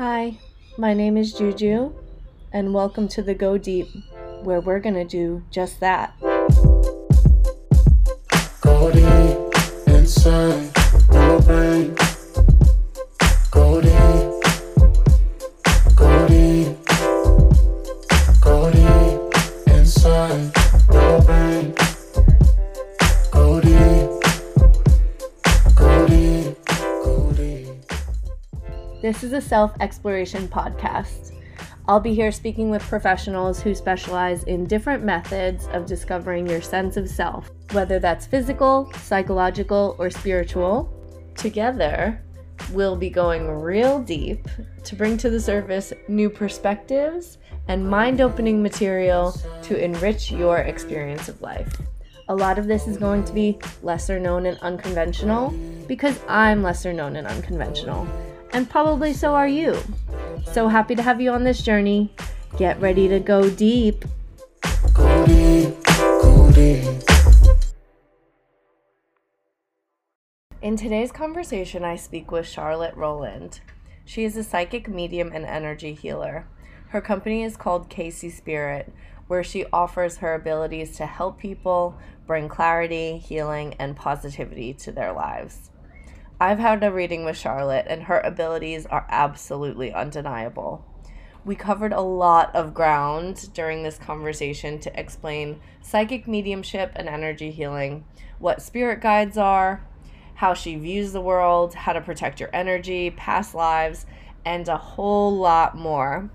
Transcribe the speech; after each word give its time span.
Hi, 0.00 0.38
my 0.78 0.94
name 0.94 1.18
is 1.18 1.34
Juju, 1.34 1.92
and 2.54 2.72
welcome 2.72 3.06
to 3.08 3.22
the 3.22 3.34
Go 3.34 3.58
Deep, 3.58 3.86
where 4.44 4.62
we're 4.62 4.80
gonna 4.80 5.04
do 5.04 5.42
just 5.50 5.78
that. 5.80 6.18
Go 8.62 8.90
deep 8.90 9.88
inside 9.88 10.70
your 11.12 11.42
brain. 11.42 11.94
This 29.20 29.32
is 29.32 29.44
a 29.44 29.48
self 29.48 29.74
exploration 29.80 30.48
podcast. 30.48 31.32
I'll 31.86 32.00
be 32.00 32.14
here 32.14 32.32
speaking 32.32 32.70
with 32.70 32.80
professionals 32.80 33.60
who 33.60 33.74
specialize 33.74 34.44
in 34.44 34.64
different 34.64 35.04
methods 35.04 35.68
of 35.74 35.84
discovering 35.84 36.48
your 36.48 36.62
sense 36.62 36.96
of 36.96 37.06
self, 37.06 37.50
whether 37.72 37.98
that's 37.98 38.24
physical, 38.24 38.90
psychological, 38.94 39.94
or 39.98 40.08
spiritual. 40.08 40.90
Together, 41.36 42.18
we'll 42.72 42.96
be 42.96 43.10
going 43.10 43.46
real 43.46 43.98
deep 43.98 44.48
to 44.84 44.96
bring 44.96 45.18
to 45.18 45.28
the 45.28 45.38
surface 45.38 45.92
new 46.08 46.30
perspectives 46.30 47.36
and 47.68 47.86
mind 47.86 48.22
opening 48.22 48.62
material 48.62 49.38
to 49.64 49.84
enrich 49.84 50.32
your 50.32 50.60
experience 50.60 51.28
of 51.28 51.42
life. 51.42 51.76
A 52.30 52.34
lot 52.34 52.58
of 52.58 52.66
this 52.66 52.88
is 52.88 52.96
going 52.96 53.24
to 53.24 53.34
be 53.34 53.58
lesser 53.82 54.18
known 54.18 54.46
and 54.46 54.56
unconventional 54.60 55.50
because 55.86 56.18
I'm 56.26 56.62
lesser 56.62 56.94
known 56.94 57.16
and 57.16 57.26
unconventional, 57.26 58.08
and 58.52 58.68
probably 58.68 59.12
so 59.12 59.34
are 59.34 59.48
you. 59.48 59.78
So 60.52 60.68
happy 60.68 60.94
to 60.94 61.02
have 61.02 61.20
you 61.20 61.30
on 61.30 61.44
this 61.44 61.62
journey. 61.62 62.12
Get 62.56 62.80
ready 62.80 63.08
to 63.08 63.20
go 63.20 63.48
deep. 63.50 64.04
Go 64.92 65.26
deep. 65.26 65.84
Go 65.84 66.50
deep. 66.52 67.02
In 70.62 70.76
today's 70.76 71.12
conversation, 71.12 71.84
I 71.84 71.96
speak 71.96 72.30
with 72.30 72.46
Charlotte 72.46 72.94
Rowland. 72.94 73.60
She 74.04 74.24
is 74.24 74.36
a 74.36 74.44
psychic 74.44 74.88
medium 74.88 75.30
and 75.32 75.44
energy 75.44 75.94
healer. 75.94 76.46
Her 76.88 77.00
company 77.00 77.44
is 77.44 77.56
called 77.56 77.88
KC 77.88 78.32
Spirit, 78.32 78.92
where 79.28 79.44
she 79.44 79.64
offers 79.72 80.16
her 80.16 80.34
abilities 80.34 80.96
to 80.96 81.06
help 81.06 81.38
people 81.38 81.96
bring 82.26 82.48
clarity, 82.48 83.18
healing, 83.18 83.74
and 83.78 83.96
positivity 83.96 84.74
to 84.74 84.90
their 84.90 85.12
lives. 85.12 85.70
I've 86.42 86.58
had 86.58 86.82
a 86.82 86.90
reading 86.90 87.26
with 87.26 87.36
Charlotte, 87.36 87.84
and 87.86 88.04
her 88.04 88.18
abilities 88.20 88.86
are 88.86 89.04
absolutely 89.10 89.92
undeniable. 89.92 90.82
We 91.44 91.54
covered 91.54 91.92
a 91.92 92.00
lot 92.00 92.56
of 92.56 92.72
ground 92.72 93.50
during 93.52 93.82
this 93.82 93.98
conversation 93.98 94.78
to 94.78 94.98
explain 94.98 95.60
psychic 95.82 96.26
mediumship 96.26 96.92
and 96.96 97.10
energy 97.10 97.50
healing, 97.50 98.04
what 98.38 98.62
spirit 98.62 99.02
guides 99.02 99.36
are, 99.36 99.86
how 100.36 100.54
she 100.54 100.76
views 100.76 101.12
the 101.12 101.20
world, 101.20 101.74
how 101.74 101.92
to 101.92 102.00
protect 102.00 102.40
your 102.40 102.48
energy, 102.54 103.10
past 103.10 103.54
lives, 103.54 104.06
and 104.42 104.66
a 104.66 104.78
whole 104.78 105.36
lot 105.36 105.76
more. 105.76 106.30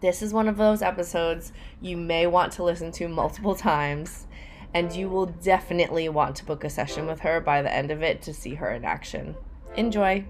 This 0.00 0.22
is 0.22 0.32
one 0.32 0.48
of 0.48 0.56
those 0.56 0.80
episodes 0.80 1.52
you 1.82 1.98
may 1.98 2.26
want 2.26 2.54
to 2.54 2.64
listen 2.64 2.90
to 2.92 3.06
multiple 3.06 3.54
times, 3.74 4.26
and 4.74 4.92
you 4.92 5.08
will 5.08 5.26
definitely 5.26 6.08
want 6.08 6.36
to 6.36 6.44
book 6.44 6.64
a 6.64 6.70
session 6.70 7.06
with 7.06 7.20
her 7.20 7.40
by 7.40 7.62
the 7.62 7.72
end 7.72 7.90
of 7.90 8.02
it 8.02 8.22
to 8.22 8.34
see 8.34 8.54
her 8.54 8.70
in 8.72 8.84
action. 8.84 9.34
Enjoy! 9.76 10.24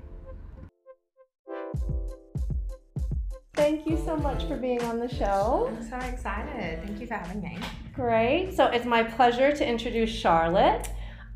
Thank 3.54 3.86
you 3.86 3.98
so 4.04 4.16
much 4.16 4.44
for 4.44 4.56
being 4.56 4.82
on 4.84 4.98
the 4.98 5.08
show. 5.08 5.70
I'm 5.70 5.82
so 5.86 5.98
excited. 5.98 6.82
Thank 6.82 7.00
you 7.00 7.06
for 7.06 7.14
having 7.14 7.42
me. 7.42 7.58
Great. 7.94 8.54
So 8.54 8.66
it's 8.66 8.86
my 8.86 9.02
pleasure 9.02 9.52
to 9.52 9.66
introduce 9.66 10.10
Charlotte 10.10 10.88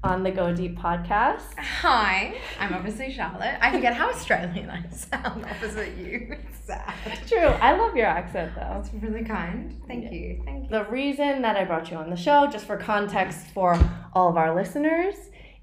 on 0.05 0.23
the 0.23 0.31
Go 0.31 0.55
Deep 0.55 0.79
podcast. 0.79 1.55
Hi, 1.59 2.35
I'm 2.61 2.75
obviously 2.75 3.11
Charlotte. 3.11 3.57
I 3.63 3.73
forget 3.73 3.95
how 3.95 4.11
Australian 4.11 4.69
I 4.69 4.87
sound 4.91 5.45
opposite 5.47 5.97
you. 5.97 6.29
It's 6.39 6.67
sad. 6.67 6.93
True. 7.27 7.39
I 7.39 7.75
love 7.75 7.97
your 7.97 8.05
accent 8.07 8.55
though. 8.55 8.61
That's 8.83 8.91
really 8.95 9.25
kind. 9.25 9.81
Thank 9.89 10.05
Yeah. 10.05 10.11
you. 10.13 10.43
Thank 10.45 10.65
you. 10.65 10.69
The 10.71 10.85
reason 10.91 11.41
that 11.43 11.57
I 11.57 11.65
brought 11.65 11.91
you 11.91 11.97
on 11.97 12.11
the 12.11 12.17
show, 12.17 12.47
just 12.53 12.67
for 12.67 12.77
context 12.77 13.47
for 13.55 13.79
all 14.13 14.29
of 14.29 14.37
our 14.37 14.55
listeners, 14.55 15.15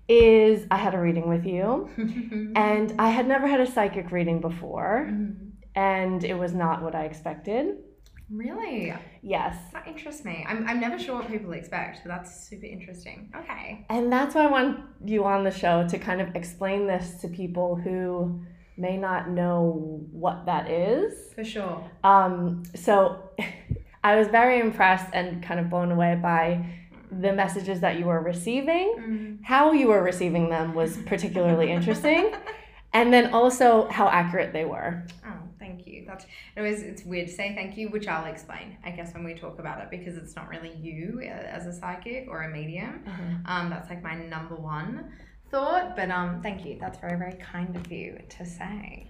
is 0.07 0.65
I 0.71 0.77
had 0.77 0.95
a 0.95 0.99
reading 0.99 1.29
with 1.29 1.45
you 1.45 1.89
and 2.55 2.93
I 2.99 3.09
had 3.09 3.27
never 3.27 3.47
had 3.47 3.59
a 3.59 3.67
psychic 3.71 4.11
reading 4.11 4.41
before 4.41 5.07
Mhm. 5.09 5.51
and 5.75 6.23
it 6.23 6.33
was 6.37 6.53
not 6.55 6.81
what 6.81 6.95
I 6.95 7.03
expected. 7.05 7.77
Really? 8.31 8.93
Yes. 9.21 9.57
That 9.73 9.87
interests 9.87 10.23
me. 10.23 10.45
I'm, 10.47 10.67
I'm 10.67 10.79
never 10.79 10.97
sure 10.97 11.15
what 11.15 11.29
people 11.29 11.51
expect, 11.53 12.01
but 12.03 12.09
that's 12.09 12.47
super 12.47 12.65
interesting. 12.65 13.31
Okay. 13.35 13.85
And 13.89 14.11
that's 14.11 14.35
why 14.35 14.45
I 14.45 14.49
want 14.49 14.79
you 15.05 15.25
on 15.25 15.43
the 15.43 15.51
show 15.51 15.87
to 15.87 15.97
kind 15.99 16.21
of 16.21 16.35
explain 16.35 16.87
this 16.87 17.15
to 17.21 17.27
people 17.27 17.75
who 17.75 18.41
may 18.77 18.97
not 18.97 19.29
know 19.29 20.01
what 20.11 20.45
that 20.45 20.69
is. 20.69 21.33
For 21.33 21.43
sure. 21.43 21.89
Um, 22.03 22.63
so 22.75 23.29
I 24.03 24.15
was 24.15 24.27
very 24.27 24.59
impressed 24.59 25.13
and 25.13 25.43
kind 25.43 25.59
of 25.59 25.69
blown 25.69 25.91
away 25.91 26.17
by 26.21 26.65
the 27.11 27.33
messages 27.33 27.81
that 27.81 27.99
you 27.99 28.05
were 28.05 28.21
receiving. 28.21 28.95
Mm. 28.97 29.43
How 29.43 29.73
you 29.73 29.87
were 29.87 30.01
receiving 30.01 30.49
them 30.49 30.73
was 30.73 30.97
particularly 31.05 31.71
interesting. 31.71 32.33
And 32.93 33.13
then 33.13 33.33
also 33.33 33.87
how 33.89 34.09
accurate 34.09 34.51
they 34.51 34.65
were. 34.65 35.05
Oh, 35.25 35.31
you. 35.91 36.05
That's 36.07 36.25
it 36.55 36.61
was. 36.61 36.81
It's 36.81 37.03
weird 37.03 37.27
to 37.27 37.33
say 37.33 37.53
thank 37.53 37.77
you, 37.77 37.89
which 37.89 38.07
I'll 38.07 38.25
explain, 38.25 38.77
I 38.83 38.91
guess, 38.91 39.13
when 39.13 39.23
we 39.23 39.33
talk 39.33 39.59
about 39.59 39.81
it, 39.81 39.89
because 39.89 40.17
it's 40.17 40.35
not 40.35 40.49
really 40.49 40.73
you 40.75 41.19
uh, 41.23 41.25
as 41.25 41.67
a 41.67 41.73
psychic 41.73 42.27
or 42.29 42.43
a 42.43 42.49
medium. 42.49 43.03
Um, 43.45 43.69
that's 43.69 43.89
like 43.89 44.01
my 44.01 44.15
number 44.15 44.55
one 44.55 45.11
thought. 45.49 45.95
But 45.95 46.09
um, 46.09 46.41
thank 46.41 46.65
you. 46.65 46.77
That's 46.79 46.97
very, 46.99 47.17
very 47.17 47.33
kind 47.33 47.75
of 47.75 47.91
you 47.91 48.19
to 48.37 48.45
say. 48.45 49.07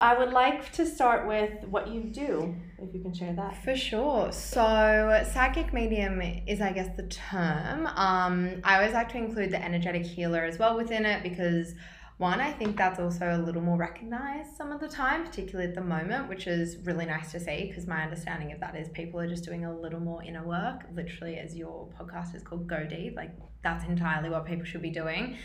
I 0.00 0.18
would 0.18 0.32
like 0.32 0.70
to 0.72 0.84
start 0.84 1.26
with 1.26 1.64
what 1.64 1.88
you 1.88 2.02
do, 2.02 2.54
if 2.78 2.92
you 2.92 3.00
can 3.00 3.14
share 3.14 3.32
that. 3.34 3.62
For 3.64 3.76
sure. 3.76 4.32
So, 4.32 5.24
psychic 5.32 5.72
medium 5.72 6.20
is, 6.20 6.60
I 6.60 6.72
guess, 6.72 6.94
the 6.96 7.04
term. 7.04 7.86
Um, 7.86 8.60
I 8.64 8.76
always 8.76 8.92
like 8.92 9.10
to 9.12 9.18
include 9.18 9.50
the 9.50 9.64
energetic 9.64 10.04
healer 10.04 10.44
as 10.44 10.58
well 10.58 10.76
within 10.76 11.06
it 11.06 11.22
because, 11.22 11.74
one, 12.16 12.40
I 12.40 12.52
think 12.52 12.76
that's 12.76 13.00
also 13.00 13.36
a 13.36 13.38
little 13.38 13.60
more 13.60 13.76
recognized 13.76 14.56
some 14.56 14.70
of 14.70 14.80
the 14.80 14.88
time, 14.88 15.26
particularly 15.26 15.68
at 15.68 15.74
the 15.74 15.80
moment, 15.80 16.28
which 16.28 16.46
is 16.46 16.76
really 16.84 17.06
nice 17.06 17.32
to 17.32 17.40
see 17.40 17.66
because 17.66 17.88
my 17.88 18.04
understanding 18.04 18.52
of 18.52 18.60
that 18.60 18.76
is 18.76 18.88
people 18.90 19.18
are 19.18 19.28
just 19.28 19.44
doing 19.44 19.64
a 19.64 19.76
little 19.76 19.98
more 19.98 20.22
inner 20.22 20.44
work, 20.44 20.82
literally, 20.94 21.38
as 21.38 21.56
your 21.56 21.88
podcast 21.98 22.34
is 22.36 22.42
called 22.42 22.68
Go 22.68 22.84
Deep. 22.84 23.16
Like, 23.16 23.32
that's 23.62 23.84
entirely 23.88 24.30
what 24.30 24.46
people 24.46 24.64
should 24.64 24.82
be 24.82 24.90
doing. 24.90 25.36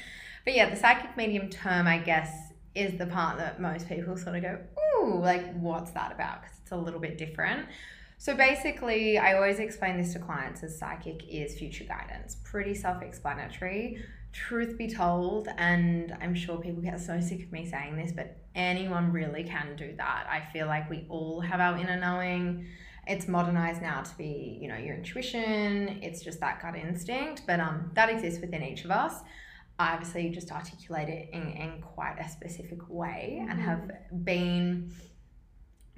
But 0.45 0.53
yeah, 0.53 0.69
the 0.69 0.75
psychic 0.75 1.17
medium 1.17 1.49
term, 1.49 1.87
I 1.87 1.97
guess, 1.97 2.53
is 2.75 2.99
the 2.99 3.07
part 3.07 3.39
that 3.39 3.59
most 3.59 3.89
people 3.89 4.15
sort 4.15 4.35
of 4.35 4.43
go, 4.43 4.59
ooh, 5.01 5.19
like, 5.19 5.51
what's 5.55 5.89
that 5.91 6.11
about? 6.11 6.43
Because 6.43 6.57
it's 6.61 6.71
a 6.71 6.77
little 6.77 6.99
bit 6.99 7.17
different. 7.17 7.67
So 8.19 8.35
basically, 8.35 9.17
I 9.17 9.33
always 9.33 9.59
explain 9.59 9.97
this 9.97 10.13
to 10.13 10.19
clients 10.19 10.61
as 10.61 10.77
psychic 10.77 11.23
is 11.27 11.57
future 11.57 11.85
guidance. 11.85 12.35
Pretty 12.43 12.75
self 12.75 13.01
explanatory. 13.01 14.03
Truth 14.31 14.77
be 14.77 14.87
told, 14.87 15.47
and 15.57 16.15
I'm 16.21 16.35
sure 16.35 16.57
people 16.57 16.81
get 16.81 16.99
so 16.99 17.19
sick 17.19 17.43
of 17.43 17.51
me 17.51 17.65
saying 17.65 17.97
this, 17.97 18.11
but 18.11 18.37
anyone 18.55 19.11
really 19.11 19.43
can 19.43 19.75
do 19.75 19.93
that. 19.97 20.27
I 20.29 20.51
feel 20.51 20.67
like 20.67 20.89
we 20.89 21.05
all 21.09 21.41
have 21.41 21.59
our 21.59 21.77
inner 21.77 21.99
knowing. 21.99 22.67
It's 23.07 23.27
modernized 23.27 23.81
now 23.81 24.01
to 24.01 24.17
be, 24.17 24.59
you 24.61 24.67
know, 24.67 24.77
your 24.77 24.95
intuition, 24.95 25.99
it's 26.03 26.21
just 26.21 26.39
that 26.41 26.61
gut 26.61 26.75
instinct, 26.75 27.43
but 27.47 27.59
um, 27.59 27.91
that 27.95 28.09
exists 28.09 28.39
within 28.39 28.63
each 28.63 28.85
of 28.85 28.91
us. 28.91 29.15
I 29.79 29.93
obviously 29.93 30.29
just 30.29 30.51
articulate 30.51 31.09
it 31.09 31.29
in, 31.31 31.47
in 31.53 31.81
quite 31.81 32.17
a 32.19 32.29
specific 32.29 32.87
way 32.89 33.43
and 33.49 33.59
have 33.59 33.89
been 34.25 34.91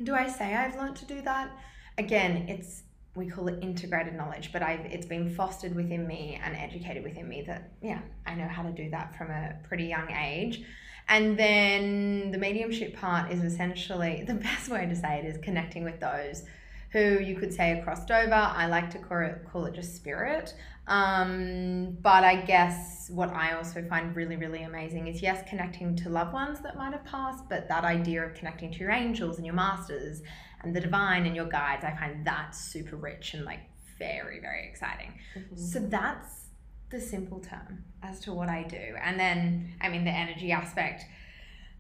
do 0.03 0.15
I 0.15 0.27
say 0.27 0.55
I've 0.55 0.75
learned 0.75 0.95
to 0.97 1.05
do 1.05 1.21
that? 1.21 1.51
Again, 1.97 2.45
it's 2.47 2.83
we 3.15 3.27
call 3.27 3.47
it 3.49 3.59
integrated 3.61 4.15
knowledge, 4.15 4.51
but 4.53 4.63
I've 4.63 4.85
it's 4.85 5.05
been 5.05 5.29
fostered 5.29 5.75
within 5.75 6.07
me 6.07 6.39
and 6.43 6.55
educated 6.55 7.03
within 7.03 7.27
me 7.27 7.43
that 7.47 7.71
yeah, 7.81 7.99
I 8.25 8.35
know 8.35 8.47
how 8.47 8.63
to 8.63 8.71
do 8.71 8.89
that 8.91 9.17
from 9.17 9.29
a 9.29 9.55
pretty 9.67 9.85
young 9.85 10.11
age. 10.11 10.63
And 11.09 11.37
then 11.37 12.31
the 12.31 12.37
mediumship 12.37 12.95
part 12.95 13.31
is 13.31 13.43
essentially 13.43 14.23
the 14.27 14.35
best 14.35 14.69
way 14.69 14.85
to 14.85 14.95
say 14.95 15.19
it 15.19 15.25
is 15.25 15.37
connecting 15.43 15.83
with 15.83 15.99
those 15.99 16.43
who 16.91 17.19
you 17.19 17.35
could 17.35 17.53
say 17.53 17.71
are 17.71 17.83
crossed 17.83 18.11
over. 18.11 18.33
I 18.33 18.67
like 18.67 18.89
to 18.91 18.99
call 18.99 19.19
it, 19.19 19.45
call 19.49 19.65
it 19.65 19.73
just 19.73 19.95
spirit. 19.95 20.53
Um, 20.87 21.97
but 22.01 22.23
I 22.25 22.35
guess 22.35 23.09
what 23.09 23.29
I 23.29 23.53
also 23.53 23.81
find 23.83 24.13
really, 24.15 24.35
really 24.35 24.63
amazing 24.63 25.07
is 25.07 25.21
yes, 25.21 25.41
connecting 25.47 25.95
to 25.97 26.09
loved 26.09 26.33
ones 26.33 26.59
that 26.61 26.75
might 26.75 26.91
have 26.91 27.05
passed, 27.05 27.47
but 27.47 27.69
that 27.69 27.85
idea 27.85 28.25
of 28.25 28.33
connecting 28.33 28.71
to 28.73 28.79
your 28.79 28.91
angels 28.91 29.37
and 29.37 29.45
your 29.45 29.55
masters 29.55 30.21
and 30.63 30.75
the 30.75 30.81
divine 30.81 31.25
and 31.25 31.35
your 31.35 31.45
guides, 31.45 31.83
I 31.83 31.95
find 31.95 32.25
that 32.25 32.55
super 32.55 32.95
rich 32.95 33.33
and 33.33 33.45
like 33.45 33.59
very, 33.97 34.39
very 34.39 34.67
exciting. 34.67 35.13
Mm-hmm. 35.35 35.55
So 35.57 35.79
that's 35.79 36.45
the 36.89 36.99
simple 36.99 37.39
term 37.39 37.83
as 38.03 38.19
to 38.21 38.33
what 38.33 38.49
I 38.49 38.63
do. 38.63 38.95
And 39.01 39.19
then, 39.19 39.73
I 39.81 39.89
mean, 39.89 40.03
the 40.03 40.11
energy 40.11 40.51
aspect. 40.51 41.05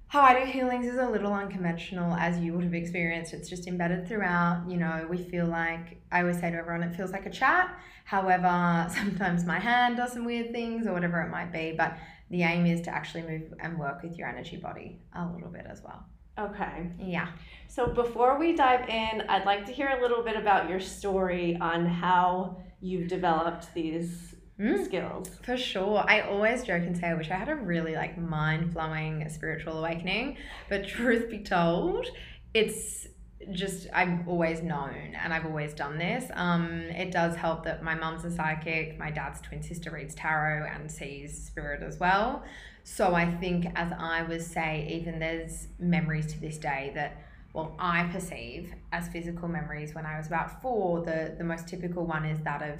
how 0.07 0.21
I 0.21 0.39
do 0.39 0.45
healings 0.45 0.85
is 0.87 0.97
a 0.97 1.09
little 1.09 1.33
unconventional 1.33 2.13
as 2.15 2.37
you 2.39 2.53
would 2.53 2.63
have 2.63 2.73
experienced. 2.73 3.33
It's 3.33 3.49
just 3.49 3.67
embedded 3.67 4.07
throughout. 4.07 4.65
You 4.67 4.77
know, 4.77 5.07
we 5.09 5.17
feel 5.17 5.45
like, 5.45 6.01
I 6.11 6.21
always 6.21 6.39
say 6.39 6.51
to 6.51 6.57
everyone, 6.57 6.83
it 6.83 6.95
feels 6.95 7.11
like 7.11 7.25
a 7.25 7.29
chat. 7.29 7.77
However, 8.05 8.87
sometimes 8.93 9.45
my 9.45 9.59
hand 9.59 9.97
does 9.97 10.13
some 10.13 10.25
weird 10.25 10.51
things 10.51 10.87
or 10.87 10.93
whatever 10.93 11.21
it 11.21 11.29
might 11.29 11.51
be. 11.51 11.73
But 11.77 11.97
the 12.29 12.43
aim 12.43 12.65
is 12.65 12.81
to 12.81 12.91
actually 12.91 13.23
move 13.23 13.53
and 13.59 13.77
work 13.77 14.03
with 14.03 14.17
your 14.17 14.27
energy 14.27 14.57
body 14.57 14.99
a 15.15 15.25
little 15.25 15.49
bit 15.49 15.65
as 15.69 15.81
well. 15.81 16.05
Okay. 16.39 16.89
Yeah. 16.99 17.29
So 17.71 17.87
before 17.87 18.37
we 18.37 18.53
dive 18.53 18.89
in, 18.89 19.21
I'd 19.29 19.45
like 19.45 19.65
to 19.67 19.71
hear 19.71 19.87
a 19.97 20.01
little 20.01 20.21
bit 20.23 20.35
about 20.35 20.69
your 20.69 20.81
story 20.81 21.57
on 21.61 21.85
how 21.85 22.57
you've 22.81 23.07
developed 23.07 23.73
these 23.73 24.35
Mm. 24.59 24.83
skills. 24.83 25.39
For 25.41 25.55
sure. 25.55 26.03
I 26.05 26.19
always 26.19 26.63
joke 26.65 26.83
and 26.83 26.97
say 26.97 27.07
I 27.07 27.13
wish 27.13 27.31
I 27.31 27.35
had 27.35 27.47
a 27.47 27.55
really 27.55 27.95
like 27.95 28.17
mind 28.17 28.73
blowing 28.73 29.27
spiritual 29.29 29.79
awakening. 29.79 30.35
But 30.67 30.85
truth 30.85 31.29
be 31.29 31.39
told, 31.39 32.07
it's 32.53 33.07
just 33.53 33.87
I've 33.93 34.27
always 34.27 34.61
known 34.61 35.15
and 35.23 35.33
I've 35.33 35.45
always 35.45 35.73
done 35.73 35.97
this. 35.97 36.29
Um, 36.33 36.73
it 36.81 37.11
does 37.11 37.37
help 37.37 37.63
that 37.63 37.83
my 37.83 37.95
mum's 37.95 38.25
a 38.25 38.31
psychic, 38.31 38.99
my 38.99 39.11
dad's 39.11 39.39
twin 39.39 39.63
sister 39.63 39.91
reads 39.91 40.13
tarot 40.13 40.67
and 40.67 40.91
sees 40.91 41.45
spirit 41.47 41.81
as 41.83 42.01
well. 42.01 42.43
So 42.83 43.15
I 43.15 43.31
think 43.31 43.67
as 43.75 43.93
I 43.97 44.23
was 44.23 44.45
say, 44.45 44.89
even 44.91 45.19
there's 45.19 45.69
memories 45.79 46.27
to 46.33 46.41
this 46.41 46.57
day 46.57 46.91
that 46.95 47.15
well, 47.53 47.75
I 47.79 48.03
perceive 48.11 48.73
as 48.91 49.07
physical 49.09 49.47
memories 49.47 49.93
when 49.93 50.05
I 50.05 50.17
was 50.17 50.27
about 50.27 50.61
four. 50.61 51.03
The 51.03 51.35
the 51.37 51.43
most 51.43 51.67
typical 51.67 52.05
one 52.05 52.25
is 52.25 52.39
that 52.41 52.61
of 52.61 52.79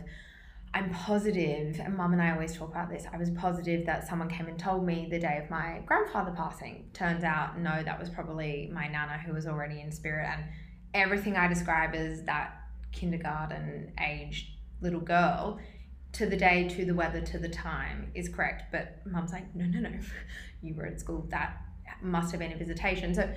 I'm 0.74 0.90
positive, 0.92 1.80
and 1.80 1.98
mum 1.98 2.14
and 2.14 2.22
I 2.22 2.32
always 2.32 2.56
talk 2.56 2.70
about 2.70 2.90
this. 2.90 3.04
I 3.12 3.18
was 3.18 3.30
positive 3.32 3.86
that 3.88 4.08
someone 4.08 4.30
came 4.30 4.48
and 4.48 4.58
told 4.58 4.86
me 4.86 5.08
the 5.10 5.20
day 5.20 5.42
of 5.44 5.50
my 5.50 5.82
grandfather 5.86 6.32
passing. 6.32 6.90
Turns 6.94 7.26
out, 7.26 7.60
no, 7.60 7.84
that 7.84 8.00
was 8.00 8.10
probably 8.10 8.72
my 8.74 8.88
nana 8.88 9.18
who 9.18 9.34
was 9.34 9.48
already 9.48 9.82
in 9.82 9.92
spirit. 9.92 10.30
And 10.32 10.46
everything 10.94 11.36
I 11.36 11.48
describe 11.50 11.94
as 11.94 12.24
that 12.24 12.54
kindergarten 12.94 13.92
aged 14.00 14.48
little 14.80 15.02
girl 15.02 15.60
to 16.14 16.26
the 16.26 16.38
day, 16.38 16.70
to 16.70 16.86
the 16.86 16.94
weather, 16.94 17.20
to 17.20 17.38
the 17.38 17.50
time 17.50 18.10
is 18.16 18.30
correct. 18.30 18.72
But 18.72 19.02
mum's 19.06 19.34
like, 19.34 19.54
no, 19.54 19.66
no, 19.66 19.80
no, 19.80 20.00
you 20.62 20.74
were 20.74 20.86
at 20.86 21.02
school. 21.02 21.28
That 21.32 21.58
must 22.02 22.32
have 22.32 22.40
been 22.40 22.54
a 22.54 22.58
visitation. 22.58 23.14
So 23.14 23.30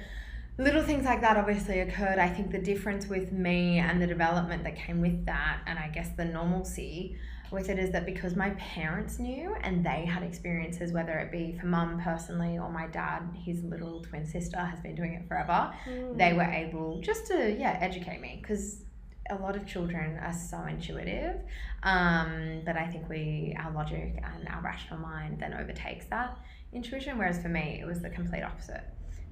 little 0.57 0.83
things 0.83 1.05
like 1.05 1.21
that 1.21 1.37
obviously 1.37 1.81
occurred. 1.81 2.19
I 2.19 2.29
think 2.29 2.53
the 2.53 2.59
difference 2.59 3.09
with 3.09 3.33
me 3.33 3.79
and 3.79 4.01
the 4.01 4.07
development 4.07 4.63
that 4.65 4.77
came 4.77 5.01
with 5.01 5.27
that, 5.27 5.61
and 5.67 5.79
I 5.79 5.89
guess 5.89 6.11
the 6.17 6.25
normalcy 6.25 7.17
with 7.51 7.69
it, 7.69 7.79
is 7.79 7.91
that 7.91 8.07
because 8.07 8.37
my 8.37 8.51
parents 8.51 9.19
knew 9.19 9.55
and 9.63 9.85
they 9.85 10.05
had 10.05 10.23
experiences, 10.23 10.93
whether 10.93 11.19
it 11.19 11.33
be 11.33 11.57
for 11.59 11.67
mum 11.67 12.01
personally 12.03 12.59
or 12.59 12.71
my 12.71 12.87
dad, 12.87 13.23
his 13.45 13.65
little 13.65 14.03
twin 14.03 14.27
sister 14.27 14.59
has 14.59 14.79
been 14.81 14.95
doing 14.95 15.15
it 15.15 15.27
forever, 15.27 15.73
they 16.17 16.33
were 16.33 16.43
able 16.43 17.01
just 17.01 17.27
to, 17.27 17.57
yeah, 17.59 17.77
educate 17.81 18.21
me 18.21 18.39
because 18.41 18.83
a 19.31 19.35
lot 19.37 19.57
of 19.57 19.67
children 19.67 20.19
are 20.19 20.33
so 20.33 20.63
intuitive 20.65 21.41
um, 21.83 22.63
that 22.65 22.77
I 22.77 22.87
think 22.87 23.09
we, 23.09 23.57
our 23.59 23.73
logic 23.73 24.23
and 24.23 24.47
our 24.49 24.63
rational 24.63 25.01
mind 25.01 25.41
then 25.41 25.55
overtakes 25.55 26.07
that 26.11 26.39
intuition. 26.73 27.19
Whereas 27.19 27.41
for 27.41 27.49
me, 27.49 27.81
it 27.81 27.87
was 27.87 28.01
the 28.01 28.11
complete 28.11 28.43
opposite. 28.43 28.85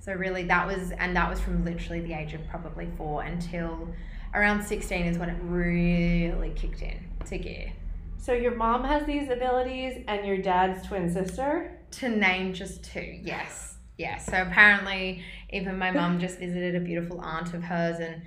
So 0.03 0.13
really, 0.15 0.43
that 0.45 0.67
was, 0.67 0.91
and 0.91 1.15
that 1.15 1.31
was 1.31 1.39
from 1.39 1.65
literally 1.65 2.01
the 2.01 2.13
age 2.13 2.35
of 2.35 2.45
probably 2.49 2.89
four 2.97 3.23
until 3.23 3.89
around 4.35 4.61
16 4.65 5.07
is 5.07 5.17
when 5.17 5.31
it 5.31 5.39
really 5.43 6.51
kicked 6.57 6.83
in 6.83 6.99
to 7.27 7.39
gear. 7.39 7.73
So 8.19 8.33
your 8.33 8.57
mom 8.57 8.83
has 8.83 9.07
these 9.07 9.31
abilities 9.31 10.05
and 10.09 10.27
your 10.27 10.39
dad's 10.39 10.85
twin 10.89 11.09
sister? 11.09 11.79
To 11.93 12.09
name 12.09 12.53
just 12.53 12.83
two, 12.83 13.21
yes. 13.23 13.77
Yes. 13.97 14.27
So 14.27 14.43
apparently, 14.43 15.23
even 15.51 15.79
my 15.79 15.93
mum 15.93 16.19
just 16.19 16.41
visited 16.41 16.75
a 16.75 16.81
beautiful 16.81 17.21
aunt 17.21 17.55
of 17.55 17.63
hers, 17.63 18.01
and 18.01 18.23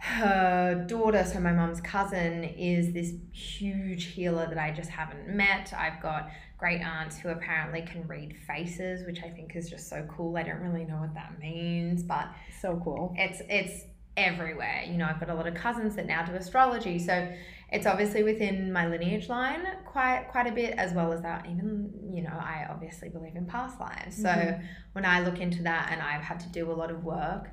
her 0.00 0.84
daughter, 0.88 1.24
so 1.24 1.40
my 1.40 1.52
mum's 1.52 1.80
cousin, 1.80 2.44
is 2.44 2.92
this 2.92 3.12
huge 3.32 4.04
healer 4.06 4.46
that 4.46 4.58
I 4.58 4.70
just 4.72 4.90
haven't 4.90 5.28
met. 5.28 5.72
I've 5.76 6.00
got 6.02 6.30
great 6.58 6.80
aunts 6.80 7.18
who 7.18 7.28
apparently 7.28 7.82
can 7.82 8.06
read 8.08 8.34
faces, 8.46 9.06
which 9.06 9.22
I 9.22 9.28
think 9.28 9.54
is 9.56 9.68
just 9.68 9.88
so 9.88 10.06
cool. 10.10 10.36
I 10.36 10.42
don't 10.42 10.60
really 10.60 10.84
know 10.84 10.96
what 10.96 11.14
that 11.14 11.38
means, 11.38 12.02
but 12.02 12.28
So 12.60 12.80
cool. 12.82 13.14
it's 13.18 13.42
it's 13.48 13.84
everywhere. 14.16 14.82
You 14.86 14.98
know, 14.98 15.06
I've 15.06 15.20
got 15.20 15.30
a 15.30 15.34
lot 15.34 15.46
of 15.46 15.54
cousins 15.54 15.94
that 15.96 16.06
now 16.06 16.24
do 16.24 16.32
astrology, 16.32 16.98
so 16.98 17.30
it's 17.70 17.86
obviously 17.86 18.22
within 18.22 18.72
my 18.72 18.86
lineage 18.88 19.28
line 19.28 19.64
quite 19.86 20.26
quite 20.30 20.46
a 20.46 20.52
bit, 20.52 20.74
as 20.78 20.92
well 20.94 21.12
as 21.12 21.20
that. 21.22 21.46
Even 21.46 21.92
you 22.12 22.22
know, 22.22 22.32
I 22.32 22.66
obviously 22.70 23.10
believe 23.10 23.36
in 23.36 23.46
past 23.46 23.78
lives. 23.78 24.16
So 24.16 24.28
Mhm. 24.28 24.64
when 24.92 25.04
I 25.04 25.20
look 25.20 25.40
into 25.40 25.62
that, 25.64 25.90
and 25.92 26.00
I've 26.00 26.22
had 26.22 26.40
to 26.40 26.48
do 26.48 26.70
a 26.70 26.74
lot 26.74 26.90
of 26.90 27.04
work 27.04 27.50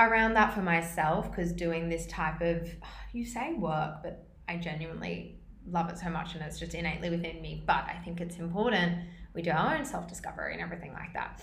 around 0.00 0.34
that 0.34 0.54
for 0.54 0.62
myself, 0.62 1.30
because 1.30 1.52
doing 1.52 1.88
this 1.88 2.06
type 2.06 2.40
of 2.40 2.68
you 3.12 3.24
say 3.24 3.54
work, 3.54 4.02
but 4.02 4.26
I 4.48 4.56
genuinely 4.56 5.40
love 5.66 5.90
it 5.90 5.98
so 5.98 6.10
much, 6.10 6.34
and 6.34 6.42
it's 6.42 6.58
just 6.58 6.74
innately 6.74 7.10
within 7.10 7.40
me. 7.40 7.62
But 7.66 7.84
I 7.84 8.00
think 8.04 8.20
it's 8.20 8.36
important 8.36 8.98
we 9.34 9.42
do 9.42 9.50
our 9.50 9.76
own 9.76 9.84
self 9.84 10.08
discovery 10.08 10.52
and 10.52 10.62
everything 10.62 10.92
like 10.92 11.12
that. 11.14 11.40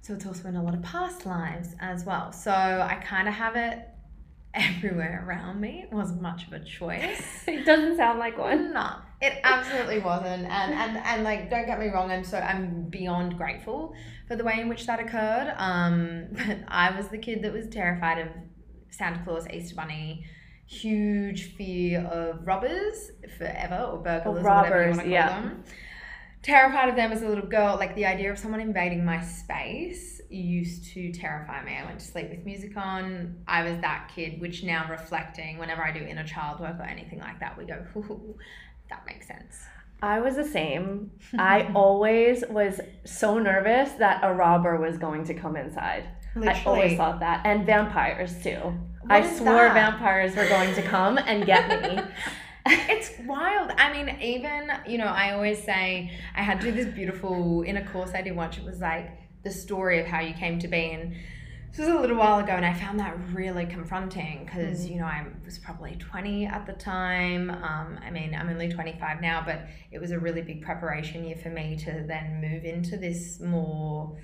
So 0.00 0.14
it's 0.14 0.26
also 0.26 0.48
in 0.48 0.56
a 0.56 0.62
lot 0.62 0.74
of 0.74 0.82
past 0.82 1.26
lives 1.26 1.74
as 1.80 2.04
well. 2.04 2.32
So 2.32 2.52
I 2.52 2.94
kind 3.04 3.28
of 3.28 3.34
have 3.34 3.56
it 3.56 3.88
everywhere 4.58 5.24
around 5.26 5.60
me. 5.60 5.86
Wasn't 5.90 6.20
much 6.20 6.46
of 6.46 6.52
a 6.52 6.60
choice. 6.60 7.22
It 7.48 7.64
doesn't 7.64 7.96
sound 7.96 8.18
like 8.18 8.36
one. 8.38 8.72
No, 8.72 8.96
it 9.20 9.40
absolutely 9.42 10.00
wasn't. 10.00 10.44
And 10.44 10.74
and 10.74 10.98
and 10.98 11.24
like, 11.24 11.50
don't 11.50 11.66
get 11.66 11.78
me 11.80 11.88
wrong. 11.88 12.10
I'm 12.10 12.24
so 12.24 12.38
I'm 12.38 12.88
beyond 12.90 13.36
grateful 13.38 13.94
for 14.26 14.36
the 14.36 14.44
way 14.44 14.60
in 14.60 14.68
which 14.68 14.86
that 14.86 15.00
occurred. 15.00 15.54
Um, 15.56 16.26
but 16.32 16.58
I 16.68 16.96
was 16.96 17.08
the 17.08 17.18
kid 17.18 17.42
that 17.42 17.52
was 17.52 17.68
terrified 17.68 18.18
of 18.18 18.28
Santa 18.90 19.22
Claus, 19.24 19.46
Easter 19.48 19.74
Bunny. 19.74 20.26
Huge 20.66 21.54
fear 21.56 22.00
of 22.02 22.46
robbers 22.46 23.10
forever 23.38 23.88
or 23.90 23.98
burglars, 23.98 24.38
or 24.38 24.42
whatever 24.42 24.82
you 24.82 24.88
want 24.88 24.98
to 24.98 25.04
call 25.04 25.12
yeah. 25.12 25.40
them 25.40 25.64
terrified 26.42 26.88
of 26.88 26.96
them 26.96 27.12
as 27.12 27.22
a 27.22 27.28
little 27.28 27.46
girl. 27.46 27.76
Like 27.76 27.94
the 27.94 28.06
idea 28.06 28.30
of 28.30 28.38
someone 28.38 28.60
invading 28.60 29.04
my 29.04 29.20
space 29.22 30.17
used 30.36 30.92
to 30.92 31.12
terrify 31.12 31.64
me. 31.64 31.76
I 31.76 31.84
went 31.84 32.00
to 32.00 32.06
sleep 32.06 32.30
with 32.30 32.44
music 32.44 32.76
on. 32.76 33.36
I 33.46 33.62
was 33.62 33.80
that 33.80 34.10
kid, 34.14 34.40
which 34.40 34.62
now 34.62 34.86
reflecting, 34.90 35.58
whenever 35.58 35.82
I 35.82 35.92
do 35.92 36.00
inner 36.00 36.24
child 36.24 36.60
work 36.60 36.78
or 36.78 36.84
anything 36.84 37.20
like 37.20 37.40
that, 37.40 37.56
we 37.56 37.64
go, 37.64 37.84
that 38.90 39.06
makes 39.06 39.26
sense. 39.26 39.56
I 40.02 40.20
was 40.20 40.36
the 40.36 40.44
same. 40.44 41.10
I 41.38 41.70
always 41.74 42.44
was 42.48 42.80
so 43.04 43.38
nervous 43.38 43.92
that 43.92 44.20
a 44.22 44.32
robber 44.32 44.78
was 44.78 44.98
going 44.98 45.24
to 45.24 45.34
come 45.34 45.56
inside. 45.56 46.04
I 46.36 46.62
always 46.64 46.96
thought 46.96 47.20
that. 47.20 47.44
And 47.44 47.66
vampires 47.66 48.42
too. 48.42 48.58
What 49.02 49.10
I 49.10 49.36
swore 49.36 49.54
that? 49.54 49.74
vampires 49.74 50.36
were 50.36 50.48
going 50.48 50.74
to 50.74 50.82
come 50.82 51.18
and 51.18 51.44
get 51.44 51.82
me. 51.82 52.02
it's 52.70 53.10
wild. 53.20 53.72
I 53.78 53.92
mean, 53.92 54.16
even, 54.20 54.70
you 54.86 54.98
know, 54.98 55.06
I 55.06 55.32
always 55.32 55.62
say 55.62 56.12
I 56.36 56.42
had 56.42 56.60
to 56.60 56.70
do 56.70 56.72
this 56.72 56.92
beautiful, 56.94 57.62
in 57.62 57.76
a 57.78 57.86
course 57.86 58.10
I 58.14 58.22
did 58.22 58.36
once, 58.36 58.58
it 58.58 58.64
was 58.64 58.80
like 58.80 59.10
the 59.42 59.50
story 59.50 60.00
of 60.00 60.06
how 60.06 60.20
you 60.20 60.34
came 60.34 60.58
to 60.60 60.68
be. 60.68 60.90
And 60.90 61.14
this 61.70 61.80
was 61.80 61.88
a 61.88 62.00
little 62.00 62.16
while 62.16 62.38
ago, 62.38 62.52
and 62.52 62.64
I 62.64 62.72
found 62.74 62.98
that 62.98 63.14
really 63.32 63.66
confronting 63.66 64.44
because, 64.44 64.86
Mm. 64.86 64.90
you 64.90 64.98
know, 64.98 65.04
I 65.04 65.26
was 65.44 65.58
probably 65.58 65.96
20 65.96 66.46
at 66.46 66.66
the 66.66 66.72
time. 66.72 67.50
Um, 67.50 67.98
I 68.04 68.10
mean, 68.10 68.34
I'm 68.34 68.48
only 68.48 68.68
25 68.68 69.20
now, 69.20 69.42
but 69.44 69.66
it 69.92 70.00
was 70.00 70.10
a 70.10 70.18
really 70.18 70.42
big 70.42 70.62
preparation 70.62 71.24
year 71.24 71.36
for 71.36 71.50
me 71.50 71.76
to 71.84 72.04
then 72.06 72.40
move 72.40 72.64
into 72.64 72.96
this 72.96 73.38
more, 73.40 74.16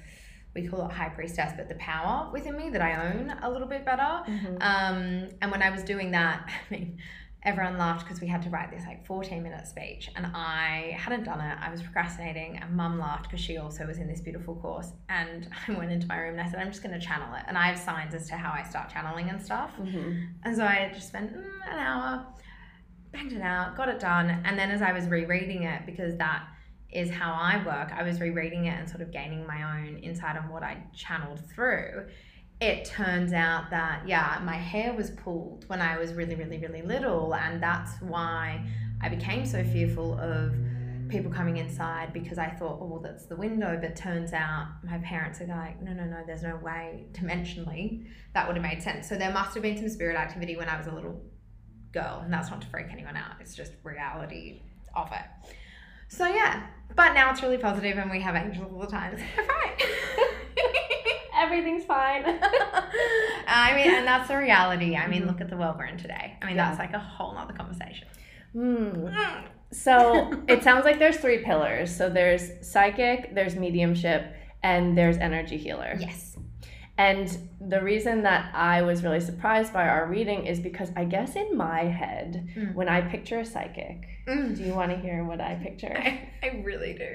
we 0.55 0.67
call 0.67 0.87
it 0.87 0.93
high 0.93 1.11
priestess, 1.11 1.53
but 1.57 1.69
the 1.69 1.75
power 1.77 2.31
within 2.33 2.57
me 2.57 2.71
that 2.71 2.81
I 2.81 3.09
own 3.13 3.31
a 3.43 3.51
little 3.51 3.69
bit 3.69 3.85
better. 3.85 4.23
Mhm. 4.27 4.57
Um, 4.63 5.29
and 5.43 5.51
when 5.51 5.63
I 5.63 5.71
was 5.71 5.83
doing 5.83 6.13
that, 6.13 6.49
I 6.71 6.75
mean, 6.75 6.99
everyone 7.45 7.77
laughed 7.77 8.05
because 8.07 8.21
we 8.21 8.27
had 8.27 8.43
to 8.43 8.49
write 8.51 8.71
this 8.71 8.85
like 8.87 9.05
14 9.07 9.43
minute 9.43 9.67
speech, 9.67 10.11
and 10.17 10.27
I 10.35 10.97
hadn't 10.99 11.25
done 11.25 11.41
it. 11.41 11.59
I 11.61 11.71
was 11.71 11.83
procrastinating, 11.83 12.59
and 12.59 12.75
mum 12.75 12.99
laughed 12.99 13.25
because 13.25 13.41
she 13.41 13.59
also 13.59 13.87
was 13.87 13.99
in 13.99 14.09
this 14.09 14.21
beautiful 14.21 14.57
course. 14.57 14.93
And 15.09 15.49
I 15.69 15.73
went 15.73 15.93
into 15.93 16.07
my 16.07 16.17
room 16.17 16.39
and 16.39 16.41
I 16.47 16.51
said, 16.51 16.61
I'm 16.61 16.71
just 16.71 16.83
going 16.83 16.99
to 16.99 17.05
channel 17.05 17.35
it. 17.35 17.45
And 17.47 17.59
I 17.59 17.67
have 17.69 17.79
signs 17.79 18.15
as 18.15 18.29
to 18.29 18.37
how 18.37 18.53
I 18.53 18.63
start 18.63 18.91
channeling 18.91 19.29
and 19.29 19.43
stuff. 19.43 19.73
Mhm. 19.79 20.29
And 20.45 20.57
so 20.57 20.65
I 20.65 20.91
just 20.95 21.09
spent 21.09 21.35
mm, 21.35 21.45
an 21.71 21.79
hour, 21.79 22.27
banged 23.13 23.33
it 23.33 23.43
out, 23.43 23.77
got 23.77 23.89
it 23.89 24.01
done. 24.01 24.43
And 24.45 24.59
then 24.59 24.71
as 24.71 24.81
I 24.81 24.93
was 24.93 25.07
rereading 25.07 25.65
it, 25.65 25.85
because 25.87 26.17
that 26.17 26.47
is 26.91 27.11
how 27.11 27.33
I 27.33 27.63
work, 27.65 27.93
I 27.93 28.03
was 28.03 28.21
rereading 28.21 28.67
it 28.67 28.79
and 28.79 28.89
sort 28.89 29.03
of 29.03 29.11
gaining 29.11 29.47
my 29.47 29.79
own 29.79 29.99
insight 29.99 30.37
on 30.37 30.49
what 30.49 30.63
I 30.63 30.83
channeled 30.95 31.41
through. 31.51 32.07
It 32.61 32.85
turns 32.85 33.33
out 33.33 33.71
that, 33.71 34.07
yeah, 34.07 34.41
my 34.45 34.57
hair 34.57 34.93
was 34.95 35.11
pulled 35.11 35.65
when 35.69 35.81
I 35.81 35.99
was 35.99 36.13
really, 36.13 36.35
really, 36.35 36.59
really 36.59 36.83
little. 36.83 37.35
And 37.35 37.63
that's 37.63 38.01
why 38.01 38.65
I 39.03 39.09
became 39.09 39.45
so 39.45 39.63
fearful 39.65 40.19
of 40.19 40.55
people 41.09 41.31
coming 41.31 41.59
inside 41.59 42.13
because 42.13 42.39
I 42.39 42.49
thought, 42.49 42.79
oh, 42.81 42.87
well, 42.87 43.01
that's 43.01 43.27
the 43.27 43.37
window. 43.37 43.79
But 43.81 43.97
turns 43.97 44.33
out 44.33 44.69
my 44.83 44.99
parents 44.99 45.41
are 45.41 45.47
like, 45.47 45.83
no, 45.83 45.93
no, 45.93 46.05
no, 46.05 46.23
there's 46.27 46.43
no 46.43 46.57
way 46.57 47.05
dimensionally 47.13 48.07
that 48.35 48.47
would 48.47 48.57
have 48.57 48.63
made 48.63 48.83
sense. 48.83 49.09
So 49.09 49.17
there 49.17 49.33
must 49.33 49.55
have 49.55 49.63
been 49.63 49.77
some 49.77 49.89
spirit 49.89 50.17
activity 50.17 50.57
when 50.57 50.69
I 50.69 50.79
was 50.79 50.87
a 50.87 50.93
little 50.93 51.21
girl, 51.93 52.21
and 52.25 52.33
that's 52.33 52.51
not 52.51 52.61
to 52.63 52.67
freak 52.69 52.87
anyone 52.91 53.17
out. 53.17 53.37
It's 53.41 53.55
just 53.55 53.73
reality 53.83 54.63
of 54.95 55.11
it. 55.13 55.53
So 56.09 56.27
yeah, 56.27 56.67
but 56.95 57.15
now 57.15 57.31
it's 57.31 57.43
really 57.43 57.59
positive, 57.59 57.99
and 57.99 58.11
we 58.11 58.21
have 58.21 58.35
angels 58.35 58.73
all 58.73 58.81
the 58.81 58.87
time. 58.87 59.17
Fine. 59.37 59.89
everything's 61.45 61.85
fine. 61.85 62.25
I 63.47 63.75
mean, 63.77 63.95
and 63.95 64.07
that's 64.07 64.29
the 64.29 64.37
reality. 64.37 64.97
I 64.97 65.07
mean, 65.07 65.23
Mhm. 65.23 65.27
look 65.27 65.41
at 65.41 65.49
the 65.51 65.57
world 65.57 65.77
we're 65.79 65.87
in 65.87 65.99
today. 65.99 66.37
I 66.41 66.47
mean, 66.47 66.57
Yeah. 66.57 66.67
that's 66.69 66.79
like 66.79 66.93
a 66.95 66.99
whole 66.99 67.35
nother 67.35 67.53
conversation. 67.53 68.09
Hmm. 68.53 69.09
So 69.71 70.33
it 70.49 70.63
sounds 70.63 70.85
like 70.85 70.99
there's 70.99 71.17
three 71.19 71.39
pillars. 71.39 71.95
So 71.95 72.09
there's 72.09 72.45
psychic, 72.67 73.35
there's 73.35 73.57
mediumship, 73.57 74.23
and 74.63 74.97
there's 74.97 75.19
energy 75.19 75.57
healer. 75.57 75.97
Yes. 75.99 76.37
And 76.97 77.27
the 77.61 77.83
reason 77.83 78.23
that 78.23 78.55
I 78.55 78.83
was 78.83 79.03
really 79.03 79.19
surprised 79.19 79.73
by 79.73 79.89
our 79.89 80.07
reading 80.07 80.47
is 80.47 80.61
because 80.61 80.93
I 80.95 81.05
guess 81.05 81.35
in 81.35 81.57
my 81.57 81.81
head, 81.85 82.47
Mm. 82.57 82.75
when 82.75 82.89
I 82.89 83.01
picture 83.01 83.41
a 83.41 83.45
psychic, 83.45 84.07
Mm. 84.29 84.57
do 84.57 84.63
you 84.63 84.75
want 84.75 84.93
to 84.93 84.97
hear 84.97 85.25
what 85.25 85.41
I 85.41 85.57
picture? 85.57 85.93
I, 85.97 86.21
I 86.43 86.61
really 86.63 86.93
do. 86.95 87.11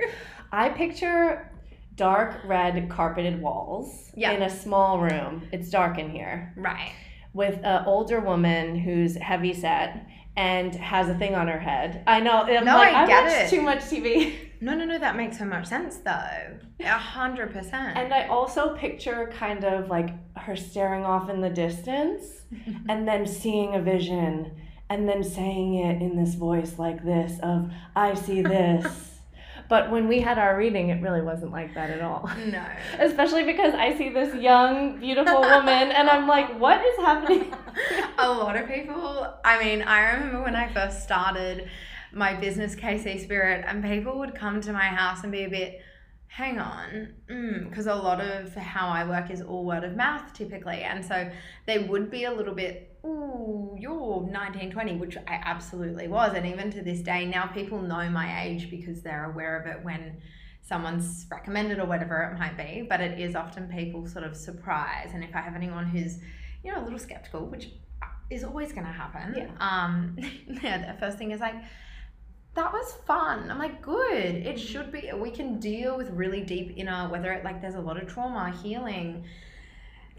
I 0.52 0.68
picture 0.70 1.50
dark 2.00 2.40
red 2.46 2.90
carpeted 2.90 3.42
walls 3.42 4.12
Yeah. 4.16 4.32
in 4.32 4.42
a 4.42 4.50
small 4.50 5.00
room. 5.00 5.44
It's 5.52 5.70
dark 5.70 6.00
in 6.00 6.10
here 6.10 6.54
Right. 6.56 6.92
with 7.34 7.60
an 7.64 7.84
older 7.86 8.22
woman 8.22 8.76
who's 8.80 9.18
heavy 9.18 9.54
set 9.54 10.06
and 10.38 10.74
has 10.76 11.10
a 11.10 11.16
thing 11.16 11.36
on 11.36 11.50
her 11.50 11.60
head. 11.60 12.02
I 12.08 12.22
know. 12.22 12.44
I'm 12.44 12.64
No, 12.64 12.78
like, 12.78 12.94
I 12.96 13.06
get 13.06 13.24
watch 13.26 13.34
it. 13.34 13.50
too 13.50 13.62
much 13.62 13.80
TV. 13.82 14.34
No, 14.62 14.76
no, 14.76 14.84
no. 14.84 14.98
That 15.00 15.16
makes 15.16 15.38
so 15.40 15.46
much 15.46 15.68
sense, 15.68 16.00
though. 16.00 16.58
A 16.82 16.88
hundred 16.90 17.54
percent. 17.54 17.98
And 17.98 18.14
I 18.14 18.28
also 18.28 18.76
picture 18.76 19.32
kind 19.34 19.64
of 19.64 19.88
like 19.90 20.10
her 20.36 20.58
staring 20.58 21.06
off 21.06 21.30
in 21.30 21.40
the 21.40 21.50
distance 21.50 22.42
and 22.90 23.08
then 23.08 23.26
seeing 23.26 23.76
a 23.76 23.82
vision 23.82 24.52
and 24.90 25.08
then 25.08 25.24
saying 25.24 25.76
it 25.76 26.02
in 26.02 26.18
this 26.18 26.36
voice 26.36 26.78
like 26.78 27.06
this 27.06 27.40
of 27.42 27.72
I 27.96 28.14
see 28.16 28.42
this. 28.42 28.86
but 29.70 29.90
when 29.92 30.08
we 30.08 30.20
had 30.20 30.38
our 30.38 30.58
reading 30.58 30.90
it 30.90 31.02
really 31.02 31.22
wasn't 31.22 31.52
like 31.52 31.74
that 31.76 31.90
at 31.90 32.02
all. 32.02 32.30
no. 32.48 32.66
Especially 33.00 33.44
because 33.44 33.74
I 33.74 33.98
see 33.98 34.10
this 34.10 34.36
young 34.36 35.00
beautiful 35.00 35.42
woman 35.42 35.92
and 35.92 36.10
I'm 36.10 36.28
like 36.28 36.60
what 36.60 36.84
is 36.86 36.98
happening? 36.98 37.54
a 38.18 38.30
lot 38.30 38.56
of 38.56 38.68
people 38.68 39.34
i 39.46 39.64
mean 39.64 39.82
i 39.82 40.12
remember 40.12 40.42
when 40.42 40.56
i 40.56 40.72
first 40.74 41.04
started 41.04 41.70
my 42.12 42.34
business 42.34 42.76
kc 42.76 43.22
spirit 43.22 43.64
and 43.68 43.84
people 43.84 44.18
would 44.20 44.36
come 44.36 44.62
to 44.62 44.74
my 44.74 44.86
house 44.86 45.24
and 45.24 45.32
be 45.32 45.44
a 45.44 45.50
bit 45.50 45.82
hang 46.28 46.60
on 46.60 47.14
mm, 47.30 47.70
because 47.70 47.88
a 47.88 47.96
lot 47.96 48.20
of 48.20 48.54
how 48.56 48.88
i 48.88 49.08
work 49.08 49.32
is 49.32 49.42
all 49.42 49.66
word 49.66 49.84
of 49.84 49.96
mouth 49.96 50.34
typically 50.34 50.82
and 50.82 51.04
so 51.04 51.30
they 51.66 51.80
would 51.80 52.12
be 52.12 52.26
a 52.26 52.32
little 52.32 52.54
bit 52.54 52.89
ooh 53.06 53.76
you're 53.80 54.20
1920 54.20 54.98
which 54.98 55.18
i 55.28 55.40
absolutely 55.44 56.08
was 56.08 56.34
and 56.34 56.46
even 56.46 56.70
to 56.72 56.82
this 56.82 57.00
day 57.00 57.26
now 57.26 57.46
people 57.48 57.82
know 57.82 58.10
my 58.10 58.44
age 58.44 58.70
because 58.70 59.02
they're 59.02 59.32
aware 59.32 59.60
of 59.60 59.66
it 59.68 59.84
when 59.84 60.18
someone's 60.62 61.26
recommended 61.32 61.80
or 61.80 61.86
whatever 61.86 62.22
it 62.34 62.40
might 62.40 62.58
be 62.58 62.86
but 62.88 63.00
it 63.00 63.20
is 63.20 63.36
often 63.36 63.68
people 63.68 64.06
sort 64.06 64.24
of 64.26 64.36
surprise 64.36 65.12
and 65.14 65.24
if 65.24 65.34
i 65.36 65.40
have 65.40 65.56
anyone 65.56 65.86
who's 65.86 66.18
you 66.64 66.72
know 66.72 66.82
a 66.82 66.84
little 66.84 67.00
skeptical 67.00 67.46
which 67.46 67.70
is 68.30 68.44
always 68.44 68.72
going 68.72 68.86
to 68.86 68.92
happen 68.92 69.34
Yeah. 69.36 69.48
um 69.60 70.18
yeah 70.62 70.92
the 70.94 71.00
first 71.00 71.18
thing 71.18 71.32
is 71.32 71.40
like 71.40 71.56
that 72.56 72.72
was 72.74 72.94
fun 73.08 73.50
i'm 73.50 73.58
like 73.58 73.82
good 73.82 74.36
it 74.36 74.60
should 74.60 74.92
be 74.92 75.10
we 75.16 75.32
can 75.32 75.60
deal 75.60 75.98
with 75.98 76.10
really 76.10 76.42
deep 76.42 76.74
inner 76.76 77.08
whether 77.10 77.32
it 77.32 77.44
like 77.44 77.62
there's 77.62 77.76
a 77.76 77.80
lot 77.82 78.02
of 78.02 78.08
trauma 78.08 78.52
healing 78.62 79.26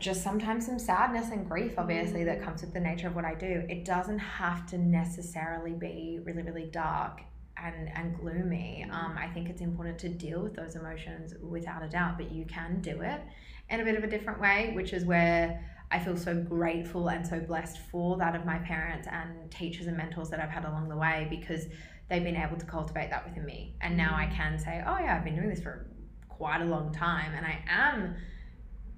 just 0.01 0.23
sometimes 0.23 0.67
some 0.67 0.79
sadness 0.79 1.31
and 1.31 1.49
grief 1.49 1.75
obviously 1.79 2.21
Mm-hmm. 2.21 2.27
that 2.39 2.43
comes 2.43 2.63
with 2.63 2.73
the 2.73 2.81
nature 2.81 3.07
of 3.07 3.15
what 3.15 3.25
i 3.25 3.35
do 3.35 3.65
it 3.69 3.85
doesn't 3.85 4.19
have 4.19 4.67
to 4.67 4.79
necessarily 4.79 5.73
be 5.73 6.19
really 6.25 6.43
really 6.43 6.69
dark 6.73 7.21
and 7.63 7.89
and 7.95 8.17
gloomy 8.19 8.85
Mm-hmm. 8.87 8.93
um, 8.93 9.17
i 9.19 9.29
think 9.29 9.49
it's 9.49 9.61
important 9.61 9.99
to 10.01 10.09
deal 10.09 10.43
with 10.43 10.55
those 10.55 10.75
emotions 10.77 11.35
without 11.43 11.83
a 11.83 11.89
doubt 11.89 12.17
but 12.19 12.33
you 12.33 12.45
can 12.47 12.81
do 12.81 13.01
it 13.03 13.21
in 13.69 13.81
a 13.81 13.85
bit 13.85 13.97
of 13.97 14.03
a 14.05 14.09
different 14.09 14.41
way 14.41 14.73
which 14.75 14.93
is 14.93 15.05
where 15.05 15.65
I 15.93 15.99
feel 15.99 16.17
so 16.17 16.37
grateful 16.37 17.09
and 17.09 17.27
so 17.27 17.41
blessed 17.41 17.79
for 17.91 18.17
that 18.19 18.37
of 18.37 18.47
my 18.47 18.59
parents 18.59 19.09
and 19.11 19.51
teachers 19.51 19.89
and 19.89 19.97
mentors 19.97 20.31
that 20.31 20.39
I've 20.39 20.49
had 20.49 20.65
along 20.65 20.89
the 20.89 20.97
way 20.97 21.27
because 21.29 21.67
they've 22.09 22.23
been 22.23 22.37
able 22.37 22.57
to 22.59 22.65
cultivate 22.65 23.11
that 23.11 23.27
within 23.27 23.45
me. 23.45 23.75
And 23.81 23.97
now 23.97 24.15
I 24.15 24.27
can 24.27 24.57
say, 24.57 24.85
oh, 24.87 24.99
yeah, 25.01 25.17
I've 25.17 25.25
been 25.25 25.35
doing 25.35 25.49
this 25.49 25.61
for 25.61 25.89
quite 26.29 26.61
a 26.63 26.65
long 26.65 26.93
time 26.93 27.33
and 27.35 27.45
I 27.45 27.59
am 27.69 28.15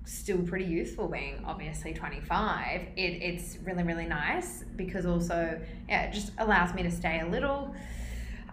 still 0.05 0.39
pretty 0.39 0.65
youthful 0.65 1.09
being 1.09 1.43
obviously 1.47 1.93
25. 1.95 2.81
It, 2.97 3.01
it's 3.01 3.59
really, 3.65 3.83
really 3.85 4.07
nice 4.07 4.65
because 4.77 5.07
also, 5.07 5.61
yeah, 5.89 6.03
it 6.05 6.13
just 6.13 6.33
allows 6.39 6.75
me 6.75 6.83
to 6.83 6.91
stay 6.91 7.21
a 7.21 7.27
little, 7.27 7.75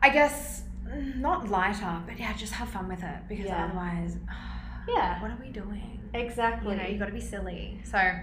I 0.02 0.10
guess, 0.10 0.64
not 1.16 1.50
lighter, 1.50 2.02
but 2.08 2.20
yeah, 2.20 2.34
just 2.36 2.54
have 2.54 2.70
fun 2.70 2.88
with 2.88 3.04
it 3.04 3.20
because 3.28 3.46
Yeah. 3.46 3.66
otherwise, 3.66 4.18
Yeah. 4.88 5.22
what 5.22 5.32
are 5.32 5.38
we 5.42 5.50
doing? 5.52 6.00
Exactly. 6.14 6.72
you 6.76 6.82
know, 6.82 6.88
you 6.88 6.98
got 6.98 7.06
to 7.08 7.12
be 7.12 7.22
silly. 7.22 7.80
So 7.84 7.98
I, 7.98 8.22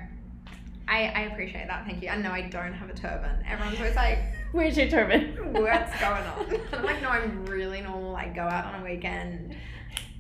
I 0.89 1.21
appreciate 1.33 1.69
that. 1.69 1.85
Thank 1.85 2.03
you. 2.03 2.09
I 2.09 2.17
know 2.17 2.31
I 2.33 2.43
don't 2.43 2.73
have 2.73 2.89
a 2.91 2.95
turban. 2.95 3.45
Everyone's 3.49 3.79
always 3.79 3.97
like, 3.97 4.19
Where's 4.53 4.77
your 4.77 4.89
turban? 4.89 5.35
what's 5.53 6.01
going 6.01 6.23
on? 6.25 6.61
I'm 6.73 6.85
like, 6.85 7.03
no, 7.03 7.09
I'm 7.11 7.45
really 7.47 7.81
normal. 7.83 8.17
I 8.17 8.29
go 8.29 8.43
out 8.43 8.73
on 8.75 8.81
a 8.81 8.85
weekend. 8.85 9.57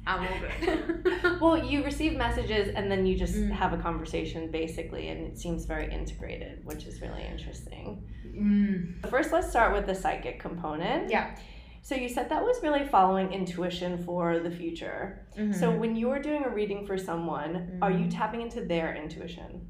I'm 0.06 0.20
all 0.20 0.38
good. 0.40 1.40
well, 1.40 1.58
you 1.58 1.84
receive 1.84 2.16
messages 2.16 2.72
and 2.74 2.90
then 2.90 3.06
you 3.06 3.16
just 3.16 3.34
Mm. 3.34 3.50
have 3.50 3.72
a 3.72 3.78
conversation 3.78 4.50
basically, 4.50 5.08
and 5.08 5.26
it 5.26 5.38
seems 5.38 5.64
very 5.66 5.92
integrated, 5.92 6.64
which 6.64 6.84
is 6.86 7.00
really 7.00 7.24
interesting. 7.30 8.04
Mm. 8.26 9.08
First, 9.10 9.32
let's 9.32 9.48
start 9.50 9.74
with 9.74 9.86
the 9.86 9.94
psychic 9.94 10.38
component. 10.40 11.10
Yeah. 11.10 11.34
So, 11.82 11.94
you 11.94 12.08
said 12.08 12.28
that 12.30 12.42
was 12.42 12.60
really 12.64 12.84
following 12.84 13.32
intuition 13.32 13.98
for 14.04 14.40
the 14.40 14.50
future. 14.50 15.26
So, 15.52 15.70
Mhm. 15.70 15.78
when 15.78 15.96
you're 15.96 16.18
doing 16.20 16.42
a 16.44 16.48
reading 16.48 16.84
for 16.84 16.98
someone, 16.98 17.78
are 17.80 17.92
you 17.92 18.06
Mm. 18.06 18.10
tapping 18.18 18.40
into 18.40 18.60
their 18.64 18.94
intuition? 18.96 19.68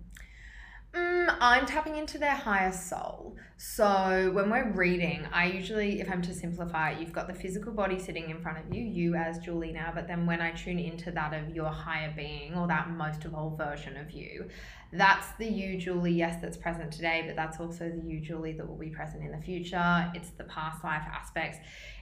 Mm, 0.96 1.36
I'm 1.40 1.66
tapping 1.66 1.96
into 1.96 2.16
their 2.16 2.34
higher 2.34 2.72
soul. 2.72 3.36
So 3.58 4.30
when 4.32 4.48
we're 4.48 4.70
reading, 4.70 5.26
I 5.32 5.46
usually, 5.46 6.00
if 6.00 6.10
I'm 6.10 6.22
to 6.22 6.34
simplify 6.34 6.92
it, 6.92 7.00
you've 7.00 7.12
got 7.12 7.26
the 7.26 7.34
physical 7.34 7.72
body 7.72 7.98
sitting 7.98 8.30
in 8.30 8.40
front 8.40 8.58
of 8.58 8.74
you, 8.74 8.82
you 8.82 9.14
as 9.14 9.38
Julie 9.38 9.72
now, 9.72 9.92
but 9.94 10.06
then 10.06 10.24
when 10.24 10.40
I 10.40 10.52
tune 10.52 10.78
into 10.78 11.10
that 11.10 11.34
of 11.34 11.54
your 11.54 11.70
higher 11.70 12.12
being 12.16 12.54
or 12.54 12.66
that 12.68 12.90
most 12.90 13.24
evolved 13.24 13.58
version 13.58 13.96
of 13.96 14.10
you, 14.10 14.48
that's 14.92 15.26
the 15.38 15.46
you, 15.46 15.78
Julie, 15.78 16.12
yes, 16.12 16.40
that's 16.40 16.56
present 16.56 16.92
today, 16.92 17.24
but 17.26 17.36
that's 17.36 17.58
also 17.60 17.90
the 17.90 18.06
you, 18.06 18.20
Julie, 18.20 18.52
that 18.52 18.66
will 18.66 18.78
be 18.78 18.90
present 18.90 19.22
in 19.24 19.32
the 19.32 19.44
future. 19.44 20.10
It's 20.14 20.30
the 20.30 20.44
past 20.44 20.84
life 20.84 21.02
aspects. 21.12 21.58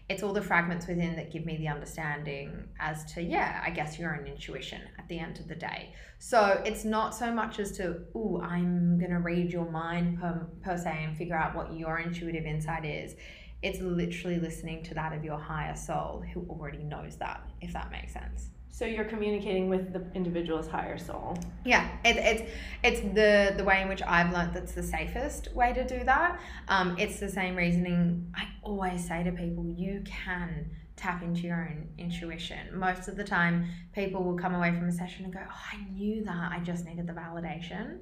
It's 0.09 0.23
all 0.23 0.35
the 0.35 0.43
fragments 0.43 0.87
within 0.87 1.17
that 1.17 1.33
give 1.33 1.47
me 1.47 1.57
the 1.57 1.69
understanding 1.69 2.69
as 2.79 3.05
to, 3.15 3.23
yeah, 3.23 3.63
I 3.65 3.71
guess 3.71 3.99
your 3.99 4.15
own 4.19 4.27
intuition 4.27 4.83
at 4.99 5.09
the 5.09 5.19
end 5.19 5.39
of 5.39 5.49
the 5.49 5.55
day. 5.55 5.95
So 6.19 6.63
it's 6.67 6.85
not 6.85 7.15
so 7.15 7.33
much 7.33 7.59
as 7.59 7.73
to, 7.79 8.01
oh, 8.15 8.41
I'm 8.43 8.99
going 8.99 9.13
to 9.13 9.21
read 9.21 9.51
your 9.51 9.71
mind 9.71 10.21
per, 10.21 10.47
per 10.63 10.77
se 10.77 11.05
and 11.05 11.17
figure 11.17 11.37
out 11.37 11.55
what 11.55 11.73
your 11.73 12.01
intuitive 12.01 12.45
insight 12.45 12.85
is. 12.85 13.15
It's 13.63 13.81
literally 13.81 14.39
listening 14.39 14.83
to 14.85 14.95
that 14.95 15.15
of 15.15 15.25
your 15.25 15.39
higher 15.39 15.75
soul 15.75 16.23
who 16.35 16.47
already 16.51 16.85
knows 16.85 17.17
that, 17.17 17.49
if 17.63 17.73
that 17.73 17.91
makes 17.91 18.13
sense. 18.13 18.51
So, 18.77 18.85
you're 18.85 19.05
communicating 19.05 19.69
with 19.69 19.93
the 19.93 20.05
individual's 20.17 20.67
higher 20.67 20.99
soul. 20.99 21.39
Yeah, 21.65 21.89
it, 22.05 22.17
it's 22.17 22.53
it's 22.83 23.01
the 23.15 23.55
the 23.57 23.63
way 23.63 23.83
in 23.83 23.89
which 23.89 24.03
I've 24.03 24.33
learned 24.33 24.53
that's 24.53 24.73
the 24.73 24.83
safest 24.83 25.55
way 25.55 25.73
to 25.73 25.87
do 25.87 26.03
that. 26.03 26.41
Um, 26.67 26.97
it's 26.99 27.21
the 27.21 27.29
same 27.29 27.55
reasoning 27.55 28.35
I 28.35 28.49
always 28.65 29.07
say 29.07 29.23
to 29.23 29.31
people: 29.31 29.65
you 29.65 30.03
can 30.05 30.73
tap 30.97 31.23
into 31.23 31.43
your 31.43 31.69
own 31.69 31.89
intuition. 31.99 32.79
Most 32.79 33.09
of 33.09 33.17
the 33.17 33.25
time, 33.25 33.67
people 33.93 34.23
will 34.23 34.37
come 34.37 34.55
away 34.55 34.71
from 34.73 34.89
a 34.89 34.93
session 34.93 35.25
and 35.25 35.35
go, 35.35 35.41
"Oh, 35.45 35.63
I 35.73 35.77
knew 35.91 36.25
that. 36.25 36.53
I 36.53 36.61
just 36.61 36.85
needed 36.85 37.07
the 37.07 37.13
validation." 37.13 37.99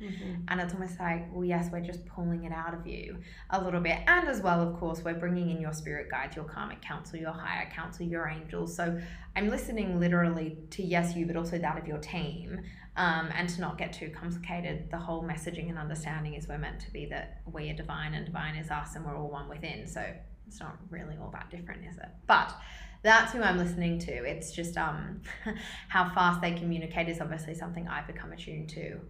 And 0.49 0.61
it's 0.61 0.75
almost 0.75 0.99
like, 1.01 1.27
well, 1.33 1.45
yes, 1.45 1.69
we're 1.73 1.81
just 1.81 2.05
pulling 2.07 2.45
it 2.45 2.53
out 2.53 2.75
of 2.75 2.87
you 2.87 3.17
a 3.51 3.63
little 3.63 3.81
bit. 3.81 3.99
And 4.07 4.29
as 4.29 4.41
well, 4.41 4.61
of 4.61 4.79
course, 4.79 5.03
we're 5.05 5.15
bringing 5.15 5.51
in 5.51 5.61
your 5.61 5.73
spirit 5.73 6.11
guides, 6.11 6.37
your 6.37 6.45
karmic 6.45 6.83
counsel, 6.83 7.19
your 7.19 7.33
higher 7.33 7.71
counsel, 7.75 8.07
your 8.07 8.29
angels. 8.29 8.75
So 8.75 9.01
I'm 9.37 9.49
listening 9.49 9.99
literally 9.99 10.59
to 10.71 10.83
yes, 10.83 11.17
you, 11.17 11.27
but 11.27 11.37
also 11.37 11.59
that 11.59 11.79
of 11.79 11.87
your 11.87 11.99
team. 11.99 12.61
Um, 12.97 13.31
and 13.35 13.49
to 13.49 13.61
not 13.63 13.79
get 13.79 13.95
too 13.95 14.11
complicated, 14.11 14.91
the 14.91 14.99
whole 14.99 15.23
messaging 15.23 15.71
and 15.71 15.79
understanding 15.79 16.35
is 16.35 16.47
we're 16.47 16.59
meant 16.59 16.81
to 16.81 16.91
be 16.91 17.07
that 17.07 17.41
we 17.51 17.71
are 17.71 17.75
divine 17.75 18.13
and 18.13 18.27
divine 18.27 18.55
is 18.57 18.71
us 18.71 18.97
and 18.97 19.07
we're 19.07 19.17
all 19.17 19.31
one 19.31 19.49
within. 19.49 19.87
So 19.87 20.05
it's 20.47 20.61
not 20.61 20.77
really 20.91 21.17
all 21.17 21.31
that 21.31 21.51
different, 21.51 21.87
is 21.87 21.97
it? 21.97 22.09
But 22.27 22.55
that's 23.03 23.33
who 23.33 23.43
I'm 23.43 23.59
listening 23.59 23.99
to. 24.01 24.13
It's 24.13 24.53
just 24.53 24.77
um, 24.77 25.21
how 25.89 26.13
fast 26.15 26.41
they 26.41 26.53
communicate 26.53 27.09
is 27.09 27.21
obviously 27.21 27.55
something 27.55 27.89
I've 27.89 28.07
become 28.07 28.33
attuned 28.33 28.69
to 28.71 29.01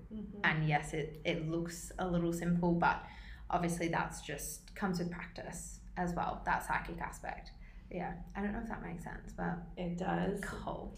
and 0.45 0.67
yes 0.69 0.93
it, 0.95 1.21
it 1.25 1.49
looks 1.49 1.93
a 1.99 2.07
little 2.07 2.33
simple 2.33 2.73
but 2.73 3.03
obviously 3.51 3.89
that's 3.89 4.21
just 4.23 4.75
comes 4.75 4.99
with 4.99 5.11
practice 5.11 5.81
as 5.97 6.15
well 6.15 6.43
that 6.47 6.67
psychic 6.67 6.99
aspect 7.01 7.51
yeah 7.91 8.13
i 8.35 8.41
don't 8.41 8.53
know 8.53 8.61
if 8.63 8.69
that 8.69 8.83
makes 8.83 9.05
sense 9.05 9.33
but 9.37 9.59
It 9.77 9.99
does. 9.99 10.41
cool 10.43 10.97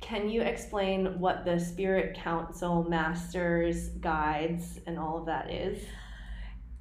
Can 0.00 0.28
you 0.28 0.42
explain 0.42 1.18
what 1.20 1.44
the 1.44 1.58
Spirit 1.60 2.14
Council 2.16 2.84
Masters 2.88 3.88
guides 4.00 4.78
and 4.86 4.98
all 4.98 5.18
of 5.18 5.26
that 5.26 5.50
is? 5.50 5.82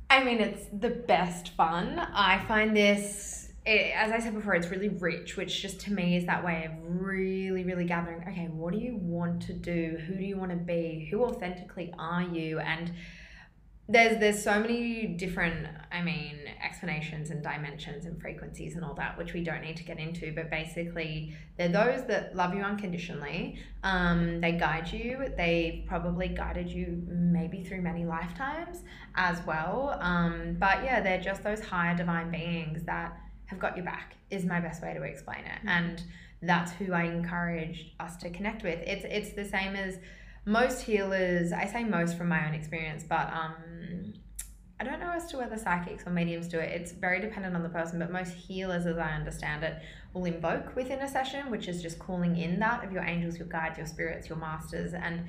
i 0.10 0.24
mean 0.24 0.40
it's 0.40 0.66
the 0.74 0.90
best 0.90 1.50
fun 1.50 2.00
i 2.14 2.38
find 2.48 2.76
this 2.76 3.41
it, 3.66 3.94
as 3.96 4.12
I 4.12 4.20
said 4.20 4.34
before, 4.34 4.56
it's 4.56 4.70
really 4.70 4.90
rich, 4.90 5.38
which 5.38 5.62
just 5.62 5.80
to 5.82 5.92
me 5.92 6.18
is 6.18 6.26
that 6.26 6.44
way 6.44 6.66
of 6.66 6.72
really, 7.02 7.64
really 7.64 7.86
gathering. 7.86 8.24
Okay, 8.28 8.48
what 8.48 8.74
do 8.74 8.80
you 8.80 8.96
want 8.96 9.42
to 9.44 9.54
do? 9.54 9.98
Who 10.08 10.16
do 10.16 10.24
you 10.24 10.38
want 10.38 10.52
to 10.52 10.58
be? 10.58 11.08
Who 11.12 11.24
authentically 11.24 11.94
are 11.98 12.24
you? 12.24 12.60
And 12.60 12.92
there's 13.92 14.20
there's 14.20 14.42
so 14.42 14.60
many 14.60 15.08
different 15.08 15.68
i 15.92 16.02
mean 16.02 16.38
explanations 16.64 17.30
and 17.30 17.44
dimensions 17.44 18.06
and 18.06 18.22
frequencies 18.22 18.76
and 18.76 18.86
all 18.86 18.94
that 18.94 19.18
which 19.18 19.34
we 19.34 19.44
don't 19.44 19.62
need 19.62 19.76
to 19.76 19.84
get 19.84 20.00
into 20.00 20.34
but 20.34 20.50
basically 20.50 21.36
they're 21.58 21.68
those 21.68 22.06
that 22.06 22.36
love 22.36 22.54
you 22.54 22.62
unconditionally 22.62 23.58
um, 23.84 24.40
they 24.40 24.54
guide 24.54 24.92
you 24.92 25.26
they 25.36 25.84
probably 25.88 26.28
guided 26.30 26.70
you 26.70 27.04
maybe 27.08 27.64
through 27.64 27.82
many 27.82 28.06
lifetimes 28.06 28.84
as 29.16 29.46
well 29.46 29.98
um, 30.00 30.56
but 30.60 30.84
yeah 30.84 31.02
they're 31.02 31.22
just 31.22 31.44
those 31.44 31.60
higher 31.60 31.96
divine 31.96 32.32
beings 32.32 32.84
that 32.84 33.18
have 33.52 33.60
got 33.60 33.76
your 33.76 33.86
back 33.86 34.16
is 34.30 34.46
my 34.46 34.60
best 34.60 34.82
way 34.82 34.94
to 34.94 35.04
explain 35.04 35.42
it. 35.42 35.60
And 35.68 36.02
that's 36.42 36.72
who 36.72 36.92
i 36.94 37.04
encourage 37.04 37.94
us 38.00 38.18
to 38.18 38.30
connect 38.32 38.64
with. 38.64 38.80
It's 38.80 39.06
it's 39.06 39.36
the 39.36 39.46
same 39.46 39.76
as 39.76 40.00
most 40.46 40.82
healers, 40.82 41.52
I 41.52 41.68
say 41.68 41.84
most 41.84 42.18
from 42.18 42.30
my 42.30 42.48
own 42.48 42.56
experience, 42.56 43.04
but 43.08 43.32
um, 43.32 44.14
I 44.80 44.84
don't 44.84 45.00
know 45.00 45.12
as 45.12 45.28
to 45.28 45.38
whether 45.38 45.56
psychics 45.56 46.08
or 46.08 46.10
mediums 46.10 46.48
do 46.48 46.58
it. 46.58 46.72
It's 46.72 46.94
very 46.94 47.22
dependent 47.22 47.56
on 47.56 47.62
the 47.62 47.70
person, 47.70 48.00
but 48.00 48.12
most 48.12 48.34
healers, 48.34 48.88
as 48.88 48.98
I 48.98 49.12
understand 49.12 49.64
it, 49.64 49.76
will 50.14 50.26
invoke 50.26 50.76
within 50.76 51.02
a 51.02 51.08
session, 51.08 51.52
which 51.52 51.68
is 51.68 51.84
just 51.84 52.00
calling 52.00 52.36
in 52.38 52.60
that 52.60 52.84
of 52.84 52.92
your 52.92 53.04
angels, 53.04 53.38
your 53.38 53.48
guides, 53.48 53.78
your 53.78 53.86
spirits, 53.86 54.28
your 54.28 54.40
masters, 54.40 54.96
and 54.96 55.26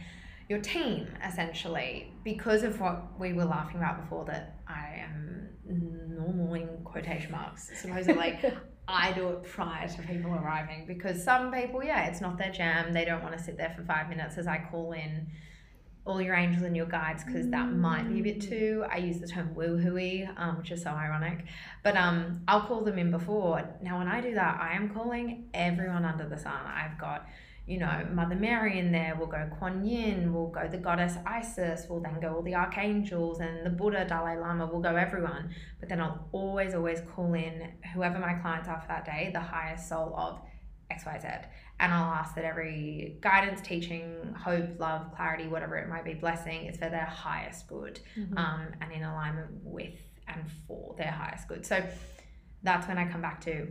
your 0.49 0.61
team, 0.61 1.09
essentially, 1.27 2.11
because 2.25 2.63
of 2.63 2.81
what 2.81 3.19
we 3.21 3.35
were 3.35 3.45
laughing 3.45 3.77
about 3.77 4.01
before 4.01 4.25
that 4.25 4.57
I 4.67 5.03
am 5.05 5.51
normal 5.65 6.55
in 6.55 6.69
quotation 6.85 7.33
marks, 7.33 7.71
supposedly. 7.81 8.15
Like 8.15 8.55
I 8.89 9.13
do 9.13 9.29
it 9.29 9.43
prior 9.45 9.89
to 9.89 10.03
people 10.03 10.35
arriving 10.35 10.87
because 10.87 11.23
some 11.23 11.53
people, 11.53 11.83
yeah, 11.85 12.07
it's 12.07 12.21
not 12.21 12.39
their 12.39 12.51
jam. 12.51 12.93
They 12.93 13.05
don't 13.05 13.23
want 13.23 13.37
to 13.37 13.43
sit 13.43 13.57
there 13.57 13.73
for 13.77 13.85
five 13.85 14.09
minutes 14.09 14.39
as 14.39 14.47
I 14.47 14.67
call 14.71 14.93
in 14.93 15.29
all 16.05 16.21
your 16.21 16.35
angels 16.35 16.65
and 16.65 16.77
your 16.77 16.87
guides 16.87 17.23
because 17.23 17.49
that 17.51 17.73
might 17.73 18.13
be 18.13 18.19
a 18.19 18.23
bit 18.23 18.41
too. 18.41 18.85
I 18.91 18.99
use 18.99 19.21
the 19.21 19.29
term 19.29 19.55
woohooey, 19.55 20.29
um, 20.37 20.59
which 20.59 20.73
is 20.73 20.83
so 20.83 20.91
ironic, 20.91 21.45
but 21.85 21.97
um, 21.97 22.43
I'll 22.49 22.63
call 22.63 22.83
them 22.83 22.99
in 22.99 23.13
before. 23.13 23.63
Now, 23.83 23.99
when 23.99 24.09
I 24.09 24.21
do 24.21 24.35
that, 24.35 24.61
I 24.61 24.75
am 24.75 24.91
calling 24.93 25.49
everyone 25.55 26.05
under 26.05 26.29
the 26.29 26.37
sun. 26.37 26.67
I've 26.67 26.99
got 26.99 27.27
you 27.67 27.79
know, 27.79 28.07
Mother 28.13 28.35
Mary 28.35 28.79
in 28.79 28.91
there, 28.91 29.15
we'll 29.17 29.29
go 29.29 29.49
Kuan 29.59 29.85
Yin, 29.85 30.35
we'll 30.35 30.49
go 30.49 30.67
the 30.69 30.79
goddess 30.79 31.15
Isis, 31.25 31.87
we'll 31.89 32.01
then 32.01 32.19
go 32.21 32.35
all 32.35 32.43
the 32.43 32.57
archangels 32.57 33.39
and 33.39 33.65
the 33.65 33.71
Buddha, 33.71 34.05
Dalai 34.05 34.37
Lama, 34.37 34.67
we'll 34.67 34.81
go 34.83 34.97
everyone. 34.97 35.55
But 35.79 35.89
then 35.89 36.01
I'll 36.01 36.29
always, 36.33 36.75
always 36.75 37.01
call 37.15 37.35
in 37.35 37.73
whoever 37.95 38.19
my 38.19 38.35
clients 38.35 38.69
are 38.69 38.81
for 38.81 38.89
that 38.89 39.05
day, 39.05 39.31
the 39.33 39.41
highest 39.41 39.89
soul 39.89 40.13
of 40.17 40.41
XYZ. 40.91 41.45
And 41.79 41.93
I'll 41.93 42.13
ask 42.13 42.35
that 42.35 42.45
every 42.45 43.19
guidance, 43.21 43.61
teaching, 43.61 44.35
hope, 44.39 44.79
love, 44.81 45.15
clarity, 45.15 45.47
whatever 45.47 45.77
it 45.77 45.89
might 45.89 46.05
be, 46.05 46.15
blessing, 46.15 46.67
is 46.67 46.77
for 46.77 46.89
their 46.91 47.07
highest 47.07 47.69
good 47.69 48.01
Mhm. 48.17 48.37
um, 48.39 48.67
and 48.81 48.93
in 48.93 49.03
alignment 49.05 49.51
with 49.63 49.95
and 50.27 50.51
for 50.67 50.95
their 50.97 51.11
highest 51.11 51.47
good. 51.49 51.65
So 51.65 51.83
that's 52.63 52.87
when 52.89 52.99
I 52.99 53.09
come 53.09 53.23
back 53.23 53.41
to 53.43 53.69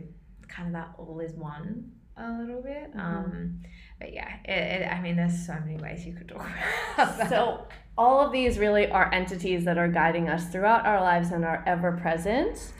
kind 0.48 0.68
of 0.68 0.72
that 0.74 0.94
all 0.98 1.20
is 1.20 1.32
one 1.34 1.92
a 2.16 2.30
little 2.38 2.62
bit. 2.62 2.94
Mhm. 2.94 3.00
Um, 3.00 3.60
but 3.98 4.12
yeah, 4.12 4.36
it, 4.44 4.82
it, 4.82 4.92
I 4.92 5.00
mean, 5.00 5.16
there's 5.16 5.46
so 5.46 5.54
many 5.64 5.76
ways 5.76 6.04
you 6.04 6.12
could 6.12 6.28
talk 6.28 6.48
about 6.94 7.18
that. 7.18 7.28
So, 7.28 7.66
all 7.96 8.20
of 8.24 8.32
these 8.32 8.58
really 8.58 8.90
are 8.90 9.12
entities 9.12 9.64
that 9.64 9.78
are 9.78 9.88
guiding 9.88 10.28
us 10.28 10.48
throughout 10.48 10.86
our 10.86 11.00
lives 11.00 11.30
and 11.30 11.44
are 11.44 11.62
ever 11.66 11.92
present, 11.92 12.72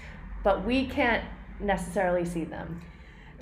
but 0.42 0.64
we 0.66 0.86
can't 0.86 1.24
necessarily 1.60 2.24
see 2.24 2.44
them. 2.44 2.80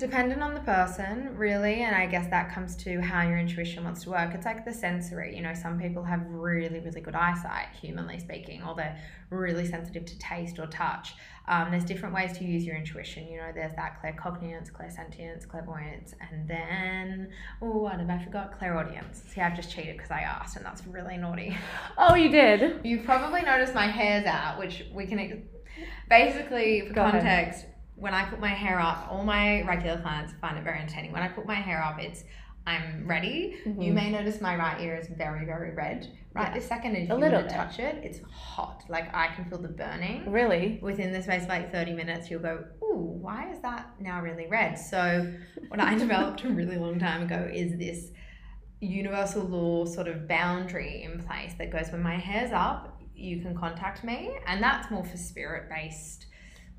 Dependent 0.01 0.41
on 0.41 0.55
the 0.55 0.59
person 0.61 1.29
really 1.37 1.83
and 1.83 1.95
i 1.95 2.07
guess 2.07 2.27
that 2.31 2.51
comes 2.51 2.75
to 2.75 2.99
how 2.99 3.21
your 3.21 3.37
intuition 3.37 3.83
wants 3.83 4.01
to 4.03 4.09
work. 4.09 4.33
It's 4.33 4.45
like 4.45 4.65
the 4.65 4.73
sensory 4.73 5.35
you 5.35 5.43
know 5.43 5.53
some 5.53 5.79
people 5.79 6.03
have 6.03 6.25
really 6.27 6.79
really 6.79 7.01
good 7.01 7.13
eyesight 7.13 7.67
humanly 7.79 8.17
speaking 8.19 8.63
or 8.63 8.73
they're 8.75 8.99
really 9.29 9.67
sensitive 9.67 10.03
to 10.05 10.17
taste 10.17 10.57
or 10.59 10.65
touch. 10.67 11.13
Um, 11.47 11.69
there's 11.71 11.85
different 11.85 12.15
ways 12.15 12.37
to 12.37 12.43
use 12.43 12.63
your 12.65 12.75
intuition 12.75 13.27
you 13.27 13.37
know 13.37 13.51
there's 13.53 13.75
that 13.75 14.01
claircognizance 14.01 14.71
clairsentience 14.71 15.47
clairvoyance 15.47 16.15
and 16.19 16.47
then 16.47 17.29
oh 17.61 17.77
what 17.77 17.99
have 17.99 18.09
i 18.09 18.17
forgot? 18.23 18.57
Clairaudience. 18.57 19.21
See 19.27 19.39
i've 19.39 19.55
just 19.55 19.71
cheated 19.71 19.97
because 19.97 20.11
i 20.11 20.21
asked 20.21 20.57
and 20.57 20.65
that's 20.65 20.85
really 20.87 21.17
naughty. 21.17 21.55
Oh, 21.97 22.15
you 22.15 22.29
did? 22.29 22.81
You've 22.83 23.05
probably 23.05 23.43
noticed 23.43 23.75
my 23.75 23.85
hair's 23.85 24.25
out, 24.25 24.57
which 24.57 24.83
we 24.93 25.05
can 25.05 25.19
ex- 25.19 25.37
basically, 26.09 26.87
for 26.87 26.93
Go 26.93 27.03
ahead. 27.05 27.70
When 28.01 28.15
I 28.15 28.25
put 28.25 28.39
my 28.39 28.49
hair 28.49 28.79
up, 28.79 29.07
all 29.11 29.23
my 29.23 29.61
regular 29.61 30.01
clients 30.01 30.33
find 30.41 30.57
it 30.57 30.63
very 30.63 30.79
entertaining. 30.79 31.11
When 31.11 31.21
I 31.21 31.27
put 31.27 31.45
my 31.45 31.55
hair 31.55 31.81
up, 31.83 31.99
it's 31.99 32.23
I'm 32.67 33.07
ready. 33.07 33.55
You 33.65 33.91
Mhm. 33.91 33.93
may 33.93 34.11
notice 34.11 34.39
my 34.39 34.55
right 34.55 34.79
ear 34.81 34.95
is 34.95 35.07
very, 35.07 35.45
very 35.45 35.71
red. 35.73 36.07
Right 36.33 36.47
Yeah. 36.49 36.53
this 36.53 36.67
second, 36.67 36.95
if 36.95 37.09
A 37.09 37.13
you 37.13 37.19
little 37.19 37.41
were 37.41 37.47
to 37.47 37.53
touch 37.53 37.79
it, 37.79 37.95
it's 38.03 38.19
hot. 38.31 38.83
Like 38.87 39.13
I 39.15 39.27
can 39.35 39.45
feel 39.45 39.57
the 39.61 39.67
burning. 39.67 40.31
Really? 40.31 40.79
Within 40.81 41.11
the 41.11 41.21
space 41.23 41.43
of 41.43 41.49
like 41.49 41.71
30 41.71 41.93
minutes, 41.93 42.29
you'll 42.29 42.41
go, 42.41 42.63
Ooh, 42.83 43.17
why 43.21 43.49
is 43.51 43.59
that 43.61 43.99
now 43.99 44.21
really 44.21 44.45
red? 44.47 44.77
So, 44.77 45.33
what 45.69 45.79
I 45.79 45.95
developed 46.05 46.43
a 46.43 46.49
really 46.49 46.77
long 46.77 46.99
time 46.99 47.23
ago 47.23 47.49
is 47.51 47.77
this 47.77 48.11
universal 48.79 49.43
law 49.43 49.85
sort 49.85 50.07
of 50.07 50.27
boundary 50.27 51.03
in 51.03 51.19
place 51.23 51.53
that 51.59 51.71
goes 51.71 51.91
when 51.91 52.01
my 52.01 52.15
hair's 52.17 52.51
up, 52.51 52.99
you 53.15 53.41
can 53.41 53.55
contact 53.55 54.03
me. 54.03 54.31
And 54.47 54.61
that's 54.61 54.89
more 54.91 55.03
for 55.03 55.17
spirit 55.17 55.69
based, 55.69 56.27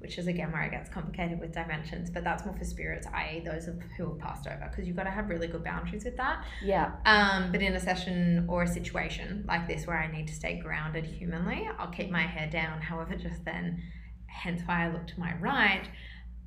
which 0.03 0.19
is 0.19 0.27
again 0.27 0.51
where 0.51 0.63
it 0.63 0.73
gets 0.73 0.91
complicated 0.91 1.39
with 1.41 1.53
dimensions, 1.53 2.11
but 2.11 2.25
that's 2.25 2.45
more 2.45 2.55
for 2.57 2.65
spirits, 2.65 3.07
i.e., 3.15 3.41
those 3.45 3.69
of 3.69 3.81
who 3.97 4.09
have 4.09 4.19
passed 4.19 4.47
over, 4.49 4.69
because 4.69 4.87
you've 4.87 4.97
got 4.97 5.05
to 5.05 5.11
have 5.11 5.29
really 5.29 5.47
good 5.47 5.63
boundaries 5.63 6.05
with 6.05 6.17
that. 6.17 6.45
Yeah. 6.63 6.93
Um, 7.07 7.53
but 7.53 7.63
in 7.63 7.75
a 7.75 7.81
session 7.81 8.47
or 8.49 8.65
a 8.65 8.69
situation 8.69 9.45
like 9.47 9.69
this 9.69 9.87
where 9.87 9.97
I 9.99 10.11
need 10.11 10.27
to 10.29 10.35
stay 10.35 10.59
grounded 10.59 11.07
humanly, 11.07 11.69
I'll 11.79 11.93
keep 11.93 12.11
my 12.11 12.23
hair 12.23 12.51
down. 12.51 12.83
However, 12.83 13.15
just 13.15 13.45
then, 13.45 13.81
hence 14.27 14.63
why 14.67 14.87
I 14.87 14.93
look 14.93 15.07
to 15.07 15.21
my 15.21 15.35
right, 15.37 15.89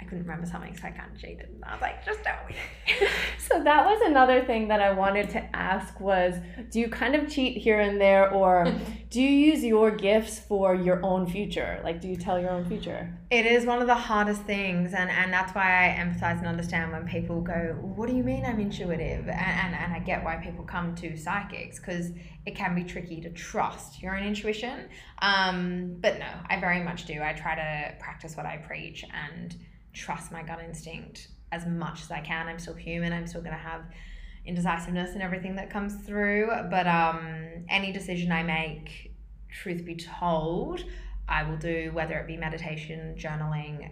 I 0.02 0.04
couldn't 0.04 0.26
remember 0.26 0.46
something, 0.46 0.76
so 0.76 0.88
I 0.88 0.92
kind 0.92 1.12
of 1.14 1.20
cheated. 1.20 1.50
And 1.54 1.64
I 1.64 1.74
was 1.74 1.82
like, 1.82 2.06
just 2.06 2.24
tell 2.24 2.38
me. 2.48 2.56
So 3.48 3.64
that 3.64 3.86
was 3.86 4.02
another 4.04 4.44
thing 4.44 4.68
that 4.70 4.82
I 4.82 4.92
wanted 4.92 5.30
to 5.32 5.56
ask 5.56 6.00
was 6.00 6.34
do 6.72 6.80
you 6.80 6.90
kind 6.90 7.14
of 7.14 7.30
cheat 7.30 7.58
here 7.58 7.80
and 7.80 8.02
there 8.02 8.32
or 8.32 8.68
do 9.12 9.22
you 9.22 9.30
use 9.30 9.64
your 9.64 9.92
gifts 9.92 10.40
for 10.40 10.74
your 10.74 11.06
own 11.06 11.28
future? 11.28 11.80
Like 11.84 12.02
do 12.02 12.08
you 12.08 12.16
tell 12.16 12.40
your 12.40 12.50
own 12.50 12.66
future? 12.66 13.16
It 13.30 13.46
is 13.46 13.66
one 13.66 13.82
of 13.82 13.88
the 13.88 13.96
hardest 13.96 14.42
things, 14.44 14.94
and, 14.94 15.12
and 15.12 15.32
that's 15.32 15.54
why 15.54 15.64
I 15.64 15.96
empathize 16.00 16.40
and 16.40 16.48
understand 16.48 16.92
when 16.92 17.06
people 17.06 17.42
go, 17.42 17.78
What 17.82 18.10
do 18.10 18.16
you 18.16 18.24
mean 18.24 18.46
I'm 18.46 18.60
intuitive? 18.60 19.28
And, 19.28 19.30
and, 19.30 19.76
and 19.76 19.94
I 19.94 20.00
get 20.00 20.24
why 20.24 20.38
people 20.38 20.64
come 20.64 20.96
to 20.96 21.16
psychics 21.16 21.80
because 21.80 22.10
it 22.46 22.56
can 22.56 22.74
be 22.74 22.84
tricky 22.84 23.22
to 23.22 23.30
trust 23.30 24.02
your 24.02 24.18
own 24.18 24.24
intuition. 24.24 24.90
Um, 25.22 25.98
but 26.00 26.18
no, 26.18 26.28
I 26.50 26.60
very 26.60 26.84
much 26.84 27.06
do. 27.06 27.22
I 27.22 27.34
try 27.34 27.56
to 27.56 27.96
practice 28.00 28.36
what 28.36 28.48
I 28.48 28.58
preach 28.58 29.06
and 29.32 29.56
trust 29.96 30.32
my 30.32 30.44
gut 30.44 30.60
instinct 30.64 31.30
as 31.52 31.66
much 31.66 32.04
as 32.04 32.12
I 32.12 32.20
can. 32.20 32.48
I'm 32.48 32.60
still 32.60 32.74
human, 32.74 33.14
I'm 33.14 33.26
still 33.26 33.42
going 33.42 33.54
to 33.54 33.58
have 33.58 33.82
indecisiveness 34.46 35.14
and 35.14 35.24
everything 35.24 35.56
that 35.56 35.72
comes 35.72 35.96
through, 36.06 36.52
but 36.70 36.86
um, 36.86 37.66
any 37.70 37.92
decision 37.92 38.32
I 38.32 38.44
make, 38.44 39.14
truth 39.50 39.84
be 39.84 39.96
told, 39.96 40.84
I 41.28 41.44
will 41.44 41.58
do, 41.58 41.90
whether 41.94 42.20
it 42.20 42.28
be 42.28 42.38
meditation, 42.38 43.16
journaling, 43.18 43.92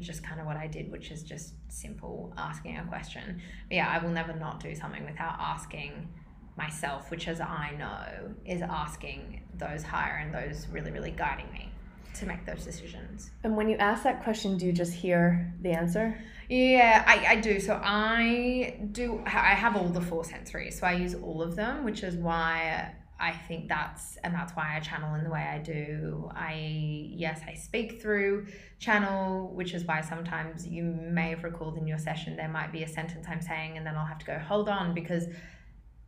just 0.00 0.24
kind 0.24 0.40
of 0.40 0.46
what 0.46 0.56
I 0.56 0.66
did, 0.66 0.90
which 0.90 1.10
is 1.10 1.22
just 1.22 1.54
simple 1.68 2.32
asking 2.36 2.78
a 2.78 2.84
question. 2.84 3.40
But 3.68 3.76
yeah, 3.76 3.88
I 3.88 4.02
will 4.02 4.10
never 4.10 4.32
not 4.32 4.58
do 4.58 4.74
something 4.74 5.04
without 5.04 5.36
asking 5.38 6.08
myself, 6.56 7.10
which 7.10 7.28
as 7.28 7.40
I 7.40 7.74
know 7.78 8.34
is 8.44 8.62
asking 8.62 9.42
those 9.56 9.82
higher 9.82 10.16
and 10.16 10.34
those 10.34 10.66
really, 10.68 10.90
really 10.90 11.12
guiding 11.12 11.50
me 11.52 11.71
to 12.14 12.26
make 12.26 12.44
those 12.44 12.64
decisions. 12.64 13.30
And 13.44 13.56
when 13.56 13.68
you 13.68 13.76
ask 13.76 14.02
that 14.04 14.22
question, 14.22 14.56
do 14.56 14.66
you 14.66 14.72
just 14.72 14.92
hear 14.92 15.52
the 15.62 15.70
answer? 15.70 16.18
Yeah, 16.48 17.04
I, 17.06 17.32
I 17.32 17.36
do. 17.36 17.60
So 17.60 17.80
I 17.82 18.78
do, 18.92 19.22
I 19.24 19.54
have 19.54 19.76
all 19.76 19.88
the 19.88 20.00
four 20.00 20.22
sensories. 20.22 20.74
So 20.74 20.86
I 20.86 20.92
use 20.92 21.14
all 21.14 21.42
of 21.42 21.56
them, 21.56 21.84
which 21.84 22.02
is 22.02 22.16
why 22.16 22.92
I 23.18 23.32
think 23.32 23.68
that's, 23.68 24.18
and 24.24 24.34
that's 24.34 24.52
why 24.54 24.76
I 24.76 24.80
channel 24.80 25.14
in 25.14 25.24
the 25.24 25.30
way 25.30 25.40
I 25.40 25.58
do. 25.58 26.28
I, 26.34 27.08
yes, 27.14 27.40
I 27.46 27.54
speak 27.54 28.02
through 28.02 28.48
channel, 28.80 29.54
which 29.54 29.74
is 29.74 29.84
why 29.84 30.00
sometimes 30.00 30.66
you 30.66 30.82
may 30.82 31.30
have 31.30 31.44
recalled 31.44 31.78
in 31.78 31.86
your 31.86 31.98
session, 31.98 32.36
there 32.36 32.48
might 32.48 32.72
be 32.72 32.82
a 32.82 32.88
sentence 32.88 33.26
I'm 33.30 33.40
saying, 33.40 33.78
and 33.78 33.86
then 33.86 33.96
I'll 33.96 34.04
have 34.06 34.18
to 34.18 34.26
go, 34.26 34.38
hold 34.38 34.68
on, 34.68 34.92
because 34.92 35.26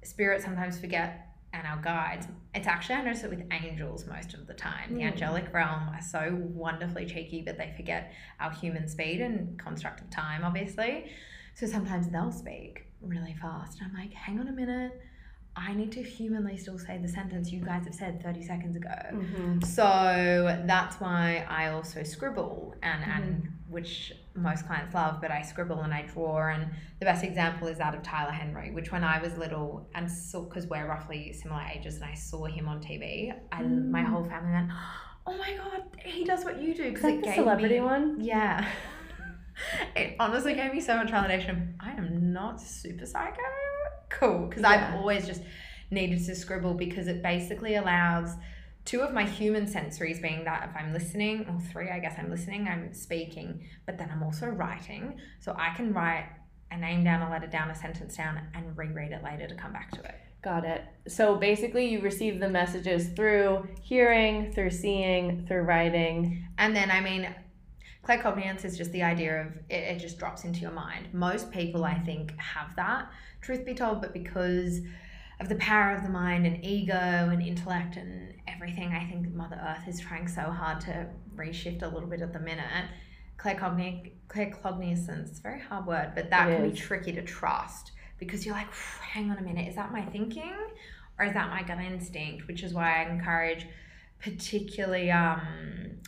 spirits 0.02 0.44
sometimes 0.44 0.78
forget 0.78 1.33
and 1.54 1.66
our 1.66 1.76
guides. 1.80 2.26
It's 2.54 2.66
actually, 2.66 2.96
I 2.96 3.02
notice 3.02 3.22
it 3.24 3.30
with 3.30 3.44
angels 3.52 4.06
most 4.06 4.34
of 4.34 4.46
the 4.46 4.54
time. 4.54 4.94
The 4.94 5.00
Mm. 5.02 5.12
angelic 5.12 5.52
realm 5.54 5.88
are 5.88 6.02
so 6.02 6.34
wonderfully 6.42 7.06
cheeky, 7.06 7.42
but 7.42 7.56
they 7.56 7.72
forget 7.76 8.12
our 8.40 8.50
human 8.50 8.88
speed 8.88 9.20
and 9.20 9.58
construct 9.58 10.00
of 10.00 10.10
time, 10.10 10.44
obviously. 10.44 11.10
So 11.54 11.66
sometimes 11.66 12.08
they'll 12.08 12.32
speak 12.32 12.86
really 13.00 13.34
fast. 13.34 13.80
I'm 13.82 13.94
like, 13.94 14.12
hang 14.12 14.40
on 14.40 14.48
a 14.48 14.52
minute. 14.52 15.00
I 15.56 15.72
need 15.72 15.92
to 15.92 16.02
humanly 16.02 16.56
still 16.56 16.78
say 16.78 16.98
the 16.98 17.08
sentence 17.08 17.52
you 17.52 17.60
guys 17.60 17.84
have 17.84 17.94
said 17.94 18.20
30 18.20 18.42
seconds 18.42 18.74
ago. 18.76 18.88
Mm-hmm. 19.12 19.60
So 19.60 19.84
that's 20.66 20.96
why 21.00 21.46
I 21.48 21.68
also 21.68 22.02
scribble 22.02 22.74
and 22.82 23.04
and 23.04 23.52
which 23.68 24.12
most 24.34 24.66
clients 24.66 24.94
love, 24.94 25.20
but 25.20 25.30
I 25.30 25.42
scribble 25.42 25.80
and 25.82 25.94
I 25.94 26.02
draw. 26.02 26.48
And 26.48 26.66
the 26.98 27.04
best 27.06 27.22
example 27.24 27.68
is 27.68 27.78
that 27.78 27.94
of 27.94 28.02
Tyler 28.02 28.32
Henry, 28.32 28.70
which 28.72 28.90
when 28.90 29.04
I 29.04 29.20
was 29.22 29.36
little 29.38 29.88
and 29.94 30.10
saw, 30.10 30.42
because 30.44 30.66
we're 30.66 30.86
roughly 30.88 31.32
similar 31.32 31.62
ages, 31.72 31.96
and 31.96 32.04
I 32.04 32.14
saw 32.14 32.44
him 32.46 32.68
on 32.68 32.80
TV, 32.80 33.32
I, 33.52 33.62
my 33.62 34.02
Mm. 34.02 34.06
whole 34.06 34.24
family 34.24 34.52
went, 34.52 34.70
Oh 35.26 35.36
my 35.38 35.54
God, 35.56 35.82
he 36.04 36.24
does 36.24 36.44
what 36.44 36.60
you 36.60 36.74
do. 36.74 36.84
Because 36.88 37.02
that 37.02 37.12
it 37.14 37.20
the 37.20 37.26
gave 37.26 37.34
celebrity 37.36 37.76
me, 37.76 37.80
one? 37.80 38.20
Yeah. 38.20 38.66
it 39.96 40.16
honestly 40.20 40.54
gave 40.54 40.72
me 40.72 40.80
so 40.80 40.96
much 40.96 41.08
validation. 41.08 41.74
I 41.80 41.92
am 41.92 42.32
not 42.32 42.60
super 42.60 43.06
psycho. 43.06 43.40
Cool. 44.10 44.46
Because 44.48 44.62
Yeah. 44.62 44.88
I've 44.90 44.94
always 45.00 45.26
just 45.26 45.42
needed 45.90 46.24
to 46.26 46.34
scribble 46.34 46.74
because 46.74 47.06
it 47.06 47.22
basically 47.22 47.76
allows 47.76 48.34
two 48.84 49.00
of 49.00 49.12
my 49.12 49.24
human 49.24 49.66
sensories 49.66 50.20
being 50.20 50.44
that 50.44 50.68
if 50.70 50.76
I'm 50.76 50.92
listening, 50.92 51.46
or 51.48 51.58
three, 51.72 51.90
I 51.90 51.98
guess 51.98 52.16
I'm 52.18 52.30
listening, 52.30 52.68
I'm 52.68 52.92
speaking, 52.92 53.64
but 53.86 53.98
then 53.98 54.10
I'm 54.10 54.22
also 54.22 54.46
writing. 54.48 55.18
So 55.40 55.54
I 55.58 55.74
can 55.74 55.92
write 55.92 56.26
a 56.70 56.76
name 56.76 57.04
down, 57.04 57.22
a 57.22 57.30
letter 57.30 57.46
down, 57.46 57.70
a 57.70 57.74
sentence 57.74 58.16
down, 58.16 58.40
and 58.54 58.76
reread 58.76 59.12
it 59.12 59.22
later 59.22 59.46
to 59.46 59.54
come 59.54 59.72
back 59.72 59.90
to 59.92 60.00
it. 60.00 60.16
Got 60.42 60.64
it. 60.64 60.84
So 61.08 61.36
basically, 61.36 61.86
you 61.86 62.00
receive 62.00 62.40
the 62.40 62.48
messages 62.50 63.08
through 63.08 63.66
hearing, 63.80 64.52
through 64.52 64.70
seeing, 64.70 65.46
through 65.46 65.62
writing. 65.62 66.46
And 66.58 66.76
then, 66.76 66.90
I 66.90 67.00
mean, 67.00 67.34
claircognizance 68.06 68.66
is 68.66 68.76
just 68.76 68.92
the 68.92 69.02
idea 69.02 69.40
of 69.40 69.46
it, 69.70 69.96
it 69.96 69.98
just 69.98 70.18
drops 70.18 70.44
into 70.44 70.60
your 70.60 70.72
mind. 70.72 71.08
Most 71.14 71.50
people, 71.50 71.84
I 71.84 71.98
think, 72.00 72.38
have 72.38 72.76
that, 72.76 73.08
truth 73.40 73.64
be 73.64 73.72
told, 73.72 74.02
but 74.02 74.12
because 74.12 74.80
of 75.40 75.48
the 75.48 75.56
power 75.56 75.94
of 75.94 76.02
the 76.02 76.08
mind 76.08 76.46
and 76.46 76.64
ego 76.64 76.94
and 76.94 77.42
intellect 77.42 77.96
and 77.96 78.34
everything, 78.46 78.92
I 78.92 79.04
think 79.04 79.32
Mother 79.34 79.60
Earth 79.62 79.88
is 79.88 80.00
trying 80.00 80.28
so 80.28 80.42
hard 80.42 80.80
to 80.82 81.06
reshift 81.36 81.82
a 81.82 81.88
little 81.88 82.08
bit 82.08 82.20
at 82.22 82.32
the 82.32 82.38
minute. 82.40 82.86
Claircogni- 83.38 84.12
claircognizance, 84.28 85.30
it's 85.30 85.38
a 85.40 85.42
very 85.42 85.60
hard 85.60 85.86
word, 85.86 86.12
but 86.14 86.30
that 86.30 86.48
It 86.48 86.56
can 86.56 86.64
is. 86.66 86.72
be 86.72 86.78
tricky 86.78 87.12
to 87.12 87.22
trust 87.22 87.92
because 88.18 88.46
you're 88.46 88.54
like, 88.54 88.72
hang 88.72 89.30
on 89.30 89.38
a 89.38 89.42
minute, 89.42 89.68
is 89.68 89.74
that 89.74 89.92
my 89.92 90.02
thinking 90.02 90.52
or 91.18 91.24
is 91.24 91.34
that 91.34 91.50
my 91.50 91.62
gut 91.62 91.80
instinct? 91.80 92.46
Which 92.46 92.62
is 92.62 92.72
why 92.72 93.02
I 93.04 93.10
encourage 93.10 93.66
particularly 94.20 95.10
um 95.10 95.40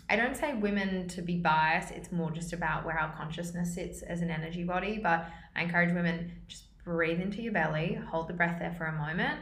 i 0.09 0.17
don't 0.17 0.37
say 0.37 0.55
women 0.55 1.07
to 1.07 1.21
be 1.21 1.37
biased 1.37 1.91
it's 1.91 2.11
more 2.11 2.31
just 2.31 2.53
about 2.55 2.85
where 2.85 2.99
our 2.99 3.15
consciousness 3.15 3.75
sits 3.75 4.01
as 4.03 4.23
an 4.23 4.31
energy 4.31 4.65
body 4.65 4.99
but 5.03 5.27
i 5.55 5.63
encourage 5.63 5.93
women 5.93 6.33
just 6.49 6.66
breathe 6.87 7.21
into 7.21 7.43
your 7.43 7.53
belly 7.53 7.99
hold 8.09 8.29
the 8.29 8.33
breath 8.33 8.59
there 8.59 8.75
for 8.79 8.87
a 8.87 8.93
moment 8.93 9.39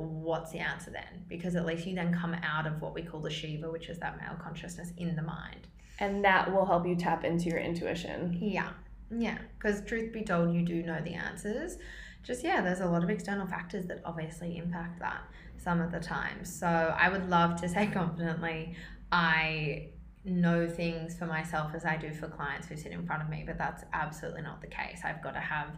what's 0.00 0.52
the 0.52 0.58
answer 0.58 0.90
then? 0.90 1.24
Because 1.28 1.54
at 1.56 1.66
least 1.66 1.86
you 1.86 1.94
then 1.94 2.14
come 2.14 2.34
out 2.42 2.66
of 2.66 2.80
what 2.80 2.94
we 2.94 3.02
call 3.02 3.20
the 3.20 3.30
shiva 3.30 3.70
which 3.70 3.88
is 3.88 3.98
that 3.98 4.16
male 4.16 4.36
consciousness 4.42 4.92
in 4.96 5.16
the 5.16 5.22
mind. 5.22 5.68
And 5.98 6.24
that 6.24 6.52
will 6.52 6.64
help 6.64 6.86
you 6.86 6.96
tap 6.96 7.24
into 7.24 7.48
your 7.48 7.58
intuition. 7.58 8.38
yeah. 8.40 8.70
Yeah. 9.16 9.38
Because 9.58 9.82
truth 9.84 10.12
be 10.12 10.22
told 10.22 10.54
you 10.54 10.62
do 10.62 10.84
know 10.84 11.00
the 11.02 11.14
answers. 11.14 11.78
Just 12.22 12.44
yeah 12.44 12.60
there's 12.60 12.80
a 12.80 12.86
lot 12.86 13.02
of 13.02 13.10
external 13.10 13.46
factors 13.46 13.86
that 13.86 14.00
obviously 14.04 14.56
impact 14.56 15.00
that 15.00 15.22
some 15.58 15.80
of 15.80 15.90
the 15.92 16.00
time. 16.00 16.44
So 16.44 16.66
i 16.66 17.08
would 17.08 17.28
love 17.28 17.60
to 17.60 17.68
say 17.68 17.86
confidently 17.92 18.74
i 19.12 19.88
know 20.24 20.68
things 20.68 21.16
for 21.16 21.24
myself 21.24 21.74
as 21.74 21.86
i 21.86 21.96
do 21.96 22.12
for 22.12 22.28
clients 22.28 22.68
who 22.68 22.76
sit 22.76 22.92
in 22.92 23.06
front 23.06 23.22
of 23.22 23.30
me 23.30 23.42
but 23.46 23.56
that's 23.56 23.84
absolutely 23.92 24.42
not 24.42 24.60
the 24.60 24.68
case. 24.68 25.00
I've 25.04 25.22
got 25.22 25.32
to 25.32 25.40
have 25.40 25.76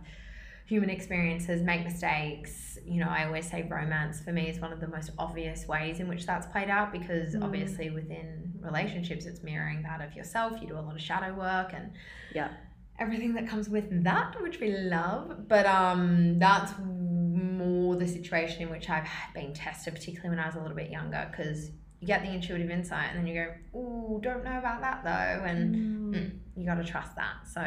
human 0.66 0.90
experiences 0.90 1.60
make 1.62 1.84
mistakes 1.84 2.78
you 2.86 2.98
know 3.00 3.08
i 3.08 3.24
always 3.26 3.48
say 3.50 3.62
romance 3.68 4.20
for 4.20 4.32
me 4.32 4.48
is 4.48 4.58
one 4.60 4.72
of 4.72 4.80
the 4.80 4.86
most 4.88 5.10
obvious 5.18 5.66
ways 5.68 6.00
in 6.00 6.08
which 6.08 6.24
that's 6.26 6.46
played 6.46 6.70
out 6.70 6.92
because 6.92 7.34
Mm. 7.34 7.44
obviously 7.44 7.90
within 7.90 8.52
relationships 8.60 9.26
it's 9.26 9.42
mirroring 9.42 9.82
that 9.82 10.00
of 10.00 10.14
yourself 10.14 10.60
you 10.60 10.68
do 10.68 10.78
a 10.78 10.80
lot 10.80 10.94
of 10.94 11.00
shadow 11.00 11.34
work 11.34 11.72
and 11.74 11.92
Yeah. 12.32 12.48
everything 12.98 13.34
that 13.34 13.46
comes 13.48 13.68
with 13.68 14.04
that 14.04 14.40
which 14.40 14.60
we 14.60 14.70
love 14.76 15.48
but 15.48 15.66
um 15.66 16.38
that's 16.38 16.72
more 16.78 17.96
the 17.96 18.06
situation 18.06 18.62
in 18.62 18.70
which 18.70 18.88
i've 18.88 19.08
been 19.34 19.52
tested 19.52 19.94
particularly 19.94 20.30
when 20.30 20.38
i 20.38 20.46
was 20.46 20.54
a 20.56 20.60
little 20.60 20.76
bit 20.76 20.90
younger 20.90 21.26
because 21.30 21.70
you 22.00 22.06
get 22.06 22.22
the 22.22 22.30
intuitive 22.32 22.70
insight 22.70 23.08
and 23.10 23.18
then 23.18 23.26
you 23.26 23.34
go 23.34 23.52
oh 23.74 24.20
don't 24.22 24.44
know 24.44 24.58
about 24.58 24.80
that 24.80 25.02
though 25.04 25.44
and 25.44 26.14
mm, 26.14 26.30
you 26.56 26.64
got 26.66 26.74
to 26.76 26.84
trust 26.84 27.14
that 27.16 27.36
so 27.46 27.60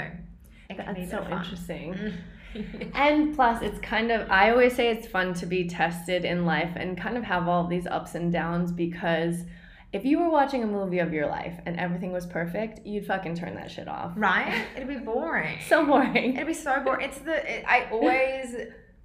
it 0.70 0.78
can 0.78 0.96
That's 0.96 1.12
so 1.12 1.22
fun. 1.24 1.32
interesting. 1.34 2.14
And 2.94 3.36
plus, 3.36 3.62
it's 3.62 3.80
kind 3.80 4.12
of, 4.12 4.30
I 4.30 4.52
always 4.52 4.76
say 4.76 4.90
it's 4.90 5.08
fun 5.08 5.34
to 5.36 5.46
be 5.46 5.68
tested 5.68 6.26
in 6.26 6.46
life 6.46 6.74
and 6.76 6.98
kind 6.98 7.18
of 7.18 7.24
have 7.24 7.48
all 7.48 7.68
these 7.68 7.86
ups 7.88 8.16
and 8.16 8.32
downs 8.32 8.72
because 8.72 9.44
if 9.94 10.04
you 10.04 10.20
were 10.20 10.30
watching 10.30 10.64
a 10.64 10.68
movie 10.68 11.00
of 11.00 11.14
your 11.14 11.28
life 11.28 11.60
and 11.66 11.80
everything 11.80 12.12
was 12.12 12.26
perfect, 12.26 12.86
you'd 12.86 13.06
fucking 13.06 13.36
turn 13.36 13.56
that 13.56 13.72
shit 13.72 13.88
off. 13.88 14.12
right 14.16 14.66
it'd 14.76 14.88
be 14.88 14.98
boring 14.98 15.58
So 15.68 15.86
boring. 15.86 16.36
It'd 16.36 16.48
be 16.48 16.54
so 16.54 16.82
boring. 16.84 17.08
It's 17.08 17.20
the 17.20 17.60
it, 17.60 17.66
I 17.68 17.88
always 17.92 18.56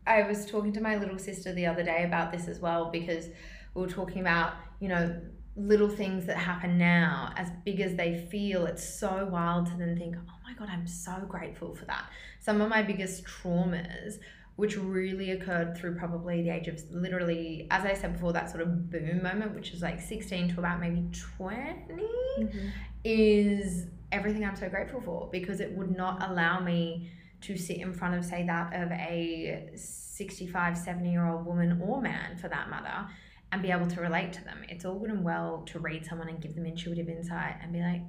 I 0.06 0.22
was 0.22 0.46
talking 0.46 0.72
to 0.72 0.80
my 0.80 0.96
little 0.96 1.18
sister 1.18 1.52
the 1.52 1.66
other 1.66 1.84
day 1.84 2.04
about 2.04 2.32
this 2.32 2.48
as 2.48 2.58
well 2.58 2.90
because 2.90 3.26
we 3.74 3.82
were 3.82 3.88
talking 3.88 4.20
about 4.20 4.54
you 4.80 4.88
know 4.88 5.20
little 5.56 5.88
things 5.88 6.26
that 6.26 6.36
happen 6.36 6.78
now 6.78 7.32
as 7.36 7.48
big 7.64 7.80
as 7.80 7.94
they 7.96 8.26
feel 8.30 8.66
it's 8.66 8.98
so 8.98 9.28
wild 9.30 9.66
to 9.66 9.76
then 9.76 9.96
think 9.96 10.14
oh 10.16 10.34
my 10.44 10.54
god 10.54 10.68
i'm 10.70 10.86
so 10.86 11.12
grateful 11.28 11.74
for 11.74 11.84
that. 11.86 12.04
Some 12.38 12.60
of 12.60 12.68
my 12.68 12.82
biggest 12.82 13.24
traumas 13.24 14.18
which 14.56 14.76
really 14.76 15.32
occurred 15.32 15.76
through 15.76 15.96
probably 15.96 16.42
the 16.42 16.50
age 16.50 16.68
of 16.68 16.80
literally 16.90 17.66
as 17.70 17.84
i 17.84 17.94
said 17.94 18.12
before 18.12 18.32
that 18.32 18.50
sort 18.50 18.62
of 18.62 18.90
boom 18.90 19.22
moment 19.22 19.54
which 19.54 19.72
is 19.72 19.82
like 19.82 20.00
16 20.00 20.54
to 20.54 20.58
about 20.58 20.80
maybe 20.80 21.06
20 21.36 21.66
mm-hmm. 21.88 22.68
is 23.04 23.86
everything 24.12 24.44
I'm 24.44 24.56
so 24.56 24.68
grateful 24.68 25.00
for 25.00 25.28
because 25.30 25.60
it 25.60 25.72
would 25.72 25.96
not 25.96 26.28
allow 26.28 26.60
me 26.60 27.10
to 27.42 27.56
sit 27.56 27.78
in 27.78 27.92
front 27.92 28.14
of, 28.14 28.24
say, 28.24 28.44
that 28.46 28.72
of 28.74 28.90
a 28.92 29.70
65, 29.74 30.76
70 30.76 31.10
year 31.10 31.26
old 31.26 31.46
woman 31.46 31.80
or 31.82 32.00
man 32.00 32.36
for 32.36 32.48
that 32.48 32.68
matter 32.68 33.08
and 33.52 33.62
be 33.62 33.70
able 33.70 33.86
to 33.88 34.00
relate 34.00 34.32
to 34.34 34.44
them. 34.44 34.58
It's 34.68 34.84
all 34.84 34.98
good 34.98 35.10
and 35.10 35.24
well 35.24 35.62
to 35.66 35.78
read 35.78 36.06
someone 36.06 36.28
and 36.28 36.40
give 36.40 36.54
them 36.54 36.66
intuitive 36.66 37.08
insight 37.08 37.56
and 37.62 37.72
be 37.72 37.80
like, 37.80 38.02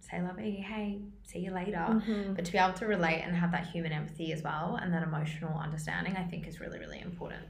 say, 0.00 0.22
lovey, 0.22 0.52
hey, 0.56 1.00
see 1.24 1.40
you 1.40 1.50
later. 1.50 1.78
Mhm. 1.78 2.34
But 2.36 2.44
to 2.44 2.52
be 2.52 2.58
able 2.58 2.74
to 2.74 2.86
relate 2.86 3.22
and 3.22 3.36
have 3.36 3.52
that 3.52 3.66
human 3.66 3.92
empathy 3.92 4.32
as 4.32 4.42
well 4.42 4.76
and 4.80 4.92
that 4.94 5.02
emotional 5.02 5.58
understanding, 5.58 6.16
I 6.16 6.24
think 6.24 6.46
is 6.46 6.60
really, 6.60 6.78
really 6.78 7.00
important. 7.00 7.42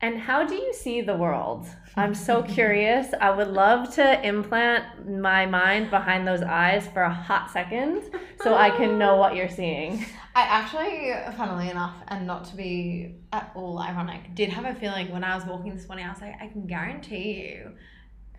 And 0.00 0.18
how 0.18 0.46
do 0.46 0.54
you 0.54 0.72
see 0.72 1.00
the 1.00 1.16
world? 1.16 1.66
I'm 1.96 2.14
so 2.14 2.42
curious. 2.44 3.12
I 3.20 3.30
would 3.30 3.48
love 3.48 3.92
to 3.96 4.24
implant 4.24 5.08
my 5.10 5.44
mind 5.44 5.90
behind 5.90 6.26
those 6.26 6.42
eyes 6.42 6.86
for 6.86 7.02
a 7.02 7.12
hot 7.12 7.50
second 7.50 8.02
so 8.40 8.54
I 8.54 8.70
can 8.70 8.96
know 8.96 9.16
what 9.16 9.34
you're 9.34 9.48
seeing. 9.48 10.04
I 10.36 10.42
actually, 10.42 11.12
funnily 11.36 11.68
enough, 11.68 11.96
and 12.06 12.28
not 12.28 12.44
to 12.46 12.56
be 12.56 13.16
at 13.32 13.50
all 13.56 13.80
ironic, 13.80 14.36
did 14.36 14.50
have 14.50 14.64
a 14.64 14.78
feeling 14.78 15.10
when 15.10 15.24
I 15.24 15.34
was 15.34 15.44
walking 15.44 15.74
this 15.74 15.88
morning, 15.88 16.06
I 16.06 16.10
was 16.10 16.20
like, 16.20 16.40
I 16.40 16.46
can 16.46 16.68
guarantee 16.68 17.48
you, 17.48 17.72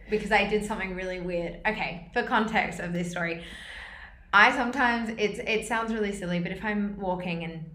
because 0.09 0.31
I 0.31 0.47
did 0.47 0.63
something 0.63 0.95
really 0.95 1.19
weird. 1.19 1.59
Okay, 1.67 2.09
for 2.13 2.23
context 2.23 2.79
of 2.79 2.93
this 2.93 3.11
story, 3.11 3.43
I 4.31 4.55
sometimes, 4.55 5.09
it's 5.17 5.39
it 5.39 5.67
sounds 5.67 5.91
really 5.91 6.13
silly, 6.13 6.39
but 6.39 6.53
if 6.53 6.63
I'm 6.63 6.97
walking 6.97 7.43
and 7.43 7.69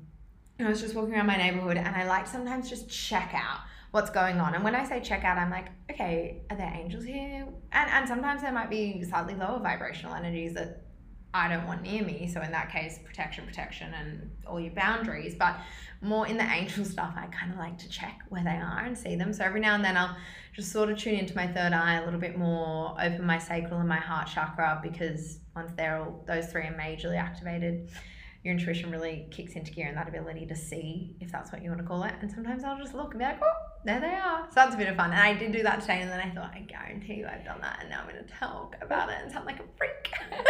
I 0.58 0.70
was 0.70 0.80
just 0.80 0.94
walking 0.94 1.12
around 1.12 1.26
my 1.26 1.36
neighborhood 1.36 1.76
and 1.76 1.94
I 1.94 2.06
like 2.06 2.26
sometimes 2.26 2.70
just 2.70 2.88
check 2.88 3.32
out 3.34 3.60
what's 3.94 4.10
going 4.10 4.40
on. 4.40 4.54
And 4.54 4.64
when 4.64 4.74
I 4.74 4.84
say 4.84 5.00
check 5.00 5.22
out, 5.22 5.38
I'm 5.38 5.52
like, 5.52 5.66
okay, 5.88 6.42
are 6.50 6.56
there 6.56 6.72
angels 6.74 7.04
here? 7.04 7.46
And, 7.70 7.90
and 7.90 8.08
sometimes 8.08 8.42
there 8.42 8.50
might 8.50 8.68
be 8.68 9.04
slightly 9.04 9.36
lower 9.36 9.60
vibrational 9.60 10.16
energies 10.16 10.52
that 10.54 10.82
I 11.32 11.46
don't 11.46 11.64
want 11.68 11.82
near 11.82 12.02
me. 12.02 12.26
So 12.26 12.42
in 12.42 12.50
that 12.50 12.72
case, 12.72 12.98
protection, 13.04 13.46
protection, 13.46 13.94
and 13.94 14.32
all 14.48 14.58
your 14.58 14.72
boundaries. 14.72 15.36
But 15.36 15.58
more 16.02 16.26
in 16.26 16.36
the 16.36 16.42
angel 16.42 16.84
stuff, 16.94 17.14
I 17.16 17.26
kind 17.26 17.52
of 17.52 17.58
like 17.58 17.78
to 17.78 17.88
check 17.88 18.18
where 18.30 18.42
they 18.42 18.56
are 18.56 18.80
and 18.80 18.98
see 18.98 19.14
them. 19.14 19.32
So 19.32 19.44
every 19.44 19.60
now 19.60 19.76
and 19.76 19.84
then 19.84 19.96
I'll 19.96 20.16
just 20.52 20.72
sort 20.72 20.90
of 20.90 20.98
tune 20.98 21.14
into 21.14 21.36
my 21.36 21.46
third 21.46 21.72
eye 21.72 21.94
a 21.94 22.04
little 22.04 22.18
bit 22.18 22.36
more, 22.36 22.96
open 23.00 23.24
my 23.24 23.38
sacral 23.38 23.78
and 23.78 23.88
my 23.88 24.00
heart 24.00 24.26
chakra 24.26 24.80
because 24.82 25.38
once 25.54 25.70
they're 25.76 26.00
all 26.00 26.24
those 26.26 26.46
three 26.48 26.62
are 26.62 26.76
majorly 26.76 27.16
activated, 27.16 27.92
your 28.42 28.54
intuition 28.54 28.90
really 28.90 29.28
kicks 29.30 29.52
into 29.52 29.70
gear 29.70 29.86
and 29.86 29.96
that 29.96 30.08
ability 30.08 30.46
to 30.46 30.56
see, 30.56 31.14
if 31.20 31.30
that's 31.30 31.52
what 31.52 31.62
you 31.62 31.70
want 31.70 31.80
to 31.80 31.86
call 31.86 32.02
it. 32.02 32.14
And 32.20 32.28
sometimes 32.28 32.64
I'll 32.64 32.76
just 32.76 32.92
look 32.92 33.12
and 33.12 33.20
be 33.20 33.24
like, 33.24 33.38
oh, 33.40 33.73
there 33.84 34.00
they 34.00 34.14
are. 34.14 34.46
So 34.48 34.54
that's 34.56 34.74
a 34.74 34.78
bit 34.78 34.88
of 34.88 34.96
fun. 34.96 35.10
And 35.12 35.20
I 35.20 35.34
did 35.34 35.52
do 35.52 35.62
that 35.62 35.80
today, 35.82 36.00
and 36.00 36.10
then 36.10 36.20
I 36.20 36.30
thought, 36.30 36.52
I 36.54 36.60
guarantee 36.60 37.14
you 37.14 37.26
I've 37.26 37.44
done 37.44 37.60
that, 37.60 37.78
and 37.80 37.90
now 37.90 38.00
I'm 38.02 38.08
going 38.10 38.24
to 38.24 38.32
talk 38.34 38.76
about 38.80 39.10
it 39.10 39.16
and 39.22 39.30
sound 39.32 39.46
like 39.46 39.60
a 39.60 39.64
freak. 39.76 40.12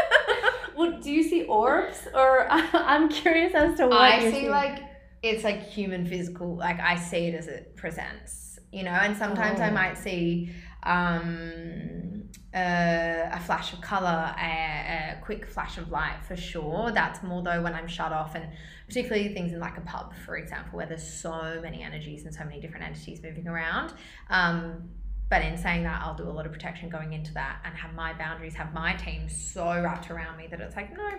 Well, 0.76 0.98
do 1.00 1.08
you 1.12 1.22
see 1.22 1.44
orbs? 1.44 2.08
Or 2.12 2.48
I'm 2.50 3.08
curious 3.08 3.54
as 3.54 3.76
to 3.76 3.86
what 3.86 3.96
I 4.00 4.18
see 4.18 4.30
seeing. 4.32 4.50
like 4.50 4.82
it's 5.22 5.44
like 5.44 5.62
human 5.62 6.04
physical, 6.04 6.56
like 6.56 6.80
I 6.80 6.96
see 6.96 7.26
it 7.28 7.34
as 7.36 7.46
it 7.46 7.76
presents, 7.76 8.58
you 8.72 8.82
know, 8.82 8.90
and 8.90 9.16
sometimes 9.16 9.60
I 9.60 9.68
Oh. 9.70 9.72
might 9.72 9.96
see 9.96 10.50
um, 10.82 12.13
uh, 12.54 13.30
a 13.32 13.40
flash 13.40 13.72
of 13.72 13.80
color, 13.80 14.34
a, 14.38 15.16
a 15.16 15.20
quick 15.22 15.46
flash 15.46 15.76
of 15.78 15.90
light 15.90 16.18
for 16.26 16.36
sure. 16.36 16.92
That's 16.92 17.22
more 17.22 17.42
though 17.42 17.62
when 17.62 17.74
I'm 17.74 17.88
shut 17.88 18.12
off, 18.12 18.34
and 18.34 18.46
particularly 18.86 19.28
things 19.34 19.52
in 19.52 19.60
like 19.60 19.76
a 19.76 19.82
pub, 19.82 20.14
for 20.24 20.36
example, 20.36 20.76
where 20.76 20.86
there's 20.86 21.06
so 21.06 21.58
many 21.62 21.82
energies 21.82 22.24
and 22.24 22.34
so 22.34 22.44
many 22.44 22.60
different 22.60 22.86
entities 22.86 23.22
moving 23.22 23.48
around. 23.48 23.92
Um, 24.30 24.88
but 25.30 25.42
in 25.42 25.56
saying 25.56 25.84
that, 25.84 26.02
I'll 26.02 26.14
do 26.14 26.24
a 26.24 26.30
lot 26.30 26.46
of 26.46 26.52
protection 26.52 26.88
going 26.88 27.12
into 27.12 27.32
that 27.34 27.60
and 27.64 27.74
have 27.74 27.94
my 27.94 28.12
boundaries, 28.12 28.54
have 28.54 28.72
my 28.74 28.94
team 28.94 29.28
so 29.28 29.64
wrapped 29.64 30.10
around 30.10 30.36
me 30.36 30.46
that 30.48 30.60
it's 30.60 30.76
like, 30.76 30.94
no, 30.96 31.10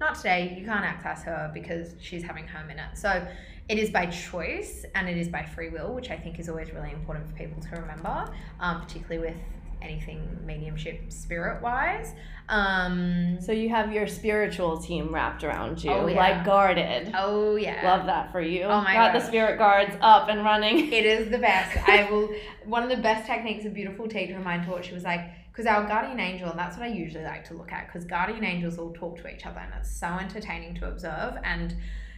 not 0.00 0.16
today, 0.16 0.56
you 0.58 0.64
can't 0.64 0.84
access 0.84 1.22
her 1.24 1.50
because 1.54 1.94
she's 2.00 2.22
having 2.22 2.46
her 2.46 2.64
minute. 2.64 2.96
So 2.96 3.26
it 3.68 3.78
is 3.78 3.90
by 3.90 4.06
choice 4.06 4.84
and 4.94 5.08
it 5.08 5.16
is 5.16 5.28
by 5.28 5.44
free 5.44 5.68
will, 5.68 5.94
which 5.94 6.10
I 6.10 6.16
think 6.16 6.38
is 6.38 6.48
always 6.48 6.72
really 6.72 6.92
important 6.92 7.28
for 7.28 7.34
people 7.34 7.62
to 7.62 7.80
remember, 7.80 8.32
um, 8.60 8.80
particularly 8.80 9.28
with 9.28 9.36
anything 9.84 10.38
mediumship 10.44 11.12
spirit 11.12 11.62
wise. 11.62 12.12
Um, 12.48 13.38
So 13.40 13.52
you 13.52 13.68
have 13.70 13.92
your 13.92 14.06
spiritual 14.06 14.78
team 14.78 15.12
wrapped 15.14 15.44
around 15.44 15.82
you, 15.82 15.90
Oh, 15.90 16.06
yeah. 16.06 16.16
like 16.16 16.44
guarded. 16.44 17.12
oh, 17.16 17.56
yeah. 17.56 17.80
Love 17.84 18.06
that 18.06 18.32
for 18.32 18.40
you. 18.40 18.62
Oh 18.64 18.80
my 18.82 18.94
Got 18.94 19.12
the 19.12 19.20
spirit 19.20 19.58
guards 19.58 19.94
up 20.00 20.28
and 20.28 20.44
running. 20.44 20.92
It 20.92 21.06
is 21.06 21.30
the 21.30 21.38
best. 21.38 21.76
I 21.88 22.04
will. 22.10 22.28
One 22.64 22.82
of 22.82 22.88
the 22.90 23.02
best 23.02 23.26
techniques 23.26 23.64
a 23.64 23.70
beautiful 23.70 24.08
teacher 24.08 24.36
of 24.36 24.44
mine 24.44 24.64
taught. 24.66 24.84
She 24.84 24.94
was 24.94 25.04
like, 25.04 25.20
because 25.50 25.66
our 25.66 25.86
guardian 25.86 26.18
angel, 26.20 26.50
and 26.50 26.58
that's 26.58 26.76
what 26.76 26.84
I 26.84 26.88
usually 26.88 27.24
like 27.24 27.44
to 27.48 27.54
look 27.54 27.72
at, 27.72 27.86
because 27.86 28.04
guardian 28.04 28.44
angels 28.44 28.76
all 28.78 28.92
talk 28.92 29.16
to 29.18 29.28
each 29.34 29.46
other, 29.46 29.60
and 29.60 29.72
it's 29.78 29.90
so 29.90 30.06
entertaining 30.08 30.74
to 30.76 30.88
observe. 30.88 31.34
And 31.44 31.74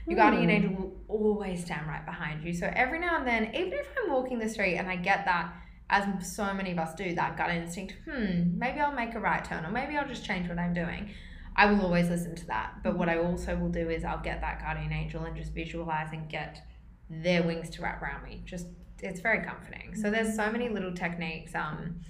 your 0.08 0.16
guardian 0.16 0.44
Hmm. 0.44 0.50
angel 0.50 0.72
will 0.72 0.92
always 1.08 1.64
stand 1.64 1.86
right 1.86 2.04
behind 2.06 2.42
you. 2.44 2.52
So 2.54 2.70
every 2.74 2.98
now 2.98 3.18
and 3.18 3.26
then, 3.26 3.54
even 3.54 3.74
if 3.74 3.88
I'm 4.02 4.10
walking 4.12 4.38
the 4.38 4.48
street 4.48 4.76
and 4.76 4.88
I 4.88 4.96
get 4.96 5.24
that, 5.26 5.52
as 5.88 6.34
so 6.34 6.52
many 6.52 6.72
of 6.72 6.78
us 6.78 6.94
do, 6.94 7.14
that 7.14 7.36
gut 7.36 7.50
instinct, 7.50 7.94
hmm, 8.04 8.58
maybe 8.58 8.80
I'll 8.80 8.92
make 8.92 9.14
a 9.14 9.20
right 9.20 9.44
turn, 9.44 9.64
or 9.64 9.70
maybe 9.70 9.96
I'll 9.96 10.08
just 10.08 10.24
change 10.24 10.48
what 10.48 10.58
I'm 10.58 10.74
doing. 10.74 11.10
I 11.54 11.66
will 11.66 11.80
always 11.82 12.08
listen 12.08 12.34
to 12.36 12.46
that. 12.48 12.74
But 12.82 12.98
what 12.98 13.08
I 13.08 13.18
also 13.18 13.56
will 13.56 13.70
do 13.70 13.88
is 13.88 14.04
I'll 14.04 14.20
get 14.20 14.40
that 14.40 14.60
guardian 14.60 14.92
angel 14.92 15.24
and 15.24 15.36
just 15.36 15.52
visualize 15.52 16.12
and 16.12 16.28
get 16.28 16.66
their 17.08 17.42
wings 17.44 17.70
to 17.70 17.82
wrap 17.82 18.02
around 18.02 18.24
me. 18.24 18.42
Just 18.44 18.66
it's 19.00 19.20
very 19.20 19.44
comforting. 19.44 19.94
So 19.94 20.10
there's 20.10 20.34
so 20.34 20.50
many 20.50 20.68
little 20.68 20.92
techniques. 20.92 21.54
Um, 21.54 22.00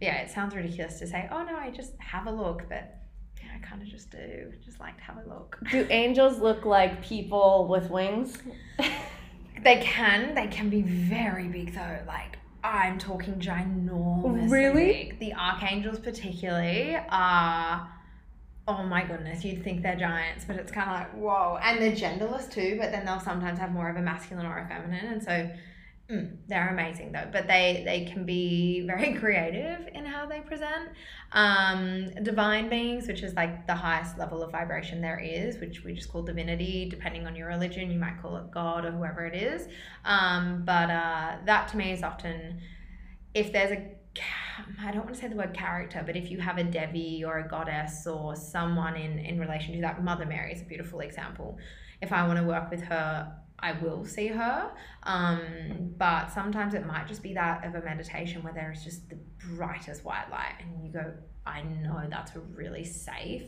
yeah, 0.00 0.22
it 0.22 0.30
sounds 0.30 0.54
ridiculous 0.54 0.98
to 1.00 1.06
say, 1.06 1.28
oh 1.30 1.42
no, 1.42 1.56
I 1.56 1.70
just 1.70 1.92
have 1.98 2.26
a 2.26 2.30
look, 2.30 2.68
but 2.68 2.98
yeah, 3.42 3.50
I 3.56 3.66
kind 3.66 3.82
of 3.82 3.88
just 3.88 4.10
do. 4.10 4.52
Just 4.64 4.80
like 4.80 4.96
to 4.98 5.02
have 5.04 5.18
a 5.18 5.28
look. 5.28 5.58
Do 5.70 5.86
angels 5.90 6.38
look 6.38 6.64
like 6.64 7.02
people 7.02 7.66
with 7.68 7.90
wings? 7.90 8.38
They 9.62 9.80
can. 9.80 10.34
They 10.34 10.46
can 10.48 10.68
be 10.68 10.82
very 10.82 11.48
big 11.48 11.74
though. 11.74 11.98
Like 12.06 12.38
I'm 12.64 12.98
talking 12.98 13.34
ginormous. 13.34 14.50
Really? 14.50 14.86
Big. 14.86 15.18
The 15.20 15.34
archangels 15.34 15.98
particularly 15.98 16.96
are. 17.10 17.90
Oh 18.66 18.82
my 18.82 19.04
goodness, 19.04 19.44
you'd 19.44 19.62
think 19.62 19.82
they're 19.82 19.94
giants, 19.94 20.46
but 20.46 20.56
it's 20.56 20.72
kind 20.72 20.88
of 20.88 20.96
like 20.96 21.10
whoa, 21.12 21.58
and 21.62 21.80
they're 21.80 21.92
genderless 21.92 22.50
too. 22.50 22.78
But 22.80 22.90
then 22.92 23.04
they'll 23.04 23.20
sometimes 23.20 23.58
have 23.58 23.72
more 23.72 23.90
of 23.90 23.96
a 23.96 24.02
masculine 24.02 24.46
or 24.46 24.58
a 24.58 24.66
feminine, 24.66 25.04
and 25.06 25.22
so 25.22 25.50
mm, 26.10 26.36
they're 26.48 26.68
amazing 26.68 27.12
though. 27.12 27.28
But 27.32 27.46
they 27.46 27.82
they 27.84 28.04
can 28.04 28.24
be 28.24 28.80
very 28.86 29.14
creative 29.14 29.88
in 29.92 30.04
how 30.04 30.26
they 30.26 30.40
present. 30.40 30.90
Um, 31.32 32.10
divine 32.22 32.68
beings, 32.68 33.08
which 33.08 33.22
is 33.22 33.34
like 33.34 33.66
the 33.66 33.74
highest 33.74 34.18
level 34.18 34.42
of 34.42 34.52
vibration 34.52 35.00
there 35.00 35.18
is, 35.18 35.58
which 35.58 35.84
we 35.84 35.94
just 35.94 36.10
call 36.10 36.22
divinity. 36.22 36.88
Depending 36.88 37.26
on 37.26 37.34
your 37.34 37.48
religion, 37.48 37.90
you 37.90 37.98
might 37.98 38.20
call 38.22 38.36
it 38.36 38.50
God 38.50 38.84
or 38.84 38.92
whoever 38.92 39.26
it 39.26 39.34
is. 39.34 39.68
Um, 40.04 40.62
but 40.64 40.90
uh, 40.90 41.36
that 41.46 41.68
to 41.68 41.76
me 41.76 41.92
is 41.92 42.02
often 42.02 42.60
if 43.34 43.52
there's 43.52 43.72
a 43.72 43.94
I 44.80 44.92
don't 44.92 45.04
want 45.04 45.14
to 45.14 45.20
say 45.20 45.28
the 45.28 45.36
word 45.36 45.54
character, 45.54 46.02
but 46.04 46.16
if 46.16 46.30
you 46.30 46.38
have 46.38 46.58
a 46.58 46.64
Devi 46.64 47.24
or 47.24 47.38
a 47.38 47.48
goddess 47.48 48.06
or 48.06 48.36
someone 48.36 48.94
in, 48.96 49.18
in 49.18 49.38
relation 49.38 49.74
to 49.74 49.80
that, 49.80 50.02
Mother 50.04 50.26
Mary 50.26 50.52
is 50.52 50.62
a 50.62 50.64
beautiful 50.64 51.00
example. 51.00 51.58
If 52.00 52.12
I 52.12 52.26
want 52.26 52.38
to 52.38 52.44
work 52.44 52.70
with 52.70 52.82
her, 52.82 53.32
I 53.64 53.72
will 53.82 54.04
see 54.04 54.28
her. 54.28 54.70
Um, 55.04 55.94
but 55.96 56.30
sometimes 56.38 56.74
it 56.74 56.84
might 56.86 57.06
just 57.08 57.22
be 57.22 57.32
that 57.34 57.64
of 57.64 57.74
a 57.74 57.82
meditation 57.82 58.42
where 58.42 58.52
there 58.52 58.70
is 58.70 58.84
just 58.84 59.08
the 59.08 59.18
brightest 59.56 60.04
white 60.04 60.28
light, 60.30 60.56
and 60.60 60.84
you 60.84 60.92
go, 60.92 61.06
I 61.46 61.62
know 61.62 62.02
that's 62.10 62.32
a 62.36 62.40
really 62.40 62.84
safe, 62.84 63.44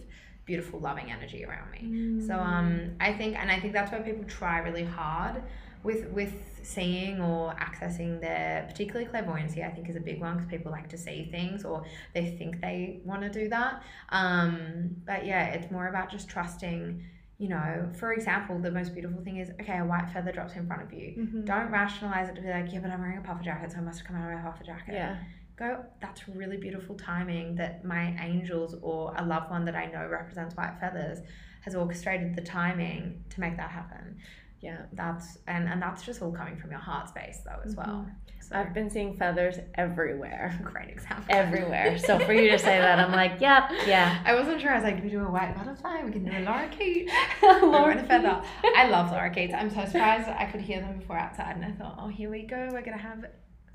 beautiful, 0.47 0.81
loving 0.81 1.09
energy 1.13 1.45
around 1.45 1.71
me. 1.71 2.27
So 2.27 2.35
um, 2.35 2.93
I 2.99 3.13
think, 3.13 3.37
and 3.37 3.51
I 3.51 3.61
think 3.61 3.73
that's 3.75 3.93
where 3.93 4.03
people 4.03 4.25
try 4.25 4.59
really 4.69 4.85
hard 4.85 5.43
with 5.83 6.09
with 6.11 6.35
seeing 6.63 7.21
or 7.21 7.55
accessing 7.67 8.21
their, 8.21 8.65
particularly 8.69 9.07
clairvoyancy. 9.07 9.63
I 9.63 9.71
think 9.71 9.89
is 9.89 9.97
a 9.97 10.01
big 10.01 10.19
one 10.21 10.35
because 10.37 10.49
people 10.51 10.73
like 10.73 10.89
to 10.89 10.99
see 10.99 11.29
things 11.31 11.65
or 11.65 11.85
they 12.15 12.25
think 12.39 12.61
they 12.61 13.01
want 13.05 13.21
to 13.23 13.31
do 13.31 13.49
that. 13.51 13.83
Um, 14.09 14.97
but 15.07 15.27
yeah, 15.27 15.45
it's 15.49 15.71
more 15.71 15.89
about 15.89 16.11
just 16.11 16.27
trusting. 16.29 17.05
You 17.39 17.49
know, 17.51 17.91
for 17.99 18.13
example, 18.15 18.59
the 18.59 18.71
most 18.71 18.95
beautiful 18.95 19.23
thing 19.23 19.37
is 19.37 19.51
okay, 19.61 19.79
a 19.79 19.85
white 19.85 20.09
feather 20.11 20.33
drops 20.33 20.55
in 20.55 20.67
front 20.67 20.83
of 20.83 20.93
you. 20.93 21.09
Mhm. 21.19 21.45
Don't 21.45 21.71
rationalize 21.71 22.31
it 22.31 22.35
to 22.37 22.41
be 22.41 22.49
like, 22.49 22.73
yeah, 22.73 22.79
but 22.81 22.91
I'm 22.91 23.01
wearing 23.01 23.19
a 23.19 23.21
puffer 23.21 23.43
jacket, 23.43 23.73
so 23.73 23.79
I 23.79 23.81
must 23.83 23.99
have 24.01 24.07
come 24.09 24.17
out 24.17 24.31
of 24.31 24.37
my 24.39 24.43
puffer 24.51 24.65
jacket 24.65 24.95
Yeah. 24.95 25.17
go 25.57 25.85
that's 26.01 26.29
really 26.29 26.59
beautiful 26.59 26.95
timing 26.97 27.55
that 27.57 27.83
my 27.83 28.15
angels 28.21 28.75
or 28.83 29.15
a 29.17 29.25
loved 29.25 29.51
one 29.51 29.65
that 29.65 29.75
i 29.75 29.87
know 29.87 30.07
represents 30.07 30.55
white 30.55 30.75
feathers 30.79 31.21
has 31.63 31.75
orchestrated 31.75 32.35
the 32.37 32.43
timing 32.43 33.25
to 33.31 33.41
make 33.41 33.57
that 33.57 33.71
happen 33.71 34.19
Yeah. 34.61 34.83
that's 34.93 35.39
and 35.47 35.69
and 35.69 35.81
that's 35.81 36.03
just 36.03 36.23
all 36.23 36.33
coming 36.33 36.57
from 36.57 36.71
your 36.71 36.81
heart 36.81 37.09
space 37.09 37.41
though 37.45 37.61
as 37.65 37.77
well 37.77 37.87
mm-hmm. 37.87 38.11
so 38.41 38.57
I've 38.57 38.75
been 38.75 38.89
seeing 38.91 39.17
feathers 39.17 39.57
everywhere. 39.75 40.59
great 40.65 40.91
example 40.91 41.25
Everywhere. 41.29 41.99
So 41.99 42.19
for 42.21 42.33
you 42.33 42.51
to 42.51 42.59
say 42.59 42.79
that, 42.79 42.99
I'm 43.01 43.11
like, 43.11 43.33
yep, 43.41 43.71
yeah. 43.87 44.23
I 44.25 44.35
wasn't 44.35 44.61
sure. 44.61 44.71
I 44.71 44.77
was 44.77 44.85
like, 44.85 45.03
we 45.03 45.11
do 45.11 45.21
a 45.21 45.31
white 45.31 45.57
butterfly? 45.57 46.03
We 46.05 46.13
can 46.13 46.25
do 46.25 46.31
a 46.31 46.41
lorikeet. 46.41 47.09
Laura 47.43 47.97
and 47.97 48.01
a 48.01 48.05
feather. 48.05 48.43
I 48.77 48.89
love 48.89 49.11
lorikeets. 49.11 49.53
I'm 49.53 49.69
so 49.69 49.85
surprised 49.85 50.29
I 50.29 50.45
could 50.45 50.61
hear 50.61 50.81
them 50.81 50.99
before 50.99 51.19
outside, 51.19 51.57
and 51.57 51.65
I 51.65 51.73
thought, 51.73 51.97
oh, 52.01 52.09
here 52.09 52.31
we 52.31 52.43
go. 52.43 52.69
We're 52.71 52.83
gonna 52.83 52.99
have 52.99 53.25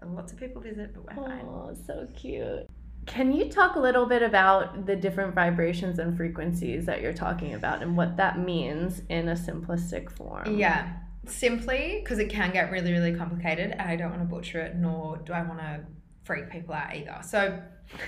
lots 0.06 0.32
of 0.32 0.40
people 0.40 0.62
visit, 0.62 0.94
but 0.94 1.04
we're 1.04 1.28
fine. 1.28 1.46
Oh, 1.46 1.76
so 1.86 2.08
cute. 2.16 2.68
Can 3.06 3.32
you 3.34 3.50
talk 3.50 3.76
a 3.76 3.80
little 3.80 4.06
bit 4.06 4.22
about 4.22 4.86
the 4.86 4.96
different 4.96 5.34
vibrations 5.34 6.00
and 6.00 6.16
frequencies 6.16 6.86
that 6.86 7.02
you're 7.02 7.14
talking 7.14 7.54
about 7.54 7.82
and 7.82 7.98
what 7.98 8.18
that 8.18 8.40
means 8.40 9.02
in 9.10 9.28
a 9.30 9.34
simplistic 9.34 10.12
form? 10.12 10.58
Yeah, 10.58 10.94
simply 11.26 12.00
because 12.04 12.20
it 12.20 12.30
can 12.30 12.52
get 12.52 12.72
really, 12.72 12.92
really 12.92 13.16
complicated, 13.16 13.72
and 13.72 13.82
I 13.82 13.96
don't 13.96 14.12
want 14.12 14.22
to 14.22 14.28
butcher 14.28 14.60
it, 14.62 14.76
nor 14.76 15.18
do 15.18 15.34
I 15.34 15.42
want 15.42 15.60
to 15.60 15.82
freak 16.24 16.50
people 16.52 16.76
out 16.76 16.96
either. 16.96 17.18
So 17.24 17.62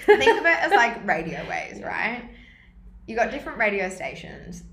think 0.06 0.40
of 0.40 0.46
it 0.46 0.60
as 0.60 0.72
like 0.72 1.06
radio 1.08 1.44
waves, 1.50 1.82
right? 1.82 2.30
You 3.08 3.16
got 3.16 3.32
different 3.32 3.58
radio 3.58 3.90
stations. 3.90 4.64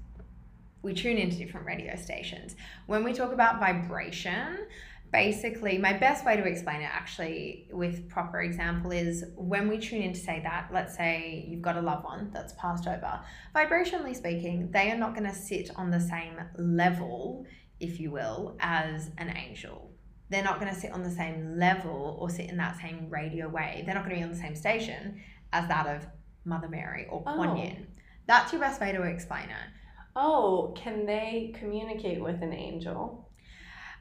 We 0.82 0.94
tune 0.94 1.18
into 1.18 1.36
different 1.36 1.66
radio 1.66 1.96
stations. 1.96 2.56
When 2.86 3.04
we 3.04 3.12
talk 3.12 3.32
about 3.32 3.58
vibration, 3.58 4.66
basically, 5.12 5.78
my 5.78 5.92
best 5.92 6.24
way 6.24 6.36
to 6.36 6.44
explain 6.44 6.80
it 6.82 6.90
actually 6.92 7.68
with 7.72 8.08
proper 8.08 8.40
example 8.42 8.92
is 8.92 9.24
when 9.36 9.68
we 9.68 9.78
tune 9.78 10.02
in 10.02 10.12
to 10.12 10.20
say 10.20 10.40
that, 10.42 10.68
let's 10.72 10.96
say 10.96 11.44
you've 11.48 11.62
got 11.62 11.76
a 11.76 11.80
loved 11.80 12.04
one 12.04 12.30
that's 12.32 12.52
passed 12.54 12.86
over, 12.86 13.20
vibrationally 13.54 14.14
speaking, 14.14 14.70
they 14.70 14.90
are 14.90 14.96
not 14.96 15.14
going 15.14 15.28
to 15.28 15.34
sit 15.34 15.70
on 15.76 15.90
the 15.90 16.00
same 16.00 16.34
level, 16.56 17.46
if 17.80 17.98
you 17.98 18.10
will, 18.10 18.56
as 18.60 19.10
an 19.18 19.34
angel. 19.36 19.90
They're 20.28 20.44
not 20.44 20.60
going 20.60 20.72
to 20.72 20.78
sit 20.78 20.92
on 20.92 21.02
the 21.02 21.10
same 21.10 21.58
level 21.58 22.16
or 22.20 22.30
sit 22.30 22.48
in 22.48 22.56
that 22.58 22.78
same 22.80 23.10
radio 23.10 23.48
wave. 23.48 23.84
They're 23.84 23.96
not 23.96 24.04
going 24.04 24.16
to 24.16 24.20
be 24.20 24.22
on 24.22 24.30
the 24.30 24.38
same 24.38 24.54
station 24.54 25.20
as 25.52 25.66
that 25.68 25.86
of 25.86 26.06
Mother 26.44 26.68
Mary 26.68 27.06
or 27.10 27.22
Kuan 27.22 27.48
Oh. 27.48 27.56
Yin. 27.56 27.88
That's 28.26 28.52
your 28.52 28.60
best 28.60 28.80
way 28.80 28.92
to 28.92 29.02
explain 29.02 29.44
it. 29.44 29.70
Oh, 30.14 30.72
can 30.76 31.04
they 31.04 31.52
communicate 31.58 32.22
with 32.22 32.42
an 32.42 32.52
angel? 32.52 33.29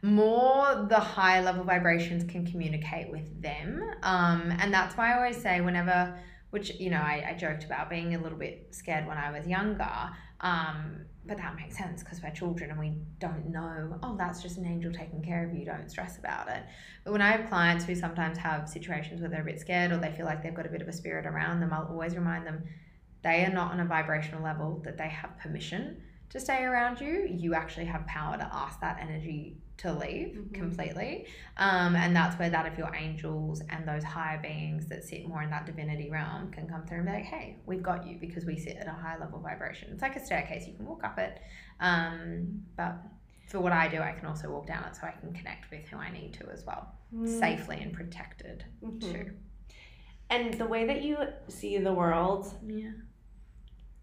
More 0.01 0.85
the 0.87 0.99
higher 0.99 1.41
level 1.41 1.63
vibrations 1.63 2.23
can 2.23 2.45
communicate 2.45 3.11
with 3.11 3.41
them. 3.41 3.83
Um, 4.03 4.51
and 4.59 4.73
that's 4.73 4.95
why 4.95 5.11
i 5.11 5.15
always 5.15 5.37
say 5.37 5.61
whenever 5.61 6.17
which 6.51 6.79
you 6.79 6.89
know 6.89 6.97
I, 6.97 7.25
I 7.29 7.33
joked 7.33 7.63
about 7.63 7.89
being 7.89 8.15
a 8.15 8.19
little 8.19 8.37
bit 8.37 8.67
scared 8.71 9.05
when 9.07 9.17
i 9.17 9.31
was 9.31 9.45
younger 9.47 10.09
um, 10.41 11.05
but 11.25 11.37
that 11.37 11.55
makes 11.55 11.77
sense 11.77 12.01
because 12.01 12.23
we're 12.23 12.31
children 12.31 12.71
and 12.71 12.79
we 12.79 12.93
don't 13.19 13.49
know 13.49 13.99
oh 14.01 14.15
that's 14.17 14.41
just 14.41 14.57
an 14.57 14.65
angel 14.65 14.91
taking 14.91 15.21
care 15.21 15.47
of 15.47 15.53
you 15.53 15.65
don't 15.65 15.91
stress 15.91 16.17
about 16.17 16.47
it. 16.49 16.63
But 17.03 17.11
when 17.11 17.21
i 17.21 17.31
have 17.31 17.49
clients 17.49 17.85
who 17.85 17.93
sometimes 17.93 18.37
have 18.37 18.69
situations 18.69 19.21
where 19.21 19.29
they're 19.29 19.41
a 19.41 19.45
bit 19.45 19.59
scared 19.59 19.91
or 19.91 19.97
they 19.97 20.11
feel 20.11 20.25
like 20.25 20.41
they've 20.41 20.55
got 20.55 20.65
a 20.65 20.69
bit 20.69 20.81
of 20.81 20.87
a 20.87 20.93
spirit 20.93 21.25
around 21.25 21.59
them 21.59 21.73
i'll 21.73 21.87
always 21.87 22.15
remind 22.15 22.47
them 22.47 22.63
they 23.21 23.43
are 23.43 23.51
not 23.51 23.71
on 23.71 23.79
a 23.79 23.85
vibrational 23.85 24.41
level 24.41 24.81
that 24.85 24.97
they 24.97 25.09
have 25.09 25.37
permission 25.37 26.01
to 26.29 26.39
stay 26.39 26.63
around 26.63 27.01
you. 27.01 27.27
You 27.29 27.53
actually 27.53 27.85
have 27.85 28.05
power 28.07 28.37
to 28.37 28.49
ask 28.51 28.79
that 28.81 28.99
energy 29.01 29.57
to 29.79 29.93
leave 29.93 30.35
Mhm. 30.35 30.53
completely. 30.53 31.25
Um, 31.57 31.95
and 31.95 32.15
that's 32.15 32.37
where 32.39 32.49
that 32.49 32.65
of 32.65 32.77
your 32.77 32.93
angels 32.95 33.61
and 33.69 33.87
those 33.87 34.03
higher 34.03 34.39
beings 34.41 34.87
that 34.87 35.03
sit 35.03 35.27
more 35.27 35.41
in 35.41 35.49
that 35.51 35.65
divinity 35.65 36.09
realm 36.09 36.51
can 36.51 36.67
come 36.67 36.85
through 36.85 36.97
and 36.99 37.05
be 37.07 37.11
like 37.13 37.23
hey 37.25 37.55
we've 37.65 37.83
got 37.83 38.05
you 38.07 38.17
because 38.19 38.45
we 38.45 38.57
sit 38.57 38.75
at 38.77 38.87
a 38.87 38.91
high 38.91 39.17
level 39.17 39.39
vibration. 39.39 39.91
It's 39.93 40.01
like 40.01 40.15
a 40.15 40.25
staircase 40.25 40.67
you 40.67 40.73
can 40.75 40.85
walk 40.85 41.03
up 41.03 41.17
it. 41.17 41.39
Um, 41.79 42.63
but 42.75 42.97
for 43.47 43.59
what 43.59 43.71
i 43.71 43.87
do 43.87 43.99
i 43.99 44.11
can 44.11 44.27
also 44.27 44.47
walk 44.51 44.67
down 44.67 44.83
it 44.83 44.95
so 44.95 45.07
i 45.07 45.11
can 45.11 45.33
connect 45.33 45.71
with 45.71 45.83
who 45.87 45.97
i 45.97 46.11
need 46.11 46.31
to 46.33 46.47
as 46.51 46.63
well 46.67 46.93
safely 47.25 47.77
and 47.81 47.91
protected 47.91 48.63
Mhm. 48.83 49.01
too. 49.01 49.31
And 50.29 50.53
the 50.53 50.67
way 50.67 50.85
that 50.85 51.01
you 51.01 51.17
see 51.47 51.79
the 51.79 51.91
world, 51.91 52.53
yeah. 52.67 52.91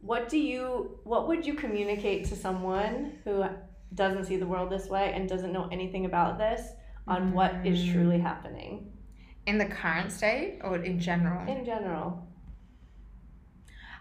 what 0.00 0.28
do 0.28 0.38
you 0.38 0.98
what 1.04 1.28
would 1.28 1.46
you 1.46 1.54
communicate 1.54 2.24
to 2.26 2.34
someone 2.34 3.18
who 3.24 3.44
doesn't 3.96 4.24
see 4.24 4.36
the 4.36 4.46
world 4.46 4.70
this 4.70 4.88
way 4.88 5.12
and 5.14 5.28
doesn't 5.28 5.52
know 5.52 5.68
anything 5.72 6.04
about 6.04 6.38
this 6.38 6.72
on 7.08 7.32
what 7.32 7.52
is 7.64 7.78
Mm. 7.82 7.92
truly 7.92 8.18
happening 8.18 8.92
in 9.46 9.58
the 9.58 9.66
current 9.66 10.10
state 10.12 10.60
or 10.62 10.76
in 10.76 10.98
general 10.98 11.46
in 11.48 11.64
general? 11.64 12.26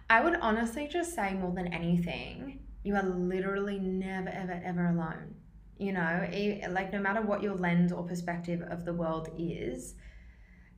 I 0.09 0.23
would 0.23 0.35
honestly 0.35 0.87
just 0.87 1.15
say 1.15 1.33
more 1.33 1.51
than 1.53 1.73
anything, 1.73 2.59
you 2.83 2.95
are 2.95 3.03
literally 3.03 3.79
never, 3.79 4.29
ever, 4.29 4.61
ever 4.63 4.85
alone. 4.87 5.33
You 5.77 5.93
know, 5.93 6.27
like 6.69 6.93
no 6.93 6.99
matter 6.99 7.21
what 7.21 7.41
your 7.41 7.55
lens 7.55 7.91
or 7.91 8.03
perspective 8.03 8.61
of 8.61 8.85
the 8.85 8.93
world 8.93 9.29
is, 9.37 9.95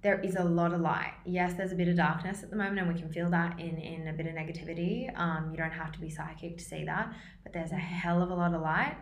there 0.04 0.20
is 0.22 0.36
a 0.36 0.44
lot 0.44 0.74
of 0.74 0.82
light. 0.82 1.14
Yes, 1.26 1.54
there's 1.56 1.72
a 1.72 1.76
bit 1.76 1.88
of 1.88 1.98
darkness 1.98 2.44
at 2.44 2.50
the 2.50 2.56
moment, 2.56 2.80
and 2.80 2.88
we 2.88 3.00
can 3.00 3.12
feel 3.12 3.30
that 3.32 3.60
in 3.60 3.78
in 3.78 4.08
a 4.08 4.14
bit 4.14 4.28
of 4.28 4.34
negativity. 4.34 5.18
Um, 5.20 5.50
you 5.52 5.58
don't 5.58 5.72
have 5.72 5.92
to 5.94 6.00
be 6.00 6.10
psychic 6.10 6.58
to 6.58 6.64
see 6.64 6.84
that, 6.86 7.14
but 7.44 7.54
there's 7.54 7.72
a 7.72 7.76
hell 7.76 8.22
of 8.22 8.30
a 8.30 8.36
lot 8.36 8.54
of 8.54 8.62
light, 8.62 8.96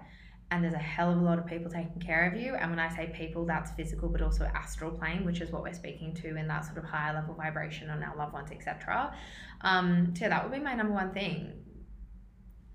and 0.52 0.64
there's 0.64 0.74
a 0.74 0.78
hell 0.78 1.12
of 1.12 1.18
a 1.18 1.22
lot 1.22 1.38
of 1.38 1.46
people 1.46 1.70
taking 1.70 2.00
care 2.00 2.30
of 2.32 2.40
you. 2.40 2.56
And 2.56 2.70
when 2.70 2.80
I 2.80 2.96
say 2.96 3.12
people, 3.14 3.46
that's 3.46 3.72
physical, 3.72 4.08
but 4.08 4.22
also 4.22 4.46
astral 4.46 4.92
plane, 4.92 5.26
which 5.26 5.42
is 5.42 5.52
what 5.52 5.64
we're 5.64 5.74
speaking 5.74 6.14
to 6.16 6.38
in 6.38 6.48
that 6.48 6.66
sort 6.66 6.78
of 6.78 6.86
higher 6.86 7.14
level 7.14 7.36
vibration 7.36 7.90
on 7.90 8.02
our 8.02 8.16
loved 8.16 8.34
ones, 8.34 8.52
etc. 8.52 9.14
Um, 9.62 10.14
so 10.18 10.30
that 10.30 10.44
would 10.44 10.58
be 10.58 10.64
my 10.64 10.76
number 10.76 10.94
one 10.94 11.12
thing. 11.14 11.54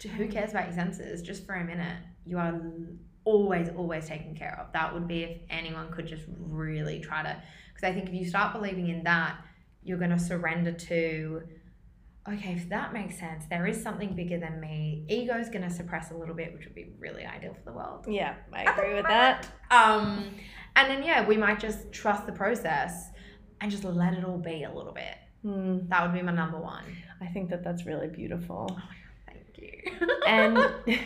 To 0.01 0.09
who 0.09 0.29
cares 0.29 0.51
about 0.51 0.67
your 0.67 0.75
senses? 0.75 1.23
Just 1.23 1.47
for 1.47 1.55
a 1.55 1.65
minute, 1.65 1.97
you 2.27 2.39
are 2.39 2.61
always, 3.25 3.69
always 3.71 4.07
taken 4.07 4.35
care 4.35 4.59
of. 4.61 4.73
That 4.73 4.93
would 4.93 5.07
be 5.07 5.23
if 5.23 5.39
anyone 5.51 5.93
could 5.93 6.07
just 6.07 6.25
really 6.39 7.01
try 7.01 7.23
to 7.23 7.43
because 7.81 7.91
I 7.91 7.95
think 7.95 8.09
if 8.09 8.15
you 8.15 8.29
start 8.29 8.53
believing 8.53 8.89
in 8.89 9.03
that, 9.05 9.37
you're 9.83 9.99
going 9.99 10.11
to 10.11 10.19
surrender 10.19 10.73
to, 10.73 11.43
okay, 12.31 12.53
if 12.53 12.69
that 12.69 12.93
makes 12.93 13.19
sense, 13.19 13.45
there 13.49 13.67
is 13.67 13.83
something 13.83 14.15
bigger 14.15 14.39
than 14.39 14.61
me. 14.61 15.05
Ego 15.09 15.39
is 15.39 15.49
going 15.49 15.63
to 15.63 15.71
suppress 15.71 16.11
a 16.11 16.15
little 16.15 16.35
bit, 16.35 16.53
which 16.53 16.65
would 16.67 16.75
be 16.75 16.93
really 16.99 17.25
ideal 17.25 17.55
for 17.55 17.71
the 17.71 17.77
world. 17.77 18.05
Yeah, 18.09 18.35
I 18.53 18.65
agree 18.65 18.95
with 18.95 19.07
that. 19.07 19.47
Um, 19.71 20.35
and 20.77 20.91
then, 20.91 21.03
yeah, 21.03 21.27
we 21.27 21.37
might 21.37 21.59
just 21.59 21.91
trust 21.93 22.27
the 22.27 22.33
process 22.33 23.11
and 23.61 23.71
just 23.71 23.85
let 23.85 24.15
it 24.15 24.25
all 24.25 24.39
be 24.39 24.65
a 24.65 24.73
little 24.73 24.93
bit. 24.93 25.17
Hmm, 25.43 25.79
That 25.89 26.03
would 26.03 26.13
be 26.13 26.23
my 26.23 26.33
number 26.33 26.59
one. 26.59 26.85
I 27.23 27.27
think 27.27 27.49
that 27.51 27.65
that's 27.65 27.87
really 27.87 28.09
beautiful. 28.09 28.79
Thank 29.27 29.57
you. 29.57 30.09
And 30.27 30.59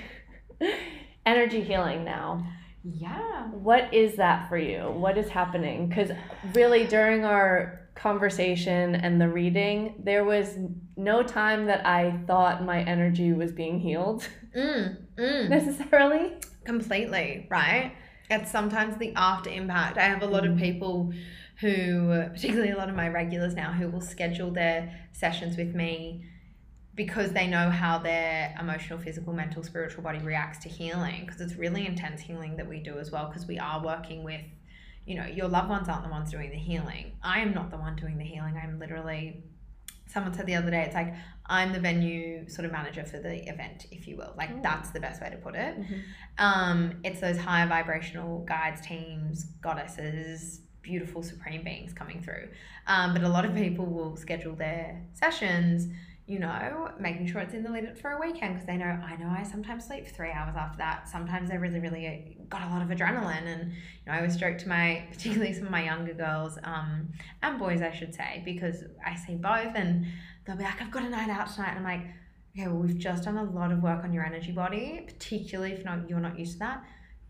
energy 1.27 1.63
healing 1.63 2.05
now. 2.05 2.45
Yeah. 2.85 3.49
What 3.49 3.93
is 3.93 4.17
that 4.17 4.49
for 4.49 4.59
you? 4.59 4.91
What 4.91 5.17
is 5.19 5.29
happening? 5.29 5.89
Because 5.89 6.11
really, 6.55 6.85
during 6.87 7.25
our 7.25 7.89
conversation 7.95 8.95
and 8.95 9.21
the 9.21 9.29
reading, 9.29 9.95
there 10.05 10.25
was 10.25 10.59
no 10.97 11.23
time 11.23 11.67
that 11.67 11.87
I 11.87 12.21
thought 12.27 12.65
my 12.65 12.83
energy 12.83 13.33
was 13.33 13.53
being 13.53 13.81
healed 13.81 14.29
Mm, 14.55 14.97
mm. 15.17 15.49
necessarily. 15.49 16.33
Completely, 16.65 17.47
right? 17.51 17.93
It's 18.31 18.51
sometimes 18.51 18.97
the 18.97 19.13
after 19.17 19.51
impact. 19.51 19.99
I 19.99 20.05
have 20.05 20.23
a 20.23 20.27
lot 20.27 20.47
of 20.47 20.57
people 20.57 21.13
who, 21.61 22.25
particularly 22.33 22.71
a 22.71 22.77
lot 22.77 22.89
of 22.89 22.95
my 22.95 23.09
regulars 23.09 23.55
now, 23.55 23.73
who 23.73 23.89
will 23.89 24.01
schedule 24.01 24.51
their 24.51 24.95
sessions 25.13 25.57
with 25.57 25.75
me 25.75 26.25
because 26.95 27.33
they 27.33 27.47
know 27.47 27.71
how 27.71 27.99
their 27.99 28.55
emotional, 28.61 28.99
physical, 28.99 29.33
mental, 29.33 29.63
spiritual 29.63 30.03
body 30.03 30.19
reacts 30.21 30.59
to 30.59 30.69
healing. 30.69 31.25
Because 31.27 31.41
it's 31.41 31.57
really 31.57 31.87
intense 31.87 32.21
healing 32.21 32.57
that 32.57 32.69
we 32.69 32.79
do 32.81 32.99
as 32.99 33.11
well, 33.11 33.27
because 33.29 33.47
we 33.47 33.59
are 33.59 33.83
working 33.85 34.23
with, 34.23 34.43
you 35.05 35.17
know, 35.17 35.27
your 35.27 35.49
loved 35.49 35.69
ones 35.69 35.89
aren't 35.89 36.05
the 36.05 36.11
ones 36.11 36.31
doing 36.31 36.51
the 36.51 36.57
healing. 36.57 37.13
I 37.23 37.41
am 37.41 37.53
not 37.53 37.71
the 37.71 37.79
one 37.79 37.97
doing 37.97 38.17
the 38.19 38.25
healing. 38.25 38.57
I'm 38.63 38.79
literally, 38.79 39.43
someone 40.07 40.33
said 40.35 40.47
the 40.47 40.55
other 40.55 40.71
day, 40.71 40.83
it's 40.83 40.95
like, 40.95 41.15
I'm 41.47 41.73
the 41.73 41.81
venue 41.81 42.49
sort 42.49 42.65
of 42.65 42.73
manager 42.73 43.05
for 43.05 43.19
the 43.19 43.47
event, 43.49 43.87
if 43.91 44.07
you 44.07 44.17
will. 44.17 44.33
Like, 44.37 44.51
Mm. 44.51 44.63
that's 44.63 44.91
the 44.91 45.01
best 45.01 45.21
way 45.21 45.31
to 45.31 45.37
put 45.37 45.55
it. 45.57 45.79
Mhm. 45.81 46.03
Um, 46.39 47.01
it's 47.05 47.21
those 47.21 47.39
higher 47.39 47.67
vibrational 47.67 48.45
guides, 48.45 48.81
teams, 48.81 49.45
goddesses, 49.61 50.61
beautiful 50.81 51.23
supreme 51.23 51.65
beings 51.65 51.93
coming 51.93 52.23
through. 52.23 52.49
Um, 52.87 53.13
but 53.15 53.23
a 53.25 53.29
lot 53.29 53.45
of 53.45 53.55
people 53.55 53.87
will 53.87 54.17
schedule 54.17 54.55
their 54.55 55.03
sessions, 55.15 55.89
you 56.27 56.39
know, 56.39 56.91
making 56.99 57.27
sure 57.27 57.43
it's 57.43 57.53
in 57.53 57.63
the 57.63 57.71
lead 57.71 57.99
for 57.99 58.13
a 58.13 58.21
weekend 58.21 58.55
because 58.55 58.67
they 58.67 58.79
know 58.79 58.87
I 58.87 59.17
know 59.17 59.29
I 59.29 59.43
sometimes 59.43 59.85
sleep 59.85 60.07
three 60.07 60.31
hours 60.31 60.55
after 60.57 60.79
that. 60.79 61.07
Sometimes 61.07 61.51
I 61.51 61.57
really, 61.57 61.81
really 61.81 62.39
got 62.49 62.63
a 62.63 62.71
lot 62.71 62.81
of 62.81 62.89
adrenaline, 62.89 63.47
and 63.47 63.73
you 63.73 64.07
know, 64.07 64.13
I 64.13 64.17
always 64.19 64.37
joke 64.37 64.57
to 64.59 64.69
my, 64.69 65.07
particularly 65.13 65.53
some 65.53 65.65
of 65.65 65.71
my 65.71 65.85
younger 65.85 66.15
girls 66.15 66.59
um, 66.65 67.09
and 67.43 67.59
boys, 67.59 67.83
I 67.83 67.93
should 67.93 68.15
say, 68.15 68.41
because 68.45 68.85
I 69.05 69.17
see 69.17 69.35
both, 69.35 69.75
and 69.75 70.07
they'll 70.47 70.57
be 70.57 70.65
like, 70.65 70.81
"I've 70.81 70.91
got 70.91 71.03
a 71.03 71.11
night 71.11 71.29
out 71.29 71.53
tonight," 71.53 71.77
and 71.77 71.79
I'm 71.79 71.85
like. 71.85 72.07
Okay, 72.57 72.69
well, 72.69 72.77
we've 72.77 72.97
just 72.97 73.25
done 73.25 73.37
a 73.37 73.43
lot 73.43 73.73
of 73.73 73.83
work 73.83 74.05
on 74.05 74.13
your 74.13 74.25
energy 74.25 74.53
body, 74.53 75.03
particularly 75.05 75.73
if 75.73 75.85
not 75.85 76.09
you're 76.09 76.21
not 76.21 76.39
used 76.39 76.53
to 76.53 76.59
that. 76.61 76.85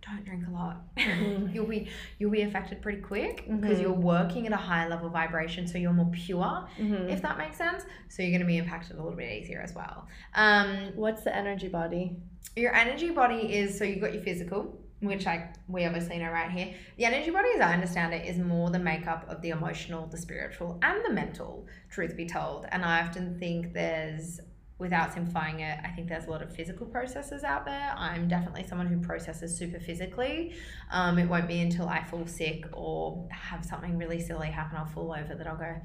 Don't 0.07 0.25
drink 0.25 0.45
a 0.47 0.51
lot. 0.51 0.95
Mhm. 0.97 1.53
you'll 1.55 1.67
be 1.67 1.89
you'll 2.19 2.31
be 2.31 2.43
affected 2.43 2.83
pretty 2.83 3.01
quick 3.01 3.45
because 3.49 3.79
Mhm. 3.79 3.83
you're 3.83 3.93
working 3.93 4.47
at 4.47 4.53
a 4.53 4.57
higher 4.57 4.89
level 4.89 5.09
vibration, 5.09 5.67
so 5.67 5.79
you're 5.79 5.93
more 5.93 6.11
pure, 6.13 6.69
Mhm. 6.79 7.11
if 7.11 7.23
that 7.23 7.39
makes 7.39 7.57
sense. 7.57 7.85
So 8.09 8.23
you're 8.23 8.31
going 8.33 8.41
to 8.43 8.47
be 8.47 8.59
impacted 8.59 8.97
a 8.97 9.03
little 9.03 9.17
bit 9.17 9.33
easier 9.33 9.61
as 9.61 9.75
well. 9.75 10.07
Um, 10.35 10.93
What's 10.95 11.23
the 11.25 11.35
energy 11.35 11.69
body? 11.69 12.17
your 12.57 12.75
energy 12.75 13.11
body 13.11 13.53
is 13.55 13.77
so 13.77 13.85
you've 13.85 14.01
got 14.01 14.13
your 14.15 14.23
physical, 14.23 14.79
which 15.01 15.27
like 15.27 15.55
we 15.69 15.85
obviously 15.87 16.19
know 16.19 16.31
right 16.31 16.51
here. 16.51 16.75
The 16.99 17.05
energy 17.07 17.31
body, 17.31 17.49
as 17.57 17.61
I 17.61 17.73
understand 17.73 18.15
it, 18.15 18.27
is 18.27 18.39
more 18.39 18.71
the 18.71 18.79
makeup 18.79 19.25
of 19.29 19.41
the 19.43 19.51
emotional, 19.51 20.07
the 20.07 20.19
spiritual, 20.19 20.79
and 20.83 21.05
the 21.05 21.11
mental. 21.13 21.67
Truth 21.91 22.17
be 22.17 22.27
told, 22.27 22.67
and 22.71 22.85
I 22.85 23.01
often 23.01 23.39
think 23.39 23.73
there's 23.73 24.41
without 24.79 25.13
simplifying 25.13 25.61
it, 25.61 25.79
I 25.85 25.89
think 25.89 26.09
there's 26.09 26.27
a 26.27 26.31
lot 26.31 26.43
of 26.43 26.55
physical 26.55 26.87
processes 26.87 27.45
out 27.45 27.65
there. 27.65 27.95
I'm 27.97 28.27
definitely 28.27 28.67
someone 28.67 28.89
who 28.89 28.99
processes 28.99 29.57
super 29.57 29.79
physically. 29.79 30.55
Um, 30.91 31.19
it 31.19 31.29
won't 31.29 31.47
be 31.47 31.61
until 31.61 31.89
I 31.89 32.03
fall 32.03 32.27
sick 32.27 32.65
or 32.73 33.29
have 33.31 33.65
something 33.65 33.97
really 33.97 34.21
silly 34.21 34.49
happen, 34.49 34.77
I'll 34.77 34.87
fall 34.87 35.15
over 35.17 35.35
that 35.35 35.47
I'll 35.47 35.57
go, 35.57 35.77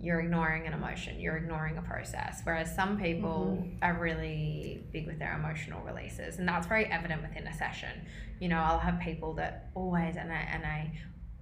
you're 0.00 0.20
ignoring 0.20 0.66
an 0.66 0.72
emotion, 0.72 1.20
you're 1.20 1.36
ignoring 1.36 1.78
a 1.78 1.82
process. 1.82 2.40
Whereas 2.42 2.74
some 2.74 2.98
people 2.98 3.66
are 3.80 3.94
really 3.94 4.84
big 4.92 5.06
with 5.06 5.18
their 5.18 5.34
emotional 5.34 5.82
releases, 5.84 6.38
and 6.38 6.48
that's 6.48 6.66
very 6.66 6.86
evident 6.86 7.22
within 7.22 7.46
a 7.46 7.54
session. 7.54 8.06
You 8.40 8.48
know, 8.48 8.58
I'll 8.58 8.78
have 8.78 9.00
people 9.00 9.34
that 9.34 9.70
always, 9.74 10.16
and 10.16 10.30
I, 10.32 10.48
and 10.52 10.66
I 10.66 10.92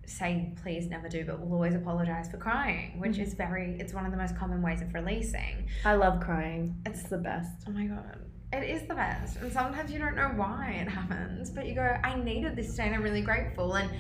say 0.07 0.53
please 0.63 0.89
never 0.89 1.09
do, 1.09 1.25
but 1.25 1.41
will 1.41 1.53
always 1.53 1.75
apologize 1.75 2.29
for 2.31 2.37
crying, 2.37 2.99
which 2.99 3.13
mm-hmm. 3.13 3.23
is 3.23 3.35
very, 3.35 3.77
it's 3.79 3.93
one 3.93 4.05
of 4.05 4.13
the 4.13 4.19
most 4.19 4.37
common 4.37 4.63
ways 4.63 4.83
of 4.83 4.93
releasing. 4.95 5.67
I 5.85 5.95
love 5.95 6.21
crying. 6.21 6.77
It's 6.87 7.05
the 7.05 7.19
best. 7.19 7.65
Oh 7.67 7.73
my 7.73 7.87
god. 7.87 8.19
It 8.53 8.71
is 8.71 8.87
the 8.87 8.95
best. 8.95 9.37
And 9.39 9.53
sometimes 9.53 9.91
you 9.91 9.99
don't 9.99 10.15
know 10.15 10.33
why 10.37 10.79
it 10.81 10.89
happens, 10.89 11.51
but 11.51 11.67
you 11.67 11.75
go, 11.75 11.97
I 12.05 12.17
needed 12.17 12.55
this 12.55 12.71
today 12.71 12.85
and 12.85 12.95
I'm 12.95 13.03
really 13.03 13.23
grateful. 13.23 13.75
And, 13.75 13.91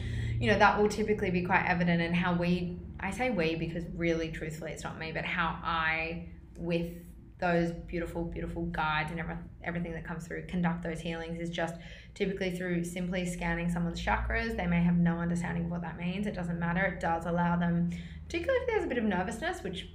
you 0.40 0.50
know, 0.50 0.58
that 0.58 0.80
will 0.80 0.88
typically 0.88 1.30
be 1.30 1.42
quite 1.42 1.64
evident 1.66 2.00
in 2.00 2.14
how 2.14 2.34
we, 2.34 2.78
I 3.00 3.10
say 3.10 3.30
we 3.30 3.56
because 3.56 3.84
really, 3.96 4.30
truthfully, 4.30 4.70
it's 4.70 4.84
not 4.84 4.98
me, 4.98 5.10
but 5.10 5.24
how 5.24 5.58
I, 5.62 6.28
with 6.56 6.92
those 7.40 7.72
beautiful, 7.72 8.24
beautiful 8.24 8.66
guides 8.66 9.10
and 9.10 9.18
every, 9.18 9.34
everything 9.64 9.92
that 9.92 10.04
comes 10.06 10.26
through, 10.26 10.46
conduct 10.46 10.84
those 10.84 11.00
healings 11.00 11.40
is 11.40 11.50
just 11.50 11.74
typically 12.14 12.56
through 12.56 12.84
simply 12.84 13.26
scanning 13.26 13.68
someone's 13.70 14.00
chakras. 14.04 14.56
They 14.56 14.66
may 14.66 14.82
have 14.82 14.96
no 14.96 15.18
understanding 15.18 15.64
of 15.64 15.70
what 15.70 15.82
that 15.82 15.98
means. 15.98 16.26
It 16.26 16.34
doesn't 16.34 16.58
matter. 16.58 16.84
It 16.84 17.00
does 17.00 17.26
allow 17.26 17.56
them, 17.56 17.90
particularly 18.24 18.60
if 18.62 18.68
there's 18.68 18.84
a 18.84 18.86
bit 18.86 18.98
of 18.98 19.04
nervousness, 19.04 19.62
which 19.62 19.88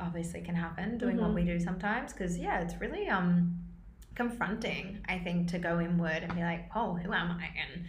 obviously 0.00 0.40
can 0.40 0.54
happen 0.54 0.96
doing 0.96 1.18
what 1.18 1.30
Mhm. 1.30 1.34
we 1.34 1.44
do 1.44 1.58
sometimes. 1.60 2.12
Because, 2.12 2.38
yeah, 2.38 2.60
it's 2.60 2.80
really, 2.80 3.08
um, 3.08 3.58
confronting 4.14 4.98
i 5.08 5.16
think 5.16 5.46
to 5.46 5.60
go 5.60 5.78
inward 5.80 6.24
and 6.24 6.34
be 6.34 6.40
like 6.40 6.68
oh 6.74 6.94
who 6.96 7.12
am 7.12 7.30
i 7.30 7.44
and 7.44 7.84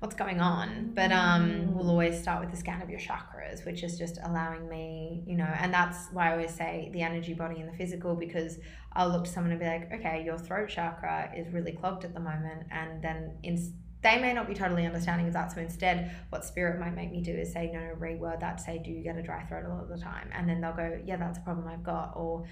what's 0.00 0.14
going 0.14 0.40
on 0.40 0.90
but 0.94 1.10
um 1.10 1.74
we'll 1.74 1.88
always 1.88 2.20
start 2.20 2.40
with 2.40 2.50
the 2.50 2.56
scan 2.56 2.82
of 2.82 2.90
your 2.90 3.00
chakras 3.00 3.64
which 3.64 3.82
is 3.82 3.98
just 3.98 4.18
allowing 4.24 4.68
me 4.68 5.22
you 5.26 5.36
know 5.36 5.48
and 5.58 5.72
that's 5.72 6.08
why 6.12 6.28
i 6.28 6.32
always 6.32 6.54
say 6.54 6.90
the 6.92 7.00
energy 7.00 7.32
body 7.32 7.60
and 7.60 7.68
the 7.72 7.76
physical 7.76 8.14
because 8.14 8.58
i'll 8.92 9.08
look 9.08 9.24
to 9.24 9.30
someone 9.30 9.50
and 9.50 9.60
be 9.60 9.66
like 9.66 9.90
okay 9.92 10.22
your 10.24 10.36
throat 10.38 10.68
chakra 10.68 11.32
is 11.34 11.50
really 11.52 11.72
clogged 11.72 12.04
at 12.04 12.12
the 12.12 12.20
moment 12.20 12.66
and 12.70 13.02
then 13.02 13.38
in 13.42 13.56
they 14.02 14.20
may 14.20 14.32
not 14.32 14.46
be 14.46 14.54
totally 14.54 14.84
understanding 14.84 15.26
of 15.26 15.32
that 15.32 15.50
so 15.50 15.60
instead 15.60 16.14
what 16.28 16.44
spirit 16.44 16.78
might 16.78 16.94
make 16.94 17.10
me 17.10 17.22
do 17.22 17.32
is 17.32 17.52
say 17.52 17.70
no 17.72 17.80
no 17.80 17.94
reword 17.94 18.38
that 18.40 18.60
say 18.60 18.78
do 18.78 18.90
you 18.90 19.02
get 19.02 19.16
a 19.16 19.22
dry 19.22 19.42
throat 19.44 19.64
a 19.64 19.68
lot 19.68 19.82
of 19.82 19.88
the 19.88 19.98
time? 19.98 20.30
And 20.32 20.48
then 20.48 20.60
they'll 20.60 20.74
go 20.74 21.00
yeah 21.04 21.16
that's 21.16 21.38
a 21.38 21.40
problem 21.40 21.66
i've 21.66 21.82
got 21.82 22.12
or 22.14 22.44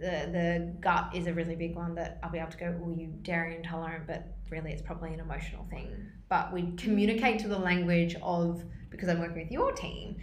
the 0.00 0.30
the 0.32 0.74
gut 0.80 1.10
is 1.14 1.26
a 1.26 1.34
really 1.34 1.54
big 1.54 1.76
one 1.76 1.94
that 1.96 2.18
I'll 2.22 2.30
be 2.30 2.38
able 2.38 2.50
to 2.50 2.58
go, 2.58 2.80
oh, 2.82 2.94
you 2.96 3.08
dairy 3.22 3.56
intolerant, 3.56 4.06
but 4.06 4.26
really 4.50 4.72
it's 4.72 4.82
probably 4.82 5.12
an 5.12 5.20
emotional 5.20 5.66
thing. 5.70 5.88
But 6.28 6.52
we 6.52 6.72
communicate 6.76 7.38
to 7.40 7.48
the 7.48 7.58
language 7.58 8.16
of 8.22 8.62
because 8.90 9.08
I'm 9.08 9.20
working 9.20 9.42
with 9.42 9.52
your 9.52 9.72
team, 9.72 10.16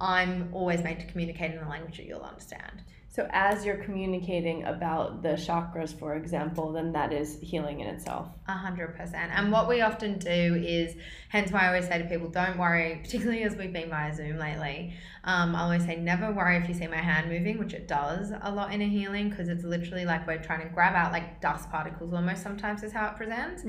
I'm 0.00 0.48
always 0.52 0.82
made 0.82 1.00
to 1.00 1.06
communicate 1.06 1.52
in 1.52 1.60
the 1.60 1.68
language 1.68 1.96
that 1.98 2.06
you'll 2.06 2.20
understand. 2.20 2.82
So 3.12 3.26
as 3.32 3.64
you're 3.64 3.78
communicating 3.78 4.62
about 4.64 5.22
the 5.22 5.30
chakras, 5.30 5.92
for 5.98 6.14
example, 6.14 6.70
then 6.70 6.92
that 6.92 7.12
is 7.12 7.40
healing 7.40 7.80
in 7.80 7.88
itself. 7.88 8.28
A 8.46 8.52
hundred 8.52 8.96
percent. 8.96 9.32
And 9.34 9.50
what 9.50 9.68
we 9.68 9.80
often 9.80 10.16
do 10.20 10.54
is, 10.64 10.94
hence 11.28 11.50
why 11.50 11.62
I 11.62 11.66
always 11.68 11.88
say 11.88 11.98
to 11.98 12.04
people, 12.04 12.28
don't 12.28 12.56
worry, 12.56 13.00
particularly 13.02 13.42
as 13.42 13.56
we've 13.56 13.72
been 13.72 13.90
via 13.90 14.14
Zoom 14.14 14.38
lately. 14.38 14.94
Um, 15.24 15.56
I 15.56 15.62
always 15.62 15.84
say, 15.84 15.96
never 15.96 16.30
worry 16.30 16.56
if 16.58 16.68
you 16.68 16.74
see 16.74 16.86
my 16.86 16.98
hand 16.98 17.28
moving, 17.28 17.58
which 17.58 17.74
it 17.74 17.88
does 17.88 18.32
a 18.42 18.52
lot 18.52 18.72
in 18.72 18.80
a 18.80 18.88
healing 18.88 19.28
because 19.28 19.48
it's 19.48 19.64
literally 19.64 20.04
like 20.04 20.24
we're 20.28 20.38
trying 20.38 20.62
to 20.68 20.72
grab 20.72 20.94
out 20.94 21.10
like 21.10 21.40
dust 21.40 21.68
particles 21.68 22.14
almost 22.14 22.44
sometimes 22.44 22.84
is 22.84 22.92
how 22.92 23.08
it 23.08 23.16
presents. 23.16 23.64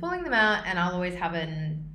pulling 0.00 0.24
them 0.24 0.34
out 0.34 0.66
and 0.66 0.80
I'll 0.80 0.94
always 0.94 1.14
have 1.14 1.34
an 1.34 1.86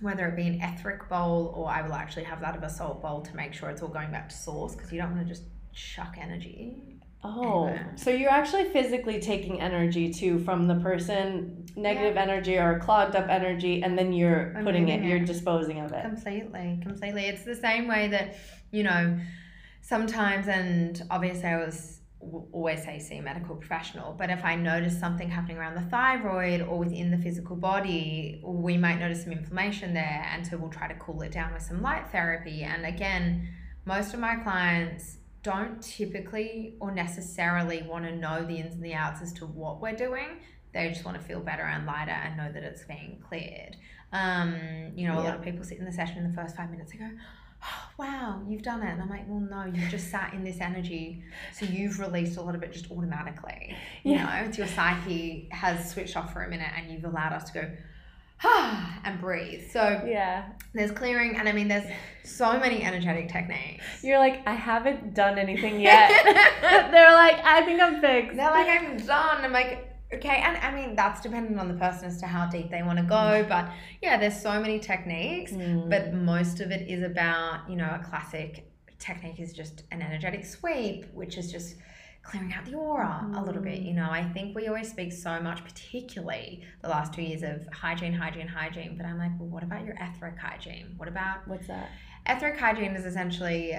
whether 0.00 0.26
it 0.28 0.36
be 0.36 0.46
an 0.46 0.60
etheric 0.62 1.08
bowl 1.08 1.52
or 1.56 1.68
I 1.68 1.82
will 1.82 1.92
actually 1.94 2.22
have 2.24 2.40
that 2.40 2.56
of 2.56 2.62
a 2.62 2.70
salt 2.70 3.02
bowl 3.02 3.20
to 3.22 3.34
make 3.36 3.52
sure 3.52 3.68
it's 3.68 3.82
all 3.82 3.88
going 3.88 4.12
back 4.12 4.28
to 4.28 4.34
source 4.36 4.76
because 4.76 4.92
you 4.92 5.00
don't 5.00 5.10
want 5.14 5.26
to 5.26 5.34
just 5.34 5.42
chuck 5.78 6.16
energy. 6.20 6.74
Oh, 7.24 7.66
Anywhere. 7.66 7.92
so 7.96 8.10
you're 8.10 8.30
actually 8.30 8.64
physically 8.66 9.20
taking 9.20 9.60
energy 9.60 10.12
too 10.12 10.38
from 10.40 10.68
the 10.68 10.76
person, 10.76 11.66
negative 11.76 12.16
energy 12.16 12.56
or 12.56 12.78
clogged 12.78 13.16
up 13.16 13.28
energy, 13.28 13.82
and 13.82 13.98
then 13.98 14.12
you're 14.12 14.56
I'm 14.56 14.64
putting 14.64 14.88
it, 14.88 14.98
moving 14.98 15.08
you're 15.10 15.26
disposing 15.26 15.80
of 15.80 15.92
it. 15.92 16.02
Completely, 16.02 16.78
completely. 16.82 17.24
It's 17.24 17.44
the 17.44 17.56
same 17.56 17.88
way 17.88 18.08
that, 18.08 18.36
you 18.70 18.84
know, 18.84 19.18
sometimes, 19.80 20.46
and 20.48 21.02
obviously 21.10 21.48
I 21.48 21.56
was 21.56 22.00
always 22.52 22.82
say 22.82 22.98
see 22.98 23.18
a 23.18 23.22
medical 23.22 23.54
professional, 23.54 24.12
but 24.12 24.30
if 24.30 24.44
I 24.44 24.54
notice 24.56 24.98
something 24.98 25.28
happening 25.28 25.56
around 25.56 25.74
the 25.74 25.88
thyroid 25.90 26.62
or 26.62 26.78
within 26.78 27.10
the 27.10 27.18
physical 27.18 27.56
body, 27.56 28.40
we 28.44 28.76
might 28.76 28.98
notice 28.98 29.22
some 29.24 29.32
inflammation 29.32 29.94
there. 29.94 30.26
And 30.32 30.46
so 30.46 30.56
we'll 30.56 30.70
try 30.70 30.88
to 30.88 30.94
cool 30.94 31.22
it 31.22 31.32
down 31.32 31.52
with 31.52 31.62
some 31.62 31.82
light 31.82 32.10
therapy. 32.10 32.62
And 32.62 32.86
again, 32.86 33.48
most 33.84 34.14
of 34.14 34.20
my 34.20 34.36
clients 34.36 35.17
don't 35.42 35.82
typically 35.82 36.76
or 36.80 36.90
necessarily 36.90 37.82
want 37.82 38.04
to 38.04 38.14
know 38.14 38.44
the 38.44 38.56
ins 38.56 38.74
and 38.74 38.84
the 38.84 38.94
outs 38.94 39.22
as 39.22 39.32
to 39.34 39.46
what 39.46 39.80
we're 39.80 39.96
doing. 39.96 40.40
They 40.74 40.88
just 40.88 41.04
want 41.04 41.16
to 41.20 41.22
feel 41.26 41.40
better 41.40 41.62
and 41.62 41.86
lighter 41.86 42.10
and 42.10 42.36
know 42.36 42.52
that 42.52 42.62
it's 42.62 42.84
being 42.84 43.22
cleared. 43.26 43.76
Um, 44.12 44.92
you 44.96 45.06
know, 45.06 45.18
a 45.18 45.22
Yeah. 45.22 45.30
lot 45.30 45.34
of 45.36 45.42
people 45.42 45.64
sit 45.64 45.78
in 45.78 45.84
the 45.84 45.92
session 45.92 46.18
in 46.18 46.30
the 46.30 46.34
first 46.36 46.56
five 46.56 46.70
minutes, 46.70 46.92
they 46.92 46.98
go, 46.98 47.10
oh, 47.62 47.88
wow, 47.98 48.42
you've 48.48 48.62
done 48.62 48.82
it. 48.82 48.90
And 48.92 49.00
I'm 49.02 49.08
like, 49.08 49.24
well, 49.28 49.40
no, 49.40 49.64
you've 49.64 49.88
just 49.90 50.10
sat 50.10 50.34
in 50.34 50.44
this 50.44 50.60
energy. 50.60 51.22
So 51.52 51.64
you've 51.66 51.98
released 51.98 52.36
a 52.36 52.42
lot 52.42 52.54
of 52.54 52.62
it 52.62 52.72
just 52.72 52.90
automatically. 52.90 53.76
You 54.04 54.14
Yeah. 54.14 54.22
know, 54.22 54.30
it's 54.46 54.58
your 54.58 54.66
psyche 54.66 55.48
has 55.52 55.90
switched 55.90 56.16
off 56.16 56.32
for 56.32 56.42
a 56.42 56.48
minute 56.48 56.70
and 56.76 56.90
you've 56.90 57.04
allowed 57.04 57.32
us 57.32 57.50
to 57.50 57.52
go, 57.60 57.70
and 59.04 59.20
breathe. 59.20 59.70
So 59.70 60.02
Yeah. 60.06 60.50
there's 60.74 60.90
clearing. 60.90 61.36
And 61.36 61.48
I 61.48 61.52
mean, 61.52 61.68
there's 61.68 61.90
so 62.24 62.58
many 62.58 62.82
energetic 62.82 63.28
techniques. 63.28 63.84
You're 64.02 64.18
like, 64.18 64.46
I 64.46 64.54
haven't 64.54 65.14
done 65.14 65.38
anything 65.38 65.80
yet. 65.80 66.10
They're 66.90 67.12
like, 67.12 67.44
I 67.44 67.62
think 67.64 67.80
I'm 67.80 68.00
fixed. 68.00 68.36
They're 68.36 68.50
like, 68.50 68.68
I'm 68.68 68.96
done. 68.98 69.44
I'm 69.44 69.52
like, 69.52 69.92
okay. 70.14 70.42
And 70.44 70.56
I 70.58 70.74
mean, 70.74 70.94
that's 70.94 71.20
dependent 71.20 71.58
on 71.58 71.68
the 71.68 71.74
person 71.74 72.06
as 72.06 72.18
to 72.20 72.26
how 72.26 72.48
deep 72.48 72.70
they 72.70 72.82
want 72.82 72.98
to 72.98 73.04
go. 73.04 73.44
But 73.48 73.70
yeah, 74.02 74.18
there's 74.18 74.40
so 74.40 74.60
many 74.60 74.78
techniques. 74.78 75.52
Mm. 75.52 75.90
But 75.90 76.14
most 76.14 76.60
of 76.60 76.70
it 76.70 76.88
is 76.88 77.02
about, 77.02 77.68
you 77.68 77.76
know, 77.76 77.98
a 78.00 78.04
classic 78.04 78.70
technique 78.98 79.40
is 79.40 79.52
just 79.52 79.84
an 79.90 80.02
energetic 80.02 80.44
sweep, 80.44 81.06
which 81.14 81.38
is 81.38 81.50
just 81.50 81.76
clearing 82.28 82.52
out 82.52 82.64
the 82.66 82.74
aura 82.74 83.26
a 83.34 83.42
little 83.42 83.62
bit. 83.62 83.80
You 83.80 83.94
know, 83.94 84.10
I 84.10 84.22
think 84.34 84.54
we 84.54 84.68
always 84.68 84.90
speak 84.90 85.12
so 85.12 85.40
much, 85.40 85.64
particularly 85.64 86.62
the 86.82 86.88
last 86.88 87.14
two 87.14 87.22
years 87.22 87.42
of 87.42 87.66
hygiene, 87.72 88.12
hygiene, 88.12 88.46
hygiene. 88.46 88.96
But 88.96 89.06
I'm 89.06 89.18
like, 89.18 89.32
well, 89.38 89.48
what 89.48 89.62
about 89.62 89.84
your 89.84 89.96
etheric 89.98 90.38
hygiene? 90.38 90.94
What 90.98 91.08
about 91.08 91.48
What's 91.48 91.66
that? 91.68 91.90
etheric 92.26 92.58
hygiene 92.58 92.94
is 92.94 93.06
essentially 93.06 93.74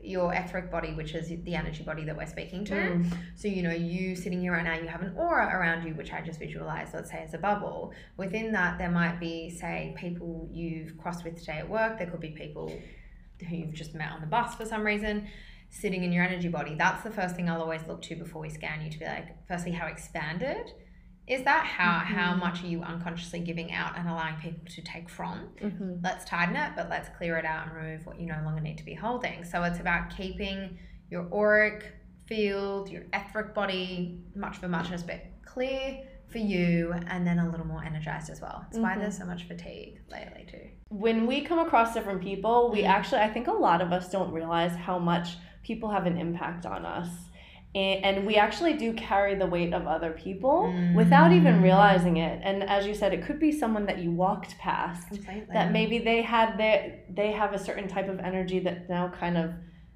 your 0.00 0.34
etheric 0.34 0.68
body, 0.68 0.94
which 0.94 1.14
is 1.14 1.28
the 1.44 1.54
energy 1.54 1.84
body 1.84 2.04
that 2.04 2.16
we're 2.16 2.26
speaking 2.26 2.64
to. 2.64 2.74
Mm. 2.74 3.16
So, 3.36 3.46
you 3.46 3.62
know, 3.62 3.70
you 3.70 4.16
sitting 4.16 4.40
here 4.40 4.50
right 4.50 4.64
now, 4.64 4.74
you 4.74 4.88
have 4.88 5.02
an 5.02 5.14
aura 5.16 5.56
around 5.56 5.86
you, 5.86 5.94
which 5.94 6.12
I 6.12 6.20
just 6.22 6.40
visualized, 6.40 6.92
let's 6.92 7.08
say 7.08 7.22
as 7.22 7.34
a 7.34 7.38
bubble. 7.38 7.92
Within 8.16 8.50
that, 8.50 8.78
there 8.78 8.90
might 8.90 9.20
be, 9.20 9.48
say, 9.48 9.94
people 9.96 10.48
you've 10.50 10.98
crossed 10.98 11.22
with 11.22 11.38
today 11.38 11.58
at 11.58 11.68
work. 11.68 11.98
There 11.98 12.08
could 12.08 12.18
be 12.18 12.30
people 12.30 12.76
who 13.48 13.56
you've 13.56 13.74
just 13.74 13.94
met 13.94 14.10
on 14.10 14.20
the 14.20 14.26
bus 14.26 14.56
for 14.56 14.64
some 14.64 14.82
reason 14.82 15.28
sitting 15.72 16.04
in 16.04 16.12
your 16.12 16.22
energy 16.22 16.48
body. 16.48 16.74
That's 16.76 17.02
the 17.02 17.10
first 17.10 17.34
thing 17.34 17.48
I'll 17.48 17.62
always 17.62 17.80
look 17.88 18.02
to 18.02 18.14
before 18.14 18.42
we 18.42 18.50
scan 18.50 18.82
you 18.82 18.90
to 18.90 18.98
be 18.98 19.06
like, 19.06 19.46
firstly, 19.48 19.72
how 19.72 19.86
expanded 19.86 20.70
is 21.26 21.42
that? 21.44 21.64
How, 21.64 22.00
how 22.00 22.34
Mhm. 22.34 22.40
much 22.40 22.62
are 22.62 22.66
you 22.66 22.82
unconsciously 22.82 23.40
giving 23.40 23.72
out 23.72 23.96
and 23.96 24.06
allowing 24.08 24.36
people 24.36 24.64
to 24.66 24.82
take 24.82 25.08
from? 25.08 25.48
Mhm. 25.60 26.00
let's 26.04 26.24
tighten 26.26 26.56
it, 26.56 26.72
but 26.76 26.90
let's 26.90 27.08
clear 27.16 27.36
it 27.38 27.46
out 27.46 27.66
and 27.68 27.76
remove 27.76 28.04
what 28.06 28.20
you 28.20 28.26
no 28.26 28.40
longer 28.44 28.60
need 28.60 28.76
to 28.78 28.84
be 28.84 28.94
holding. 28.94 29.44
So 29.44 29.62
it's 29.64 29.80
about 29.80 30.10
keeping 30.10 30.78
your 31.10 31.26
auric 31.32 31.94
field, 32.26 32.90
your 32.90 33.04
etheric 33.14 33.54
body, 33.54 34.20
much 34.34 34.58
of 34.58 34.64
a 34.64 34.68
muchness, 34.68 35.02
but 35.02 35.20
clear 35.44 36.02
for 36.28 36.38
you 36.38 36.92
and 37.08 37.26
then 37.26 37.38
a 37.38 37.48
little 37.50 37.66
more 37.66 37.84
energized 37.84 38.30
as 38.30 38.40
well. 38.40 38.64
It's 38.68 38.78
why 38.78 38.94
Mhm. 38.94 39.00
there's 39.00 39.18
so 39.18 39.24
much 39.26 39.44
fatigue 39.44 40.00
lately 40.10 40.44
too. 40.50 40.68
When 40.88 41.26
we 41.26 41.42
come 41.42 41.58
across 41.58 41.94
different 41.94 42.20
people, 42.22 42.70
we 42.72 42.82
Mhm. 42.82 42.88
actually, 42.88 43.20
I 43.20 43.28
think 43.30 43.46
a 43.48 43.52
lot 43.52 43.80
of 43.80 43.92
us 43.92 44.10
don't 44.10 44.32
realize 44.32 44.74
how 44.74 44.98
much 44.98 45.36
people 45.62 45.90
have 45.90 46.06
an 46.06 46.18
impact 46.18 46.66
on 46.66 46.84
us. 46.84 47.08
And, 47.74 48.04
and 48.04 48.26
we 48.26 48.36
actually 48.36 48.74
do 48.74 48.92
carry 48.92 49.34
the 49.34 49.46
weight 49.46 49.72
of 49.72 49.86
other 49.86 50.10
people 50.10 50.70
without 50.94 51.32
even 51.32 51.54
Mm. 51.56 51.62
realizing 51.62 52.16
it. 52.18 52.40
And 52.44 52.62
as 52.64 52.86
you 52.86 52.94
said, 52.94 53.14
it 53.14 53.22
could 53.24 53.40
be 53.40 53.50
someone 53.50 53.86
that 53.86 53.98
you 53.98 54.10
walked 54.10 54.58
past 54.58 55.08
Completely. 55.08 55.46
that 55.54 55.72
maybe 55.72 55.98
they 55.98 56.20
had 56.22 56.58
their 56.58 56.98
they 57.08 57.32
have 57.32 57.52
a 57.54 57.58
certain 57.58 57.88
type 57.88 58.08
of 58.10 58.20
energy 58.20 58.58
that 58.60 58.88
now 58.90 59.08
kind 59.08 59.38
of 59.38 59.52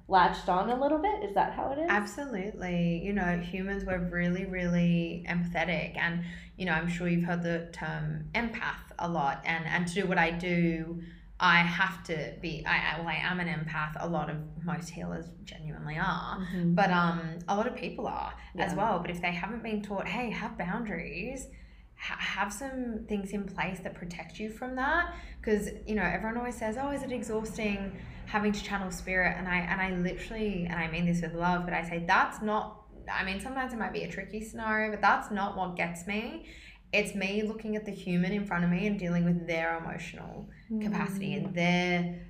latched 0.09 0.47
on 0.49 0.69
a 0.69 0.81
little 0.81 0.97
bit. 0.99 1.21
Is 1.23 1.35
that 1.35 1.53
how 1.53 1.71
it 1.71 1.77
is? 1.79 1.87
Absolutely. 1.89 3.01
You 3.03 3.13
know, 3.13 3.37
humans 3.39 3.83
were 3.83 3.99
really, 3.99 4.45
really 4.45 5.25
empathetic. 5.29 5.97
And, 5.97 6.23
you 6.55 6.65
know, 6.65 6.71
I'm 6.71 6.87
sure 6.89 7.07
you've 7.09 7.25
heard 7.25 7.43
the 7.43 7.67
term 7.73 8.25
empath 8.33 8.85
a 8.97 9.07
lot. 9.09 9.41
And, 9.45 9.65
and 9.65 9.85
to 9.87 9.93
do 10.01 10.07
what 10.07 10.17
I 10.17 10.31
do, 10.31 11.01
I 11.39 11.57
have 11.59 12.03
to 12.05 12.33
be, 12.41 12.65
I, 12.65 12.95
I, 12.95 12.99
well, 12.99 13.07
I 13.09 13.15
am 13.21 13.39
an 13.39 13.47
empath. 13.47 13.95
A 13.99 14.07
lot 14.07 14.29
of 14.29 14.37
most 14.65 14.89
healers 14.89 15.25
genuinely 15.43 15.97
are. 15.97 16.39
Mhm. 16.39 16.73
But 16.73 16.89
um, 16.89 17.21
a 17.47 17.55
lot 17.55 17.67
of 17.67 17.75
people 17.75 18.07
are 18.07 18.33
as 18.57 18.73
well. 18.73 18.99
But 18.99 19.11
if 19.11 19.21
they 19.21 19.31
haven't 19.31 19.61
been 19.61 19.81
taught, 19.83 20.07
hey, 20.07 20.31
have 20.31 20.57
boundaries, 20.57 21.47
ha- 21.95 22.17
have 22.19 22.51
some 22.51 23.05
things 23.07 23.31
in 23.31 23.43
place 23.43 23.79
that 23.81 23.93
protect 23.93 24.39
you 24.39 24.49
from 24.49 24.75
that. 24.77 25.13
Because 25.39 25.69
you 25.85 25.93
know, 25.93 26.03
everyone 26.03 26.37
always 26.37 26.57
says, 26.57 26.75
"Oh, 26.81 26.89
is 26.89 27.03
it 27.03 27.11
exhausting 27.11 27.95
having 28.25 28.51
to 28.51 28.63
channel 28.63 28.89
spirit?" 28.89 29.35
And 29.37 29.47
I 29.47 29.57
and 29.57 29.79
I 29.79 29.91
literally, 29.91 30.65
and 30.65 30.79
I 30.79 30.89
mean 30.89 31.05
this 31.05 31.21
with 31.21 31.35
love, 31.35 31.65
but 31.65 31.73
I 31.73 31.83
say 31.87 32.03
that's 32.07 32.41
not. 32.41 32.81
I 33.11 33.23
mean, 33.23 33.39
sometimes 33.39 33.73
it 33.73 33.79
might 33.79 33.93
be 33.93 34.03
a 34.03 34.11
tricky 34.11 34.41
scenario, 34.43 34.89
but 34.91 35.01
that's 35.01 35.29
not 35.31 35.55
what 35.55 35.75
gets 35.77 36.07
me. 36.07 36.45
It's 36.93 37.13
me 37.15 37.43
looking 37.43 37.75
at 37.75 37.85
the 37.85 37.91
human 37.91 38.31
in 38.31 38.45
front 38.45 38.63
of 38.63 38.69
me 38.69 38.87
and 38.87 38.97
dealing 38.97 39.25
with 39.25 39.45
their 39.45 39.77
emotional 39.77 40.49
capacity 40.81 41.31
Mm. 41.35 41.45
and 41.45 41.55
their 41.55 42.25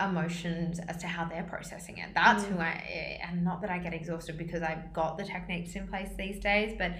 emotions 0.00 0.80
as 0.80 0.96
to 0.98 1.06
how 1.06 1.24
they're 1.26 1.44
processing 1.44 1.98
it. 1.98 2.08
That's 2.14 2.44
who 2.44 2.58
I 2.58 3.20
and 3.22 3.44
not 3.44 3.60
that 3.60 3.70
I 3.70 3.78
get 3.78 3.94
exhausted 3.94 4.36
because 4.36 4.62
I've 4.62 4.92
got 4.92 5.16
the 5.18 5.24
techniques 5.24 5.76
in 5.76 5.86
place 5.86 6.08
these 6.16 6.40
days, 6.40 6.74
but 6.76 6.92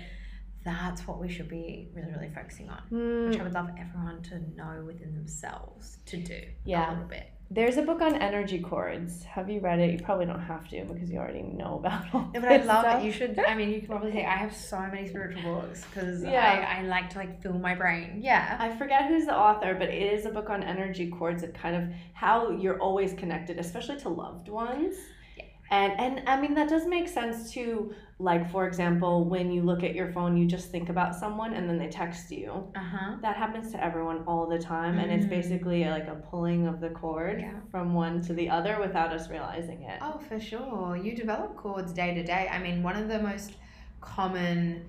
that's 0.64 1.09
what 1.09 1.18
we 1.18 1.28
should 1.28 1.48
be 1.48 1.90
really, 1.94 2.12
really 2.12 2.28
focusing 2.28 2.68
on. 2.70 2.82
Mm, 2.92 3.30
Which 3.30 3.40
I 3.40 3.42
would 3.42 3.53
love 3.55 3.70
everyone 3.76 4.22
to 4.24 4.38
know 4.55 4.84
within 4.86 5.12
themselves 5.14 5.98
to 6.07 6.16
do 6.16 6.40
Yeah. 6.64 6.88
a 6.88 6.92
little 6.92 7.09
bit. 7.09 7.32
There's 7.55 7.76
a 7.76 7.82
book 7.82 8.00
on 8.00 8.14
energy 8.16 8.61
cords. 8.61 9.24
Have 9.24 9.50
you 9.50 9.61
read 9.61 9.78
it? 9.78 9.90
You 9.92 9.98
probably 9.98 10.26
don't 10.26 10.40
have 10.40 10.66
to 10.70 10.84
because 10.90 11.11
you 11.11 11.18
already 11.18 11.42
know 11.42 11.72
about 11.80 12.03
all 12.14 12.30
No, 12.32 12.40
but 12.40 12.50
I 12.50 12.57
love 12.59 12.84
stuff. 12.84 13.03
it. 13.03 13.07
You 13.07 13.12
should. 13.12 13.38
I 13.38 13.55
mean, 13.55 13.68
you 13.70 13.78
can 13.80 13.88
probably 13.88 14.12
say 14.12 14.24
I 14.24 14.36
have 14.44 14.55
so 14.55 14.78
many 14.80 15.07
spiritual 15.09 15.42
books 15.57 15.84
because 15.84 16.22
Yeah. 16.22 16.66
I, 16.76 16.78
I 16.78 16.82
like 16.86 17.11
to 17.11 17.18
like 17.18 17.42
fill 17.42 17.59
my 17.68 17.74
brain. 17.74 18.20
Yeah. 18.22 18.57
I 18.59 18.74
forget 18.76 19.07
who's 19.09 19.26
the 19.26 19.36
author, 19.36 19.74
but 19.78 19.88
it 19.88 20.03
is 20.14 20.24
a 20.24 20.30
book 20.30 20.48
on 20.50 20.62
energy 20.62 21.09
cords 21.11 21.42
and 21.42 21.53
kind 21.53 21.76
of 21.76 21.84
how 22.14 22.50
you're 22.53 22.80
always 22.80 23.12
connected, 23.12 23.59
especially 23.59 23.98
to 24.00 24.09
loved 24.09 24.48
ones. 24.48 24.94
Yeah. 25.36 25.44
And 25.70 25.92
and 26.05 26.28
I 26.28 26.40
mean 26.40 26.55
that 26.55 26.68
does 26.68 26.86
make 26.86 27.09
sense 27.09 27.53
too. 27.53 27.94
Like 28.22 28.50
for 28.52 28.68
example, 28.68 29.24
when 29.24 29.50
you 29.50 29.62
look 29.62 29.82
at 29.82 29.94
your 29.96 30.12
phone, 30.12 30.36
you 30.36 30.46
just 30.46 30.70
think 30.70 30.88
about 30.90 31.14
someone 31.14 31.54
and 31.54 31.68
then 31.68 31.76
they 31.76 31.88
text 31.88 32.30
you. 32.30 32.50
Uh 32.76 32.80
huh. 32.80 33.16
That 33.20 33.36
happens 33.36 33.72
to 33.72 33.84
everyone 33.84 34.22
all 34.28 34.46
the 34.46 34.60
time, 34.60 34.98
and 35.00 35.10
it's 35.10 35.26
Mm. 35.26 35.30
basically 35.30 35.84
like 35.86 36.06
a 36.06 36.14
pulling 36.30 36.66
of 36.68 36.78
the 36.80 36.90
cord 36.90 37.40
Yeah. 37.40 37.54
from 37.72 37.94
one 37.94 38.22
to 38.22 38.32
the 38.32 38.48
other 38.48 38.78
without 38.80 39.12
us 39.12 39.28
realizing 39.28 39.82
it. 39.82 39.98
Oh, 40.00 40.18
for 40.28 40.38
sure. 40.38 40.96
You 40.96 41.16
develop 41.16 41.56
cords 41.56 41.92
day 41.92 42.14
to 42.14 42.22
day. 42.22 42.48
I 42.50 42.58
mean, 42.60 42.82
one 42.84 42.96
of 42.96 43.08
the 43.08 43.20
most 43.20 43.54
common, 44.00 44.84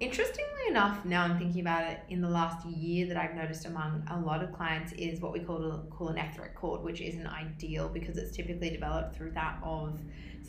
interestingly 0.00 0.64
enough, 0.68 1.04
now 1.04 1.24
I'm 1.24 1.38
thinking 1.38 1.60
about 1.60 1.84
it, 1.90 2.00
in 2.08 2.20
the 2.22 2.28
last 2.28 2.64
year 2.66 3.06
that 3.08 3.16
I've 3.18 3.34
noticed 3.34 3.66
among 3.66 4.04
a 4.10 4.18
lot 4.18 4.42
of 4.42 4.52
clients 4.52 4.92
is 4.92 5.20
what 5.20 5.32
we 5.32 5.40
call 5.40 5.62
a, 5.70 5.78
call 5.90 6.08
an 6.08 6.18
etheric 6.18 6.54
cord 6.54 6.82
which 6.82 7.00
isn't 7.02 7.26
ideal 7.26 7.88
because 7.88 8.16
it's 8.16 8.34
typically 8.34 8.70
developed 8.70 9.14
through 9.16 9.32
that 9.32 9.58
of 9.62 10.00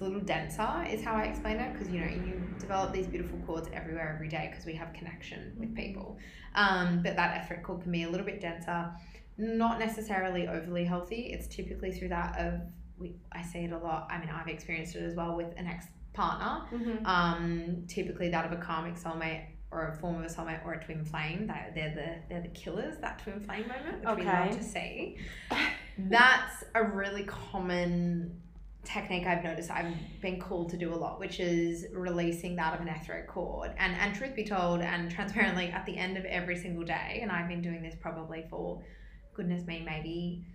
it's 0.02 0.08
a 0.08 0.10
little 0.10 0.26
denser, 0.26 0.86
is 0.90 1.04
how 1.04 1.14
I 1.16 1.24
explain 1.24 1.58
it. 1.58 1.74
Because 1.74 1.90
you 1.90 2.00
know 2.00 2.08
you 2.08 2.42
develop 2.60 2.94
these 2.94 3.08
beautiful 3.08 3.38
cords 3.46 3.70
everywhere 3.74 4.12
every 4.16 4.28
day 4.28 4.48
because 4.50 4.66
we 4.66 4.74
have 4.74 4.94
connection 4.94 5.54
with 5.58 5.76
people. 5.76 6.18
Um, 6.56 7.02
but 7.04 7.16
that 7.16 7.44
etheric 7.44 7.64
cord 7.64 7.82
can 7.82 7.92
be 7.92 8.04
a 8.04 8.10
little 8.10 8.26
bit 8.26 8.42
denser, 8.42 8.92
not 9.38 9.80
necessarily 9.80 10.48
overly 10.48 10.86
healthy. 10.86 11.32
It's 11.34 11.48
typically 11.48 11.92
through 11.92 12.10
that 12.10 12.38
of 12.40 12.62
we 12.98 13.16
I 13.32 13.42
see 13.44 13.60
it 13.60 13.72
a 13.72 13.78
lot. 13.78 14.08
I 14.10 14.20
mean, 14.20 14.30
I've 14.30 14.48
experienced 14.48 14.96
it 14.96 15.04
as 15.04 15.16
well 15.16 15.36
with 15.36 15.54
an 15.58 15.68
ex 15.68 15.86
partner. 16.14 16.66
Mhm. 16.72 17.06
Um, 17.06 17.84
typically 17.88 18.30
that 18.30 18.46
of 18.46 18.52
a 18.52 18.62
karmic 18.62 18.96
soulmate 18.96 19.46
or 19.72 19.88
a 19.88 19.96
form 19.96 20.18
of 20.18 20.30
a 20.30 20.34
soulmate 20.34 20.66
or 20.66 20.74
a 20.74 20.84
twin 20.84 21.06
flame. 21.06 21.48
They, 21.48 21.72
they're 21.74 21.96
the 21.96 22.16
they're 22.30 22.42
the 22.42 22.50
killers. 22.50 22.98
That 23.02 23.20
twin 23.20 23.40
flame 23.40 23.68
moment, 23.68 24.06
which 24.06 24.26
we 24.26 24.32
love 24.32 24.58
to 24.58 24.64
see. 24.64 25.18
That's 25.98 26.64
a 26.76 26.84
really 26.84 27.24
common 27.24 28.42
technique 28.84 29.28
I've 29.28 29.44
noticed 29.44 29.70
I've 29.70 29.94
been 30.22 30.40
called 30.40 30.70
to 30.70 30.78
do 30.78 30.94
a 30.94 30.96
lot, 30.96 31.20
which 31.20 31.40
is 31.40 31.86
releasing 31.94 32.56
that 32.56 32.74
of 32.74 32.82
an 32.82 32.88
etheric 32.88 33.28
cord. 33.28 33.72
And 33.78 33.96
and 33.96 34.16
truth 34.16 34.36
be 34.36 34.44
told, 34.44 34.82
and 34.82 35.12
transparently, 35.12 35.68
at 35.68 35.86
the 35.86 35.98
end 35.98 36.18
of 36.18 36.26
every 36.26 36.58
single 36.58 36.84
day, 36.84 37.20
and 37.22 37.32
I've 37.32 37.48
been 37.48 37.62
doing 37.62 37.82
this 37.82 37.96
probably 38.00 38.46
for 38.50 38.84
goodness 39.34 39.66
me, 39.66 39.84
maybe 39.86 40.46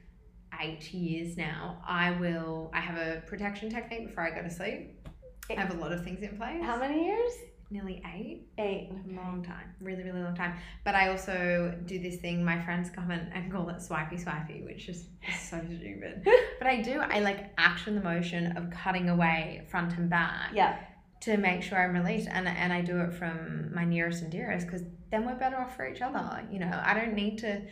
eight 0.60 0.92
years 0.92 1.36
now, 1.36 1.82
I 1.86 2.12
will 2.12 2.70
I 2.74 2.80
have 2.80 2.96
a 2.96 3.22
protection 3.26 3.70
technique 3.70 4.08
before 4.08 4.24
I 4.24 4.30
go 4.34 4.42
to 4.42 4.50
sleep. 4.50 5.08
I 5.48 5.54
have 5.54 5.72
a 5.72 5.80
lot 5.80 5.92
of 5.92 6.02
things 6.02 6.22
in 6.22 6.36
place. 6.36 6.62
How 6.62 6.78
many 6.78 7.06
years? 7.06 7.32
Nearly 7.70 8.00
eight. 8.14 8.46
Eight. 8.58 8.90
Long 9.08 9.42
time. 9.44 9.74
Really, 9.80 10.04
really 10.04 10.22
long 10.22 10.36
time. 10.36 10.54
But 10.84 10.94
I 10.94 11.08
also 11.08 11.74
do 11.84 11.98
this 11.98 12.16
thing, 12.16 12.44
my 12.44 12.60
friends 12.64 12.90
come 12.90 13.10
in 13.10 13.18
and 13.34 13.50
call 13.50 13.68
it 13.70 13.82
swipey 13.82 14.16
swipey, 14.18 14.62
which 14.64 14.88
is 14.88 15.06
so 15.48 15.60
stupid. 15.78 16.24
But 16.58 16.68
I 16.68 16.80
do, 16.80 17.00
I 17.00 17.18
like 17.20 17.50
action 17.58 17.96
the 17.96 18.00
motion 18.00 18.56
of 18.56 18.70
cutting 18.70 19.08
away 19.08 19.66
front 19.70 19.96
and 19.98 20.08
back 20.08 20.50
Yeah. 20.54 20.78
to 21.22 21.36
make 21.36 21.62
sure 21.62 21.78
I'm 21.78 21.92
released. 21.94 22.28
And, 22.30 22.46
and 22.48 22.72
I 22.72 22.80
do 22.82 23.00
it 23.00 23.12
from 23.12 23.74
my 23.74 23.84
nearest 23.84 24.22
and 24.22 24.30
dearest 24.30 24.66
because 24.66 24.82
then 25.10 25.26
we're 25.26 25.34
better 25.34 25.56
off 25.56 25.76
for 25.76 25.86
each 25.88 26.02
other. 26.02 26.42
You 26.50 26.60
know, 26.60 26.80
I 26.84 26.94
don't 26.94 27.14
need 27.14 27.38
to 27.38 27.62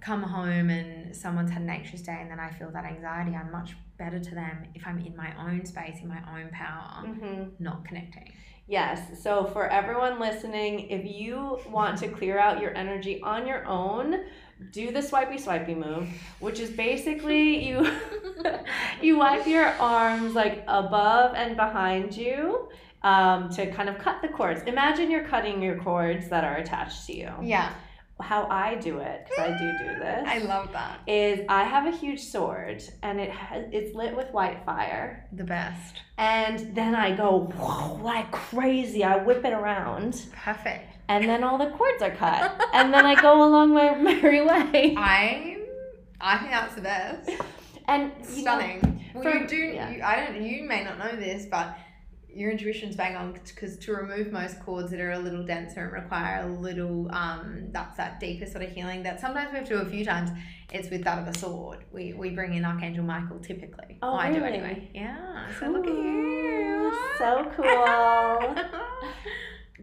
come 0.00 0.22
home 0.22 0.70
and 0.70 1.14
someone's 1.14 1.50
had 1.50 1.62
an 1.62 1.70
anxious 1.70 2.00
day 2.02 2.16
and 2.20 2.30
then 2.30 2.40
I 2.40 2.50
feel 2.52 2.70
that 2.70 2.84
anxiety. 2.84 3.34
I'm 3.36 3.50
much 3.52 3.76
better 3.98 4.18
to 4.18 4.34
them 4.34 4.64
if 4.74 4.86
I'm 4.86 4.98
in 4.98 5.14
my 5.16 5.34
own 5.38 5.66
space, 5.66 5.96
in 6.00 6.08
my 6.08 6.22
own 6.38 6.48
power, 6.50 7.04
Mm-hmm. 7.06 7.62
not 7.62 7.84
connecting. 7.84 8.32
Yes. 8.70 9.20
So 9.20 9.46
for 9.46 9.66
everyone 9.66 10.20
listening, 10.20 10.90
if 10.90 11.04
you 11.04 11.58
want 11.68 11.98
to 11.98 12.08
clear 12.08 12.38
out 12.38 12.62
your 12.62 12.72
energy 12.76 13.20
on 13.20 13.44
your 13.44 13.66
own, 13.66 14.26
do 14.70 14.92
the 14.92 15.02
swipey 15.02 15.38
swipey 15.38 15.74
move, 15.74 16.08
which 16.38 16.60
is 16.60 16.70
basically 16.70 17.66
you 17.66 17.90
you 19.02 19.18
wipe 19.18 19.44
your 19.48 19.66
arms 19.66 20.34
like 20.34 20.62
above 20.68 21.34
and 21.34 21.56
behind 21.56 22.16
you 22.16 22.68
um, 23.02 23.50
to 23.50 23.68
kind 23.72 23.88
of 23.88 23.98
cut 23.98 24.22
the 24.22 24.28
cords. 24.28 24.62
Imagine 24.68 25.10
you're 25.10 25.26
cutting 25.26 25.60
your 25.60 25.78
cords 25.78 26.28
that 26.28 26.44
are 26.44 26.58
attached 26.58 27.06
to 27.06 27.16
you. 27.16 27.32
Yeah, 27.42 27.72
How 28.20 28.46
I 28.50 28.74
do 28.76 28.98
it, 28.98 29.26
because 29.28 29.50
I 29.52 29.58
do 29.58 29.72
do 29.78 29.98
this. 30.00 30.24
I 30.26 30.38
love 30.38 30.70
that. 30.72 31.00
is 31.06 31.40
I 31.48 31.64
have 31.64 31.86
a 31.86 31.96
huge 31.96 32.20
sword 32.20 32.82
and 33.02 33.20
it 33.20 33.30
has, 33.30 33.66
it's 33.72 33.94
lit 33.94 34.16
with 34.16 34.30
white 34.32 34.64
fire. 34.64 35.26
The 35.32 35.44
best. 35.44 35.96
And 36.18 36.74
then 36.74 36.94
I 36.94 37.16
go 37.16 37.50
whoa, 37.56 37.94
like 38.02 38.30
crazy. 38.32 39.02
I 39.04 39.16
whip 39.16 39.44
it 39.44 39.52
around. 39.52 40.26
Perfect. 40.44 40.96
And 41.08 41.28
then 41.28 41.42
all 41.42 41.58
the 41.58 41.70
cords 41.70 42.02
are 42.02 42.10
cut. 42.12 42.60
and 42.72 42.92
then 42.94 43.04
I 43.04 43.20
go 43.20 43.42
along 43.48 43.74
my 43.74 43.94
merry 43.96 44.40
way. 44.46 44.94
I 44.96 45.56
I 46.20 46.38
think 46.38 46.50
that's 46.50 46.74
the 46.74 46.82
best. 46.82 47.30
And 47.88 48.12
you 48.28 48.44
know, 48.44 48.58
Stunning. 48.58 49.04
well, 49.14 49.22
for- 49.24 49.30
you 49.36 49.46
do. 49.48 49.56
yeah. 49.56 49.90
You, 49.90 50.02
I 50.02 50.24
don't. 50.26 50.42
You 50.42 50.62
may 50.64 50.84
not 50.84 50.98
know 50.98 51.16
this, 51.16 51.46
but 51.46 51.76
your 52.34 52.50
intuition's 52.50 52.96
bang 52.96 53.16
on 53.16 53.32
because 53.32 53.76
to 53.78 53.92
remove 53.92 54.32
most 54.32 54.60
cords 54.60 54.90
that 54.90 55.00
are 55.00 55.12
a 55.12 55.18
little 55.18 55.44
denser 55.44 55.84
and 55.84 55.92
require 55.92 56.48
a 56.48 56.60
little 56.60 57.08
um 57.12 57.66
that's 57.70 57.96
that 57.96 58.20
deeper 58.20 58.46
sort 58.46 58.64
of 58.64 58.70
healing 58.70 59.02
that 59.02 59.20
sometimes 59.20 59.50
we 59.52 59.58
have 59.58 59.68
to 59.68 59.74
do 59.74 59.80
a 59.80 59.86
few 59.86 60.04
times. 60.04 60.30
It's 60.72 60.88
with 60.90 61.02
that 61.04 61.18
of 61.18 61.28
a 61.28 61.36
sword. 61.38 61.84
We 61.92 62.12
we 62.12 62.30
bring 62.30 62.54
in 62.54 62.64
Archangel 62.64 63.04
Michael 63.04 63.38
typically. 63.40 63.98
Oh, 64.02 64.14
I 64.14 64.32
do 64.32 64.42
really? 64.42 64.58
anyway. 64.58 64.90
Yeah. 64.94 65.48
So 65.58 65.68
look 65.68 65.86
at 65.86 65.92
you. 65.92 66.94
So 67.18 67.52
cool. 67.56 68.54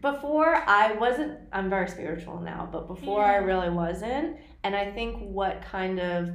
before 0.00 0.54
I 0.66 0.92
wasn't 0.92 1.38
I'm 1.52 1.68
very 1.68 1.88
spiritual 1.88 2.40
now, 2.40 2.68
but 2.70 2.86
before 2.86 3.24
I 3.24 3.36
really 3.36 3.70
wasn't. 3.70 4.36
And 4.64 4.74
I 4.74 4.90
think 4.92 5.18
what 5.18 5.62
kind 5.62 6.00
of 6.00 6.30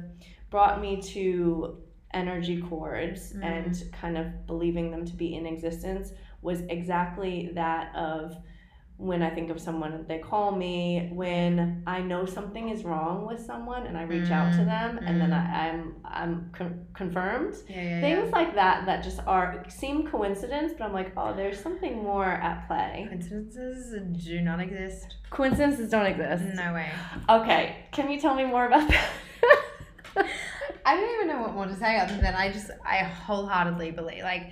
brought 0.50 0.80
me 0.80 1.00
to 1.02 1.83
energy 2.14 2.60
cords 2.62 3.32
Mm. 3.32 3.44
and 3.44 3.92
kind 3.92 4.16
of 4.16 4.46
believing 4.46 4.90
them 4.90 5.04
to 5.04 5.12
be 5.14 5.34
in 5.34 5.44
existence 5.46 6.12
was 6.42 6.60
exactly 6.62 7.50
that 7.54 7.94
of 7.96 8.36
when 8.96 9.22
I 9.24 9.30
think 9.30 9.50
of 9.50 9.60
someone, 9.60 10.04
they 10.06 10.18
call 10.18 10.52
me 10.52 11.10
when 11.12 11.82
I 11.84 12.00
know 12.00 12.26
something 12.26 12.68
is 12.68 12.84
wrong 12.84 13.26
with 13.26 13.40
someone, 13.40 13.86
and 13.88 13.98
I 13.98 14.02
reach 14.04 14.30
out 14.30 14.52
to 14.52 14.58
Mm, 14.60 14.66
them, 14.66 14.98
and 15.04 15.20
then 15.20 15.30
mm. 15.30 15.40
I, 15.40 15.68
I'm 15.68 15.94
I'm 16.04 16.50
con- 16.52 16.86
confirmed. 16.94 17.54
yeah, 17.68 17.82
yeah, 17.82 18.00
Things 18.00 18.26
yeah. 18.30 18.38
like 18.38 18.54
that 18.54 18.86
that 18.86 19.02
just 19.02 19.18
are 19.26 19.64
seem 19.68 20.06
coincidence, 20.06 20.74
but 20.78 20.84
I'm 20.84 20.92
like, 20.92 21.10
oh, 21.16 21.34
there's 21.34 21.58
something 21.60 21.94
more 22.04 22.24
at 22.48 22.68
play. 22.68 23.06
Coincidences 23.08 23.96
do 24.24 24.40
not 24.40 24.60
exist. 24.60 25.16
Coincidences 25.30 25.90
don't 25.90 26.06
exist. 26.06 26.44
No 26.54 26.72
way. 26.74 26.88
Okay, 27.28 27.64
can 27.90 28.08
you 28.12 28.20
tell 28.20 28.36
me 28.36 28.44
more 28.44 28.66
about 28.66 28.86
that? 28.88 29.08
I 30.86 30.96
don't 30.96 31.14
even 31.14 31.28
know 31.28 31.42
what 31.42 31.54
more 31.54 31.66
to 31.66 31.76
say 31.76 31.98
other 31.98 32.16
than 32.16 32.34
I 32.34 32.52
just 32.52 32.70
I 32.84 32.98
wholeheartedly 32.98 33.92
believe 33.92 34.22
like 34.22 34.50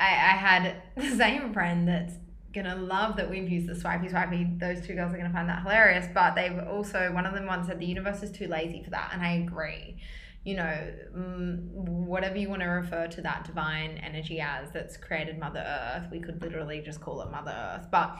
I, 0.00 0.06
I 0.06 0.36
had 0.36 0.82
the 0.96 1.16
same 1.16 1.52
friend 1.52 1.88
that's 1.88 2.14
gonna 2.52 2.76
love 2.76 3.16
that 3.16 3.28
we've 3.28 3.48
used 3.48 3.66
the 3.66 3.74
swipey 3.74 4.08
swipey. 4.08 4.58
Those 4.58 4.86
two 4.86 4.94
girls 4.94 5.12
are 5.12 5.16
gonna 5.16 5.32
find 5.32 5.48
that 5.48 5.62
hilarious, 5.62 6.06
but 6.14 6.34
they've 6.34 6.58
also 6.68 7.12
one 7.12 7.26
of 7.26 7.34
them 7.34 7.46
once 7.46 7.66
said 7.66 7.80
the 7.80 7.86
universe 7.86 8.22
is 8.22 8.30
too 8.30 8.46
lazy 8.46 8.82
for 8.82 8.90
that, 8.90 9.10
and 9.12 9.22
I 9.22 9.32
agree. 9.34 9.96
You 10.44 10.56
know, 10.56 10.92
mm, 11.16 11.70
whatever 11.72 12.36
you 12.36 12.50
want 12.50 12.60
to 12.60 12.68
refer 12.68 13.06
to 13.08 13.22
that 13.22 13.44
divine 13.44 13.98
energy 14.04 14.40
as 14.40 14.70
that's 14.72 14.96
created 14.98 15.38
Mother 15.38 15.64
Earth, 15.66 16.08
we 16.12 16.20
could 16.20 16.42
literally 16.42 16.82
just 16.82 17.00
call 17.00 17.22
it 17.22 17.30
Mother 17.30 17.50
Earth, 17.50 17.86
but 17.90 18.18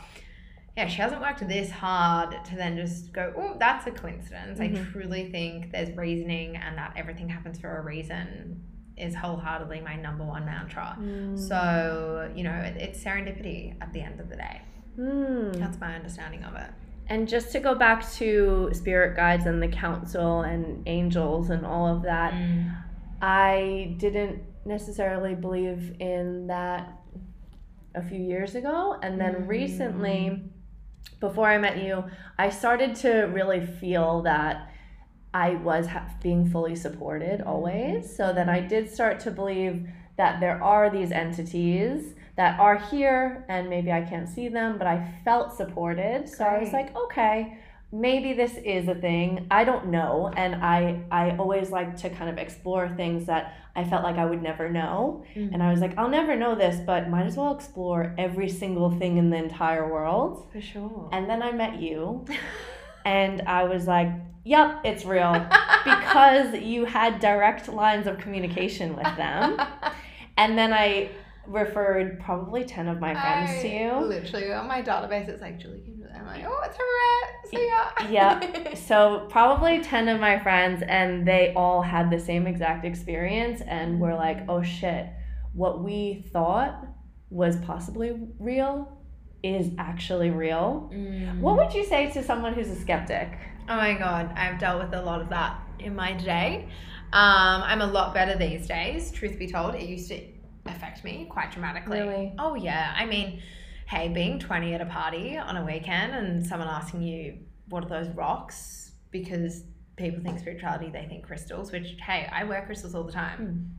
yeah, 0.76 0.88
she 0.88 1.00
hasn't 1.00 1.20
worked 1.20 1.46
this 1.46 1.70
hard 1.70 2.36
to 2.46 2.56
then 2.56 2.76
just 2.76 3.12
go, 3.12 3.32
oh, 3.36 3.56
that's 3.60 3.86
a 3.86 3.90
coincidence. 3.92 4.58
I 4.60 4.68
Mhm. 4.70 4.90
truly 4.90 5.30
think 5.30 5.70
there's 5.70 5.96
reasoning 5.96 6.56
and 6.56 6.76
that 6.78 6.94
everything 6.96 7.28
happens 7.28 7.58
for 7.60 7.76
a 7.78 7.82
reason 7.82 8.60
is 8.96 9.14
wholeheartedly 9.14 9.80
my 9.80 9.96
number 9.96 10.24
one 10.24 10.44
mantra. 10.44 10.96
So, 11.36 12.30
you 12.34 12.44
know, 12.44 12.52
it, 12.54 12.76
it's 12.76 13.02
serendipity 13.02 13.74
at 13.80 13.92
the 13.92 14.00
end 14.00 14.20
of 14.20 14.28
the 14.28 14.36
day. 14.36 14.60
Hmm. 14.96 15.50
That's 15.52 15.78
my 15.80 15.94
understanding 15.94 16.44
of 16.44 16.54
it. 16.54 16.70
And 17.08 17.28
just 17.28 17.52
to 17.52 17.60
go 17.60 17.74
back 17.74 18.08
to 18.12 18.70
spirit 18.72 19.14
guides 19.16 19.46
and 19.46 19.62
the 19.62 19.68
council 19.68 20.42
and 20.42 20.82
angels 20.86 21.50
and 21.50 21.66
all 21.66 21.86
of 21.86 22.02
that, 22.02 22.32
Mm. 22.32 22.74
I 23.20 23.94
didn't 23.98 24.42
necessarily 24.64 25.34
believe 25.34 25.94
in 26.00 26.46
that 26.46 26.92
a 27.94 28.02
few 28.02 28.18
years 28.20 28.54
ago. 28.54 28.98
And 29.02 29.20
then 29.20 29.34
Mm. 29.34 29.48
recently, 29.48 30.50
before 31.20 31.48
I 31.48 31.58
met 31.58 31.82
you, 31.82 32.04
I 32.38 32.50
started 32.50 32.94
to 32.96 33.22
really 33.22 33.64
feel 33.64 34.22
that 34.22 34.70
I 35.32 35.56
was 35.56 35.86
ha- 35.86 36.08
being 36.22 36.48
fully 36.48 36.76
supported 36.76 37.40
always. 37.40 38.14
So 38.14 38.32
then 38.32 38.48
I 38.48 38.60
did 38.60 38.90
start 38.90 39.20
to 39.20 39.30
believe 39.30 39.88
that 40.16 40.40
there 40.40 40.62
are 40.62 40.90
these 40.90 41.10
entities 41.10 42.14
that 42.36 42.58
are 42.60 42.76
here 42.76 43.44
and 43.48 43.68
maybe 43.68 43.90
I 43.92 44.02
can't 44.02 44.28
see 44.28 44.48
them, 44.48 44.78
but 44.78 44.86
I 44.86 45.20
felt 45.24 45.56
supported. 45.56 46.28
So 46.28 46.44
I 46.44 46.58
was 46.58 46.72
like, 46.72 46.94
okay, 46.96 47.58
maybe 47.94 48.32
this 48.32 48.56
is 48.64 48.88
a 48.88 48.94
thing. 48.94 49.46
I 49.50 49.64
don't 49.64 49.86
know. 49.86 50.32
And 50.36 50.56
I 50.56 51.00
I 51.10 51.36
always 51.36 51.70
like 51.70 51.96
to 51.98 52.10
kind 52.10 52.28
of 52.28 52.38
explore 52.38 52.88
things 52.88 53.26
that 53.26 53.54
I 53.76 53.84
felt 53.84 54.02
like 54.02 54.16
I 54.16 54.24
would 54.24 54.42
never 54.42 54.68
know. 54.68 55.24
And 55.34 55.54
mm. 55.54 55.60
I 55.60 55.70
was 55.70 55.80
like, 55.80 55.96
I'll 55.96 56.08
never 56.08 56.36
know 56.36 56.54
this, 56.54 56.80
but 56.84 57.08
might 57.08 57.26
as 57.26 57.36
well 57.36 57.54
explore 57.54 58.14
every 58.18 58.48
single 58.48 58.90
thing 58.98 59.16
in 59.16 59.30
the 59.30 59.36
entire 59.36 59.90
world. 59.90 60.46
For 60.52 60.60
sure. 60.60 61.08
And 61.12 61.28
then 61.28 61.42
I 61.42 61.52
met 61.52 61.80
you, 61.80 62.24
and 63.04 63.42
I 63.42 63.64
was 63.64 63.86
like, 63.86 64.08
yep, 64.44 64.80
it's 64.84 65.04
real. 65.04 65.32
Because 65.84 66.54
you 66.60 66.84
had 66.84 67.20
direct 67.20 67.68
lines 67.68 68.06
of 68.06 68.18
communication 68.18 68.94
with 68.94 69.16
them. 69.16 69.60
And 70.36 70.56
then 70.56 70.72
I 70.72 71.10
referred 71.46 72.20
probably 72.20 72.64
10 72.64 72.88
of 72.88 73.00
my 73.00 73.12
friends 73.12 73.62
to 73.62 73.68
you. 73.68 73.92
Literally 74.06 74.52
on 74.52 74.66
my 74.66 74.82
database, 74.82 75.28
it's 75.28 75.42
like 75.42 75.58
Julie 75.58 75.80
came 75.80 75.86
to 75.86 75.90
them. 75.90 75.93
I'm 76.24 76.34
like, 76.34 76.44
oh, 76.46 76.62
it's 76.64 76.76
Harriet. 76.76 77.48
See 77.48 77.68
ya. 77.68 78.10
Yeah. 78.10 78.74
So 78.84 79.26
probably 79.30 79.82
10 79.82 80.08
of 80.08 80.20
my 80.20 80.38
friends, 80.40 80.82
and 80.86 81.26
they 81.26 81.52
all 81.54 81.80
had 81.80 82.10
the 82.10 82.18
same 82.18 82.46
exact 82.46 82.84
experience 82.84 83.62
and 83.66 83.98
were 84.00 84.14
like, 84.14 84.44
oh 84.48 84.62
shit, 84.62 85.06
what 85.54 85.82
we 85.82 86.24
thought 86.32 86.86
was 87.30 87.56
possibly 87.58 88.12
real 88.38 89.00
is 89.42 89.70
actually 89.78 90.30
real. 90.30 90.90
Mm. 90.92 91.40
What 91.40 91.56
would 91.56 91.72
you 91.72 91.84
say 91.84 92.10
to 92.12 92.22
someone 92.22 92.54
who's 92.54 92.68
a 92.68 92.76
skeptic? 92.76 93.30
Oh 93.68 93.76
my 93.76 93.94
god, 93.94 94.32
I've 94.36 94.58
dealt 94.58 94.82
with 94.82 94.92
a 94.94 95.02
lot 95.02 95.20
of 95.20 95.28
that 95.30 95.60
in 95.78 95.94
my 95.94 96.12
day. 96.12 96.68
Um, 97.12 97.62
I'm 97.62 97.80
a 97.80 97.86
lot 97.86 98.12
better 98.12 98.36
these 98.36 98.66
days, 98.66 99.12
truth 99.12 99.38
be 99.38 99.46
told. 99.46 99.74
It 99.74 99.82
used 99.82 100.08
to 100.08 100.20
affect 100.66 101.04
me 101.04 101.26
quite 101.30 101.52
dramatically. 101.52 102.00
Really? 102.00 102.34
Oh 102.38 102.54
yeah. 102.54 102.94
I 102.96 103.06
mean, 103.06 103.40
hey, 103.86 104.08
being 104.08 104.38
20 104.38 104.74
at 104.74 104.80
a 104.80 104.86
party 104.86 105.36
on 105.36 105.56
a 105.56 105.64
weekend 105.64 106.14
and 106.14 106.46
someone 106.46 106.68
asking 106.68 107.02
you, 107.02 107.38
what 107.68 107.84
are 107.84 107.88
those 107.88 108.08
rocks? 108.14 108.92
Because 109.10 109.64
people 109.96 110.22
think 110.22 110.38
spirituality, 110.38 110.90
they 110.90 111.06
think 111.06 111.24
crystals, 111.24 111.70
which, 111.70 111.96
hey, 112.04 112.28
I 112.32 112.44
wear 112.44 112.64
crystals 112.64 112.94
all 112.94 113.04
the 113.04 113.12
time. 113.12 113.70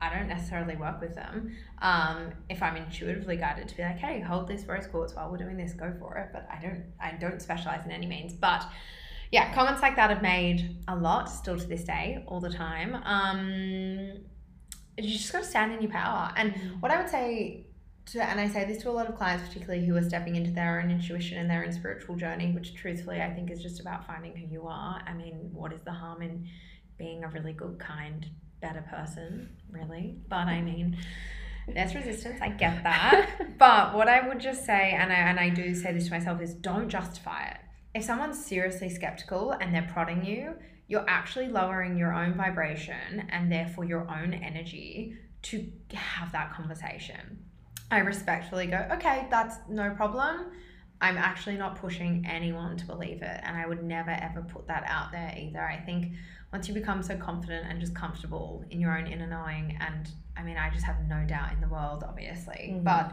I 0.00 0.14
don't 0.14 0.28
necessarily 0.28 0.76
work 0.76 1.00
with 1.00 1.14
them. 1.14 1.56
Um, 1.80 2.32
if 2.50 2.62
I'm 2.62 2.76
intuitively 2.76 3.36
guided 3.36 3.68
to 3.68 3.76
be 3.76 3.82
like, 3.82 3.98
hey, 3.98 4.20
hold 4.20 4.48
this 4.48 4.64
rose 4.66 4.86
quartz 4.86 5.14
while 5.14 5.30
we're 5.30 5.38
doing 5.38 5.56
this, 5.56 5.72
go 5.72 5.94
for 5.98 6.16
it. 6.18 6.30
But 6.32 6.48
I 6.50 6.60
don't, 6.60 6.84
I 7.00 7.12
don't 7.12 7.40
specialize 7.40 7.84
in 7.84 7.92
any 7.92 8.06
means. 8.06 8.32
But 8.32 8.66
yeah, 9.30 9.54
comments 9.54 9.82
like 9.82 9.96
that 9.96 10.10
have 10.10 10.22
made 10.22 10.76
a 10.88 10.96
lot 10.96 11.30
still 11.30 11.58
to 11.58 11.66
this 11.66 11.84
day, 11.84 12.22
all 12.26 12.40
the 12.40 12.50
time. 12.50 12.96
Um, 13.04 14.18
you 14.98 15.16
just 15.16 15.32
got 15.32 15.42
to 15.42 15.48
stand 15.48 15.72
in 15.72 15.82
your 15.82 15.90
power. 15.90 16.32
And 16.36 16.54
what 16.80 16.92
I 16.92 17.00
would 17.00 17.08
say 17.08 17.66
to, 18.06 18.22
and 18.22 18.38
I 18.38 18.48
say 18.48 18.64
this 18.64 18.82
to 18.82 18.90
a 18.90 18.92
lot 18.92 19.08
of 19.08 19.16
clients, 19.16 19.48
particularly 19.48 19.86
who 19.86 19.96
are 19.96 20.02
stepping 20.02 20.36
into 20.36 20.50
their 20.50 20.80
own 20.80 20.90
intuition 20.90 21.38
and 21.38 21.48
their 21.48 21.64
own 21.64 21.72
spiritual 21.72 22.16
journey, 22.16 22.52
which 22.52 22.74
truthfully 22.74 23.20
I 23.22 23.32
think 23.32 23.50
is 23.50 23.62
just 23.62 23.80
about 23.80 24.06
finding 24.06 24.36
who 24.36 24.46
you 24.46 24.66
are. 24.66 25.02
I 25.06 25.14
mean, 25.14 25.50
what 25.52 25.72
is 25.72 25.80
the 25.82 25.92
harm 25.92 26.22
in 26.22 26.46
being 26.98 27.24
a 27.24 27.28
really 27.28 27.52
good, 27.52 27.78
kind, 27.78 28.26
better 28.60 28.84
person, 28.90 29.56
really? 29.70 30.16
But 30.28 30.48
I 30.48 30.60
mean, 30.60 30.96
There's 31.66 31.94
resistance, 31.94 32.40
I 32.42 32.50
get 32.50 32.82
that. 32.82 33.54
but 33.58 33.94
what 33.94 34.08
I 34.08 34.26
would 34.26 34.40
just 34.40 34.66
say, 34.66 34.92
and 34.92 35.12
I, 35.12 35.16
and 35.16 35.40
I 35.40 35.48
do 35.48 35.74
say 35.74 35.92
this 35.92 36.06
to 36.06 36.10
myself, 36.10 36.40
is 36.40 36.54
don't 36.54 36.88
justify 36.88 37.46
it. 37.46 37.56
If 37.94 38.04
someone's 38.04 38.44
seriously 38.44 38.90
skeptical 38.90 39.52
and 39.52 39.74
they're 39.74 39.88
prodding 39.92 40.24
you, 40.24 40.54
you're 40.88 41.08
actually 41.08 41.48
lowering 41.48 41.96
your 41.96 42.12
own 42.12 42.34
vibration 42.34 43.26
and 43.30 43.50
therefore 43.50 43.84
your 43.84 44.08
own 44.10 44.34
energy 44.34 45.16
to 45.42 45.66
have 45.94 46.32
that 46.32 46.52
conversation. 46.52 47.44
I 47.90 47.98
respectfully 47.98 48.66
go, 48.66 48.86
okay, 48.92 49.26
that's 49.30 49.56
no 49.68 49.90
problem. 49.90 50.46
I'm 51.00 51.18
actually 51.18 51.56
not 51.56 51.76
pushing 51.76 52.24
anyone 52.28 52.76
to 52.78 52.86
believe 52.86 53.22
it. 53.22 53.40
And 53.42 53.56
I 53.56 53.66
would 53.66 53.82
never 53.82 54.10
ever 54.10 54.42
put 54.42 54.66
that 54.68 54.84
out 54.86 55.12
there 55.12 55.34
either. 55.36 55.60
I 55.60 55.78
think 55.78 56.12
once 56.52 56.68
you 56.68 56.74
become 56.74 57.02
so 57.02 57.16
confident 57.16 57.66
and 57.68 57.80
just 57.80 57.94
comfortable 57.94 58.64
in 58.70 58.80
your 58.80 58.96
own 58.96 59.06
inner 59.06 59.26
knowing, 59.26 59.76
and 59.80 60.08
I 60.36 60.42
mean, 60.42 60.56
I 60.56 60.70
just 60.70 60.84
have 60.84 60.96
no 61.08 61.24
doubt 61.26 61.52
in 61.52 61.60
the 61.60 61.68
world, 61.68 62.04
obviously, 62.06 62.70
Mhm. 62.72 62.84
but 62.84 63.12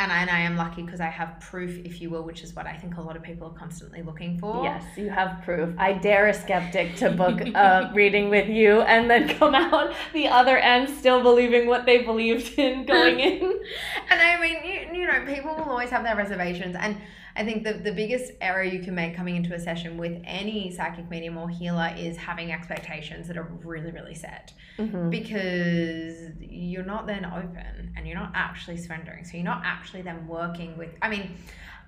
and 0.00 0.10
I, 0.10 0.22
and 0.22 0.30
I 0.30 0.40
am 0.40 0.56
lucky 0.56 0.82
because 0.82 1.00
I 1.00 1.08
have 1.08 1.38
proof, 1.40 1.78
if 1.84 2.00
you 2.00 2.08
will, 2.08 2.22
which 2.22 2.42
is 2.42 2.56
what 2.56 2.66
I 2.66 2.74
think 2.74 2.96
a 2.96 3.02
lot 3.02 3.16
of 3.16 3.22
people 3.22 3.48
are 3.48 3.58
constantly 3.58 4.00
looking 4.00 4.38
for. 4.38 4.64
Yes, 4.64 4.82
you 4.96 5.10
have 5.10 5.42
proof. 5.44 5.74
I 5.76 5.92
dare 5.92 6.28
a 6.28 6.34
skeptic 6.34 6.96
to 6.96 7.10
book 7.10 7.38
a 7.54 7.90
reading 7.94 8.30
with 8.30 8.48
you 8.48 8.80
and 8.80 9.10
then 9.10 9.28
come 9.28 9.54
out 9.54 9.94
the 10.14 10.26
other 10.26 10.56
end 10.56 10.88
still 10.88 11.22
believing 11.22 11.66
what 11.66 11.84
they 11.84 11.98
believed 11.98 12.58
in 12.58 12.86
going 12.86 13.20
in. 13.20 13.60
And 14.08 14.20
I 14.22 14.40
mean, 14.40 14.56
you, 14.64 15.00
you 15.00 15.06
know, 15.06 15.22
people 15.26 15.54
will 15.54 15.70
always 15.70 15.90
have 15.90 16.02
their 16.02 16.16
reservations. 16.16 16.76
And 16.78 16.96
I 17.36 17.44
think 17.44 17.64
the, 17.64 17.74
the 17.74 17.92
biggest 17.92 18.32
error 18.40 18.62
you 18.62 18.80
can 18.80 18.94
make 18.94 19.16
coming 19.16 19.36
into 19.36 19.54
a 19.54 19.58
session 19.58 19.96
with 19.96 20.20
any 20.24 20.70
psychic 20.70 21.08
medium 21.10 21.36
or 21.36 21.48
healer 21.48 21.94
is 21.96 22.16
having 22.16 22.52
expectations 22.52 23.28
that 23.28 23.36
are 23.36 23.50
really, 23.64 23.90
really 23.92 24.14
set. 24.14 24.52
Mhm. 24.78 25.10
Because 25.10 26.30
you're 26.40 26.84
not 26.84 27.06
then 27.06 27.24
open 27.24 27.92
and 27.96 28.06
you're 28.06 28.18
not 28.18 28.32
actually 28.34 28.76
surrendering. 28.76 29.24
So 29.24 29.36
you're 29.36 29.44
not 29.44 29.62
actually 29.64 30.02
then 30.02 30.26
working 30.26 30.76
with, 30.76 30.90
I 31.02 31.08
mean, 31.08 31.36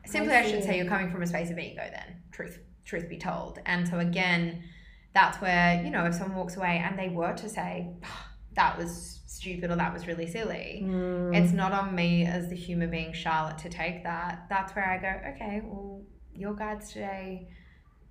simply 0.07 0.34
I, 0.34 0.49
should 0.49 0.62
say 0.62 0.76
you're 0.76 0.86
coming 0.86 1.11
from 1.11 1.22
a 1.22 1.26
space 1.26 1.51
of 1.51 1.59
ego 1.59 1.82
then, 1.90 2.22
truth, 2.30 2.59
truth 2.84 3.09
be 3.09 3.18
told. 3.18 3.59
And 3.66 3.86
so 3.88 3.99
again, 3.99 4.62
that's 5.14 5.40
where, 5.40 5.82
you 5.82 5.90
know, 5.90 6.07
if 6.07 6.14
someone 6.14 6.36
walks 6.36 6.57
away 6.57 6.82
and 6.84 6.99
they 6.99 7.09
were 7.09 7.32
to 7.34 7.49
say, 7.49 7.88
that 8.55 8.77
was 8.79 9.21
stupid 9.27 9.71
or 9.71 9.77
that 9.77 9.93
was 9.93 10.07
really 10.07 10.27
silly, 10.27 10.83
Mm. 10.85 11.35
it's 11.35 11.53
not 11.53 11.73
on 11.73 11.95
me 11.95 12.27
as 12.27 12.49
the 12.49 12.57
human 12.57 12.91
being 12.91 13.13
Charlotte 13.13 13.59
to 13.59 13.69
take 13.69 14.03
that. 14.05 14.47
That's 14.49 14.75
where 14.75 14.87
I 14.87 14.99
go, 14.99 15.31
okay, 15.35 15.61
well, 15.65 16.03
your 16.35 16.55
guides 16.55 16.93
today, 16.93 17.49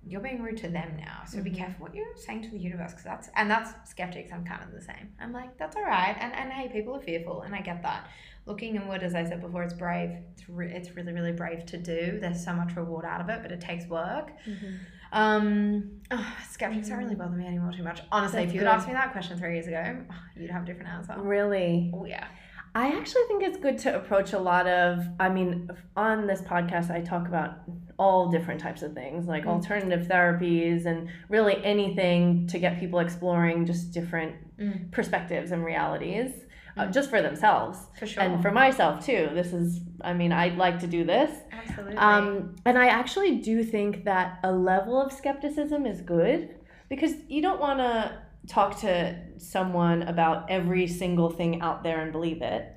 you're 0.04 0.20
being 0.20 0.42
rude 0.42 0.56
to 0.58 0.68
them 0.68 0.96
now. 0.98 1.22
So 1.26 1.40
be 1.42 1.50
Mhm. 1.50 1.56
careful 1.56 1.86
what 1.86 1.94
you're 1.94 2.16
saying 2.16 2.42
to 2.42 2.50
the 2.50 2.58
universe 2.58 2.90
because 2.90 3.04
that's 3.04 3.30
and 3.36 3.48
that's 3.48 3.88
skeptics. 3.88 4.32
I'm 4.32 4.44
kind 4.44 4.60
of 4.64 4.72
the 4.72 4.80
same. 4.80 5.12
I'm 5.20 5.32
like, 5.32 5.56
that's 5.58 5.76
all 5.76 5.84
right. 5.84 6.16
And 6.18 6.32
and 6.34 6.50
hey, 6.52 6.68
people 6.68 6.96
are 6.96 7.00
fearful, 7.00 7.42
and 7.42 7.54
I 7.54 7.60
get 7.60 7.82
that. 7.82 8.08
Looking 8.44 8.74
inward, 8.74 9.04
as 9.04 9.14
I 9.14 9.22
said 9.24 9.40
before, 9.40 9.62
it's 9.62 9.74
brave. 9.74 10.10
It's 10.32 10.48
re- 10.48 10.72
it's 10.72 10.96
really 10.96 11.12
really 11.12 11.30
brave 11.30 11.64
to 11.66 11.78
do. 11.78 12.18
There's 12.20 12.44
so 12.44 12.52
much 12.52 12.74
reward 12.74 13.04
out 13.04 13.20
of 13.20 13.28
it, 13.28 13.42
but 13.42 13.52
it 13.52 13.60
takes 13.60 13.86
work. 13.86 14.32
Mhm. 14.44 14.78
Um, 15.12 16.00
oh, 16.10 16.34
skeptics 16.50 16.88
don't 16.88 16.98
really 16.98 17.14
bother 17.14 17.36
me 17.36 17.46
anymore 17.46 17.72
too 17.72 17.82
much. 17.82 18.00
Honestly, 18.10 18.40
That's 18.40 18.48
if 18.50 18.54
you 18.54 18.60
had 18.60 18.66
good. 18.72 18.76
asked 18.78 18.88
me 18.88 18.94
that 18.94 19.12
question 19.12 19.38
three 19.38 19.54
years 19.54 19.66
ago, 19.66 19.98
you'd 20.36 20.50
have 20.50 20.62
a 20.62 20.66
different 20.66 20.88
answer. 20.88 21.14
Really? 21.18 21.90
Oh 21.94 22.04
yeah. 22.04 22.26
I 22.74 22.88
actually 22.98 23.24
think 23.28 23.42
it's 23.42 23.58
good 23.58 23.76
to 23.80 23.94
approach 23.94 24.32
a 24.32 24.38
lot 24.38 24.66
of, 24.66 25.04
I 25.20 25.28
mean, 25.28 25.68
on 25.94 26.26
this 26.26 26.40
podcast, 26.40 26.90
I 26.90 27.02
talk 27.02 27.28
about 27.28 27.58
all 27.98 28.30
different 28.30 28.60
types 28.60 28.80
of 28.82 28.94
things, 28.94 29.26
like 29.26 29.44
Mm. 29.44 29.48
alternative 29.48 30.06
therapies 30.08 30.86
and 30.86 31.08
really 31.28 31.62
anything 31.62 32.46
to 32.46 32.58
get 32.58 32.80
people 32.80 32.98
exploring 33.00 33.66
just 33.66 33.92
different 33.92 34.34
Mm. 34.58 34.90
perspectives 34.90 35.50
and 35.52 35.62
realities 35.62 36.30
uh, 36.76 36.86
just 36.86 37.10
for 37.10 37.20
themselves. 37.22 37.78
For 37.98 38.06
sure. 38.06 38.22
And 38.22 38.42
for 38.42 38.50
myself 38.50 39.04
too. 39.04 39.30
This 39.34 39.52
is, 39.52 39.80
I 40.00 40.12
mean, 40.14 40.32
I'd 40.32 40.56
like 40.56 40.78
to 40.80 40.86
do 40.86 41.04
this. 41.04 41.30
Absolutely. 41.52 41.96
Um, 41.96 42.56
and 42.64 42.78
I 42.78 42.86
actually 42.86 43.36
do 43.36 43.62
think 43.62 44.04
that 44.04 44.38
a 44.42 44.52
level 44.52 45.00
of 45.00 45.12
skepticism 45.12 45.86
is 45.86 46.00
good 46.00 46.54
because 46.88 47.12
you 47.28 47.42
don't 47.42 47.60
want 47.60 47.78
to 47.78 48.22
talk 48.48 48.80
to 48.80 49.16
someone 49.38 50.02
about 50.02 50.50
every 50.50 50.86
single 50.86 51.30
thing 51.30 51.60
out 51.60 51.82
there 51.82 52.00
and 52.00 52.12
believe 52.12 52.42
it. 52.42 52.68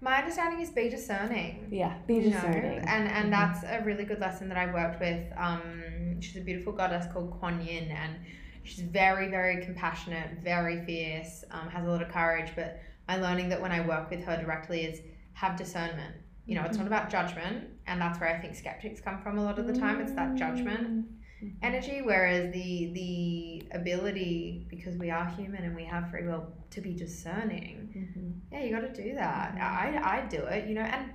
My 0.00 0.16
understanding 0.18 0.60
is 0.60 0.70
be 0.70 0.88
discerning. 0.88 1.68
Yeah, 1.70 1.96
be 2.08 2.14
you 2.14 2.20
know, 2.22 2.30
discerning. 2.30 2.78
and 2.88 3.06
and 3.08 3.26
Mhm. 3.26 3.30
that's 3.30 3.62
a 3.62 3.84
really 3.84 4.04
good 4.04 4.18
lesson 4.18 4.48
that 4.48 4.58
I 4.58 4.66
worked 4.72 4.98
with. 4.98 5.32
Um, 5.36 6.20
she's 6.20 6.36
a 6.38 6.40
beautiful 6.40 6.72
goddess 6.72 7.06
called 7.12 7.30
Kuan 7.38 7.64
Yin, 7.64 7.88
and 7.88 8.16
she's 8.64 8.80
very 8.80 9.28
very 9.28 9.64
compassionate, 9.64 10.38
very 10.42 10.84
fierce, 10.84 11.44
um, 11.52 11.68
has 11.68 11.84
a 11.86 11.88
lot 11.88 12.02
of 12.02 12.08
courage. 12.08 12.50
But 12.56 12.80
my 13.12 13.20
learning 13.28 13.48
that 13.50 13.60
when 13.60 13.72
I 13.72 13.80
work 13.86 14.10
with 14.10 14.24
her 14.24 14.36
directly 14.36 14.84
is 14.84 15.00
have 15.34 15.56
discernment. 15.56 16.14
You 16.46 16.56
know, 16.56 16.64
it's 16.64 16.76
not 16.76 16.86
about 16.86 17.08
judgment, 17.08 17.68
and 17.86 18.00
that's 18.00 18.18
where 18.20 18.28
I 18.34 18.40
think 18.40 18.56
skeptics 18.56 19.00
come 19.00 19.20
from 19.22 19.38
a 19.38 19.44
lot 19.44 19.58
of 19.58 19.66
the 19.66 19.72
time. 19.72 20.00
It's 20.00 20.12
that 20.12 20.34
judgment 20.34 21.06
Mhm. 21.42 21.54
energy, 21.62 22.02
whereas 22.02 22.52
the 22.52 22.92
the 22.92 23.62
ability, 23.80 24.66
because 24.68 24.96
we 24.96 25.10
are 25.10 25.26
human 25.26 25.62
and 25.64 25.74
we 25.76 25.84
have 25.84 26.10
free 26.10 26.24
will, 26.26 26.52
to 26.70 26.80
be 26.80 26.94
discerning 26.94 27.76
Mhm. 27.94 28.40
yeah, 28.52 28.60
you 28.64 28.70
got 28.76 28.94
to 28.94 29.02
do 29.02 29.14
that. 29.14 29.54
Mhm. 29.54 29.60
I 29.60 29.86
I 30.16 30.26
do 30.26 30.40
it, 30.46 30.66
you 30.68 30.74
know. 30.74 30.82
And 30.94 31.12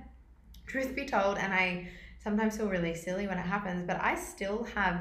truth 0.66 0.94
be 0.94 1.04
told, 1.04 1.36
and 1.38 1.52
I 1.52 1.88
sometimes 2.18 2.56
feel 2.56 2.68
really 2.68 2.94
silly 2.94 3.26
when 3.26 3.38
it 3.38 3.46
happens, 3.46 3.84
but 3.90 3.98
I 4.02 4.14
still 4.14 4.64
have. 4.76 4.96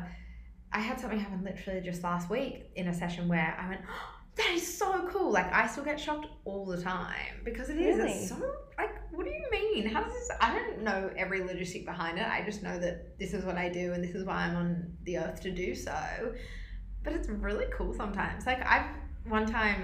I 0.74 0.80
had 0.80 1.00
something 1.00 1.20
happen 1.20 1.44
literally 1.44 1.80
just 1.82 2.04
last 2.04 2.30
week 2.30 2.56
in 2.76 2.88
a 2.90 2.94
session 2.94 3.28
where 3.30 3.56
I 3.58 3.70
went, 3.70 3.82
oh, 3.90 4.17
"That 4.38 4.52
is 4.54 4.78
so 4.78 5.08
cool!" 5.10 5.32
Like 5.32 5.52
I 5.54 5.68
still 5.68 5.84
get 5.84 6.00
shocked 6.00 6.28
all 6.46 6.66
the 6.66 6.82
time 6.82 7.42
because 7.44 7.70
it 7.70 7.78
is. 7.78 7.98
Really? 7.98 8.12
It's 8.12 8.30
so 8.30 8.36
like, 8.78 8.96
what 9.12 9.26
do 9.26 9.32
you 9.32 9.46
mean? 9.52 9.88
How 9.88 10.04
does 10.04 10.14
this? 10.14 10.30
I 10.40 10.54
don't 10.54 10.84
know 10.84 11.10
every 11.18 11.42
logistic 11.42 11.86
behind 11.86 12.20
it. 12.20 12.26
I 12.28 12.44
just 12.46 12.62
know 12.64 12.78
that 12.80 13.18
this 13.20 13.34
is 13.34 13.44
what 13.44 13.58
I 13.58 13.70
do 13.70 13.94
and 13.94 14.04
this 14.04 14.16
is 14.16 14.24
why 14.26 14.36
I'm 14.46 14.56
on 14.56 14.98
the 15.04 15.18
earth 15.18 15.42
to 15.42 15.52
do 15.52 15.74
so. 15.76 15.98
But 17.04 17.14
it's 17.14 17.28
really 17.30 17.66
cool 17.74 17.94
sometimes. 17.94 18.46
Like 18.46 18.66
I've 18.66 18.86
one 19.28 19.46
time 19.46 19.84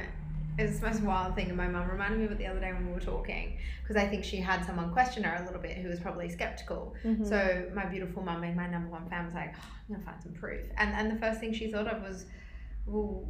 it's 0.59 0.79
the 0.79 0.85
most 0.87 1.01
wild 1.01 1.33
thing, 1.33 1.47
and 1.47 1.57
my 1.57 1.67
mum 1.67 1.89
reminded 1.89 2.19
me 2.19 2.25
of 2.25 2.31
it 2.31 2.37
the 2.37 2.45
other 2.45 2.59
day 2.59 2.71
when 2.71 2.85
we 2.85 2.93
were 2.93 2.99
talking 2.99 3.57
because 3.81 3.95
I 3.95 4.07
think 4.07 4.23
she 4.23 4.37
had 4.37 4.63
someone 4.63 4.91
question 4.93 5.23
her 5.23 5.41
a 5.41 5.45
little 5.45 5.59
bit 5.61 5.77
who 5.77 5.89
was 5.89 5.99
probably 5.99 6.29
skeptical. 6.29 6.93
Mhm. 7.03 7.27
So 7.27 7.71
my 7.73 7.85
beautiful 7.85 8.21
mum, 8.21 8.41
being 8.41 8.55
my 8.55 8.67
number 8.69 8.89
one 8.89 9.09
fan, 9.09 9.25
was 9.25 9.33
like, 9.33 9.55
"Oh, 9.57 9.65
"I'm 9.89 9.95
gonna 9.95 10.05
find 10.05 10.21
some 10.21 10.33
proof," 10.33 10.67
and 10.77 10.93
and 10.93 11.09
the 11.09 11.15
first 11.19 11.39
thing 11.39 11.53
she 11.53 11.71
thought 11.71 11.87
of 11.87 12.03
was, 12.03 12.27
"Well, 12.85 13.27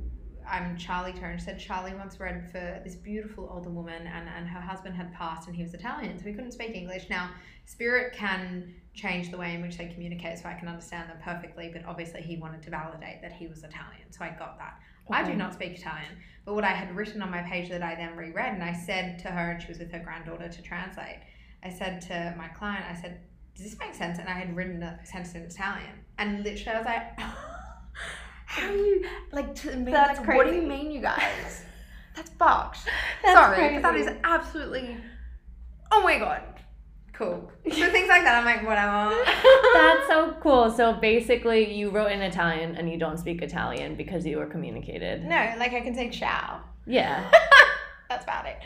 I'm 0.47 0.77
Charlie 0.77 1.13
Turner." 1.13 1.37
She 1.37 1.45
said 1.45 1.59
Charlie 1.59 1.93
once 1.93 2.19
read 2.19 2.49
for 2.51 2.81
this 2.83 2.95
beautiful 2.95 3.49
older 3.51 3.69
woman, 3.69 4.07
and 4.07 4.27
and 4.29 4.47
her 4.47 4.61
husband 4.61 4.95
had 4.95 5.13
passed, 5.13 5.47
and 5.47 5.55
he 5.55 5.63
was 5.63 5.73
Italian, 5.73 6.17
so 6.17 6.25
he 6.25 6.33
couldn't 6.33 6.51
speak 6.51 6.75
English. 6.75 7.09
Now, 7.09 7.29
spirit 7.65 8.13
can 8.13 8.73
change 8.93 9.31
the 9.31 9.37
way 9.37 9.53
in 9.53 9.61
which 9.61 9.77
they 9.77 9.87
communicate, 9.87 10.39
so 10.39 10.49
I 10.49 10.53
can 10.53 10.67
understand 10.67 11.09
them 11.09 11.17
perfectly. 11.23 11.69
But 11.71 11.85
obviously, 11.85 12.21
he 12.21 12.37
wanted 12.37 12.61
to 12.63 12.69
validate 12.69 13.21
that 13.21 13.33
he 13.33 13.47
was 13.47 13.63
Italian, 13.63 14.11
so 14.11 14.23
I 14.23 14.29
got 14.29 14.57
that. 14.57 14.79
I 15.09 15.23
do 15.23 15.35
not 15.35 15.53
speak 15.53 15.77
Italian. 15.77 16.17
But 16.45 16.55
what 16.55 16.63
I 16.63 16.71
had 16.71 16.95
written 16.95 17.21
on 17.21 17.29
my 17.29 17.41
page 17.41 17.69
that 17.69 17.83
I 17.83 17.95
then 17.95 18.15
reread, 18.15 18.53
and 18.53 18.63
I 18.63 18.73
said 18.73 19.19
to 19.19 19.29
her, 19.29 19.51
and 19.51 19.61
she 19.61 19.67
was 19.67 19.79
with 19.79 19.91
her 19.91 19.99
granddaughter 19.99 20.49
to 20.49 20.61
translate, 20.61 21.19
I 21.63 21.69
said 21.69 22.01
to 22.01 22.33
my 22.37 22.47
client, 22.49 22.85
I 22.89 22.99
said, 22.99 23.21
Does 23.55 23.65
this 23.65 23.79
make 23.79 23.95
sense? 23.95 24.19
And 24.19 24.29
I 24.29 24.33
had 24.33 24.55
written 24.55 24.81
a 24.83 24.99
sentence 25.05 25.35
in 25.35 25.43
Italian. 25.43 26.05
And 26.17 26.43
literally, 26.43 26.75
I 26.75 26.77
was 26.77 26.85
like, 26.85 27.19
How 28.53 28.69
are 28.69 28.75
you, 28.75 29.05
like, 29.31 29.55
to 29.55 29.69
That's 29.71 30.19
like, 30.19 30.27
what 30.37 30.47
do 30.47 30.53
you 30.53 30.61
mean, 30.61 30.91
you 30.91 31.01
guys? 31.01 31.63
That's 32.15 32.29
fucked. 32.31 32.79
That's 33.23 33.33
Sorry, 33.39 33.73
but 33.73 33.81
that 33.81 33.91
crazy. 33.93 34.11
is 34.11 34.17
absolutely, 34.23 34.97
oh 35.91 36.03
my 36.03 36.19
god. 36.19 36.41
Cool. 37.13 37.51
So 37.63 37.89
things 37.91 38.09
like 38.09 38.23
that, 38.23 38.35
I'm 38.39 38.45
like, 38.45 38.65
whatever. 38.65 39.15
That's 39.73 40.07
so 40.07 40.35
cool. 40.41 40.71
So 40.71 40.93
basically, 40.93 41.73
you 41.73 41.89
wrote 41.89 42.11
in 42.11 42.21
Italian 42.21 42.75
and 42.75 42.89
you 42.91 42.97
don't 42.97 43.17
speak 43.17 43.41
Italian 43.41 43.95
because 43.95 44.25
you 44.25 44.37
were 44.37 44.47
communicated. 44.47 45.23
no, 45.23 45.53
like 45.57 45.73
I 45.73 45.81
can 45.81 45.95
say 45.95 46.09
ciao. 46.09 46.61
Yeah. 46.85 47.29
that's 48.09 48.23
about 48.23 48.45
it. 48.47 48.57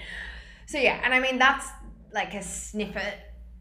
So 0.66 0.78
yeah, 0.78 1.00
and 1.04 1.14
I 1.14 1.20
mean 1.20 1.38
that's 1.38 1.68
like 2.14 2.34
a 2.34 2.42
snippet 2.44 3.16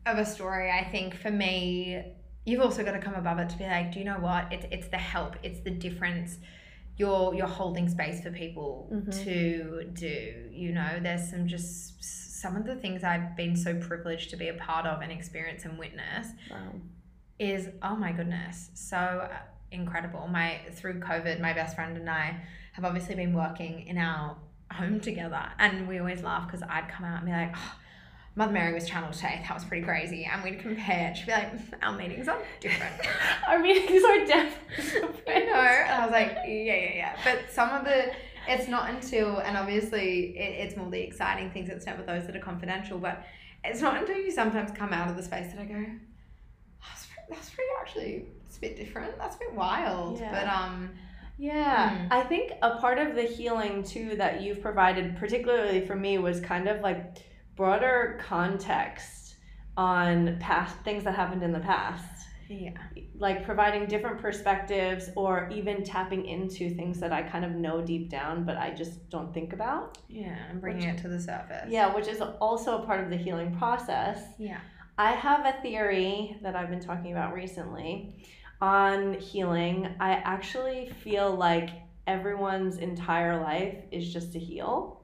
of 0.06 0.18
a 0.18 0.24
story. 0.24 0.70
I 0.70 0.84
think 0.84 1.16
for 1.16 1.30
me, 1.30 2.02
you've 2.46 2.62
also 2.62 2.82
got 2.82 2.92
to 2.92 2.98
come 3.00 3.14
above 3.14 3.38
it 3.40 3.48
to 3.50 3.58
be 3.58 3.64
like, 3.64 3.92
do 3.92 3.98
you 3.98 4.04
know 4.06 4.18
what? 4.18 4.50
It's 4.50 4.66
it's 4.70 4.88
the 4.88 4.96
help. 4.96 5.36
It's 5.42 5.60
the 5.60 5.70
difference. 5.70 6.38
You're 6.96 7.34
you're 7.34 7.46
holding 7.46 7.88
space 7.90 8.22
for 8.22 8.30
people 8.30 8.88
Mhm. 8.90 9.24
to 9.24 9.84
do. 9.92 10.48
You 10.50 10.72
know, 10.72 10.98
there's 11.02 11.28
some 11.28 11.46
just 11.46 12.02
some 12.02 12.56
of 12.56 12.64
the 12.64 12.76
things 12.76 13.04
I've 13.04 13.36
been 13.36 13.56
so 13.56 13.74
privileged 13.78 14.30
to 14.30 14.36
be 14.36 14.48
a 14.48 14.54
part 14.54 14.86
of 14.86 15.02
and 15.02 15.10
experience 15.12 15.64
and 15.64 15.78
witness 15.78 16.28
Wow. 16.50 16.72
is 17.38 17.68
oh 17.82 17.96
my 17.96 18.12
goodness 18.12 18.70
so 18.74 18.96
uh, 18.96 19.28
incredible 19.72 20.28
my 20.28 20.60
through 20.72 21.00
covid 21.00 21.40
my 21.40 21.52
best 21.54 21.74
friend 21.74 21.96
and 21.96 22.08
i 22.08 22.36
have 22.72 22.84
obviously 22.84 23.14
been 23.14 23.32
working 23.34 23.86
in 23.86 23.96
our 23.98 24.36
home 24.70 25.00
together 25.00 25.42
and 25.58 25.88
we 25.88 25.98
always 25.98 26.22
laugh 26.22 26.46
because 26.46 26.62
i'd 26.70 26.88
come 26.88 27.04
out 27.06 27.16
and 27.22 27.26
be 27.26 27.32
like 27.32 27.52
oh, 27.56 27.74
mother 28.36 28.52
mary 28.52 28.72
was 28.72 28.88
channeled 28.88 29.12
today 29.14 29.40
that 29.42 29.54
was 29.54 29.64
pretty 29.64 29.84
crazy 29.84 30.28
and 30.30 30.42
we'd 30.44 30.60
compare 30.60 31.12
she'd 31.16 31.26
be 31.26 31.32
like 31.32 31.50
our 31.82 31.96
meetings 31.96 32.28
are 32.28 32.38
different 32.60 32.94
Our 33.48 33.58
meetings 33.60 34.02
are 34.04 34.26
different. 34.26 35.16
I 35.28 35.38
know. 35.38 35.54
And 35.54 35.92
I 35.92 36.04
was 36.04 36.10
like, 36.12 36.32
yeah, 36.46 36.74
yeah, 36.74 36.94
yeah. 36.94 37.16
But 37.24 37.50
some 37.50 37.70
of 37.70 37.84
the 37.84 38.10
it's 38.48 38.66
not 38.68 38.90
until, 38.90 39.38
and 39.38 39.56
obviously 39.56 40.36
it, 40.36 40.66
it's 40.66 40.76
more 40.76 40.90
the 40.90 41.00
exciting 41.00 41.50
things. 41.52 41.68
It's 41.68 41.86
never 41.86 42.02
those 42.02 42.26
that 42.26 42.34
are 42.34 42.40
confidential, 42.40 42.98
but 42.98 43.24
it's 43.64 43.80
not 43.80 43.96
until 43.96 44.16
you 44.16 44.30
sometimes 44.32 44.72
come 44.72 44.92
out 44.92 45.08
of 45.08 45.16
the 45.16 45.22
space 45.22 45.52
that 45.52 45.60
I 45.60 45.64
go, 45.64 45.84
that's 46.88 47.06
pretty, 47.06 47.26
that's 47.30 47.50
pretty 47.50 47.70
actually, 47.80 48.26
it's 48.46 48.56
a 48.56 48.60
bit 48.60 48.76
different. 48.76 49.16
That's 49.16 49.36
a 49.36 49.38
bit 49.38 49.54
wild. 49.54 50.18
Yeah. 50.18 50.32
But 50.32 50.48
um, 50.48 50.90
Yeah, 51.38 51.90
Mm. 51.90 52.08
I 52.12 52.22
think 52.24 52.52
a 52.62 52.78
part 52.78 52.98
of 52.98 53.14
the 53.14 53.22
healing 53.22 53.84
too 53.84 54.16
that 54.16 54.42
you've 54.42 54.60
provided, 54.60 55.16
particularly 55.16 55.86
for 55.86 55.94
me, 55.94 56.18
was 56.18 56.40
kind 56.40 56.68
of 56.68 56.80
like 56.80 57.16
broader 57.56 58.20
context 58.22 59.36
on 59.76 60.38
past 60.40 60.76
things 60.84 61.04
that 61.04 61.14
happened 61.14 61.42
in 61.42 61.52
the 61.52 61.60
past. 61.60 62.04
yeah, 62.48 62.70
Like 63.18 63.44
providing 63.44 63.86
different 63.86 64.18
perspectives 64.20 65.10
or 65.16 65.48
even 65.52 65.82
tapping 65.82 66.24
into 66.26 66.70
things 66.74 67.00
that 67.00 67.12
I 67.12 67.22
kind 67.22 67.44
of 67.44 67.52
know 67.52 67.82
deep 67.82 68.08
down, 68.08 68.44
but 68.44 68.56
I 68.56 68.70
just 68.70 69.08
don't 69.10 69.34
think 69.34 69.52
about. 69.52 69.98
yeah, 70.08 70.36
and 70.50 70.60
bringing 70.60 70.88
it 70.88 70.98
to 70.98 71.08
the 71.08 71.20
surface. 71.20 71.66
Yeah, 71.68 71.94
which 71.94 72.06
is 72.08 72.20
also 72.40 72.78
a 72.82 72.86
part 72.86 73.02
of 73.02 73.10
the 73.10 73.16
healing 73.16 73.56
process. 73.56 74.22
Yeah. 74.38 74.60
I 74.98 75.12
have 75.12 75.44
a 75.44 75.60
theory 75.60 76.38
that 76.42 76.56
I've 76.56 76.70
been 76.70 76.80
talking 76.80 77.12
about 77.12 77.34
recently 77.34 78.14
on 78.62 79.14
healing. 79.14 79.94
I 80.00 80.12
actually 80.12 80.90
feel 81.04 81.34
like 81.34 81.68
everyone's 82.06 82.78
entire 82.78 83.38
life 83.40 83.76
is 83.90 84.10
just 84.12 84.32
to 84.32 84.38
heal. 84.38 85.02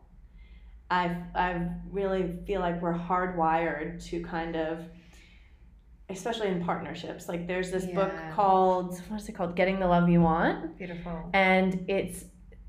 I 1.01 1.05
I 1.47 1.49
really 1.99 2.25
feel 2.47 2.61
like 2.67 2.77
we're 2.83 2.99
hardwired 3.11 3.91
to 4.09 4.15
kind 4.37 4.55
of 4.57 4.73
especially 6.09 6.49
in 6.49 6.63
partnerships. 6.65 7.29
Like 7.33 7.47
there's 7.47 7.71
this 7.71 7.87
book 7.87 8.13
called 8.35 8.89
what 9.09 9.21
is 9.21 9.29
it 9.29 9.33
called? 9.39 9.57
Getting 9.57 9.79
the 9.81 9.87
Love 9.95 10.09
You 10.09 10.21
Want 10.21 10.77
Beautiful. 10.79 11.31
and 11.33 11.69
it 11.89 12.11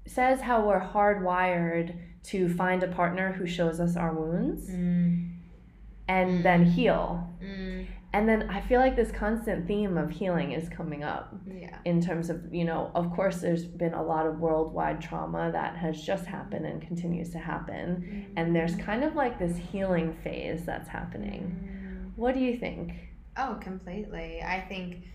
says 0.07 0.39
how 0.41 0.57
we're 0.67 0.85
hardwired 0.95 1.87
to 2.31 2.37
find 2.61 2.79
a 2.83 2.87
partner 2.87 3.33
who 3.33 3.45
shows 3.45 3.79
us 3.85 3.95
our 3.97 4.13
wounds 4.13 4.69
Mm, 4.69 5.35
and 6.07 6.29
then 6.47 6.61
heal. 6.65 7.05
mm, 7.43 7.85
And 8.13 8.29
then 8.29 8.47
I 8.49 8.61
feel 8.61 8.79
like 8.79 8.95
this 8.95 9.11
constant 9.11 9.67
theme 9.67 9.97
of 9.97 10.11
healing 10.11 10.51
is 10.51 10.69
coming 10.69 11.03
up 11.03 11.33
yeah. 11.51 11.79
in 11.83 11.99
terms 11.99 12.29
of, 12.29 12.53
you 12.53 12.63
know, 12.63 12.91
of 12.93 13.11
course, 13.11 13.37
there's 13.37 13.65
been 13.65 13.95
a 13.95 14.03
lot 14.03 14.27
of 14.27 14.39
worldwide 14.39 15.01
trauma 15.01 15.51
that 15.51 15.75
has 15.75 15.99
just 15.99 16.25
happened 16.25 16.67
and 16.67 16.79
continues 16.79 17.31
to 17.31 17.39
happen. 17.39 18.31
And 18.37 18.55
there's 18.55 18.75
kind 18.75 19.03
of 19.03 19.15
like 19.15 19.39
this 19.39 19.57
healing 19.57 20.15
phase 20.23 20.63
that's 20.63 20.87
happening. 20.87 21.59
Mm. 21.65 22.11
What 22.15 22.35
do 22.35 22.39
you 22.39 22.55
think? 22.55 22.93
Oh, 23.35 23.57
completely. 23.59 24.43
I 24.43 24.61
think 24.61 25.05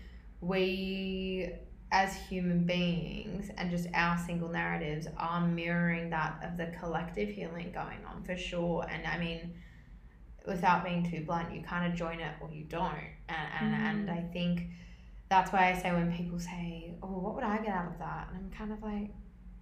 we, 0.41 1.53
as 1.93 2.17
human 2.27 2.65
beings, 2.65 3.49
and 3.57 3.71
just 3.71 3.87
our 3.93 4.17
single 4.17 4.49
narratives 4.49 5.07
are 5.17 5.47
mirroring 5.47 6.09
that 6.09 6.43
of 6.43 6.57
the 6.57 6.75
collective 6.77 7.29
healing 7.29 7.71
going 7.73 7.99
on 8.05 8.23
for 8.25 8.35
sure. 8.35 8.85
And 8.89 9.07
I 9.07 9.17
mean, 9.17 9.53
without 10.49 10.83
being 10.83 11.09
too 11.09 11.23
blunt, 11.25 11.53
you 11.53 11.61
kind 11.61 11.91
of 11.91 11.97
join 11.97 12.19
it 12.19 12.33
or 12.41 12.49
you 12.51 12.63
don't. 12.65 12.93
And, 13.29 13.73
and, 13.73 13.99
and 13.99 14.11
I 14.11 14.21
think 14.33 14.63
that's 15.29 15.53
why 15.53 15.71
I 15.71 15.81
say 15.81 15.91
when 15.91 16.11
people 16.11 16.39
say, 16.39 16.93
oh, 17.01 17.07
what 17.07 17.35
would 17.35 17.43
I 17.43 17.57
get 17.59 17.69
out 17.69 17.87
of 17.87 17.99
that? 17.99 18.29
And 18.29 18.37
I'm 18.37 18.51
kind 18.51 18.71
of 18.71 18.81
like, 18.81 19.11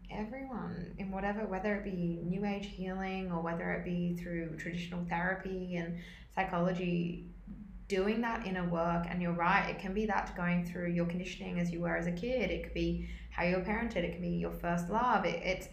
everyone 0.10 0.96
in 0.98 1.12
whatever, 1.12 1.46
whether 1.46 1.76
it 1.76 1.84
be 1.84 2.22
new 2.24 2.46
age 2.46 2.68
healing 2.68 3.30
or 3.30 3.42
whether 3.42 3.72
it 3.74 3.84
be 3.84 4.16
through 4.16 4.56
traditional 4.58 5.06
therapy 5.10 5.76
and 5.76 5.98
psychology, 6.34 7.28
doing 7.88 8.22
that 8.22 8.46
inner 8.46 8.68
work 8.68 9.06
and 9.10 9.22
you're 9.22 9.32
right 9.32 9.70
it 9.70 9.80
can 9.80 9.94
be 9.94 10.06
that 10.06 10.36
going 10.36 10.66
through 10.66 10.90
your 10.90 11.06
conditioning 11.06 11.60
as 11.60 11.72
you 11.72 11.80
were 11.80 11.96
as 11.96 12.06
a 12.06 12.12
kid 12.12 12.52
it 12.52 12.64
could 12.64 12.74
be 12.74 13.10
how 13.30 13.44
you 13.44 13.56
were 13.56 13.62
parented 13.62 13.98
it 13.98 14.12
could 14.12 14.22
be 14.22 14.30
your 14.30 14.52
first 14.52 14.90
love 14.90 15.24
it, 15.26 15.42
it's 15.44 15.70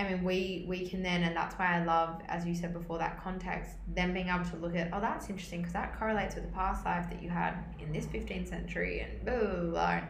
i 0.00 0.08
mean 0.08 0.22
we 0.24 0.64
we 0.68 0.86
can 0.88 1.02
then 1.02 1.22
and 1.22 1.36
that's 1.36 1.54
why 1.58 1.68
i 1.80 1.84
love 1.84 2.20
as 2.28 2.46
you 2.46 2.54
said 2.54 2.72
before 2.72 2.98
that 2.98 3.22
context 3.22 3.72
then 3.88 4.12
being 4.12 4.28
able 4.28 4.44
to 4.44 4.56
look 4.56 4.74
at 4.74 4.88
oh 4.92 5.00
that's 5.00 5.28
interesting 5.28 5.60
because 5.60 5.72
that 5.74 5.98
correlates 5.98 6.34
with 6.34 6.44
the 6.44 6.52
past 6.52 6.84
life 6.84 7.06
that 7.10 7.22
you 7.22 7.28
had 7.28 7.54
in 7.78 7.92
this 7.92 8.06
15th 8.06 8.48
century 8.48 9.00
and 9.00 9.24
blah, 9.24 9.36
blah, 9.38 9.70
blah. 9.70 9.90
And 9.98 10.06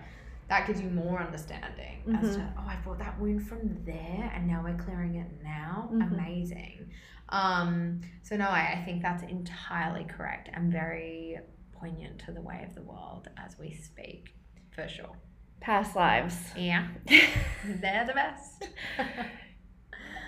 that 0.49 0.67
gives 0.67 0.81
you 0.81 0.91
more 0.91 1.21
understanding 1.21 1.97
as 2.21 2.37
to 2.37 2.53
oh 2.59 2.67
i 2.69 2.77
brought 2.85 2.99
that 2.99 3.19
wound 3.21 3.47
from 3.49 3.61
there 3.85 4.33
and 4.35 4.47
now 4.49 4.61
we're 4.65 4.83
clearing 4.85 5.15
it 5.17 5.31
now 5.45 5.89
Mhm. 5.93 6.13
amazing 6.13 6.91
um, 7.33 8.01
so 8.23 8.37
no, 8.37 8.49
I, 8.49 8.75
I 8.81 8.83
think 8.85 9.03
that's 9.03 9.23
entirely 9.23 10.03
correct 10.05 10.51
and 10.53 10.73
very 10.73 11.39
poignant 11.79 12.19
to 12.27 12.33
the 12.33 12.41
way 12.41 12.65
of 12.69 12.75
the 12.75 12.83
world 12.83 13.29
as 13.37 13.57
we 13.57 13.73
speak, 13.73 14.35
for 14.73 14.89
sure. 14.89 15.13
Past 15.61 15.95
lives. 15.95 16.35
Yeah, 16.57 16.89
they're 17.07 18.05
the 18.05 18.15
best. 18.15 18.69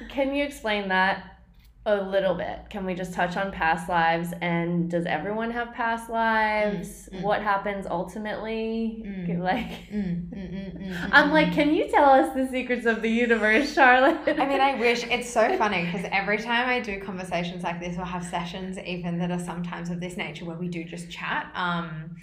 Can 0.09 0.35
you 0.35 0.45
explain 0.45 0.89
that 0.89 1.33
a 1.85 1.97
little 1.97 2.35
bit? 2.35 2.61
Can 2.71 2.85
we 2.87 2.95
just 2.95 3.13
touch 3.13 3.37
on 3.37 3.51
past 3.51 3.89
lives 3.89 4.33
and 4.41 4.89
does 4.89 5.05
everyone 5.05 5.51
have 5.51 5.75
past 5.75 6.09
lives? 6.09 7.09
Mm, 7.13 7.19
mm. 7.19 7.23
What 7.23 7.43
happens 7.43 7.87
ultimately? 7.87 9.03
Mm. 9.05 9.41
Like 9.41 9.91
Mm, 9.91 10.31
mm, 10.31 10.33
mm, 10.33 10.79
mm, 10.79 10.93
mm, 10.93 11.09
I'm 11.11 11.33
like, 11.33 11.49
mm. 11.49 11.55
can 11.55 11.75
you 11.75 11.89
tell 11.89 12.11
us 12.11 12.35
the 12.35 12.49
secrets 12.49 12.87
of 12.87 13.03
the 13.03 13.11
universe, 13.11 13.73
Charlotte? 13.75 14.21
I 14.39 14.47
mean, 14.47 14.61
I 14.61 14.77
wish 14.79 15.05
it's 15.11 15.29
so 15.29 15.57
funny 15.59 15.85
because 15.85 16.07
every 16.13 16.39
time 16.39 16.69
I 16.69 16.79
do 16.79 17.01
conversations 17.01 17.65
like 17.65 17.81
this 17.81 17.99
or 17.99 18.05
have 18.05 18.25
sessions, 18.25 18.79
even 18.79 19.19
that 19.19 19.33
are 19.33 19.41
sometimes 19.41 19.91
of 19.91 19.99
this 20.01 20.17
nature 20.17 20.45
where 20.45 20.57
we 20.57 20.69
do 20.69 20.85
just 20.85 21.11
chat, 21.11 21.51
um, 21.55 22.15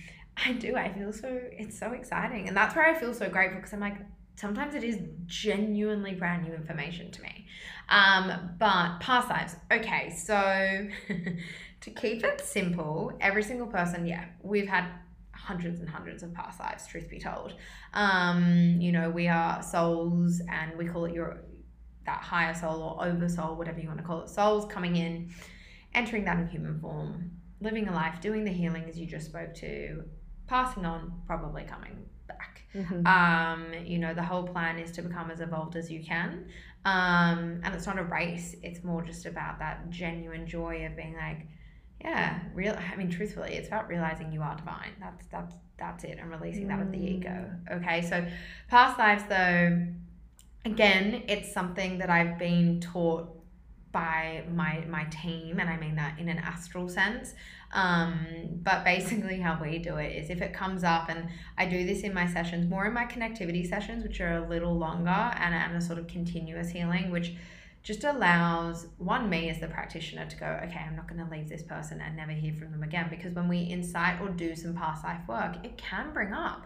I 0.45 0.53
do. 0.53 0.77
I 0.77 0.93
feel 0.93 1.11
so, 1.11 1.37
it's 1.51 1.77
so 1.77 1.91
exciting. 1.91 2.47
And 2.47 2.55
that's 2.55 2.75
where 2.75 2.85
I 2.85 2.97
feel 2.97 3.13
so 3.13 3.27
grateful 3.29 3.57
because 3.57 3.73
I'm 3.73 3.81
like, 3.81 3.97
sometimes 4.37 4.73
it 4.73 4.85
is 4.85 4.99
genuinely 5.25 6.13
brand 6.13 6.43
new 6.47 6.53
information 6.53 7.11
to 7.11 7.21
me. 7.21 7.45
Um, 7.89 8.51
but 8.59 8.99
past 8.99 9.29
lives. 9.29 9.55
Okay, 9.71 10.15
so 10.15 10.87
to 11.81 11.89
keep 11.91 12.23
it 12.23 12.41
simple, 12.41 13.17
every 13.19 13.43
single 13.43 13.67
person, 13.67 14.05
yeah, 14.05 14.25
we've 14.41 14.67
had 14.67 14.85
hundreds 15.33 15.79
and 15.79 15.89
hundreds 15.89 16.21
of 16.21 16.33
past 16.33 16.59
lives, 16.59 16.85
truth 16.85 17.09
be 17.09 17.19
told. 17.19 17.55
Um, 17.93 18.77
you 18.79 18.91
know, 18.91 19.09
we 19.09 19.27
are 19.27 19.63
souls 19.63 20.41
and 20.49 20.77
we 20.77 20.85
call 20.85 21.05
it 21.05 21.13
your 21.13 21.41
that 22.05 22.21
higher 22.21 22.53
soul 22.53 22.81
or 22.81 23.05
oversoul, 23.05 23.55
whatever 23.55 23.79
you 23.79 23.87
want 23.87 23.99
to 23.99 24.05
call 24.05 24.21
it, 24.21 24.29
souls 24.29 24.65
coming 24.71 24.95
in, 24.95 25.31
entering 25.93 26.25
that 26.25 26.39
in 26.39 26.47
human 26.47 26.79
form, 26.79 27.31
living 27.61 27.87
a 27.87 27.93
life, 27.93 28.19
doing 28.21 28.43
the 28.43 28.51
healing 28.51 28.85
as 28.89 28.97
you 28.97 29.05
just 29.05 29.27
spoke 29.27 29.53
to, 29.53 30.03
passing 30.47 30.85
on, 30.85 31.21
probably 31.27 31.63
coming 31.63 32.08
Mhm. 32.75 33.05
Um, 33.05 33.73
you 33.85 33.97
know, 33.97 34.13
the 34.13 34.23
whole 34.23 34.43
plan 34.43 34.77
is 34.77 34.91
to 34.93 35.01
become 35.01 35.31
as 35.31 35.41
evolved 35.41 35.75
as 35.75 35.91
you 35.91 36.03
can. 36.03 36.45
Um, 36.85 37.61
and 37.63 37.73
it's 37.75 37.87
not 37.87 37.97
a 37.99 38.03
race, 38.03 38.55
it's 38.63 38.83
more 38.83 39.01
just 39.01 39.25
about 39.25 39.59
that 39.59 39.89
genuine 39.89 40.47
joy 40.47 40.85
of 40.85 40.95
being 40.95 41.15
like, 41.15 41.47
yeah, 42.01 42.39
real 42.53 42.77
I 42.77 42.95
mean, 42.95 43.09
truthfully, 43.09 43.55
it's 43.55 43.67
about 43.67 43.89
realizing 43.89 44.31
you 44.31 44.41
are 44.41 44.55
divine. 44.55 44.93
That's 44.99 45.25
that's 45.27 45.53
that's 45.77 46.03
it, 46.05 46.17
and 46.19 46.29
releasing 46.29 46.67
that 46.67 46.79
of 46.79 46.91
the 46.91 46.97
ego. 46.97 47.51
Okay, 47.71 48.01
so 48.01 48.25
past 48.69 48.97
lives 48.97 49.23
though, 49.27 49.85
again, 50.63 51.23
it's 51.27 51.51
something 51.51 51.97
that 51.97 52.09
I've 52.09 52.37
been 52.37 52.79
taught 52.79 53.29
by 53.91 54.43
my 54.53 54.83
my 54.87 55.05
team, 55.05 55.59
and 55.59 55.69
I 55.69 55.77
mean 55.77 55.95
that 55.95 56.19
in 56.19 56.29
an 56.29 56.39
astral 56.39 56.89
sense. 56.89 57.33
Um, 57.71 58.25
but 58.63 58.83
basically, 58.83 59.39
how 59.39 59.59
we 59.61 59.77
do 59.79 59.97
it 59.97 60.15
is 60.15 60.29
if 60.29 60.41
it 60.41 60.53
comes 60.53 60.83
up, 60.83 61.09
and 61.09 61.29
I 61.57 61.65
do 61.65 61.85
this 61.85 62.01
in 62.01 62.13
my 62.13 62.27
sessions, 62.27 62.69
more 62.69 62.85
in 62.87 62.93
my 62.93 63.05
connectivity 63.05 63.67
sessions, 63.67 64.03
which 64.03 64.21
are 64.21 64.37
a 64.37 64.47
little 64.47 64.77
longer 64.77 65.09
and, 65.09 65.53
and 65.53 65.75
a 65.75 65.81
sort 65.81 65.99
of 65.99 66.07
continuous 66.07 66.69
healing, 66.69 67.11
which 67.11 67.33
just 67.81 68.03
allows 68.03 68.87
one 68.97 69.29
me 69.29 69.49
as 69.49 69.59
the 69.59 69.67
practitioner 69.67 70.25
to 70.25 70.35
go, 70.35 70.59
okay, 70.65 70.81
I'm 70.85 70.95
not 70.95 71.07
going 71.07 71.25
to 71.25 71.31
leave 71.31 71.47
this 71.47 71.63
person 71.63 72.01
and 72.01 72.15
never 72.15 72.31
hear 72.31 72.53
from 72.53 72.71
them 72.71 72.83
again. 72.83 73.07
Because 73.09 73.33
when 73.33 73.47
we 73.47 73.69
incite 73.69 74.19
or 74.21 74.29
do 74.29 74.55
some 74.55 74.73
past 74.75 75.03
life 75.03 75.21
work, 75.27 75.55
it 75.63 75.77
can 75.77 76.11
bring 76.11 76.33
up 76.33 76.65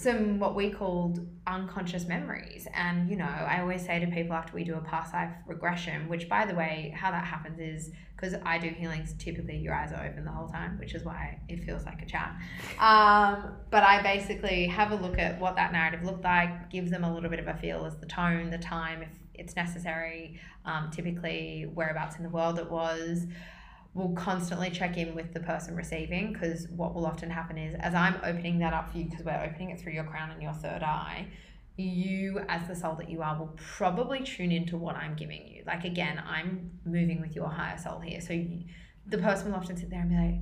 some 0.00 0.38
what 0.38 0.54
we 0.54 0.70
called 0.70 1.28
unconscious 1.46 2.06
memories. 2.06 2.66
And, 2.72 3.10
you 3.10 3.16
know, 3.16 3.24
I 3.24 3.60
always 3.60 3.84
say 3.84 4.00
to 4.00 4.06
people 4.06 4.34
after 4.34 4.54
we 4.54 4.64
do 4.64 4.74
a 4.76 4.80
past 4.80 5.12
life 5.12 5.30
regression, 5.46 6.08
which 6.08 6.26
by 6.26 6.46
the 6.46 6.54
way, 6.54 6.94
how 6.96 7.10
that 7.10 7.24
happens 7.24 7.60
is 7.60 7.90
because 8.16 8.34
I 8.46 8.56
do 8.56 8.68
healings, 8.68 9.14
typically 9.18 9.58
your 9.58 9.74
eyes 9.74 9.92
are 9.92 10.02
open 10.02 10.24
the 10.24 10.30
whole 10.30 10.48
time, 10.48 10.78
which 10.78 10.94
is 10.94 11.04
why 11.04 11.38
it 11.48 11.64
feels 11.64 11.84
like 11.84 12.00
a 12.00 12.06
chat. 12.06 12.34
Um, 12.78 13.52
but 13.70 13.82
I 13.82 14.02
basically 14.02 14.66
have 14.68 14.92
a 14.92 14.96
look 14.96 15.18
at 15.18 15.38
what 15.38 15.54
that 15.56 15.70
narrative 15.70 16.02
looked 16.02 16.24
like, 16.24 16.70
gives 16.70 16.90
them 16.90 17.04
a 17.04 17.12
little 17.12 17.28
bit 17.28 17.38
of 17.38 17.48
a 17.48 17.54
feel 17.54 17.84
as 17.84 17.96
the 17.96 18.06
tone, 18.06 18.48
the 18.48 18.58
time, 18.58 19.02
if 19.02 19.10
it's 19.34 19.54
necessary, 19.54 20.40
um, 20.64 20.90
typically 20.90 21.70
whereabouts 21.74 22.16
in 22.16 22.22
the 22.22 22.30
world 22.30 22.58
it 22.58 22.70
was. 22.70 23.26
We'll 23.92 24.12
constantly 24.14 24.70
check 24.70 24.96
in 24.96 25.14
with 25.14 25.34
the 25.34 25.40
person 25.40 25.74
receiving 25.74 26.32
because 26.32 26.68
what 26.68 26.94
will 26.94 27.06
often 27.06 27.28
happen 27.28 27.58
is 27.58 27.74
as 27.80 27.92
I'm 27.94 28.16
opening 28.22 28.58
that 28.60 28.72
up 28.72 28.92
for 28.92 28.98
you, 28.98 29.04
because 29.04 29.24
we're 29.24 29.44
opening 29.44 29.70
it 29.70 29.80
through 29.80 29.94
your 29.94 30.04
crown 30.04 30.30
and 30.30 30.40
your 30.40 30.52
third 30.52 30.82
eye, 30.82 31.26
you 31.76 32.40
as 32.48 32.68
the 32.68 32.76
soul 32.76 32.94
that 32.96 33.08
you 33.10 33.22
are 33.22 33.36
will 33.38 33.56
probably 33.56 34.20
tune 34.20 34.52
into 34.52 34.76
what 34.76 34.94
I'm 34.94 35.16
giving 35.16 35.46
you. 35.48 35.64
Like 35.66 35.84
again, 35.84 36.22
I'm 36.24 36.70
moving 36.84 37.20
with 37.20 37.34
your 37.34 37.48
higher 37.48 37.78
soul 37.78 37.98
here. 38.00 38.20
So 38.20 38.32
you, 38.32 38.64
the 39.06 39.18
person 39.18 39.50
will 39.50 39.58
often 39.58 39.76
sit 39.76 39.90
there 39.90 40.00
and 40.00 40.10
be 40.10 40.16
like, 40.16 40.34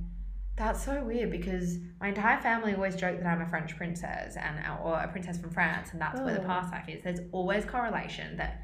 that's 0.55 0.83
so 0.83 1.01
weird 1.03 1.31
because 1.31 1.77
my 2.01 2.09
entire 2.09 2.39
family 2.41 2.73
always 2.75 2.95
joke 2.95 3.17
that 3.17 3.25
I'm 3.25 3.41
a 3.41 3.47
French 3.47 3.77
princess 3.77 4.35
and 4.35 4.59
or 4.83 4.99
a 4.99 5.07
princess 5.07 5.39
from 5.39 5.51
France, 5.51 5.89
and 5.93 6.01
that's 6.01 6.19
where 6.19 6.33
the 6.33 6.43
Oh. 6.43 6.45
past 6.47 6.71
life 6.73 6.89
is. 6.89 7.01
There's 7.01 7.21
always 7.31 7.63
correlation 7.63 8.35
that 8.37 8.61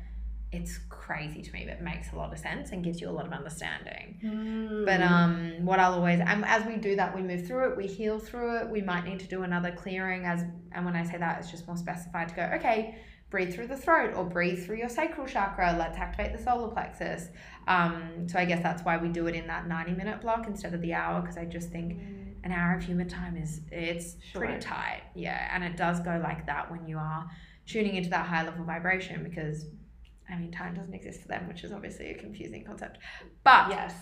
it's 0.55 0.79
crazy 0.89 1.41
to 1.41 1.51
me, 1.51 1.65
but 1.67 1.81
makes 1.81 2.11
a 2.13 2.15
lot 2.15 2.31
of 2.31 2.39
sense 2.39 2.71
and 2.71 2.83
gives 2.83 3.01
you 3.01 3.09
a 3.09 3.11
lot 3.11 3.27
of 3.27 3.33
understanding. 3.33 4.19
Mm. 4.23 4.85
But 4.85 5.01
um, 5.01 5.65
what 5.65 5.79
I'll 5.79 5.93
always 5.93 6.19
and 6.19 6.45
as 6.45 6.65
we 6.65 6.77
do 6.77 6.95
that, 6.95 7.15
we 7.15 7.21
move 7.21 7.45
through 7.45 7.71
it, 7.71 7.77
we 7.77 7.87
heal 7.87 8.19
through 8.19 8.61
it. 8.61 8.69
We 8.69 8.81
might 8.81 9.05
need 9.05 9.19
to 9.19 9.27
do 9.27 9.43
another 9.43 9.71
clearing 9.71 10.25
as 10.25 10.43
and 10.71 10.85
when 10.85 10.95
I 10.95 11.03
say 11.03 11.17
that, 11.17 11.39
it's 11.39 11.51
just 11.51 11.67
more 11.67 11.77
specified 11.77 12.29
to 12.29 12.35
go. 12.35 12.41
Okay, 12.55 12.97
breathe 13.29 13.53
through 13.53 13.67
the 13.67 13.77
throat 13.77 14.13
or 14.15 14.23
breathe 14.23 14.65
through 14.65 14.77
your 14.77 14.89
sacral 14.89 15.27
chakra. 15.27 15.75
Let's 15.77 15.97
activate 15.97 16.35
the 16.35 16.41
solar 16.41 16.69
plexus. 16.69 17.27
Um, 17.67 18.27
so 18.27 18.39
I 18.39 18.45
guess 18.45 18.63
that's 18.63 18.83
why 18.83 18.97
we 18.97 19.09
do 19.09 19.27
it 19.27 19.35
in 19.35 19.47
that 19.47 19.67
ninety 19.67 19.93
minute 19.93 20.21
block 20.21 20.47
instead 20.47 20.73
of 20.73 20.81
the 20.81 20.93
hour 20.93 21.21
because 21.21 21.37
I 21.37 21.45
just 21.45 21.69
think 21.69 21.99
an 22.43 22.51
hour 22.51 22.75
of 22.75 22.83
human 22.83 23.07
time 23.07 23.37
is 23.37 23.61
it's 23.71 24.15
pretty 24.33 24.59
tight. 24.59 25.01
Yeah, 25.15 25.49
and 25.53 25.63
it 25.63 25.77
does 25.77 25.99
go 25.99 26.19
like 26.23 26.45
that 26.45 26.69
when 26.71 26.87
you 26.87 26.97
are 26.97 27.29
tuning 27.65 27.95
into 27.95 28.09
that 28.09 28.25
high 28.25 28.43
level 28.43 28.65
vibration 28.65 29.23
because. 29.23 29.65
I 30.29 30.35
mean, 30.37 30.51
time 30.51 30.73
doesn't 30.75 30.93
exist 30.93 31.21
for 31.21 31.27
them, 31.27 31.47
which 31.47 31.63
is 31.63 31.71
obviously 31.71 32.11
a 32.11 32.15
confusing 32.15 32.63
concept. 32.65 32.97
But 33.43 33.69
yes. 33.69 33.93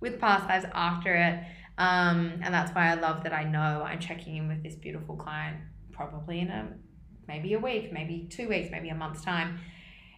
with 0.00 0.20
past 0.20 0.48
lives 0.48 0.66
after 0.72 1.14
it. 1.14 1.42
Um, 1.78 2.40
and 2.42 2.52
that's 2.52 2.72
why 2.74 2.90
I 2.90 2.94
love 2.94 3.24
that 3.24 3.32
I 3.32 3.44
know 3.44 3.82
I'm 3.86 3.98
checking 3.98 4.36
in 4.36 4.48
with 4.48 4.62
this 4.62 4.74
beautiful 4.76 5.16
client 5.16 5.56
probably 5.90 6.40
in 6.40 6.48
a 6.48 6.68
maybe 7.28 7.54
a 7.54 7.58
week, 7.58 7.92
maybe 7.92 8.28
two 8.30 8.48
weeks, 8.48 8.68
maybe 8.70 8.88
a 8.90 8.94
month's 8.94 9.24
time. 9.24 9.58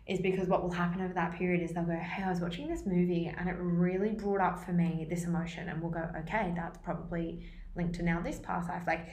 Is 0.06 0.20
because 0.20 0.48
what 0.48 0.62
will 0.62 0.70
happen 0.70 1.00
over 1.00 1.14
that 1.14 1.32
period 1.38 1.62
is 1.62 1.72
they'll 1.72 1.84
go, 1.84 1.96
Hey, 1.96 2.24
I 2.24 2.28
was 2.28 2.40
watching 2.40 2.68
this 2.68 2.82
movie 2.84 3.32
and 3.34 3.48
it 3.48 3.56
really 3.58 4.10
brought 4.10 4.42
up 4.42 4.62
for 4.62 4.72
me 4.72 5.06
this 5.08 5.24
emotion. 5.24 5.68
And 5.70 5.80
we'll 5.80 5.92
go, 5.92 6.06
Okay, 6.20 6.52
that's 6.54 6.76
probably 6.78 7.46
linked 7.74 7.94
to 7.94 8.02
now 8.02 8.20
this 8.20 8.38
past 8.40 8.68
life. 8.68 8.82
Like 8.86 9.08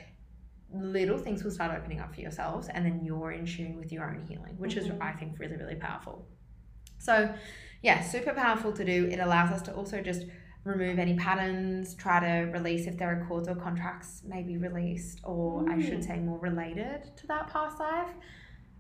little 0.74 1.18
things 1.18 1.44
will 1.44 1.52
start 1.52 1.78
opening 1.78 2.00
up 2.00 2.14
for 2.14 2.22
yourselves 2.22 2.68
and 2.74 2.86
then 2.86 3.02
you're 3.06 3.32
in 3.32 3.46
tune 3.46 3.78
with 3.78 3.92
your 3.92 4.06
own 4.06 4.26
healing, 4.28 4.56
which 4.58 4.76
is, 4.76 4.88
Mhm. 4.88 5.02
I 5.02 5.14
think, 5.14 5.40
really, 5.40 5.56
really 5.56 5.76
powerful. 5.76 6.28
So, 7.02 7.34
yeah, 7.82 8.02
super 8.02 8.34
powerful 8.34 8.72
to 8.74 8.86
do. 8.86 9.08
It 9.12 9.20
allows 9.20 9.52
us 9.52 9.62
to 9.64 9.74
also 9.74 10.02
just 10.02 10.26
remove 10.64 11.00
any 11.00 11.16
patterns, 11.16 11.96
try 11.96 12.20
to 12.20 12.52
release 12.52 12.86
if 12.86 12.96
there 12.98 13.10
are 13.10 13.26
cords 13.28 13.48
or 13.48 13.56
contracts 13.56 14.22
maybe 14.24 14.58
released, 14.58 15.20
or 15.24 15.68
I 15.68 15.82
should 15.82 16.00
Mm. 16.02 16.08
say 16.08 16.20
more 16.20 16.38
related 16.38 17.10
to 17.18 17.28
that 17.28 17.48
past 17.48 17.80
life. 17.80 18.14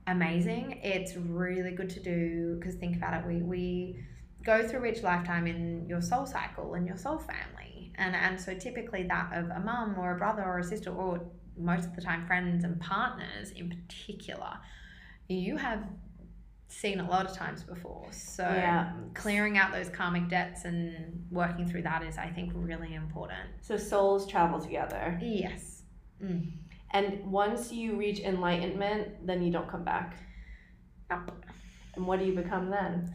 Amazing. 0.05 0.79
It's 0.83 1.15
really 1.15 1.71
good 1.71 1.89
to 1.91 1.99
do 1.99 2.57
because 2.59 2.75
think 2.75 2.95
about 2.95 3.13
it. 3.19 3.27
We, 3.27 3.41
we 3.41 4.03
go 4.43 4.67
through 4.67 4.85
each 4.85 5.01
lifetime 5.01 5.47
in 5.47 5.87
your 5.87 6.01
soul 6.01 6.25
cycle 6.25 6.75
and 6.75 6.85
your 6.85 6.97
soul 6.97 7.17
family. 7.17 7.93
And, 7.95 8.15
and 8.15 8.39
so 8.39 8.53
typically 8.53 9.03
that 9.03 9.33
of 9.33 9.49
a 9.49 9.59
mum 9.59 9.95
or 9.97 10.15
a 10.15 10.17
brother 10.17 10.43
or 10.43 10.59
a 10.59 10.63
sister, 10.63 10.91
or 10.91 11.21
most 11.57 11.85
of 11.85 11.95
the 11.95 12.01
time 12.01 12.25
friends 12.27 12.63
and 12.63 12.79
partners 12.79 13.51
in 13.51 13.69
particular, 13.69 14.57
you 15.27 15.57
have 15.57 15.83
seen 16.71 16.99
a 16.99 17.09
lot 17.09 17.25
of 17.29 17.35
times 17.35 17.63
before. 17.63 18.07
So 18.11 18.43
Yeah. 18.43 18.93
clearing 19.13 19.57
out 19.57 19.71
those 19.71 19.89
karmic 19.89 20.29
debts 20.29 20.65
and 20.65 21.25
working 21.29 21.67
through 21.67 21.83
that 21.83 22.03
is, 22.03 22.17
I 22.17 22.29
think, 22.29 22.53
really 22.55 22.93
important. 22.95 23.49
So 23.61 23.77
souls 23.77 24.25
travel 24.27 24.59
together. 24.59 25.19
Yes. 25.21 25.83
Mm. 26.23 26.51
And 26.91 27.31
once 27.31 27.71
you 27.71 27.95
reach 27.97 28.19
enlightenment, 28.19 29.25
then 29.25 29.41
you 29.41 29.51
don't 29.51 29.67
come 29.69 29.83
back. 29.83 30.17
Nope. 31.09 31.45
And 31.95 32.05
what 32.07 32.19
do 32.19 32.25
you 32.25 32.33
become 32.33 32.69
then? 32.69 33.13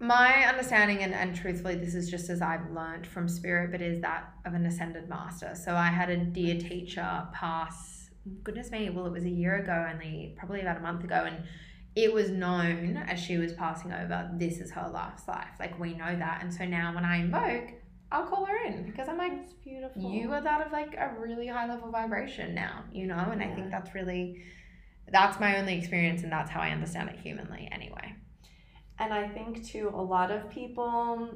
My 0.00 0.44
understanding, 0.46 1.02
and, 1.02 1.12
and 1.12 1.34
truthfully, 1.34 1.74
this 1.74 1.94
is 1.94 2.08
just 2.08 2.30
as 2.30 2.40
I've 2.40 2.70
learned 2.70 3.04
from 3.06 3.28
spirit, 3.28 3.72
but 3.72 3.80
is 3.80 4.00
that 4.00 4.32
of 4.44 4.54
an 4.54 4.64
ascended 4.64 5.08
master. 5.08 5.54
So 5.56 5.74
I 5.74 5.88
had 5.88 6.08
a 6.08 6.16
dear 6.16 6.56
teacher 6.56 7.26
pass, 7.32 8.10
goodness 8.44 8.70
me, 8.70 8.90
well, 8.90 9.06
it 9.06 9.12
was 9.12 9.24
a 9.24 9.30
year 9.30 9.56
ago, 9.56 9.88
only 9.92 10.34
probably 10.38 10.60
about 10.60 10.76
a 10.76 10.80
month 10.80 11.02
ago, 11.02 11.24
and 11.26 11.42
it 11.94 12.12
was 12.12 12.30
known 12.30 12.96
as 13.08 13.18
she 13.18 13.38
was 13.38 13.52
passing 13.52 13.92
over, 13.92 14.30
this 14.34 14.58
is 14.58 14.70
her 14.72 14.88
last 14.88 15.26
life. 15.26 15.48
Like 15.58 15.78
we 15.78 15.94
know 15.94 16.16
that. 16.16 16.42
And 16.42 16.52
so 16.52 16.64
now 16.64 16.94
when 16.94 17.04
I 17.04 17.18
invoke, 17.18 17.72
I'll 18.10 18.26
call 18.26 18.44
her 18.44 18.56
in 18.66 18.84
because 18.84 19.08
I'm 19.08 19.18
like, 19.18 19.36
That's 19.36 19.52
beautiful. 19.54 20.10
you 20.10 20.32
are 20.32 20.40
that 20.40 20.66
of 20.66 20.72
like 20.72 20.94
a 20.94 21.14
really 21.18 21.46
high 21.46 21.68
level 21.68 21.90
vibration 21.90 22.54
now, 22.54 22.84
you 22.92 23.06
know? 23.06 23.28
And 23.32 23.42
I 23.42 23.54
think 23.54 23.70
that's 23.70 23.94
really, 23.94 24.42
that's 25.10 25.40
my 25.40 25.58
only 25.58 25.76
experience, 25.76 26.22
and 26.22 26.30
that's 26.32 26.50
how 26.50 26.60
I 26.60 26.70
understand 26.70 27.10
it 27.10 27.18
humanly 27.18 27.68
anyway. 27.72 28.14
And 28.98 29.12
I 29.12 29.28
think 29.28 29.64
too, 29.66 29.90
a 29.94 30.02
lot 30.02 30.30
of 30.30 30.48
people 30.50 31.28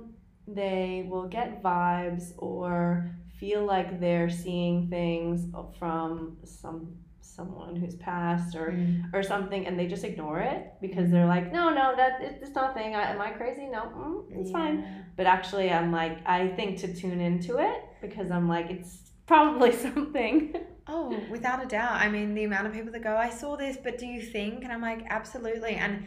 they 0.48 1.07
will 1.09 1.28
get 1.28 1.62
vibes 1.62 2.32
or 2.38 3.11
feel 3.38 3.64
like 3.64 4.00
they're 4.00 4.30
seeing 4.30 4.88
things 4.88 5.46
from 5.78 6.36
some 6.44 6.96
someone 7.37 7.74
who's 7.76 7.97
passed 7.97 8.55
or 8.57 8.68
or 9.12 9.22
something, 9.22 9.66
and 9.66 9.78
they 9.78 9.87
just 9.87 10.05
ignore 10.05 10.41
it 10.41 10.61
because 10.80 11.11
they're 11.11 11.26
like, 11.37 11.53
no, 11.53 11.64
no, 11.80 11.95
that 11.97 12.20
it- 12.26 12.39
it's 12.43 12.55
nothing. 12.55 12.95
I, 12.95 13.12
am 13.12 13.20
I 13.20 13.30
crazy? 13.30 13.66
No, 13.66 13.83
mm, 13.83 14.24
it's 14.39 14.51
fine. 14.51 14.76
But 15.16 15.26
actually, 15.26 15.70
I'm 15.70 15.91
like, 15.93 16.16
I 16.26 16.49
think 16.57 16.78
to 16.80 16.95
tune 16.95 17.20
into 17.20 17.59
it 17.59 17.80
because 18.01 18.30
I'm 18.30 18.49
like, 18.49 18.70
it's 18.70 19.11
probably 19.26 19.72
something. 19.87 20.55
Oh, 20.89 21.16
without 21.30 21.64
a 21.64 21.68
doubt. 21.68 21.93
I 21.93 22.09
mean, 22.09 22.35
the 22.35 22.45
amount 22.45 22.66
of 22.66 22.72
people 22.72 22.93
that 22.93 23.03
go, 23.05 23.16
I 23.16 23.30
saw 23.30 23.57
this, 23.57 23.76
but 23.83 23.99
do 23.99 24.07
you 24.07 24.20
think? 24.20 24.64
And 24.64 24.72
I'm 24.72 24.83
like, 24.83 25.05
absolutely. 25.11 25.74
And 25.76 26.05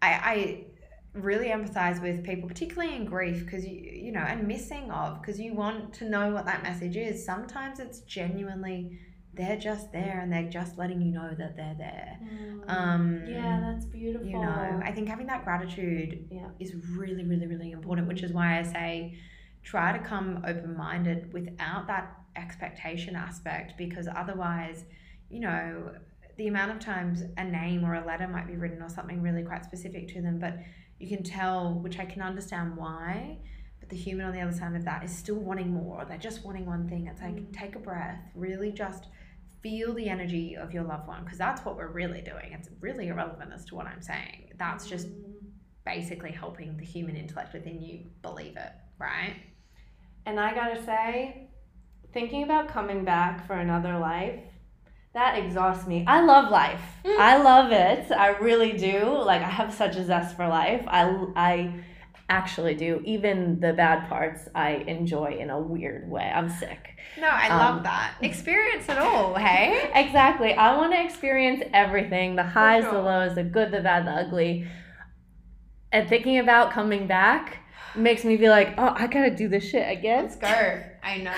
I, 0.00 0.10
I 0.32 0.64
really 1.12 1.48
empathize 1.48 2.00
with 2.02 2.24
people, 2.24 2.48
particularly 2.48 2.96
in 2.96 3.04
grief, 3.04 3.44
because 3.44 3.64
you, 3.66 3.76
you 4.06 4.12
know, 4.12 4.20
and 4.32 4.48
missing 4.48 4.90
of, 4.90 5.20
because 5.20 5.38
you 5.38 5.52
want 5.54 5.92
to 5.98 6.04
know 6.08 6.30
what 6.30 6.46
that 6.46 6.62
message 6.62 6.96
is. 6.96 7.24
Sometimes 7.24 7.78
it's 7.80 8.00
genuinely, 8.00 8.98
they're 9.36 9.56
just 9.58 9.92
there 9.92 10.20
and 10.22 10.32
they're 10.32 10.48
just 10.48 10.78
letting 10.78 11.00
you 11.00 11.10
know 11.12 11.34
that 11.36 11.56
they're 11.56 11.74
there. 11.78 12.18
Um, 12.68 13.22
yeah, 13.26 13.60
that's 13.72 13.84
beautiful. 13.86 14.26
You 14.28 14.38
know, 14.38 14.80
I 14.84 14.92
think 14.92 15.08
having 15.08 15.26
that 15.26 15.44
gratitude 15.44 16.28
Yeah. 16.30 16.48
is 16.58 16.74
really, 16.96 17.24
really, 17.24 17.46
really 17.46 17.72
important, 17.72 18.08
which 18.08 18.22
is 18.22 18.32
why 18.32 18.58
I 18.58 18.62
say 18.62 19.18
try 19.62 19.96
to 19.96 19.98
come 20.04 20.42
open 20.46 20.76
minded 20.76 21.32
without 21.32 21.86
that 21.88 22.16
expectation 22.36 23.16
aspect 23.16 23.76
because 23.78 24.08
otherwise, 24.14 24.84
you 25.30 25.40
know, 25.40 25.92
the 26.36 26.48
amount 26.48 26.70
of 26.72 26.78
times 26.80 27.22
a 27.36 27.44
name 27.44 27.84
or 27.84 27.94
a 27.94 28.04
letter 28.04 28.26
might 28.28 28.46
be 28.46 28.56
written 28.56 28.82
or 28.82 28.88
something 28.88 29.22
really 29.22 29.42
quite 29.42 29.64
specific 29.64 30.08
to 30.08 30.20
them, 30.20 30.38
but 30.38 30.58
you 30.98 31.08
can 31.08 31.22
tell, 31.22 31.74
which 31.80 31.98
I 31.98 32.04
can 32.04 32.22
understand 32.22 32.76
why, 32.76 33.38
but 33.80 33.88
the 33.88 33.96
human 33.96 34.26
on 34.26 34.32
the 34.32 34.40
other 34.40 34.52
side 34.56 34.74
of 34.74 34.84
that 34.84 35.04
is 35.04 35.10
still 35.16 35.36
wanting 35.38 35.70
more. 35.72 36.04
They're 36.04 36.18
just 36.18 36.44
wanting 36.44 36.66
one 36.66 36.88
thing. 36.88 37.06
It's 37.06 37.20
like, 37.20 37.34
Mm. 37.36 37.52
take 37.52 37.76
a 37.76 37.78
breath, 37.78 38.20
really 38.34 38.72
just 38.72 39.06
feel 39.64 39.94
the 39.94 40.10
energy 40.10 40.56
of 40.56 40.72
your 40.74 40.84
loved 40.84 41.08
one 41.08 41.24
because 41.24 41.38
that's 41.38 41.64
what 41.64 41.74
we're 41.74 41.90
really 41.90 42.20
doing. 42.20 42.52
It's 42.52 42.68
really 42.80 43.08
irrelevant 43.08 43.50
as 43.52 43.64
to 43.66 43.74
what 43.74 43.86
I'm 43.86 44.02
saying. 44.02 44.52
That's 44.58 44.86
just 44.86 45.08
basically 45.86 46.32
helping 46.32 46.76
the 46.76 46.84
human 46.84 47.16
intellect 47.16 47.54
within 47.54 47.80
you 47.80 48.00
believe 48.20 48.58
it, 48.58 48.72
right? 48.98 49.36
And 50.26 50.38
I 50.38 50.54
gotta 50.54 50.84
say, 50.84 51.48
thinking 52.12 52.42
about 52.42 52.68
coming 52.68 53.06
back 53.06 53.46
for 53.46 53.54
another 53.54 53.98
life, 53.98 54.40
that 55.14 55.38
exhausts 55.38 55.86
me. 55.86 56.04
I 56.06 56.20
love 56.20 56.50
life. 56.50 56.82
Mm. 57.02 57.18
I 57.18 57.42
love 57.42 57.72
it. 57.72 58.12
I 58.12 58.36
really 58.38 58.72
do. 58.72 59.16
Like 59.24 59.40
I 59.40 59.48
have 59.48 59.72
such 59.72 59.96
a 59.96 60.04
zest 60.04 60.36
for 60.36 60.46
life. 60.46 60.84
I 60.86 61.04
I 61.36 61.84
actually 62.28 62.74
do. 62.74 63.02
Even 63.04 63.60
the 63.60 63.72
bad 63.72 64.08
parts, 64.08 64.48
I 64.54 64.70
enjoy 64.86 65.36
in 65.38 65.50
a 65.50 65.60
weird 65.60 66.08
way. 66.10 66.22
I'm 66.34 66.48
sick. 66.48 66.96
No, 67.20 67.28
I 67.28 67.48
Um, 67.48 67.58
love 67.58 67.82
that. 67.84 68.14
Experience 68.22 68.88
it 68.88 68.98
all, 68.98 69.34
hey? 69.34 69.90
Exactly. 69.94 70.54
I 70.54 70.76
want 70.76 70.92
to 70.92 71.02
experience 71.04 71.62
everything 71.72 72.36
the 72.36 72.42
highs, 72.42 72.84
the 72.84 73.00
lows, 73.00 73.34
the 73.34 73.44
good, 73.44 73.70
the 73.70 73.80
bad, 73.80 74.06
the 74.06 74.10
ugly. 74.12 74.66
And 75.92 76.08
thinking 76.08 76.38
about 76.38 76.72
coming 76.72 77.06
back 77.06 77.58
makes 77.94 78.24
me 78.24 78.36
be 78.36 78.48
like, 78.48 78.74
oh, 78.78 78.92
I 78.96 79.06
gotta 79.06 79.30
do 79.30 79.48
this 79.48 79.68
shit 79.68 79.88
again. 79.88 80.24
Let's 80.24 80.36
go. 80.36 80.82
I 81.02 81.18
know. 81.18 81.34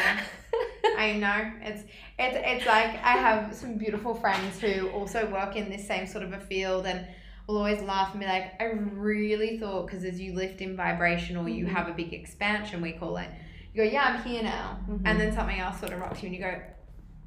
I 0.98 1.12
know. 1.12 1.50
It's 1.62 1.82
it's 2.18 2.36
it's 2.40 2.66
like 2.66 2.90
I 3.04 3.12
have 3.18 3.54
some 3.54 3.76
beautiful 3.76 4.14
friends 4.14 4.58
who 4.58 4.88
also 4.90 5.26
work 5.30 5.56
in 5.56 5.68
this 5.68 5.86
same 5.86 6.06
sort 6.06 6.24
of 6.24 6.32
a 6.32 6.40
field 6.40 6.86
and 6.86 7.06
will 7.46 7.58
always 7.58 7.80
laugh 7.82 8.10
and 8.12 8.20
be 8.20 8.26
like, 8.26 8.60
I 8.60 8.64
really 8.64 9.58
thought 9.58 9.86
because 9.86 10.04
as 10.04 10.20
you 10.20 10.34
lift 10.34 10.60
in 10.60 10.76
vibration 10.76 11.36
or 11.36 11.48
you 11.48 11.66
Mhm. 11.66 11.70
have 11.70 11.88
a 11.88 11.92
big 11.92 12.12
expansion, 12.12 12.80
we 12.82 12.92
call 12.92 13.16
it. 13.18 13.28
You 13.72 13.84
go, 13.84 13.90
yeah, 13.90 14.02
I'm 14.04 14.22
here 14.22 14.42
now, 14.42 14.80
Mhm. 14.88 15.02
and 15.04 15.20
then 15.20 15.32
something 15.32 15.58
else 15.58 15.78
sort 15.78 15.92
of 15.92 16.00
rocks 16.00 16.22
you, 16.22 16.26
and 16.28 16.36
you 16.36 16.42
go, 16.42 16.60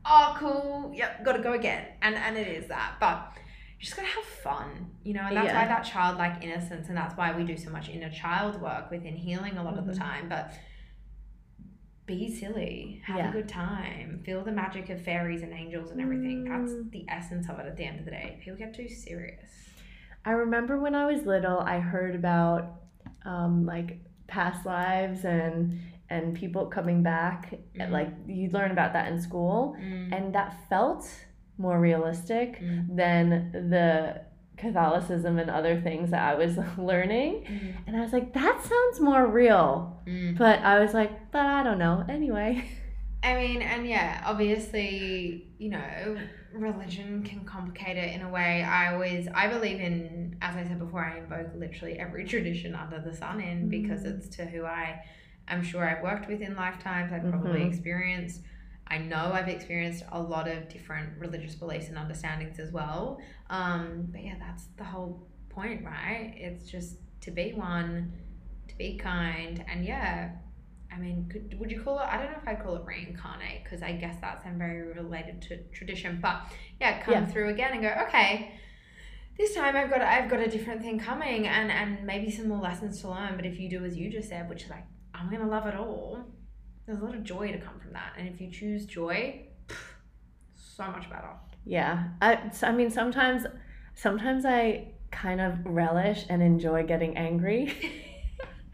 oh, 0.06 0.36
cool, 0.40 0.92
yep, 0.94 1.24
got 1.24 1.34
to 1.34 1.42
go 1.44 1.54
again, 1.54 1.86
and 2.02 2.16
and 2.16 2.38
it 2.38 2.48
is 2.48 2.68
that, 2.68 2.96
but. 3.00 3.34
You 3.78 3.86
just 3.86 3.96
gotta 3.96 4.10
have 4.10 4.26
fun, 4.26 4.92
you 5.06 5.14
know, 5.14 5.22
and 5.22 5.38
that's 5.38 5.46
Yeah. 5.54 5.62
why 5.62 5.66
that 5.66 5.84
childlike 5.86 6.44
innocence, 6.44 6.90
and 6.90 6.98
that's 6.98 7.16
why 7.16 7.32
we 7.32 7.46
do 7.46 7.56
so 7.56 7.70
much 7.70 7.88
inner 7.88 8.10
child 8.10 8.60
work 8.62 8.92
within 8.92 9.16
healing 9.16 9.56
a 9.58 9.64
lot 9.64 9.78
of 9.78 9.86
the 9.86 9.94
Mhm. 9.94 9.98
time. 9.98 10.28
But 10.28 10.52
be 12.06 12.30
silly, 12.30 13.02
have 13.06 13.16
Yeah. 13.20 13.30
a 13.30 13.32
good 13.32 13.48
time, 13.48 14.20
feel 14.26 14.44
the 14.44 14.52
magic 14.52 14.90
of 14.90 15.00
fairies 15.02 15.44
and 15.44 15.54
angels 15.54 15.92
and 15.92 16.02
everything. 16.02 16.44
That's 16.44 16.74
Mm. 16.74 16.92
the 16.92 17.06
essence 17.08 17.48
of 17.48 17.58
it 17.60 17.68
at 17.68 17.78
the 17.78 17.86
end 17.86 18.00
of 18.00 18.06
the 18.06 18.12
day. 18.12 18.38
People 18.42 18.60
get 18.60 18.74
too 18.74 18.90
serious. 18.90 19.69
I 20.26 20.32
remember 20.32 20.78
when 20.80 20.96
I 20.96 21.06
was 21.12 21.26
little, 21.26 21.60
I 21.60 21.80
heard 21.80 22.16
about 22.16 22.76
um, 23.26 23.66
like 23.66 24.00
past 24.28 24.66
lives 24.66 25.26
and 25.26 25.80
and 26.12 26.34
people 26.36 26.66
coming 26.68 27.04
back. 27.04 27.54
Mhm. 27.76 27.92
Like 27.92 28.10
you 28.28 28.50
learn 28.50 28.72
about 28.72 28.94
that 28.94 29.12
in 29.12 29.22
school, 29.22 29.76
Mm. 29.80 30.12
and 30.16 30.36
that 30.36 30.54
felt 30.70 31.08
more 31.58 31.80
realistic 31.80 32.60
Mm. 32.62 32.96
than 32.96 33.52
the 33.70 34.22
Catholicism 34.58 35.38
and 35.40 35.50
other 35.50 35.80
things 35.80 36.10
that 36.12 36.22
I 36.32 36.36
was 36.36 36.58
learning. 36.78 37.46
Mm. 37.46 37.74
And 37.88 37.96
I 37.98 38.02
was 38.02 38.12
like, 38.12 38.34
that 38.34 38.62
sounds 38.62 39.00
more 39.00 39.26
real. 39.28 40.02
Mm. 40.08 40.38
But 40.38 40.60
I 40.60 40.80
was 40.80 40.94
like, 40.94 41.32
but 41.32 41.46
I 41.46 41.64
don't 41.64 41.80
know. 41.80 42.04
Anyway. 42.10 42.66
I 43.22 43.36
mean, 43.36 43.62
and 43.62 43.86
yeah, 43.88 44.24
obviously, 44.26 45.48
you 45.58 45.70
know, 45.70 46.18
religion 46.54 47.24
can 47.24 47.44
complicate 47.44 47.98
it 47.98 48.14
in 48.16 48.22
a 48.22 48.30
way. 48.30 48.64
I 48.64 48.94
always, 48.94 49.28
I 49.34 49.48
believe 49.48 49.82
in, 49.82 50.38
as 50.42 50.56
I 50.56 50.64
said 50.64 50.80
before, 50.80 51.04
I 51.04 51.18
invoke 51.20 51.54
literally 51.56 52.00
every 52.00 52.24
tradition 52.34 52.76
under 52.76 53.00
the 53.00 53.14
sun 53.16 53.42
in 53.42 53.68
because 53.70 54.04
Mm. 54.04 54.18
it's 54.18 54.36
to 54.38 54.46
who 54.46 54.66
I 54.66 55.04
I'm 55.52 55.64
sure 55.64 55.84
I've 55.84 56.04
worked 56.04 56.30
with 56.30 56.42
in 56.42 56.56
lifetimes. 56.56 57.12
I've 57.12 57.28
probably 57.28 57.62
Mhm. 57.62 57.68
experienced, 57.68 58.42
I 58.88 59.00
know 59.00 59.32
I've 59.34 59.48
experienced 59.48 60.04
a 60.12 60.22
lot 60.22 60.48
of 60.48 60.70
different 60.70 61.18
religious 61.18 61.56
beliefs 61.56 61.88
and 61.90 61.98
understandings 61.98 62.60
as 62.60 62.72
well. 62.72 63.20
Um, 63.50 64.08
but 64.12 64.24
yeah, 64.24 64.36
that's 64.40 64.66
the 64.78 64.84
whole 64.84 65.28
point, 65.50 65.84
right? 65.84 66.34
It's 66.38 66.70
just 66.70 66.98
to 67.22 67.32
be 67.32 67.54
one, 67.54 68.14
to 68.68 68.78
be 68.78 68.96
kind, 68.98 69.66
and 69.68 69.84
yeah, 69.84 70.34
I 70.92 70.98
mean, 71.00 71.30
could, 71.32 71.60
would 71.60 71.72
you 71.72 71.82
call 71.82 72.00
it? 72.00 72.04
I 72.04 72.18
don't 72.18 72.32
know 72.32 72.38
if 72.42 72.48
I'd 72.48 72.64
call 72.64 72.76
it 72.76 72.84
reincarnate 72.86 73.64
because 73.64 73.82
I 73.82 73.92
guess 73.94 74.18
that's 74.22 74.44
then 74.44 74.58
very 74.58 74.82
related 74.94 75.42
to 75.44 75.64
tradition. 75.74 76.20
But 76.22 76.42
yeah, 76.82 77.02
come 77.04 77.14
Yeah. 77.14 77.26
through 77.28 77.50
again 77.50 77.74
and 77.74 77.82
go, 77.82 77.94
okay, 78.08 78.54
this 79.38 79.54
time 79.56 79.76
I've 79.76 79.90
got 79.90 80.02
I've 80.02 80.30
got 80.30 80.40
a 80.40 80.48
different 80.48 80.82
thing 80.82 81.00
coming 81.00 81.48
and 81.48 81.72
and 81.72 82.06
maybe 82.06 82.30
some 82.32 82.50
more 82.50 82.60
lessons 82.60 83.02
to 83.02 83.10
learn. 83.10 83.36
But 83.36 83.46
if 83.46 83.60
you 83.60 83.70
do 83.70 83.86
as 83.86 83.96
you 83.96 84.10
just 84.12 84.30
said, 84.30 84.50
which 84.50 84.64
is 84.64 84.70
like 84.70 84.86
I'm 85.14 85.30
gonna 85.32 85.48
love 85.48 85.68
it 85.68 85.76
all, 85.76 86.20
there's 86.86 87.00
a 87.00 87.04
lot 87.06 87.16
of 87.16 87.24
joy 87.24 87.52
to 87.52 87.60
come 87.60 87.80
from 87.80 87.94
that. 87.94 88.14
And 88.18 88.28
if 88.28 88.42
you 88.42 88.52
choose 88.52 88.86
joy, 88.86 89.46
so 90.56 90.88
much 90.88 91.10
better. 91.10 91.30
Yeah. 91.66 92.10
I, 92.22 92.52
I 92.64 92.72
mean, 92.72 92.90
sometimes, 92.90 93.46
sometimes 93.96 94.46
I 94.46 94.94
kind 95.12 95.42
of 95.42 95.60
relish 95.66 96.26
and 96.30 96.42
enjoy 96.42 96.84
getting 96.84 97.16
angry. 97.18 97.74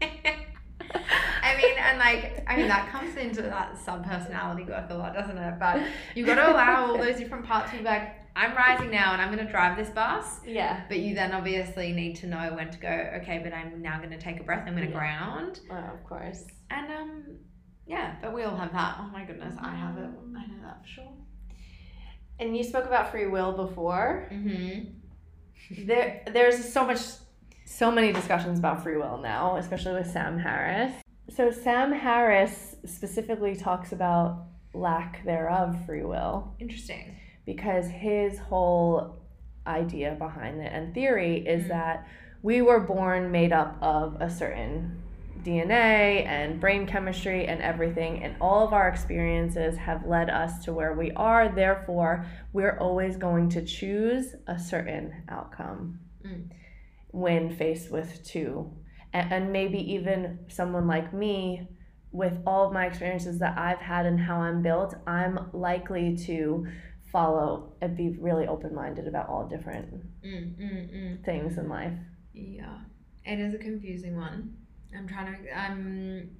And 1.86 1.98
like, 1.98 2.44
I 2.46 2.56
mean, 2.56 2.68
that 2.68 2.88
comes 2.90 3.16
into 3.16 3.42
that 3.42 3.78
sub 3.78 4.04
personality 4.04 4.64
work 4.64 4.86
a 4.90 4.94
lot, 4.94 5.14
doesn't 5.14 5.38
it? 5.38 5.58
But 5.58 5.82
you've 6.14 6.26
got 6.26 6.34
to 6.36 6.52
allow 6.52 6.86
all 6.86 6.98
those 6.98 7.16
different 7.16 7.46
parts 7.46 7.70
to 7.70 7.78
be 7.78 7.84
like, 7.84 8.14
I'm 8.34 8.54
rising 8.54 8.90
now 8.90 9.12
and 9.14 9.22
I'm 9.22 9.32
going 9.32 9.44
to 9.44 9.50
drive 9.50 9.78
this 9.78 9.88
bus. 9.90 10.40
Yeah. 10.46 10.82
But 10.88 10.98
you 10.98 11.14
then 11.14 11.32
obviously 11.32 11.92
need 11.92 12.16
to 12.16 12.26
know 12.26 12.52
when 12.54 12.70
to 12.70 12.78
go, 12.78 13.10
okay, 13.22 13.40
but 13.42 13.54
I'm 13.54 13.80
now 13.80 13.98
going 13.98 14.10
to 14.10 14.18
take 14.18 14.40
a 14.40 14.42
breath, 14.42 14.64
I'm 14.66 14.74
going 14.74 14.86
to 14.86 14.92
Yeah. 14.92 14.98
ground. 14.98 15.60
Well, 15.70 15.90
of 15.94 16.04
course. 16.04 16.44
And, 16.70 16.90
um, 16.92 17.24
yeah, 17.86 18.16
but 18.20 18.34
we 18.34 18.42
all 18.42 18.56
have 18.56 18.72
that. 18.72 18.96
Oh 19.00 19.08
my 19.12 19.24
goodness, 19.24 19.54
I 19.58 19.74
have 19.74 19.96
it. 19.96 20.10
I 20.36 20.46
know 20.46 20.62
that 20.64 20.82
for 20.82 20.88
sure. 20.88 21.12
And 22.38 22.54
you 22.54 22.62
spoke 22.62 22.84
about 22.84 23.10
free 23.10 23.26
will 23.26 23.52
before. 23.52 24.28
Mm-hmm. 24.30 25.86
There, 25.86 26.22
there's 26.30 26.72
so 26.72 26.84
much, 26.84 27.00
so 27.64 27.90
many 27.90 28.12
discussions 28.12 28.58
about 28.58 28.82
free 28.82 28.96
will 28.96 29.18
now, 29.18 29.56
especially 29.56 29.94
with 29.94 30.10
Sam 30.10 30.38
Harris. 30.38 30.92
So 31.28 31.50
Sam 31.50 31.92
Harris 31.92 32.76
specifically 32.84 33.56
talks 33.56 33.92
about 33.92 34.44
lack 34.74 35.24
thereof 35.24 35.76
free 35.86 36.04
will 36.04 36.54
Interesting. 36.58 37.16
because 37.44 37.88
his 37.88 38.38
whole 38.38 39.16
idea 39.66 40.14
behind 40.18 40.60
it 40.60 40.70
and 40.72 40.94
theory 40.94 41.38
is 41.46 41.64
Mm. 41.64 41.68
that 41.68 42.06
we 42.42 42.62
were 42.62 42.78
born 42.80 43.30
made 43.32 43.52
up 43.52 43.76
of 43.82 44.20
a 44.20 44.30
certain 44.30 45.02
DNA 45.42 46.24
and 46.26 46.60
brain 46.60 46.86
chemistry 46.86 47.46
and 47.46 47.60
everything, 47.62 48.22
and 48.22 48.34
all 48.40 48.66
of 48.66 48.72
our 48.72 48.88
experiences 48.88 49.76
have 49.78 50.04
led 50.06 50.28
us 50.30 50.64
to 50.64 50.72
where 50.72 50.92
we 50.94 51.10
are. 51.12 51.48
Therefore, 51.48 52.26
we're 52.52 52.78
always 52.78 53.16
going 53.16 53.48
to 53.50 53.64
choose 53.64 54.34
a 54.46 54.58
certain 54.58 55.22
outcome 55.28 56.00
Mm. 56.24 56.50
when 57.10 57.50
faced 57.50 57.90
with 57.90 58.22
two. 58.24 58.70
And, 59.12 59.32
and 59.32 59.52
maybe 59.52 59.78
even 59.94 60.38
someone 60.48 60.86
like 60.86 61.12
me, 61.12 61.68
with 62.12 62.38
all 62.46 62.66
of 62.66 62.72
my 62.72 62.86
experiences 62.86 63.38
that 63.40 63.58
I've 63.58 63.78
had 63.78 64.06
and 64.06 64.18
how 64.18 64.40
I'm 64.40 64.62
built, 64.62 64.94
I'm 65.06 65.50
likely 65.52 66.16
to 66.18 66.66
follow 67.12 67.74
and 67.80 67.96
be 67.96 68.16
really 68.18 68.46
open 68.46 68.74
minded 68.74 69.06
about 69.06 69.28
all 69.28 69.46
different 69.46 69.92
Mm, 70.24 70.56
mm, 70.56 70.94
mm. 70.94 71.24
things 71.24 71.58
in 71.58 71.68
life. 71.68 71.92
Yeah, 72.32 72.78
it 73.24 73.38
is 73.38 73.54
a 73.54 73.58
confusing 73.58 74.16
one. 74.16 74.56
I'm 74.96 75.06
trying 75.06 75.44
to. 75.44 75.50
Um, 75.50 76.30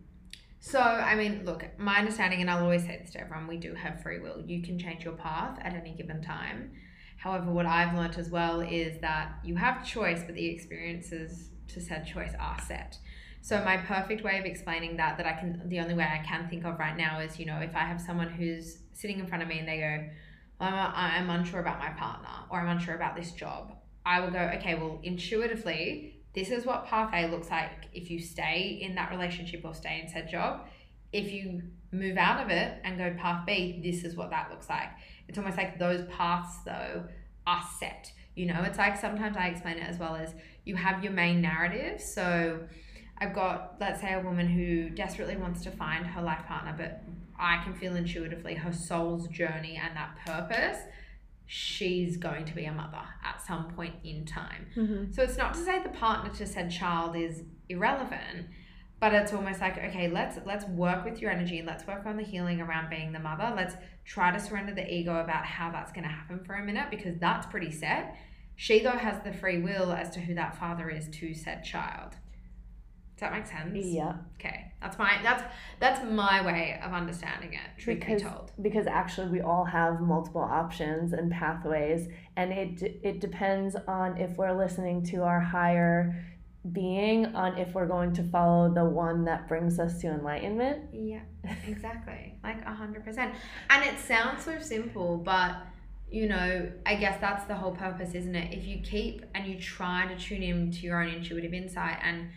so 0.61 0.81
I 0.81 1.15
mean, 1.15 1.45
look, 1.45 1.65
my 1.79 1.99
understanding, 1.99 2.41
and 2.41 2.51
I'll 2.51 2.63
always 2.63 2.83
say 2.83 2.99
this 3.01 3.13
to 3.13 3.21
everyone: 3.21 3.47
we 3.47 3.59
do 3.59 3.75
have 3.75 4.03
free 4.03 4.19
will. 4.19 4.43
You 4.47 4.63
can 4.63 4.79
change 4.79 5.05
your 5.05 5.15
path 5.15 5.59
at 5.63 5.75
any 5.75 5.95
given 5.95 6.23
time. 6.23 6.73
However, 7.19 7.53
what 7.53 7.67
I've 7.67 7.95
learned 7.95 8.19
as 8.19 8.31
well 8.31 8.61
is 8.61 9.01
that 9.01 9.33
you 9.45 9.57
have 9.57 9.87
choice, 9.87 10.23
but 10.25 10.35
the 10.35 10.47
experiences 10.47 11.51
to 11.69 11.81
said 11.81 12.07
choice 12.07 12.33
are 12.39 12.61
set. 12.61 12.99
So 13.43 13.63
my 13.65 13.77
perfect 13.77 14.25
way 14.25 14.39
of 14.39 14.45
explaining 14.45 14.97
that, 14.97 15.17
that 15.19 15.27
I 15.27 15.33
can, 15.33 15.63
the 15.69 15.79
only 15.79 15.95
way 15.95 16.05
I 16.05 16.25
can 16.27 16.49
think 16.49 16.65
of 16.65 16.79
right 16.79 16.97
now 16.97 17.21
is, 17.21 17.39
you 17.39 17.47
know, 17.47 17.59
if 17.59 17.77
I 17.77 17.85
have 17.85 18.01
someone 18.01 18.29
who's 18.29 18.79
sitting 18.93 19.21
in 19.21 19.27
front 19.27 19.43
of 19.43 19.49
me 19.49 19.61
and 19.61 19.69
they 19.69 19.79
go, 19.79 20.09
I'm, 20.59 21.29
I'm 21.29 21.31
unsure 21.31 21.61
about 21.61 21.79
my 21.79 21.91
partner 21.91 22.29
or 22.51 22.61
I'm 22.61 22.69
unsure 22.69 22.97
about 22.97 23.15
this 23.15 23.33
job. 23.33 23.77
I 24.05 24.21
will 24.21 24.31
go, 24.31 24.51
okay, 24.57 24.75
well, 24.75 25.01
intuitively, 25.03 26.17
this 26.35 26.51
is 26.51 26.67
what 26.67 26.87
path 26.87 27.11
A 27.15 27.29
looks 27.29 27.51
like 27.51 27.71
if 27.93 28.11
you 28.11 28.21
stay 28.21 28.81
in 28.83 28.95
that 28.97 29.11
relationship 29.11 29.63
or 29.65 29.75
stay 29.75 30.01
in 30.03 30.09
said 30.09 30.29
job. 30.29 30.67
If 31.13 31.33
you 31.33 31.63
move 31.93 32.17
out 32.17 32.43
of 32.43 32.51
it 32.51 32.81
and 32.85 32.99
go 32.99 33.15
path 33.17 33.47
B, 33.47 33.81
this 33.83 34.05
is 34.05 34.17
what 34.17 34.31
that 34.31 34.51
looks 34.51 34.69
like. 34.69 34.89
It's 35.29 35.39
almost 35.39 35.57
like 35.57 35.79
those 35.79 36.07
paths, 36.09 36.59
though, 36.65 37.05
are 37.47 37.65
set. 37.79 38.11
You 38.37 38.47
know, 38.47 38.63
it's 38.63 38.79
like 38.79 38.97
sometimes 38.97 39.37
I 39.37 39.49
explain 39.49 39.79
it 39.79 39.89
as 39.89 39.99
well 39.99 40.15
as 40.15 40.35
you 40.65 40.77
have 40.77 41.03
your 41.03 41.13
main 41.13 41.41
narrative. 41.41 42.01
So 42.01 42.61
I've 43.19 43.35
got, 43.35 43.77
let's 43.81 44.01
say, 44.01 44.13
a 44.13 44.21
woman 44.21 44.47
who 44.47 44.91
desperately 44.91 45.37
wants 45.37 45.63
to 45.63 45.71
find 45.71 46.07
her 46.07 46.23
life 46.23 46.47
partner, 46.47 46.75
but 46.77 47.03
I 47.39 47.63
can 47.65 47.75
feel 47.75 47.97
intuitively 47.97 48.55
her 48.55 48.73
soul's 48.73 49.27
journey 49.29 49.81
and 49.83 49.97
that 49.97 50.17
purpose. 50.27 50.79
She's 51.47 52.17
going 52.17 52.45
to 52.45 52.55
be 52.55 52.65
a 52.65 52.73
mother 52.73 53.03
at 53.25 53.41
some 53.41 53.71
point 53.71 53.95
in 54.05 54.27
time. 54.27 54.67
Mm-hmm. 54.77 55.13
So 55.13 55.23
it's 55.23 55.37
not 55.37 55.55
to 55.55 55.65
say 55.65 55.83
the 55.83 55.91
partner 55.91 56.31
to 56.35 56.47
said 56.47 56.71
child 56.71 57.17
is 57.17 57.43
irrelevant, 57.69 58.49
but 58.99 59.15
it's 59.15 59.33
almost 59.33 59.61
like 59.61 59.79
okay, 59.79 60.09
let's 60.09 60.39
let's 60.45 60.65
work 60.65 61.05
with 61.05 61.21
your 61.21 61.31
energy 61.31 61.59
and 61.59 61.67
let's 61.67 61.87
work 61.87 62.05
on 62.07 62.17
the 62.17 62.25
healing 62.25 62.61
around 62.61 62.91
being 62.91 63.13
the 63.13 63.21
mother. 63.21 63.53
Let's 63.55 63.77
try 64.05 64.33
to 64.33 64.41
surrender 64.41 64.75
the 64.75 64.93
ego 64.93 65.21
about 65.21 65.45
how 65.45 65.71
that's 65.71 65.93
going 65.93 66.05
to 66.05 66.11
happen 66.11 66.43
for 66.45 66.55
a 66.55 66.65
minute 66.65 66.87
because 66.91 67.17
that's 67.19 67.47
pretty 67.47 67.71
set. 67.71 68.17
She 68.57 68.81
though 68.83 68.91
has 68.91 69.23
the 69.23 69.33
free 69.33 69.61
will 69.61 69.93
as 69.93 70.11
to 70.11 70.21
who 70.21 70.35
that 70.35 70.57
father 70.59 70.89
is 70.89 71.09
to 71.09 71.35
said 71.35 71.63
child. 71.65 72.13
Does 72.13 73.21
that 73.21 73.33
make 73.33 73.47
sense? 73.47 73.73
Yeah, 73.87 74.15
Okay, 74.39 74.73
that's 74.83 74.99
my 74.99 75.19
that's 75.23 75.43
that's 75.81 76.05
my 76.11 76.45
way 76.45 76.79
of 76.85 76.93
understanding 76.93 77.55
it. 77.55 77.81
Truth 77.81 78.01
Because- 78.01 78.23
be 78.23 78.29
told. 78.29 78.53
because 78.61 78.87
actually 78.87 79.29
we 79.31 79.41
all 79.41 79.65
have 79.65 80.01
multiple 80.01 80.43
options 80.43 81.13
and 81.15 81.31
pathways, 81.31 82.09
and 82.37 82.53
it 82.53 82.83
it 83.03 83.21
depends 83.21 83.75
on 83.89 84.19
if 84.19 84.37
we're 84.37 84.53
listening 84.57 85.03
to 85.07 85.23
our 85.23 85.41
higher 85.41 86.15
being, 86.73 87.27
on 87.27 87.57
if 87.57 87.73
we're 87.75 87.87
going 87.87 88.13
to 88.13 88.25
follow 88.25 88.73
the 88.75 88.85
one 88.85 89.25
that 89.25 89.47
brings 89.49 89.79
us 89.79 90.01
to 90.01 90.09
enlightenment. 90.09 90.83
Yeah, 90.93 91.21
exactly. 91.67 92.35
like 92.43 92.61
a 92.67 92.75
hundred 92.75 93.05
percent. 93.05 93.35
And 93.71 93.85
it 93.85 93.99
sounds 93.99 94.45
so 94.45 94.59
simple, 94.59 95.17
but 95.19 95.57
you 96.17 96.27
know, 96.27 96.73
I 96.87 96.95
guess 96.95 97.21
that's 97.21 97.45
the 97.45 97.55
whole 97.55 97.73
purpose, 97.73 98.15
isn't 98.15 98.35
it? 98.35 98.57
If 98.57 98.67
you 98.67 98.81
keep 98.83 99.27
and 99.35 99.47
you 99.47 99.61
try 99.61 100.07
to 100.07 100.19
tune 100.19 100.43
in 100.43 100.71
to 100.71 100.81
your 100.81 101.03
own 101.03 101.11
intuitive 101.11 101.53
insight 101.53 101.99
and 102.03 102.31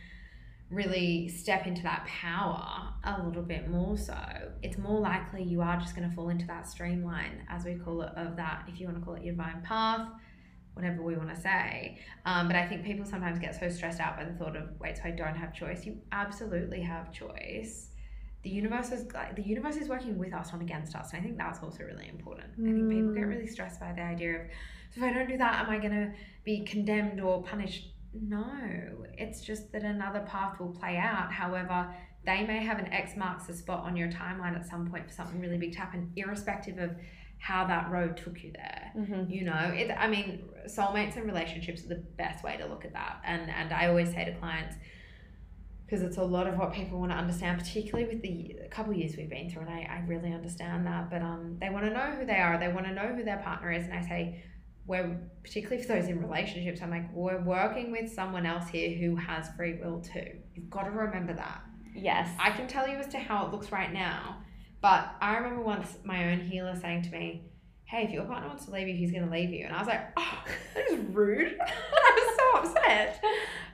really 0.69 1.29
step 1.29 1.65
into 1.65 1.81
that 1.83 2.05
power 2.05 2.93
a 3.05 3.23
little 3.25 3.41
bit 3.41 3.69
more 3.69 3.97
so, 3.97 4.19
it's 4.61 4.77
more 4.77 4.99
likely 4.99 5.43
you 5.43 5.61
are 5.61 5.77
just 5.77 5.95
going 5.95 6.09
to 6.09 6.13
fall 6.13 6.27
into 6.27 6.45
that 6.47 6.67
streamline, 6.67 7.45
as 7.47 7.63
we 7.63 7.75
call 7.75 8.01
it, 8.01 8.11
of 8.17 8.35
that, 8.35 8.63
if 8.67 8.81
you 8.81 8.85
want 8.85 8.99
to 8.99 9.05
call 9.05 9.13
it 9.13 9.23
your 9.23 9.33
divine 9.33 9.61
path, 9.61 10.09
whatever 10.73 11.01
we 11.01 11.15
want 11.15 11.33
to 11.33 11.39
say. 11.39 11.99
Um, 12.25 12.47
but 12.47 12.57
I 12.57 12.67
think 12.67 12.83
people 12.83 13.05
sometimes 13.05 13.39
get 13.39 13.57
so 13.57 13.69
stressed 13.69 14.01
out 14.01 14.17
by 14.17 14.25
the 14.25 14.33
thought 14.33 14.57
of, 14.57 14.77
wait, 14.81 14.97
so 14.97 15.03
I 15.05 15.11
don't 15.11 15.37
have 15.37 15.53
choice. 15.53 15.85
You 15.85 16.01
absolutely 16.11 16.81
have 16.81 17.13
choice. 17.13 17.88
The 18.43 18.49
universe 18.49 18.91
is 18.91 19.11
like 19.13 19.35
the 19.35 19.41
universe 19.43 19.75
is 19.75 19.89
working 19.89 20.17
with 20.17 20.33
us, 20.33 20.51
not 20.53 20.61
against 20.61 20.95
us. 20.95 21.11
And 21.11 21.19
I 21.19 21.23
think 21.23 21.37
that's 21.37 21.61
also 21.61 21.83
really 21.83 22.07
important. 22.07 22.47
I 22.59 22.71
think 22.71 22.89
people 22.89 23.13
get 23.13 23.23
Mm. 23.23 23.29
really 23.29 23.47
stressed 23.47 23.79
by 23.79 23.91
the 23.91 24.01
idea 24.01 24.35
of, 24.37 24.41
so 24.91 25.01
if 25.01 25.03
I 25.03 25.13
don't 25.13 25.27
do 25.27 25.37
that, 25.37 25.59
am 25.65 25.69
I 25.69 25.77
gonna 25.77 26.13
be 26.45 26.63
condemned 26.63 27.19
or 27.19 27.43
punished? 27.43 27.93
No, 28.13 28.45
it's 29.17 29.41
just 29.41 29.71
that 29.73 29.83
another 29.83 30.21
path 30.21 30.59
will 30.59 30.71
play 30.73 30.97
out. 30.97 31.31
However, 31.31 31.93
they 32.25 32.45
may 32.47 32.59
have 32.63 32.79
an 32.79 32.91
X 32.93 33.15
marks 33.17 33.45
the 33.47 33.53
spot 33.53 33.83
on 33.83 33.95
your 33.95 34.09
timeline 34.09 34.55
at 34.55 34.65
some 34.65 34.89
point 34.89 35.05
for 35.07 35.13
something 35.13 35.39
really 35.39 35.57
big 35.57 35.73
to 35.73 35.79
happen, 35.79 36.11
irrespective 36.15 36.77
of 36.79 36.91
how 37.39 37.65
that 37.67 37.89
road 37.89 38.17
took 38.17 38.43
you 38.43 38.51
there 38.51 38.91
Mm-hmm. 38.97 39.31
you 39.31 39.45
know 39.45 39.71
it 39.73 39.89
i 39.91 40.07
mean 40.09 40.43
soulmates 40.67 41.15
and 41.15 41.25
relationships 41.25 41.85
are 41.85 41.87
the 41.87 42.03
best 42.17 42.43
way 42.43 42.57
to 42.57 42.65
look 42.65 42.83
at 42.83 42.91
that 42.91 43.21
and 43.23 43.49
and 43.49 43.71
i 43.71 43.87
always 43.87 44.09
say 44.09 44.25
to 44.25 44.33
clients 44.33 44.75
because 45.89 46.03
it's 46.03 46.17
a 46.17 46.23
lot 46.23 46.45
of 46.45 46.55
what 46.55 46.71
people 46.71 46.99
want 46.99 47.11
to 47.11 47.17
understand 47.17 47.59
particularly 47.59 48.05
with 48.05 48.21
the 48.21 48.55
couple 48.69 48.93
years 48.93 49.17
we've 49.17 49.29
been 49.29 49.49
through 49.49 49.63
and 49.63 49.71
I, 49.71 49.89
I 49.89 50.05
really 50.07 50.31
understand 50.31 50.85
that 50.85 51.09
but 51.09 51.21
um 51.21 51.57
they 51.59 51.69
want 51.69 51.85
to 51.85 51.91
know 51.91 52.11
who 52.11 52.25
they 52.25 52.39
are 52.39 52.59
they 52.59 52.67
want 52.67 52.85
to 52.85 52.93
know 52.93 53.13
who 53.15 53.23
their 53.23 53.37
partner 53.37 53.71
is 53.71 53.85
and 53.85 53.93
i 53.93 54.01
say 54.01 54.43
we're 54.89 55.19
particularly 55.43 55.83
for 55.83 55.93
those 55.93 56.07
in 56.07 56.19
relationships, 56.19 56.81
I'm 56.81 56.89
like, 56.89 57.13
we're 57.13 57.39
working 57.39 57.91
with 57.91 58.11
someone 58.11 58.47
else 58.47 58.67
here 58.69 58.97
who 58.97 59.15
has 59.17 59.47
free 59.55 59.75
will 59.75 60.01
too. 60.01 60.31
You've 60.55 60.71
got 60.71 60.85
to 60.85 60.89
remember 60.89 61.31
that. 61.33 61.61
Yes. 61.93 62.27
I 62.39 62.49
can 62.49 62.67
tell 62.67 62.87
you 62.87 62.95
as 62.97 63.07
to 63.09 63.19
how 63.19 63.45
it 63.45 63.51
looks 63.51 63.71
right 63.71 63.93
now, 63.93 64.37
but 64.81 65.13
I 65.21 65.37
remember 65.37 65.61
once 65.61 65.99
my 66.03 66.31
own 66.31 66.39
healer 66.39 66.75
saying 66.75 67.03
to 67.03 67.11
me, 67.11 67.48
Hey, 67.89 68.03
if 68.03 68.11
your 68.11 68.23
partner 68.25 68.47
wants 68.47 68.65
to 68.65 68.71
leave 68.71 68.87
you, 68.87 68.95
he's 68.95 69.11
going 69.11 69.25
to 69.25 69.31
leave 69.31 69.49
you. 69.49 69.65
And 69.65 69.75
I 69.75 69.79
was 69.79 69.87
like, 69.87 70.11
Oh, 70.15 70.43
that 70.75 70.91
is 70.91 70.99
rude. 71.07 71.57
I 71.67 72.27
was 72.27 72.35
so 72.37 72.59
upset. 72.59 73.23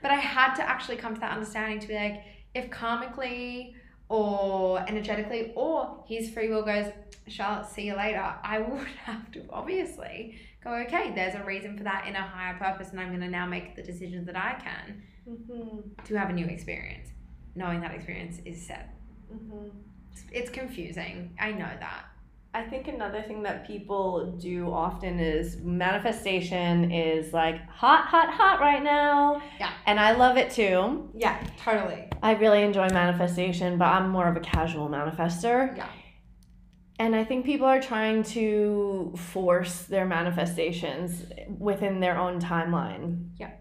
But 0.02 0.12
I 0.12 0.16
had 0.16 0.56
to 0.56 0.64
actually 0.64 0.96
come 0.96 1.16
to 1.16 1.20
that 1.20 1.34
understanding 1.34 1.80
to 1.82 1.88
be 1.88 1.96
like, 1.96 2.24
if 2.54 2.70
karmically 2.70 3.74
or 4.08 4.80
energetically 4.88 5.52
or 5.56 6.06
his 6.08 6.30
free 6.30 6.48
will 6.48 6.64
goes, 6.64 6.94
Charlotte, 7.28 7.68
see 7.68 7.88
you 7.88 7.96
later, 7.98 8.36
I 8.42 8.60
would 8.70 8.88
have 9.04 9.30
to 9.34 9.44
obviously 9.50 10.40
go, 10.64 10.74
okay, 10.88 11.12
there's 11.14 11.36
a 11.36 11.44
reason 11.44 11.78
for 11.78 11.84
that 11.84 12.08
in 12.08 12.16
a 12.16 12.22
higher 12.22 12.58
purpose, 12.58 12.92
and 12.92 13.02
I'm 13.02 13.10
going 13.10 13.20
to 13.20 13.28
now 13.28 13.46
make 13.46 13.76
the 13.76 13.84
decisions 13.84 14.28
that 14.28 14.38
I 14.38 14.54
can 14.64 15.04
mm-hmm. 15.30 16.04
to 16.06 16.16
have 16.16 16.30
a 16.30 16.34
new 16.34 16.46
experience, 16.46 17.10
knowing 17.54 17.82
that 17.82 17.92
experience 17.92 18.40
is 18.46 18.66
set. 18.66 18.96
Mm-hmm. 19.30 19.66
It's- 19.66 20.26
It's 20.32 20.50
confusing. 20.50 21.36
I 21.38 21.52
know 21.52 21.70
that. 21.80 22.06
I 22.56 22.64
think 22.64 22.88
another 22.88 23.22
thing 23.22 23.44
that 23.44 23.68
people 23.68 24.32
do 24.40 24.72
often 24.72 25.20
is 25.20 25.58
manifestation 25.58 26.90
is 26.90 27.34
like 27.34 27.68
hot, 27.68 28.06
hot, 28.06 28.30
hot 28.30 28.62
right 28.62 28.82
now. 28.82 29.42
Yeah. 29.60 29.74
And 29.86 30.00
I 30.00 30.14
love 30.14 30.38
it 30.38 30.52
too. 30.52 31.10
Yeah, 31.14 31.46
totally. 31.58 32.08
I 32.24 32.32
really 32.36 32.64
enjoy 32.64 32.88
manifestation, 32.88 33.78
but 33.78 33.90
I'm 33.90 34.10
more 34.10 34.30
of 34.30 34.38
a 34.38 34.40
casual 34.40 34.88
manifester. 34.88 35.76
Yeah. 35.76 35.90
And 36.98 37.14
I 37.14 37.26
think 37.26 37.46
people 37.46 37.68
are 37.68 37.82
trying 37.82 38.24
to 38.24 39.14
force 39.18 39.82
their 39.82 40.06
manifestations 40.06 41.26
within 41.60 42.00
their 42.00 42.18
own 42.18 42.40
timeline. 42.40 43.32
Yeah. 43.38 43.52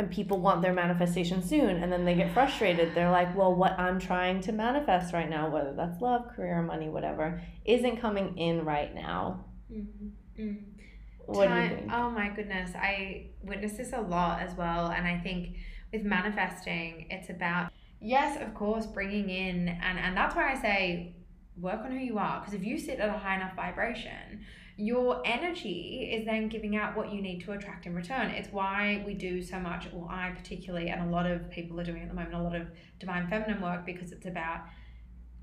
And 0.00 0.10
people 0.10 0.40
want 0.40 0.62
their 0.62 0.72
manifestation 0.72 1.42
soon, 1.42 1.82
and 1.82 1.92
then 1.92 2.06
they 2.06 2.14
get 2.14 2.32
frustrated. 2.32 2.94
They're 2.94 3.10
like, 3.10 3.36
well, 3.36 3.54
what 3.54 3.78
I'm 3.78 4.00
trying 4.00 4.40
to 4.40 4.50
manifest 4.50 5.12
right 5.12 5.28
now, 5.28 5.50
whether 5.50 5.74
that's 5.74 6.00
love, 6.00 6.26
career, 6.34 6.62
money, 6.62 6.88
whatever, 6.88 7.42
isn't 7.66 8.00
coming 8.00 8.38
in 8.38 8.64
right 8.64 8.94
now. 8.94 9.44
Mm-hmm. 9.70 10.52
What 11.26 11.48
do 11.48 11.54
you 11.54 11.68
think? 11.68 11.92
Oh 11.92 12.08
my 12.08 12.30
goodness, 12.30 12.70
I 12.74 13.26
witness 13.42 13.74
this 13.74 13.92
a 13.92 14.00
lot 14.00 14.40
as 14.40 14.54
well, 14.54 14.86
and 14.86 15.06
I 15.06 15.18
think 15.18 15.58
with 15.92 16.02
manifesting, 16.02 17.06
it's 17.10 17.28
about 17.28 17.70
yes, 18.00 18.40
of 18.40 18.54
course, 18.54 18.86
bringing 18.86 19.28
in, 19.28 19.68
and 19.68 19.98
and 19.98 20.16
that's 20.16 20.34
why 20.34 20.50
I 20.50 20.62
say 20.62 21.14
work 21.58 21.80
on 21.84 21.90
who 21.90 21.98
you 21.98 22.16
are, 22.16 22.40
because 22.40 22.54
if 22.54 22.64
you 22.64 22.78
sit 22.78 23.00
at 23.00 23.10
a 23.10 23.18
high 23.18 23.36
enough 23.36 23.54
vibration, 23.54 24.46
your 24.80 25.20
energy 25.26 26.10
is 26.10 26.24
then 26.24 26.48
giving 26.48 26.74
out 26.74 26.96
what 26.96 27.12
you 27.12 27.20
need 27.20 27.42
to 27.44 27.52
attract 27.52 27.84
in 27.84 27.94
return. 27.94 28.30
It's 28.30 28.50
why 28.50 29.02
we 29.06 29.12
do 29.12 29.42
so 29.42 29.60
much, 29.60 29.86
or 29.92 30.08
I 30.10 30.30
particularly, 30.34 30.88
and 30.88 31.02
a 31.02 31.12
lot 31.12 31.26
of 31.26 31.50
people 31.50 31.78
are 31.78 31.84
doing 31.84 32.02
at 32.02 32.08
the 32.08 32.14
moment, 32.14 32.34
a 32.34 32.42
lot 32.42 32.56
of 32.56 32.66
divine 32.98 33.28
feminine 33.28 33.60
work 33.60 33.84
because 33.84 34.10
it's 34.10 34.24
about 34.24 34.60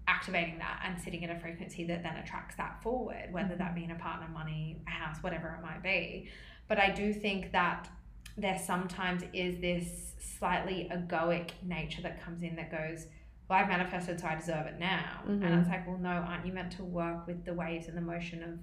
activating 0.08 0.58
that 0.58 0.82
and 0.86 1.00
sitting 1.00 1.24
at 1.24 1.30
a 1.30 1.40
frequency 1.40 1.86
that 1.86 2.02
then 2.02 2.16
attracts 2.16 2.56
that 2.56 2.82
forward, 2.82 3.28
whether 3.32 3.56
that 3.56 3.76
be 3.76 3.84
in 3.84 3.92
a 3.92 3.96
partner, 3.96 4.28
money, 4.34 4.82
a 4.88 4.90
house, 4.90 5.18
whatever 5.22 5.50
it 5.50 5.62
might 5.62 5.84
be. 5.84 6.30
But 6.68 6.80
I 6.80 6.90
do 6.90 7.14
think 7.14 7.52
that 7.52 7.90
there 8.38 8.58
sometimes 8.58 9.24
is 9.34 9.60
this 9.60 10.14
slightly 10.20 10.90
egoic 10.92 11.52
nature 11.62 12.02
that 12.02 12.24
comes 12.24 12.42
in 12.42 12.56
that 12.56 12.72
goes, 12.72 13.06
Well, 13.48 13.60
I've 13.60 13.70
manifested, 13.70 14.20
so 14.20 14.28
I 14.28 14.36
deserve 14.36 14.66
it 14.66 14.80
now. 14.80 15.22
Mhm. 15.26 15.44
And 15.44 15.60
it's 15.60 15.70
like, 15.70 15.88
Well, 15.88 15.98
no, 15.98 16.10
aren't 16.10 16.46
you 16.46 16.54
meant 16.54 16.72
to 16.74 16.84
work 16.84 17.28
with 17.28 17.46
the 17.46 17.54
waves 17.54 17.88
and 17.88 17.96
the 17.96 18.02
motion 18.02 18.42
of 18.44 18.60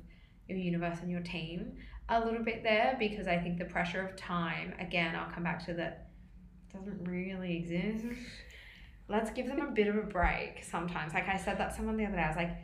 your 0.48 0.58
universe 0.58 0.98
and 1.00 1.10
your 1.10 1.20
team 1.20 1.76
a 2.08 2.24
little 2.24 2.42
bit 2.42 2.62
there? 2.62 2.96
Because 2.98 3.26
I 3.26 3.38
think 3.38 3.58
the 3.58 3.64
pressure 3.64 4.00
of 4.02 4.16
time, 4.16 4.74
again, 4.78 5.14
I'll 5.14 5.30
come 5.30 5.44
back 5.44 5.64
to 5.66 5.74
that, 5.74 6.08
doesn't 6.72 7.04
really 7.04 7.56
exist 7.56 8.04
let's 9.08 9.30
give 9.30 9.46
them 9.46 9.60
a 9.60 9.70
bit 9.70 9.86
of 9.86 9.96
a 9.96 10.02
break 10.02 10.64
sometimes. 10.64 11.14
Like 11.14 11.28
I 11.28 11.36
said 11.36 11.58
that 11.58 11.70
to 11.70 11.76
someone 11.76 11.96
the 11.96 12.06
other 12.06 12.16
day, 12.16 12.22
I 12.22 12.28
was 12.28 12.36
like, 12.36 12.56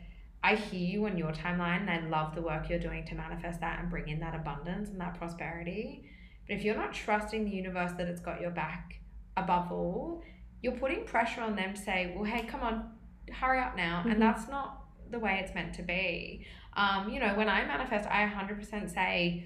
I 0.43 0.55
hear 0.55 0.79
you 0.79 1.05
on 1.05 1.17
your 1.17 1.31
timeline 1.31 1.87
and 1.87 1.89
I 1.89 2.07
love 2.07 2.33
the 2.33 2.41
work 2.41 2.69
you're 2.69 2.79
doing 2.79 3.05
to 3.07 3.15
manifest 3.15 3.61
that 3.61 3.79
and 3.79 3.89
bring 3.89 4.07
in 4.09 4.19
that 4.21 4.33
abundance 4.33 4.89
and 4.89 4.99
that 4.99 5.15
prosperity. 5.15 6.09
But 6.47 6.55
if 6.55 6.63
you're 6.63 6.75
not 6.75 6.93
trusting 6.93 7.45
the 7.45 7.51
universe 7.51 7.91
that 7.97 8.07
it's 8.07 8.21
got 8.21 8.41
your 8.41 8.49
back 8.49 8.99
above 9.37 9.71
all, 9.71 10.23
you're 10.63 10.73
putting 10.73 11.05
pressure 11.05 11.41
on 11.41 11.55
them 11.55 11.75
to 11.75 11.79
say, 11.79 12.13
well, 12.15 12.23
hey, 12.23 12.45
come 12.47 12.61
on, 12.61 12.91
hurry 13.31 13.59
up 13.59 13.75
now. 13.75 14.03
Mhm. 14.03 14.13
And 14.13 14.21
that's 14.21 14.47
not 14.47 14.80
the 15.11 15.19
way 15.19 15.41
it's 15.43 15.53
meant 15.53 15.73
to 15.75 15.83
be. 15.83 16.45
Um, 16.75 17.09
you 17.09 17.19
know, 17.19 17.33
when 17.35 17.49
I 17.49 17.65
manifest, 17.65 18.07
I 18.09 18.25
100% 18.27 18.93
say, 18.93 19.43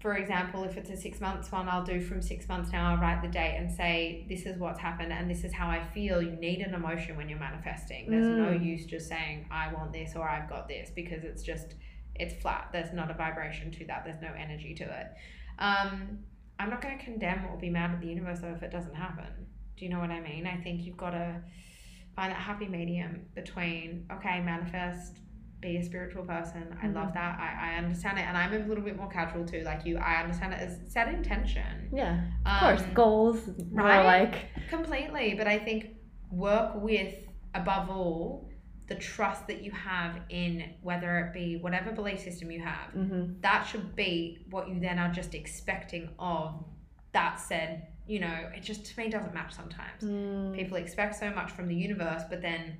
for 0.00 0.16
example, 0.16 0.64
if 0.64 0.76
it's 0.76 0.90
a 0.90 0.96
six 0.96 1.20
months 1.20 1.50
one, 1.50 1.66
I'll 1.66 1.82
do 1.84 1.98
from 2.00 2.20
six 2.20 2.46
months 2.46 2.70
now, 2.72 2.90
I'll 2.90 2.98
write 3.00 3.22
the 3.22 3.28
date 3.28 3.56
and 3.56 3.70
say, 3.70 4.26
this 4.28 4.44
is 4.44 4.58
what's 4.58 4.78
happened 4.78 5.12
and 5.12 5.30
this 5.30 5.44
is 5.44 5.52
how 5.54 5.68
I 5.68 5.82
feel. 5.82 6.20
You 6.20 6.32
need 6.32 6.60
an 6.60 6.74
emotion 6.74 7.16
when 7.16 7.30
you're 7.30 7.38
manifesting. 7.38 8.10
There's 8.10 8.26
no 8.26 8.50
Mm. 8.50 8.64
use 8.64 8.84
just 8.84 9.08
saying, 9.08 9.46
I 9.50 9.72
want 9.72 9.94
this 9.94 10.14
or 10.14 10.28
I've 10.28 10.48
got 10.48 10.68
this 10.68 10.90
because 10.94 11.24
it's 11.24 11.42
just, 11.42 11.74
it's 12.14 12.34
flat. 12.42 12.68
There's 12.70 12.92
not 12.92 13.10
a 13.10 13.14
vibration 13.14 13.70
to 13.72 13.86
that, 13.86 14.04
there's 14.04 14.20
no 14.20 14.32
energy 14.38 14.74
to 14.74 14.84
it. 14.84 15.06
Um, 15.58 16.18
I'm 16.58 16.68
not 16.68 16.82
going 16.82 16.98
to 16.98 17.04
condemn 17.04 17.46
or 17.46 17.56
be 17.56 17.70
mad 17.70 17.90
at 17.92 18.00
the 18.00 18.06
universe 18.06 18.40
though 18.40 18.52
if 18.52 18.62
it 18.62 18.70
doesn't 18.70 18.94
happen. 18.94 19.46
Do 19.76 19.84
you 19.86 19.90
know 19.90 20.00
what 20.00 20.10
I 20.10 20.20
mean? 20.20 20.46
I 20.46 20.56
think 20.58 20.84
you've 20.84 20.96
got 20.98 21.10
to 21.10 21.40
find 22.16 22.30
that 22.32 22.36
happy 22.40 22.66
medium 22.68 23.22
between, 23.34 24.06
okay, 24.12 24.40
manifest, 24.40 25.18
be 25.60 25.76
a 25.78 25.82
spiritual 25.84 26.24
person. 26.24 26.76
I 26.82 26.88
love 26.88 27.14
that. 27.14 27.38
I, 27.40 27.72
I 27.72 27.78
understand 27.78 28.18
it. 28.18 28.22
And 28.22 28.36
I'm 28.36 28.52
a 28.52 28.58
little 28.66 28.84
bit 28.84 28.96
more 28.96 29.08
casual 29.08 29.44
too, 29.46 29.62
like 29.62 29.84
you. 29.86 29.96
I 29.98 30.20
understand 30.22 30.52
it 30.52 30.60
as 30.60 30.78
set 30.92 31.08
intention. 31.08 31.88
Yeah, 31.92 32.20
of 32.44 32.62
Um, 32.62 32.76
course. 32.76 32.82
Goals, 32.94 33.38
right? 33.72 34.04
like 34.04 34.46
Completely. 34.68 35.34
But 35.36 35.46
I 35.46 35.58
think 35.58 35.96
work 36.30 36.72
with, 36.76 37.14
above 37.54 37.88
all, 37.90 38.48
the 38.86 38.94
trust 38.96 39.46
that 39.46 39.62
you 39.62 39.70
have 39.70 40.20
in 40.28 40.74
whether 40.82 41.18
it 41.20 41.32
be 41.32 41.56
whatever 41.56 41.90
belief 41.92 42.20
system 42.20 42.50
you 42.50 42.60
have. 42.60 42.92
mhm. 42.94 43.40
That 43.40 43.62
should 43.62 43.96
be 43.96 44.44
what 44.50 44.68
you 44.68 44.78
then 44.78 44.98
are 44.98 45.10
just 45.10 45.34
expecting 45.34 46.10
of 46.18 46.62
that 47.12 47.40
said, 47.40 47.86
you 48.06 48.20
know, 48.20 48.50
it 48.54 48.62
just 48.62 48.84
to 48.84 49.00
me 49.00 49.08
doesn't 49.08 49.34
match 49.34 49.54
sometimes. 49.54 50.02
Mm. 50.02 50.54
People 50.54 50.76
expect 50.76 51.16
so 51.16 51.30
much 51.30 51.50
from 51.50 51.68
the 51.68 51.74
universe, 51.74 52.22
but 52.28 52.42
then 52.42 52.76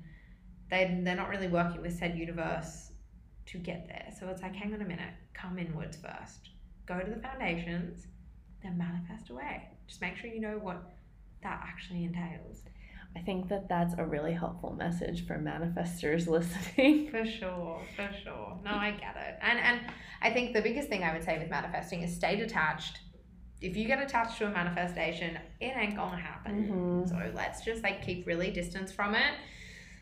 they 0.69 0.99
they're 1.03 1.15
not 1.15 1.29
really 1.29 1.47
working 1.47 1.81
with 1.81 1.97
said 1.97 2.17
universe 2.17 2.91
to 3.47 3.57
get 3.57 3.87
there. 3.87 4.07
So 4.19 4.27
it's 4.29 4.41
like, 4.41 4.55
hang 4.55 4.73
on 4.73 4.81
a 4.81 4.85
minute, 4.85 5.13
come 5.33 5.57
inwards 5.57 5.97
first. 5.97 6.49
Go 6.85 6.99
to 6.99 7.09
the 7.09 7.19
foundations, 7.19 8.07
then 8.61 8.77
manifest 8.77 9.29
away. 9.29 9.69
Just 9.87 10.01
make 10.01 10.15
sure 10.17 10.29
you 10.29 10.41
know 10.41 10.59
what 10.61 10.83
that 11.43 11.61
actually 11.63 12.03
entails. 12.03 12.63
I 13.15 13.21
think 13.21 13.47
that 13.47 13.69
that's 13.69 13.95
a 13.97 14.05
really 14.05 14.33
helpful 14.33 14.73
message 14.73 15.25
for 15.25 15.39
manifestors 15.39 16.27
listening. 16.27 17.09
For 17.09 17.25
sure, 17.25 17.81
for 17.95 18.09
sure. 18.23 18.59
No, 18.63 18.71
I 18.71 18.91
get 18.91 19.15
it. 19.15 19.39
And 19.41 19.59
and 19.59 19.81
I 20.21 20.31
think 20.31 20.53
the 20.53 20.61
biggest 20.61 20.89
thing 20.89 21.03
I 21.03 21.13
would 21.13 21.23
say 21.23 21.37
with 21.39 21.49
manifesting 21.49 22.01
is 22.01 22.13
stay 22.13 22.35
detached. 22.35 22.99
If 23.61 23.75
you 23.75 23.85
get 23.85 24.01
attached 24.01 24.37
to 24.39 24.47
a 24.47 24.49
manifestation, 24.49 25.37
it 25.59 25.73
ain't 25.75 25.95
gonna 25.95 26.17
happen. 26.17 26.67
Mhm. 27.05 27.09
So 27.09 27.31
let's 27.33 27.63
just 27.63 27.83
like 27.83 28.05
keep 28.05 28.27
really 28.27 28.51
distance 28.51 28.91
from 28.91 29.15
it. 29.15 29.33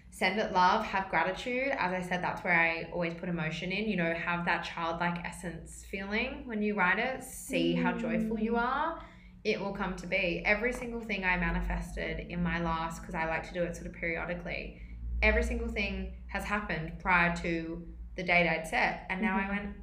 Send 0.09 0.39
it 0.39 0.51
love, 0.51 0.85
have 0.85 1.09
gratitude. 1.09 1.69
As 1.77 1.91
I 1.91 2.01
said, 2.01 2.23
that's 2.23 2.43
where 2.43 2.53
I 2.53 2.89
always 2.91 3.15
put 3.15 3.29
emotion 3.29 3.71
in. 3.71 3.89
You 3.89 3.95
know, 3.95 4.13
have 4.13 4.45
that 4.45 4.63
childlike 4.63 5.25
essence 5.25 5.85
feeling 5.89 6.43
when 6.45 6.61
you 6.61 6.75
write 6.75 6.99
it. 6.99 7.23
See 7.23 7.73
how 7.73 7.93
joyful 7.93 8.39
you 8.39 8.55
are. 8.55 9.01
It 9.43 9.59
will 9.59 9.73
come 9.73 9.95
to 9.97 10.07
be. 10.07 10.41
Every 10.45 10.71
single 10.71 11.01
thing 11.01 11.25
I 11.25 11.35
manifested 11.37 12.27
in 12.29 12.43
my 12.43 12.61
last, 12.61 13.01
because 13.01 13.15
I 13.15 13.25
like 13.25 13.43
to 13.47 13.53
do 13.53 13.63
it 13.63 13.75
sort 13.75 13.87
of 13.87 13.93
periodically, 13.93 14.79
every 15.21 15.43
single 15.43 15.67
thing 15.67 16.13
has 16.27 16.43
happened 16.43 16.99
prior 16.99 17.35
to 17.37 17.85
the 18.15 18.23
date 18.23 18.47
I'd 18.47 18.67
set. 18.67 19.05
And 19.09 19.21
now 19.21 19.35
I 19.37 19.49
went, 19.49 19.75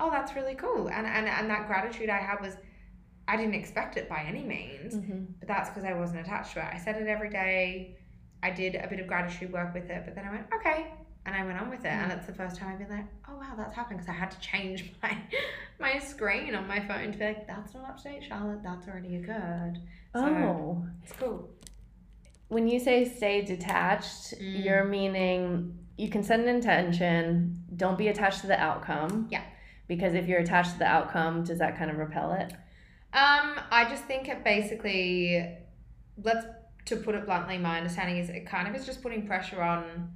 oh, 0.00 0.10
that's 0.10 0.34
really 0.34 0.54
cool. 0.54 0.88
And, 0.88 1.06
and, 1.06 1.28
and 1.28 1.50
that 1.50 1.66
gratitude 1.66 2.08
I 2.08 2.18
had 2.18 2.40
was, 2.40 2.56
I 3.26 3.36
didn't 3.36 3.54
expect 3.54 3.96
it 3.96 4.08
by 4.08 4.22
any 4.26 4.42
means 4.42 4.94
Mhm. 4.94 5.26
but 5.38 5.48
that's 5.48 5.70
because 5.70 5.84
I 5.84 5.94
wasn't 5.94 6.20
attached 6.20 6.52
to 6.54 6.60
it. 6.60 6.66
I 6.72 6.78
said 6.78 6.96
it 7.00 7.08
every 7.08 7.30
day. 7.30 7.96
I 8.42 8.50
did 8.50 8.74
a 8.74 8.86
bit 8.88 9.00
of 9.00 9.06
gratitude 9.06 9.50
work 9.52 9.72
with 9.72 9.88
it, 9.88 10.02
but 10.04 10.14
then 10.14 10.26
I 10.26 10.30
went, 10.30 10.46
okay. 10.54 10.88
And 11.26 11.34
I 11.34 11.42
went 11.44 11.58
on 11.58 11.70
with 11.70 11.80
it. 11.86 11.86
And 11.86 12.12
it's 12.12 12.26
the 12.26 12.34
first 12.34 12.56
time 12.56 12.72
I've 12.72 12.78
been 12.78 12.90
like, 12.90 13.06
oh 13.28 13.36
wow, 13.36 13.54
that's 13.56 13.74
happened 13.74 13.98
because 14.00 14.10
I 14.10 14.12
had 14.18 14.30
to 14.30 14.40
change 14.40 14.92
my 15.02 15.16
my 15.80 15.98
screen 15.98 16.54
on 16.54 16.68
my 16.68 16.80
phone 16.86 17.12
to 17.12 17.18
be 17.18 17.24
like, 17.24 17.46
that's 17.46 17.72
not 17.74 17.84
up 17.88 17.96
to 17.98 18.04
date, 18.04 18.24
Charlotte. 18.24 18.62
That's 18.62 18.86
already 18.86 19.16
occurred. 19.16 19.78
So 20.14 20.24
Oh. 20.26 20.86
it's 21.02 21.12
cool. 21.12 21.48
When 22.48 22.68
you 22.68 22.78
say 22.78 23.04
stay 23.06 23.40
detached, 23.42 24.34
Mm. 24.38 24.64
you're 24.64 24.84
meaning 24.84 25.78
you 25.96 26.10
can 26.10 26.22
set 26.22 26.40
an 26.40 26.48
intention, 26.48 27.64
don't 27.74 27.96
be 27.96 28.08
attached 28.08 28.42
to 28.42 28.46
the 28.46 28.60
outcome. 28.60 29.28
Yeah. 29.30 29.42
Because 29.88 30.12
if 30.14 30.26
you're 30.28 30.40
attached 30.40 30.72
to 30.72 30.78
the 30.78 30.86
outcome, 30.86 31.42
does 31.44 31.58
that 31.60 31.76
kind 31.78 31.90
of 31.90 31.96
repel 31.98 32.32
it? 32.32 32.52
Um, 33.14 33.60
I 33.70 33.86
just 33.88 34.04
think 34.04 34.28
it 34.28 34.42
basically, 34.42 35.56
let's 36.22 36.46
to 36.86 36.96
put 36.96 37.14
it 37.14 37.24
bluntly, 37.24 37.56
my 37.58 37.78
understanding 37.78 38.18
is 38.18 38.28
it 38.28 38.44
kind 38.46 38.68
of 38.68 38.74
is 38.74 38.84
just 38.84 39.02
putting 39.02 39.26
pressure 39.26 39.62
on 39.62 40.10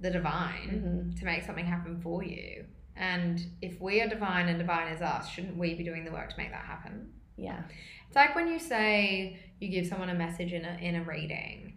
the 0.00 0.10
divine. 0.10 1.10
Mhm. 1.12 1.18
to 1.18 1.24
make 1.24 1.42
something 1.42 1.64
happen 1.64 1.98
for 2.00 2.22
you. 2.22 2.64
And 2.94 3.40
if 3.62 3.80
we 3.80 4.00
are 4.02 4.08
divine 4.08 4.48
and 4.48 4.58
divine 4.58 4.88
is 4.92 5.02
us, 5.02 5.28
shouldn't 5.28 5.56
we 5.56 5.74
be 5.74 5.84
doing 5.84 6.04
the 6.04 6.12
work 6.12 6.30
to 6.30 6.36
make 6.38 6.50
that 6.50 6.64
happen? 6.64 7.12
Yeah. 7.36 7.62
It's 8.06 8.16
like 8.16 8.34
when 8.34 8.48
you 8.48 8.58
say 8.58 9.38
you 9.58 9.68
give 9.68 9.86
someone 9.86 10.08
a 10.10 10.14
message 10.14 10.52
in 10.52 10.64
a, 10.64 10.78
in 10.80 10.94
a 10.96 11.02
reading 11.04 11.74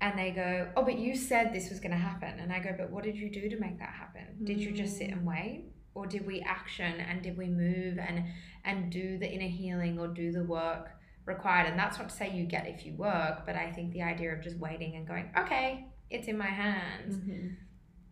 and 0.00 0.18
they 0.18 0.30
go, 0.30 0.68
Oh, 0.76 0.82
but 0.82 0.98
you 0.98 1.14
said 1.16 1.52
this 1.52 1.70
was 1.70 1.80
going 1.80 1.92
to 1.92 1.96
happen. 1.96 2.38
And 2.38 2.52
I 2.52 2.60
go, 2.60 2.74
But 2.76 2.90
what 2.90 3.04
did 3.04 3.16
you 3.16 3.30
do 3.30 3.48
to 3.48 3.58
make 3.58 3.78
that 3.78 3.90
happen? 3.90 4.44
Did 4.44 4.58
you 4.60 4.72
just 4.72 4.96
sit 4.96 5.10
and 5.10 5.24
wait? 5.26 5.64
Or 5.94 6.06
did 6.06 6.26
we 6.26 6.40
action 6.40 7.00
and 7.00 7.22
did 7.22 7.36
we 7.36 7.46
move 7.46 7.98
and, 7.98 8.24
and 8.64 8.90
do 8.90 9.18
the 9.18 9.28
inner 9.30 9.48
healing 9.48 9.98
or 9.98 10.08
do 10.08 10.30
the 10.32 10.44
work 10.44 10.90
required? 11.26 11.66
And 11.68 11.78
that's 11.78 11.98
not 11.98 12.08
to 12.10 12.14
say 12.14 12.30
you 12.30 12.44
get 12.44 12.66
if 12.68 12.86
you 12.86 12.94
work, 12.94 13.44
but 13.46 13.56
I 13.56 13.72
think 13.72 13.92
the 13.92 14.02
idea 14.02 14.32
of 14.32 14.40
just 14.42 14.56
waiting 14.58 14.96
and 14.96 15.06
going, 15.06 15.30
Okay, 15.36 15.86
it's 16.08 16.28
in 16.28 16.38
my 16.38 16.46
hands, 16.46 17.16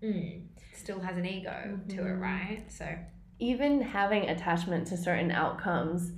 mm, 0.02 0.42
still 0.74 1.00
has 1.00 1.16
an 1.16 1.26
ego 1.26 1.78
to 1.88 1.94
it, 2.06 2.14
Mhm. 2.16 2.20
right? 2.20 2.64
So, 2.70 2.96
even 3.38 3.80
having 3.80 4.28
attachment 4.28 4.86
to 4.88 4.96
certain 4.96 5.30
outcomes 5.30 6.12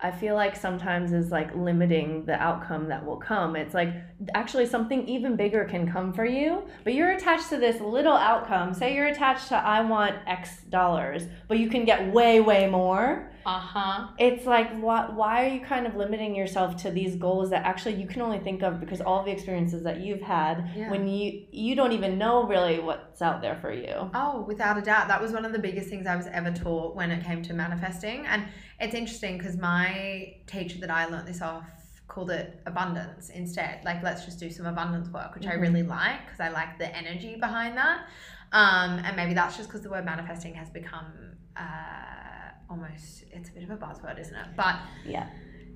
i 0.00 0.10
feel 0.10 0.34
like 0.34 0.54
sometimes 0.54 1.12
is 1.12 1.30
like 1.30 1.54
limiting 1.54 2.24
the 2.26 2.34
outcome 2.34 2.88
that 2.88 3.04
will 3.04 3.16
come 3.16 3.56
it's 3.56 3.74
like 3.74 3.92
actually 4.34 4.66
something 4.66 5.06
even 5.08 5.36
bigger 5.36 5.64
can 5.64 5.90
come 5.90 6.12
for 6.12 6.24
you 6.24 6.62
but 6.84 6.92
you're 6.94 7.10
attached 7.12 7.48
to 7.48 7.56
this 7.56 7.80
little 7.80 8.16
outcome 8.16 8.72
say 8.74 8.94
you're 8.94 9.06
attached 9.06 9.48
to 9.48 9.54
i 9.56 9.80
want 9.80 10.14
x 10.26 10.62
dollars 10.70 11.22
but 11.48 11.58
you 11.58 11.68
can 11.68 11.84
get 11.84 12.12
way 12.12 12.40
way 12.40 12.68
more 12.68 13.30
uh 13.46 13.60
huh. 13.60 14.08
it's 14.18 14.44
like 14.44 14.68
why, 14.80 15.06
why 15.14 15.46
are 15.46 15.54
you 15.54 15.60
kind 15.60 15.86
of 15.86 15.94
limiting 15.94 16.34
yourself 16.34 16.76
to 16.76 16.90
these 16.90 17.14
goals 17.14 17.48
that 17.50 17.64
actually 17.64 17.94
you 17.94 18.06
can 18.06 18.20
only 18.20 18.40
think 18.40 18.62
of 18.62 18.80
because 18.80 19.00
all 19.00 19.22
the 19.24 19.30
experiences 19.30 19.82
that 19.84 20.00
you've 20.00 20.20
had 20.20 20.68
Yeah. 20.74 20.90
when 20.90 21.06
you 21.06 21.44
you 21.52 21.76
don't 21.76 21.92
even 21.92 22.18
know 22.18 22.44
really 22.46 22.80
what's 22.80 23.22
out 23.22 23.40
there 23.40 23.56
for 23.60 23.72
you 23.72 24.10
Oh, 24.14 24.44
without 24.46 24.76
a 24.78 24.82
doubt. 24.82 25.08
That 25.08 25.22
was 25.22 25.32
one 25.32 25.44
of 25.44 25.52
the 25.52 25.58
biggest 25.58 25.88
things 25.88 26.06
I 26.06 26.16
was 26.16 26.26
ever 26.26 26.50
taught 26.50 26.96
when 26.96 27.10
it 27.10 27.24
came 27.24 27.40
to 27.42 27.54
manifesting. 27.54 28.26
And 28.26 28.42
it's 28.80 28.94
interesting 28.94 29.38
because 29.38 29.56
my 29.56 30.34
teacher 30.46 30.78
that 30.80 30.90
I 30.90 31.06
learnt 31.06 31.26
this 31.26 31.40
off 31.42 31.64
called 32.08 32.30
it 32.30 32.60
abundance 32.66 33.30
instead. 33.30 33.84
Like, 33.84 34.02
let's 34.02 34.24
just 34.24 34.38
do 34.38 34.50
some 34.50 34.66
abundance 34.66 35.08
work, 35.08 35.34
which 35.34 35.46
I 35.46 35.56
Mhm. 35.56 35.60
really 35.60 35.82
like 35.82 36.24
because 36.26 36.40
I 36.40 36.48
like 36.50 36.78
the 36.78 36.94
energy 36.96 37.36
behind 37.36 37.76
that. 37.76 38.06
Um, 38.52 39.00
and 39.00 39.16
maybe 39.16 39.34
that's 39.34 39.56
just 39.56 39.68
because 39.68 39.82
the 39.82 39.90
word 39.90 40.04
manifesting 40.04 40.54
has 40.54 40.70
become 40.70 41.36
uh, 41.56 42.50
almost, 42.68 43.24
it's 43.32 43.48
a 43.48 43.52
bit 43.52 43.62
of 43.62 43.70
a 43.70 43.76
buzzword, 43.76 44.20
isn't 44.20 44.34
it? 44.36 44.48
But 44.56 44.76
yeah 45.04 45.26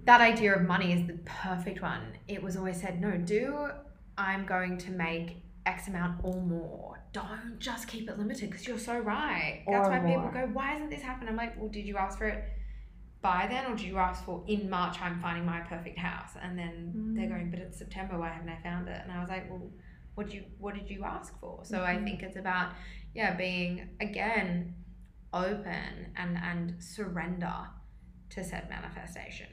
that 0.05 0.21
idea 0.21 0.55
of 0.55 0.63
money 0.67 0.93
is 0.93 1.07
the 1.07 1.19
perfect 1.25 1.83
one. 1.83 2.01
It 2.27 2.43
was 2.43 2.57
always 2.57 2.81
said, 2.81 3.01
no, 3.01 3.17
do 3.19 3.69
I'm 4.17 4.47
going 4.47 4.79
to 4.79 4.91
make 4.91 5.43
X 5.67 5.89
amount 5.89 6.21
or 6.25 6.41
more. 6.41 6.99
Don't 7.13 7.59
just 7.59 7.87
keep 7.87 8.09
it 8.09 8.19
limited 8.19 8.51
because 8.51 8.67
you're 8.67 8.79
so 8.79 8.99
right. 8.99 9.63
That's 9.71 9.89
Or 9.89 9.91
why 9.91 9.99
people 9.99 10.31
go, 10.33 10.49
why 10.53 10.77
isn't 10.77 10.91
this 10.91 11.03
happening? 11.03 11.29
I'm 11.29 11.37
like, 11.37 11.59
well, 11.59 11.69
did 11.69 11.87
you 11.87 11.97
ask 11.97 12.19
for 12.19 12.27
it 12.27 12.45
by 13.23 13.47
then 13.51 13.71
or 13.71 13.77
do 13.77 13.87
you 13.87 13.99
ask 13.99 14.25
for 14.25 14.43
in 14.47 14.71
March 14.71 15.01
I'm 15.01 15.21
finding 15.21 15.45
my 15.45 15.61
perfect 15.61 15.99
house? 15.99 16.31
And 16.41 16.59
then 16.59 17.15
they're 17.15 17.27
Mm. 17.27 17.31
going, 17.31 17.51
but 17.51 17.61
it's 17.61 17.79
September, 17.79 18.19
why 18.19 18.31
haven't 18.31 18.49
I 18.49 18.57
found 18.63 18.89
it? 18.89 19.01
And 19.03 19.13
I 19.13 19.21
was 19.21 19.29
like, 19.29 19.51
well, 19.51 19.71
what 20.15 20.27
did 20.27 20.35
you 20.37 20.45
what 20.59 20.75
did 20.75 20.91
you 20.91 21.05
ask 21.05 21.39
for? 21.41 21.65
So 21.65 21.83
I 21.85 21.97
Mhm. 21.97 22.05
think 22.05 22.23
it's 22.23 22.37
about 22.37 22.73
yeah, 23.15 23.35
being 23.37 23.91
again 24.01 24.75
open 25.33 26.13
and 26.17 26.37
and 26.39 26.83
surrender 26.83 27.55
to 28.31 28.45
said 28.45 28.69
manifestation. 28.69 29.49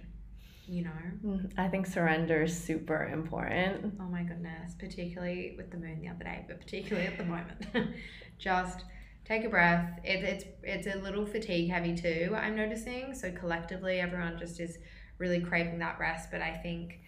You 0.67 0.83
know? 0.83 1.01
Mhm. 1.23 1.53
I 1.57 1.67
think 1.69 1.85
surrender 1.87 2.43
is 2.43 2.57
super 2.61 3.05
important. 3.07 3.95
Oh 3.99 4.03
my 4.09 4.23
goodness, 4.23 4.75
particularly 4.75 5.55
with 5.57 5.71
the 5.71 5.77
moon 5.77 6.01
the 6.01 6.09
other 6.09 6.23
day, 6.25 6.45
but 6.47 6.59
particularly 6.59 7.07
at 7.07 7.17
the 7.17 7.23
moment. 7.25 7.65
Just 8.37 8.83
take 9.27 9.43
a 9.43 9.49
breath. 9.49 9.99
It, 10.03 10.23
it's 10.23 10.45
it's 10.63 10.87
a 10.87 10.97
little 10.99 11.25
fatigue 11.25 11.69
heavy 11.69 11.95
too. 11.95 12.33
I'm 12.35 12.55
noticing. 12.55 13.13
So 13.13 13.31
collectively, 13.31 13.99
everyone 13.99 14.37
just 14.39 14.59
is 14.59 14.77
really 15.17 15.41
craving 15.41 15.79
that 15.79 15.99
rest. 15.99 16.31
But 16.31 16.41
I 16.41 16.55
think 16.55 17.01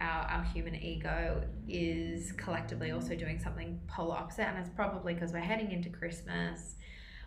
our 0.00 0.22
our 0.22 0.44
human 0.44 0.74
ego 0.74 1.42
is 1.68 2.32
collectively 2.32 2.90
also 2.90 3.14
doing 3.14 3.38
something 3.38 3.80
polar 3.86 4.16
opposite, 4.16 4.46
and 4.46 4.58
it's 4.58 4.70
probably 4.70 5.14
because 5.14 5.32
we're 5.32 5.40
heading 5.40 5.72
into 5.72 5.90
Christmas. 5.90 6.76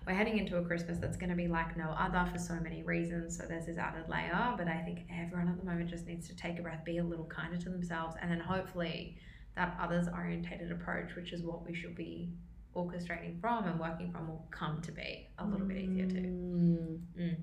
We're 0.08 0.16
heading 0.16 0.40
into 0.40 0.58
a 0.58 0.66
Christmas 0.66 0.98
that's 0.98 1.16
going 1.16 1.30
to 1.30 1.36
be 1.36 1.48
like 1.48 1.78
no 1.78 1.92
other 1.92 2.28
for 2.32 2.40
so 2.40 2.56
many 2.56 2.82
reasons. 2.82 3.38
So 3.38 3.46
there's 3.48 3.68
this 3.68 3.78
added 3.78 4.10
layer, 4.10 4.56
but 4.58 4.68
I 4.68 4.82
think 4.82 5.02
everyone 5.16 5.48
at 5.48 5.60
the 5.60 5.64
moment 5.64 5.92
just 5.92 6.08
needs 6.08 6.28
to 6.28 6.36
take 6.36 6.58
a 6.58 6.64
breath, 6.64 6.84
be 6.84 6.98
a 6.98 7.04
little 7.04 7.26
kinder 7.26 7.58
to 7.58 7.70
themselves, 7.70 8.16
and 8.20 8.32
then 8.32 8.40
hopefully 8.40 9.18
that 9.56 9.78
others 9.80 10.08
orientated 10.08 10.72
approach, 10.72 11.14
which 11.16 11.34
is 11.34 11.44
what 11.44 11.68
we 11.68 11.76
should 11.76 11.96
be 11.96 12.32
orchestrating 12.76 13.40
from 13.42 13.66
and 13.66 13.80
working 13.80 14.12
from, 14.12 14.28
will 14.28 14.46
come 14.52 14.82
to 14.82 14.92
be 14.92 15.28
a 15.38 15.46
little 15.46 15.68
bit 15.68 15.78
easier 15.78 16.06
too. 16.08 16.18
Mm. 16.18 17.00
Mm. 17.20 17.36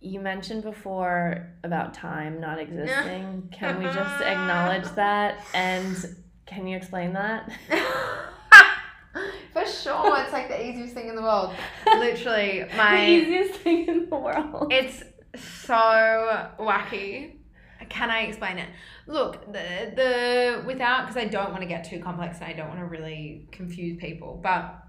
You 0.00 0.20
mentioned 0.20 0.62
before 0.62 1.52
about 1.62 1.92
time 1.94 2.40
not 2.40 2.58
existing. 2.58 3.48
Can 3.52 3.78
we 3.78 3.84
just 3.84 4.22
acknowledge 4.22 4.88
that? 4.96 5.44
And 5.54 5.96
can 6.46 6.66
you 6.66 6.76
explain 6.76 7.12
that? 7.12 7.48
For 9.52 9.66
sure, 9.66 10.20
it's 10.22 10.32
like 10.32 10.48
the 10.48 10.64
easiest 10.64 10.94
thing 10.94 11.08
in 11.08 11.14
the 11.16 11.22
world. 11.22 11.54
Literally, 11.86 12.64
the 12.68 12.76
my 12.76 13.08
easiest 13.08 13.60
thing 13.60 13.86
in 13.86 14.08
the 14.08 14.16
world. 14.16 14.72
It's 14.72 15.02
so 15.36 16.48
wacky. 16.58 17.39
Can 17.88 18.10
I 18.10 18.22
explain 18.22 18.58
it? 18.58 18.68
Look, 19.06 19.52
the 19.52 19.92
the 19.96 20.62
without 20.66 21.06
because 21.06 21.16
I 21.16 21.26
don't 21.26 21.50
want 21.50 21.62
to 21.62 21.68
get 21.68 21.84
too 21.84 22.00
complex 22.00 22.38
and 22.40 22.46
I 22.46 22.52
don't 22.52 22.68
want 22.68 22.80
to 22.80 22.86
really 22.86 23.48
confuse 23.52 23.98
people, 23.98 24.38
but 24.42 24.82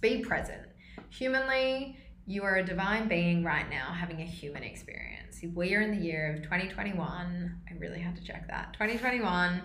be 0.00 0.18
present. 0.18 0.62
Humanly, 1.10 1.96
you 2.26 2.44
are 2.44 2.56
a 2.56 2.64
divine 2.64 3.08
being 3.08 3.42
right 3.42 3.68
now 3.68 3.92
having 3.92 4.20
a 4.20 4.24
human 4.24 4.62
experience. 4.62 5.42
We 5.54 5.74
are 5.74 5.80
in 5.80 5.98
the 5.98 6.04
year 6.04 6.34
of 6.34 6.42
2021. 6.42 6.96
I 7.68 7.74
really 7.78 7.98
had 7.98 8.16
to 8.16 8.22
check 8.22 8.46
that. 8.48 8.72
2021. 8.74 9.62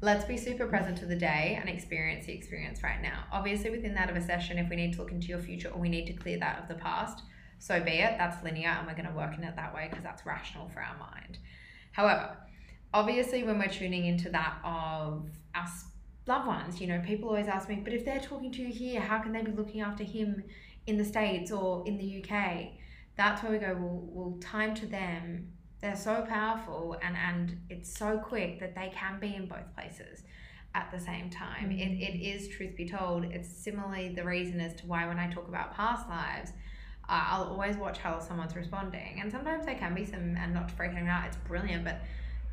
Let's 0.00 0.24
be 0.24 0.36
super 0.36 0.66
present 0.66 0.96
to 0.98 1.06
the 1.06 1.16
day 1.16 1.58
and 1.60 1.68
experience 1.68 2.26
the 2.26 2.32
experience 2.32 2.82
right 2.82 3.02
now. 3.02 3.24
Obviously, 3.32 3.70
within 3.70 3.94
that 3.94 4.08
of 4.08 4.16
a 4.16 4.22
session, 4.22 4.58
if 4.58 4.70
we 4.70 4.76
need 4.76 4.92
to 4.94 5.00
look 5.00 5.10
into 5.10 5.26
your 5.26 5.40
future 5.40 5.68
or 5.68 5.80
we 5.80 5.88
need 5.88 6.06
to 6.06 6.12
clear 6.12 6.38
that 6.38 6.60
of 6.62 6.68
the 6.68 6.76
past, 6.76 7.22
so 7.58 7.80
be 7.80 7.92
it. 7.92 8.14
That's 8.16 8.42
linear 8.44 8.68
and 8.68 8.86
we're 8.86 8.94
going 8.94 9.08
to 9.08 9.14
work 9.14 9.36
in 9.36 9.44
it 9.44 9.56
that 9.56 9.74
way 9.74 9.88
because 9.90 10.04
that's 10.04 10.24
rational 10.24 10.68
for 10.68 10.80
our 10.80 10.96
mind. 10.98 11.38
However, 11.98 12.36
obviously, 12.94 13.42
when 13.42 13.58
we're 13.58 13.66
tuning 13.66 14.06
into 14.06 14.30
that 14.30 14.58
of 14.64 15.28
our 15.52 15.66
loved 16.28 16.46
ones, 16.46 16.80
you 16.80 16.86
know, 16.86 17.02
people 17.04 17.28
always 17.28 17.48
ask 17.48 17.68
me, 17.68 17.80
but 17.82 17.92
if 17.92 18.04
they're 18.04 18.20
talking 18.20 18.52
to 18.52 18.62
you 18.62 18.72
here, 18.72 19.00
how 19.00 19.18
can 19.18 19.32
they 19.32 19.42
be 19.42 19.50
looking 19.50 19.80
after 19.80 20.04
him 20.04 20.44
in 20.86 20.96
the 20.96 21.04
States 21.04 21.50
or 21.50 21.84
in 21.88 21.98
the 21.98 22.22
UK? 22.22 22.68
That's 23.16 23.42
where 23.42 23.50
we 23.50 23.58
go, 23.58 23.76
well, 23.80 24.00
well 24.04 24.38
time 24.40 24.76
to 24.76 24.86
them. 24.86 25.50
They're 25.80 25.96
so 25.96 26.24
powerful 26.28 26.96
and, 27.02 27.16
and 27.16 27.58
it's 27.68 27.92
so 27.98 28.18
quick 28.18 28.60
that 28.60 28.76
they 28.76 28.92
can 28.94 29.18
be 29.18 29.34
in 29.34 29.48
both 29.48 29.74
places 29.74 30.22
at 30.76 30.92
the 30.92 31.00
same 31.00 31.30
time. 31.30 31.72
It, 31.72 31.78
mm. 31.78 32.00
it 32.00 32.24
is, 32.24 32.46
truth 32.46 32.76
be 32.76 32.88
told, 32.88 33.24
it's 33.24 33.48
similarly 33.48 34.10
the 34.10 34.22
reason 34.22 34.60
as 34.60 34.72
to 34.76 34.86
why 34.86 35.08
when 35.08 35.18
I 35.18 35.32
talk 35.32 35.48
about 35.48 35.74
past 35.74 36.08
lives, 36.08 36.52
uh, 37.08 37.24
I'll 37.30 37.44
always 37.44 37.76
watch 37.76 37.98
how 37.98 38.18
someone's 38.20 38.54
responding. 38.54 39.18
And 39.20 39.30
sometimes 39.32 39.64
there 39.64 39.76
can 39.76 39.94
be 39.94 40.04
some, 40.04 40.36
and 40.36 40.52
not 40.52 40.68
to 40.68 40.74
freak 40.74 40.92
anyone 40.92 41.08
out, 41.08 41.26
it's 41.26 41.36
brilliant, 41.36 41.84
but 41.84 42.00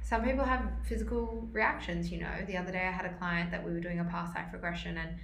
some 0.02 0.24
people 0.24 0.46
have 0.46 0.62
physical 0.88 1.48
reactions, 1.52 2.12
you 2.12 2.20
know. 2.20 2.32
The 2.48 2.58
other 2.58 2.72
day 2.72 2.88
I 2.88 2.92
had 2.92 3.06
a 3.06 3.14
client 3.16 3.52
that 3.52 3.66
we 3.66 3.72
were 3.72 3.80
doing 3.80 4.00
a 4.00 4.04
past 4.06 4.36
life 4.36 4.48
regression, 4.54 4.98
and 4.98 5.18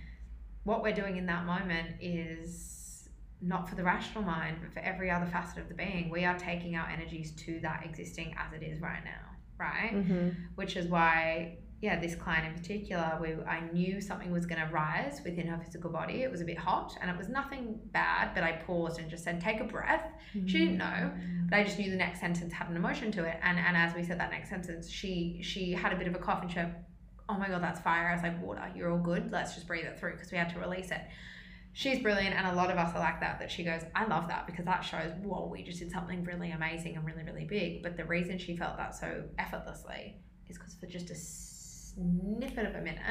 what 0.63 0.81
we're 0.81 0.93
doing 0.93 1.17
in 1.17 1.25
that 1.27 1.45
moment 1.45 1.95
is 2.01 3.07
not 3.41 3.69
for 3.69 3.75
the 3.75 3.83
rational 3.83 4.23
mind, 4.23 4.57
but 4.61 4.73
for 4.73 4.79
every 4.79 5.09
other 5.09 5.25
facet 5.25 5.59
of 5.59 5.67
the 5.67 5.73
being. 5.73 6.09
We 6.09 6.25
are 6.25 6.37
taking 6.37 6.75
our 6.75 6.87
energies 6.89 7.31
to 7.43 7.59
that 7.61 7.83
existing 7.85 8.35
as 8.37 8.53
it 8.53 8.63
is 8.63 8.81
right 8.81 9.03
now, 9.03 9.29
right? 9.57 9.93
Mm-hmm. 9.93 10.29
which 10.55 10.75
is 10.75 10.87
why 10.87 11.57
yeah 11.81 11.99
this 11.99 12.13
client 12.13 12.45
in 12.45 12.53
particular 12.53 13.17
we 13.19 13.33
i 13.45 13.59
knew 13.73 13.99
something 13.99 14.31
was 14.31 14.45
going 14.45 14.61
to 14.61 14.71
rise 14.71 15.19
within 15.25 15.47
her 15.47 15.59
physical 15.63 15.89
body. 15.89 16.21
It 16.21 16.31
was 16.31 16.41
a 16.41 16.45
bit 16.45 16.57
hot 16.57 16.95
and 17.01 17.09
it 17.09 17.17
was 17.17 17.27
nothing 17.27 17.79
bad 17.91 18.33
but 18.35 18.43
i 18.43 18.53
paused 18.53 18.99
and 18.99 19.09
just 19.09 19.23
said 19.23 19.41
take 19.41 19.59
a 19.59 19.63
breath. 19.63 20.05
She 20.33 20.59
didn't 20.59 20.77
know 20.77 20.85
mm. 20.85 21.49
but 21.49 21.57
i 21.59 21.63
just 21.63 21.79
knew 21.79 21.89
the 21.89 21.97
next 21.97 22.19
sentence 22.19 22.53
had 22.53 22.69
an 22.69 22.75
emotion 22.75 23.11
to 23.13 23.25
it. 23.25 23.37
And 23.41 23.57
and 23.57 23.75
as 23.75 23.95
we 23.95 24.03
said 24.03 24.19
that 24.19 24.31
next 24.31 24.49
sentence 24.49 24.89
she 24.89 25.39
she 25.41 25.71
had 25.71 25.91
a 25.91 25.95
bit 25.95 26.07
of 26.07 26.15
a 26.15 26.19
cough 26.19 26.41
and 26.41 26.51
she 26.51 26.57
went 26.57 26.73
oh 27.27 27.37
my 27.37 27.47
god 27.47 27.63
that's 27.63 27.79
fire. 27.79 28.09
I 28.09 28.13
was 28.13 28.23
like 28.23 28.41
water 28.41 28.71
you're 28.75 28.91
all 28.91 28.99
good. 28.99 29.31
Let's 29.31 29.55
just 29.55 29.67
breathe 29.67 29.85
it 29.85 29.99
through 29.99 30.13
because 30.13 30.31
we 30.31 30.37
had 30.37 30.49
to 30.51 30.59
release 30.59 30.91
it. 30.91 31.01
She's 31.73 31.99
brilliant 31.99 32.35
and 32.35 32.45
a 32.45 32.53
lot 32.53 32.69
of 32.69 32.77
us 32.77 32.93
are 32.95 32.99
like 32.99 33.21
that 33.21 33.39
that 33.39 33.49
she 33.49 33.63
goes 33.63 33.81
i 33.95 34.05
love 34.05 34.27
that 34.27 34.45
because 34.45 34.65
that 34.65 34.81
shows 34.81 35.13
whoa 35.23 35.47
we 35.49 35.63
just 35.63 35.79
did 35.79 35.89
something 35.89 36.21
really 36.25 36.51
amazing 36.51 36.95
and 36.95 37.05
really 37.05 37.23
really 37.23 37.45
big. 37.45 37.81
But 37.81 37.97
the 37.97 38.05
reason 38.05 38.37
she 38.37 38.55
felt 38.55 38.77
that 38.77 38.93
so 38.93 39.23
effortlessly 39.39 40.17
is 40.47 40.57
because 40.57 40.75
for 40.75 40.85
just 40.85 41.09
a 41.09 41.15
snippet 41.95 42.65
of 42.65 42.75
a 42.75 42.81
minute 42.81 43.01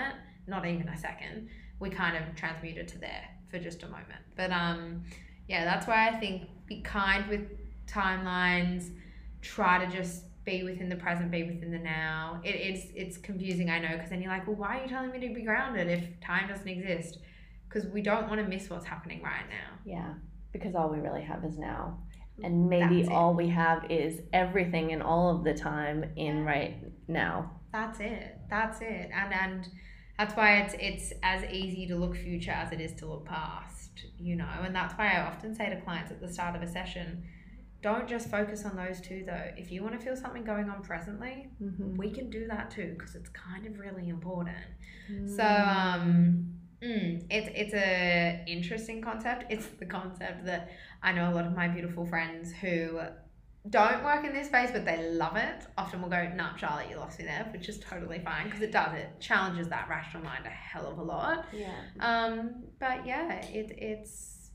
not 0.47 0.67
even 0.67 0.89
a 0.89 0.97
second 0.97 1.49
we 1.79 1.91
kind 1.91 2.17
of 2.17 2.35
transmuted 2.35 2.87
to 2.89 2.99
there 2.99 3.29
for 3.51 3.59
just 3.59 3.83
a 3.83 3.87
moment 3.87 4.23
but 4.37 4.51
um 4.51 5.03
yeah 5.49 5.65
that's 5.65 5.87
why 5.87 6.09
i 6.09 6.19
think 6.19 6.43
be 6.67 6.81
kind 6.83 7.29
with 7.29 7.43
timelines 7.87 8.91
try 9.43 9.85
to 9.85 9.91
just 9.91 10.25
be 10.45 10.63
within 10.63 10.89
the 10.89 10.97
present 10.97 11.31
be 11.31 11.43
within 11.45 11.71
the 11.71 11.79
now 11.79 12.41
it, 12.45 12.55
it's 12.55 12.87
it's 12.95 13.17
confusing 13.19 13.71
i 13.71 13.79
know 13.79 13.91
because 13.93 14.11
then 14.11 14.23
you're 14.23 14.31
like 14.33 14.47
well 14.47 14.57
why 14.57 14.79
are 14.79 14.83
you 14.83 14.89
telling 14.89 15.11
me 15.11 15.21
to 15.21 15.35
be 15.35 15.43
grounded 15.43 15.89
if 15.89 16.21
time 16.21 16.49
doesn't 16.49 16.69
exist 16.69 17.19
because 17.69 17.89
we 17.91 18.03
don't 18.03 18.29
want 18.29 18.41
to 18.41 18.47
miss 18.47 18.69
what's 18.71 18.87
happening 18.87 19.23
right 19.23 19.49
now 19.49 19.79
Yeah. 19.85 20.15
because 20.53 20.75
all 20.75 20.89
we 20.89 20.99
really 20.99 21.23
have 21.23 21.45
is 21.45 21.57
now. 21.57 21.99
And 22.43 22.69
maybe 22.69 23.07
all 23.07 23.35
we 23.35 23.49
have 23.51 23.89
is 23.91 24.23
everything 24.33 24.93
and 24.93 25.03
all 25.03 25.37
of 25.37 25.45
the 25.45 25.55
time 25.55 26.05
in 26.17 26.39
Yeah. 26.39 26.45
right 26.45 26.77
now. 27.07 27.60
That's 27.73 28.01
it. 28.01 28.39
That's 28.49 28.81
it. 28.81 29.11
And 29.15 29.33
and 29.33 29.69
that's 30.19 30.35
why 30.37 30.59
it's 30.61 30.75
it's 30.79 31.13
as 31.23 31.45
easy 31.51 31.87
to 31.89 31.97
look 31.97 32.17
future 32.17 32.51
as 32.51 32.73
it 32.73 32.81
is 32.81 32.93
to 32.95 33.07
look 33.07 33.25
past, 33.27 34.05
you 34.19 34.37
know. 34.37 34.49
And 34.65 34.75
that's 34.75 34.95
why 34.95 35.13
I 35.15 35.21
often 35.23 35.55
say 35.55 35.71
to 35.71 35.81
clients 35.81 36.11
at 36.11 36.21
the 36.21 36.33
start 36.33 36.57
of 36.57 36.63
a 36.63 36.67
session, 36.69 37.25
don't 37.83 38.09
just 38.09 38.31
focus 38.31 38.65
on 38.65 38.77
those 38.77 39.01
two 39.01 39.25
though. 39.27 39.51
If 39.57 39.71
you 39.73 39.83
want 39.83 39.99
to 39.99 40.05
feel 40.05 40.17
something 40.17 40.45
going 40.45 40.69
on 40.69 40.83
presently, 40.83 41.49
Mm-hmm. 41.63 41.97
we 41.97 42.11
can 42.11 42.31
do 42.31 42.47
that 42.49 42.71
too 42.71 42.95
because 42.99 43.15
it's 43.15 43.29
kind 43.31 43.67
of 43.67 43.79
really 43.79 44.09
important. 44.09 44.57
So 45.27 45.45
um 45.45 46.55
mm, 46.83 47.25
it's 47.31 47.49
it's 47.55 47.75
a 47.75 48.45
interesting 48.47 49.01
concept. 49.03 49.45
It's 49.51 49.67
the 49.79 49.87
concept 49.87 50.45
that 50.47 50.71
I 51.03 51.13
know 51.13 51.31
a 51.31 51.35
lot 51.35 51.47
of 51.47 51.55
my 51.57 51.69
beautiful 51.69 52.07
friends 52.07 52.53
who 52.53 53.01
don't 53.69 54.03
work 54.03 54.25
in 54.25 54.33
this 54.33 54.47
space 54.47 54.71
but 54.73 54.87
they 54.87 55.11
love 55.11 55.37
it 55.37 55.67
often 55.77 56.01
will 56.01 56.09
go 56.09 56.27
nah 56.35 56.57
charlotte 56.57 56.89
you 56.89 56.97
lost 56.97 57.19
me 57.19 57.27
there 57.27 57.47
which 57.53 57.69
is 57.69 57.79
totally 57.81 58.19
fine 58.21 58.47
because 58.47 58.63
it 58.63 58.73
does 58.73 58.95
it 58.95 59.11
challenges 59.21 59.69
that 59.69 59.87
rational 59.89 60.23
mind 60.23 60.47
a 60.47 60.49
hell 60.49 60.87
of 60.87 60.99
a 60.99 61.03
lot 61.03 61.45
yeah. 61.53 61.75
um 62.01 62.65
but 62.79 63.07
yeah 63.07 63.35
it, 63.49 63.71
it's 63.77 64.51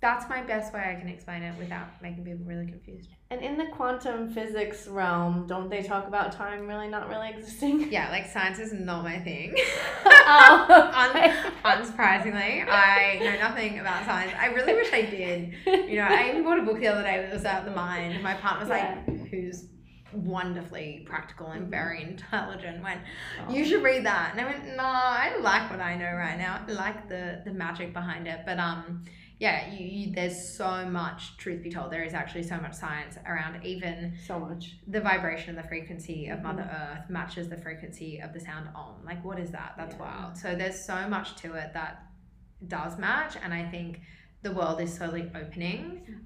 that's 0.00 0.28
my 0.30 0.42
best 0.42 0.72
way 0.72 0.80
i 0.80 0.98
can 0.98 1.08
explain 1.08 1.42
it 1.42 1.56
without 1.58 1.88
making 2.00 2.24
people 2.24 2.44
really 2.46 2.66
confused 2.66 3.10
And 3.32 3.40
in 3.40 3.56
the 3.56 3.64
quantum 3.64 4.28
physics 4.28 4.86
realm, 4.86 5.46
don't 5.46 5.70
they 5.70 5.82
talk 5.82 6.06
about 6.06 6.32
time 6.32 6.66
really 6.66 6.88
not 6.88 7.08
really 7.08 7.30
existing? 7.30 7.88
yeah 7.90 8.10
like 8.10 8.26
science 8.26 8.58
is 8.58 8.74
not 8.74 9.02
my 9.04 9.18
thing. 9.20 9.54
Oh, 10.24 11.10
okay. 11.10 11.32
unsurprisingly 11.64 12.68
i 12.68 13.18
know 13.18 13.36
nothing 13.38 13.80
about 13.80 14.04
science. 14.04 14.32
I 14.38 14.46
really 14.48 14.74
wish 14.74 14.92
i 14.92 15.02
did. 15.02 15.54
You 15.66 15.96
know 15.96 16.06
i 16.08 16.28
even 16.28 16.44
bought 16.44 16.58
a 16.58 16.62
book 16.62 16.78
the 16.78 16.88
other 16.88 17.02
day 17.02 17.22
that 17.22 17.32
was 17.32 17.40
about 17.40 17.64
the 17.64 17.70
mind. 17.70 18.22
My 18.22 18.34
partner 18.34 18.60
was 18.60 18.68
like 18.68 19.28
who's 19.30 19.66
wonderfully 20.12 21.04
practical 21.08 21.46
and 21.48 21.68
very 21.68 22.02
intelligent 22.02 22.82
went 22.82 23.00
you 23.48 23.64
should 23.64 23.82
read 23.82 24.04
that. 24.04 24.32
And 24.32 24.40
i 24.42 24.44
went 24.44 24.76
no 24.76 24.84
i 24.84 25.36
like 25.40 25.70
what 25.70 25.80
i 25.80 25.96
know 25.96 26.12
right 26.12 26.36
now. 26.36 26.60
I 26.68 26.70
like 26.70 27.08
the 27.08 27.40
the 27.46 27.52
magic 27.52 27.94
behind 27.94 28.28
it. 28.28 28.40
But 28.44 28.58
um 28.58 29.04
yeah 29.44 29.58
you, 29.74 29.84
you 29.96 30.12
there's 30.18 30.38
so 30.60 30.72
much 31.00 31.20
truth 31.42 31.60
be 31.62 31.70
told. 31.76 31.90
There 31.90 32.04
is 32.10 32.14
actually 32.14 32.44
so 32.52 32.56
much 32.64 32.74
science 32.84 33.14
around. 33.30 33.52
Even 33.74 33.96
so 34.30 34.34
much. 34.46 34.62
the 34.94 35.00
vibration 35.10 35.48
and 35.52 35.58
the 35.62 35.68
frequency 35.74 36.28
of 36.32 36.36
mother 36.48 36.66
earth 36.80 37.06
matches 37.18 37.44
the 37.54 37.60
frequency 37.66 38.10
of 38.24 38.32
the 38.36 38.40
sound 38.48 38.66
om 38.80 38.94
like 39.10 39.20
what 39.28 39.38
is 39.44 39.50
that? 39.58 39.70
That's 39.76 39.96
Yeah. 39.96 40.04
wild. 40.06 40.32
So 40.42 40.48
there's 40.60 40.80
so 40.92 40.98
much 41.14 41.28
to 41.42 41.48
it 41.62 41.68
that 41.78 41.92
does 42.68 42.96
match 42.96 43.34
and 43.42 43.52
i 43.52 43.64
think 43.74 43.90
the 44.46 44.52
world 44.58 44.78
is 44.80 44.90
slowly 44.98 45.24
opening 45.42 45.82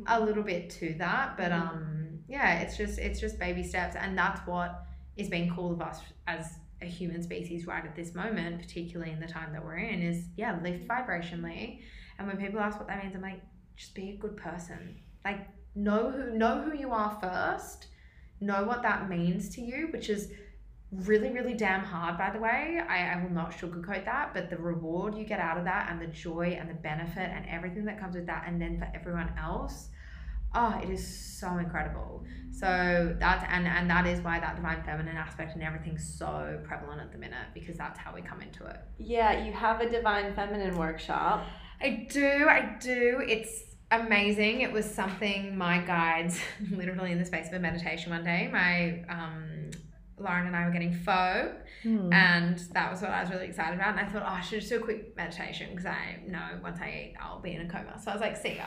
a 0.06 0.20
little 0.26 0.43
bit 0.52 0.68
to 0.78 0.86
that 1.05 1.26
but 1.40 1.51
Mhm. 1.51 1.60
um 1.62 2.18
yeah 2.28 2.48
it's 2.62 2.76
just 2.76 2.98
it's 3.06 3.18
just 3.24 3.38
baby 3.47 3.62
steps 3.72 3.94
and 4.02 4.10
that's 4.22 4.40
what 4.47 4.70
is 5.16 5.28
being 5.30 5.48
called 5.55 5.72
of 5.76 5.80
us 5.90 5.98
as 6.26 6.44
a 6.82 6.84
human 6.98 7.22
species 7.22 7.66
right 7.66 7.86
at 7.90 7.94
this 7.97 8.10
moment 8.22 8.52
particularly 8.64 9.12
in 9.16 9.20
the 9.26 9.26
time 9.38 9.51
that 9.55 9.64
we're 9.64 9.78
in 9.94 9.98
is 10.02 10.18
yeah 10.36 10.52
lift 10.66 10.86
vibrationally 10.86 11.80
and 12.18 12.26
when 12.26 12.36
people 12.36 12.60
ask 12.60 12.78
what 12.78 12.88
that 12.88 13.02
means 13.02 13.14
i'm 13.14 13.22
like 13.22 13.40
just 13.76 13.94
be 13.94 14.10
a 14.10 14.16
good 14.16 14.36
person. 14.36 14.97
Like 15.24 15.47
know 15.74 16.10
who 16.10 16.36
know 16.36 16.62
who 16.62 16.76
you 16.76 16.90
are 16.90 17.18
first 17.20 17.88
know 18.40 18.64
what 18.64 18.82
that 18.82 19.09
means 19.09 19.48
to 19.55 19.60
you 19.60 19.88
which 19.93 20.09
is 20.09 20.30
really 20.90 21.30
really 21.30 21.52
damn 21.52 21.84
hard 21.84 22.16
by 22.16 22.30
the 22.30 22.38
way. 22.38 22.80
I, 22.88 23.12
I 23.12 23.22
will 23.22 23.30
not 23.30 23.52
sugarcoat 23.52 24.05
that 24.06 24.32
but 24.32 24.48
the 24.48 24.56
reward 24.56 25.14
you 25.14 25.24
get 25.24 25.40
out 25.40 25.59
of 25.59 25.64
that 25.64 25.88
and 25.90 26.01
the 26.01 26.06
joy 26.06 26.56
and 26.59 26.70
the 26.70 26.74
benefit 26.74 27.30
and 27.30 27.44
everything 27.48 27.84
that 27.84 28.01
comes 28.01 28.14
with 28.14 28.26
that 28.26 28.44
and 28.47 28.60
then 28.60 28.78
for 28.78 28.88
everyone 28.94 29.32
else 29.38 29.88
oh 30.55 30.80
it 30.82 30.88
is 30.88 31.06
so 31.06 31.59
incredible. 31.59 32.24
So 32.52 33.14
that's 33.18 33.44
and 33.51 33.66
and 33.66 33.90
that 33.90 34.06
is 34.06 34.20
why 34.20 34.40
that 34.40 34.56
divine 34.56 34.82
feminine 34.84 35.16
aspect 35.16 35.55
and 35.55 35.62
everything's 35.62 36.16
so 36.18 36.59
prevalent 36.64 37.02
at 37.02 37.12
the 37.12 37.18
minute 37.18 37.48
because 37.52 37.76
that's 37.76 37.98
how 37.98 38.14
we 38.14 38.22
come 38.22 38.40
into 38.40 38.64
it. 38.64 38.80
Yeah, 38.98 39.44
you 39.44 39.52
have 39.52 39.82
a 39.82 39.90
divine 39.90 40.34
feminine 40.34 40.78
workshop. 40.78 41.44
I 41.81 42.07
do, 42.11 42.47
I 42.48 42.77
do. 42.81 43.23
It's 43.27 43.62
amazing. 43.90 44.62
It 44.62 44.73
was 44.73 44.85
something 44.85 45.57
my 45.57 45.78
guides, 45.78 46.39
literally 46.70 47.12
in 47.12 47.19
the 47.19 47.24
space 47.24 47.48
of 47.48 47.53
a 47.55 47.59
meditation 47.59 48.11
one 48.11 48.24
day, 48.24 48.48
my 48.53 49.05
um, 49.09 49.70
Lauren 50.19 50.47
and 50.47 50.57
I 50.57 50.65
were 50.65 50.73
getting 50.73 50.94
pho, 50.94 51.53
Hmm. 51.82 52.12
and 52.12 52.59
that 52.73 52.90
was 52.90 53.03
what 53.03 53.11
I 53.11 53.20
was 53.20 53.31
really 53.31 53.44
excited 53.47 53.74
about. 53.74 53.97
And 53.97 54.01
I 54.01 54.11
thought, 54.11 54.23
oh, 54.23 54.32
I 54.32 54.40
should 54.40 54.61
just 54.61 54.70
do 54.70 54.78
a 54.78 54.81
quick 54.81 55.15
meditation 55.16 55.69
because 55.70 55.86
I 55.86 56.19
know 56.27 56.59
once 56.62 56.81
I 56.81 56.89
eat, 56.89 57.15
I'll 57.20 57.39
be 57.39 57.53
in 57.53 57.61
a 57.61 57.69
coma. 57.69 58.01
So 58.03 58.11
I 58.11 58.15
was 58.15 58.20
like, 58.23 58.36
see 58.36 58.57
ya, 58.57 58.65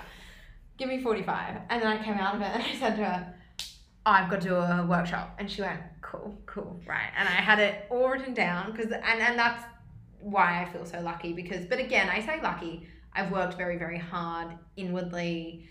give 0.78 0.88
me 0.88 1.02
45. 1.02 1.58
And 1.70 1.82
then 1.82 1.88
I 1.88 2.04
came 2.04 2.14
out 2.14 2.36
of 2.36 2.42
it 2.42 2.48
and 2.54 2.64
I 2.64 2.76
said 2.76 2.96
to 2.98 3.04
her, 3.04 3.34
I've 4.06 4.30
got 4.30 4.42
to 4.42 4.48
do 4.48 4.56
a 4.56 4.86
workshop. 4.88 5.36
And 5.40 5.52
she 5.52 5.62
went, 5.62 5.82
cool, 6.02 6.40
cool, 6.46 6.80
right. 6.88 7.10
And 7.18 7.28
I 7.28 7.34
had 7.34 7.60
it 7.60 7.88
all 7.90 8.08
written 8.10 8.34
down 8.34 8.72
because, 8.72 8.92
and, 8.92 9.04
and 9.20 9.38
that's 9.38 9.64
why 10.22 10.62
I 10.64 10.72
feel 10.72 10.86
so 10.86 11.02
lucky 11.02 11.34
because, 11.34 11.66
but 11.66 11.80
again, 11.80 12.10
I 12.10 12.24
say 12.26 12.40
lucky. 12.42 12.88
I've 13.20 13.32
worked 13.32 13.56
very, 13.56 13.78
very 13.78 13.98
hard 13.98 14.58
inwardly, 14.78 15.68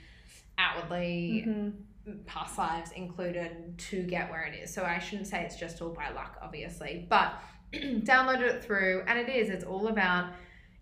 outwardly, 0.59 1.45
Mhm. 1.47 1.73
past 2.27 2.59
lives 2.59 2.91
included 2.93 3.79
to 3.79 4.03
get 4.03 4.31
where 4.31 4.43
it 4.45 4.55
is. 4.55 4.73
So 4.73 4.85
I 4.85 4.99
shouldn't 4.99 5.29
say 5.29 5.45
it's 5.45 5.57
just 5.57 5.81
all 5.81 5.91
by 5.91 6.11
luck, 6.11 6.39
obviously, 6.43 7.07
but 7.09 7.41
downloaded 7.73 8.43
it 8.43 8.65
through, 8.65 9.05
and 9.07 9.19
it 9.19 9.29
is. 9.29 9.49
It's 9.51 9.65
all 9.65 9.89
about, 9.89 10.33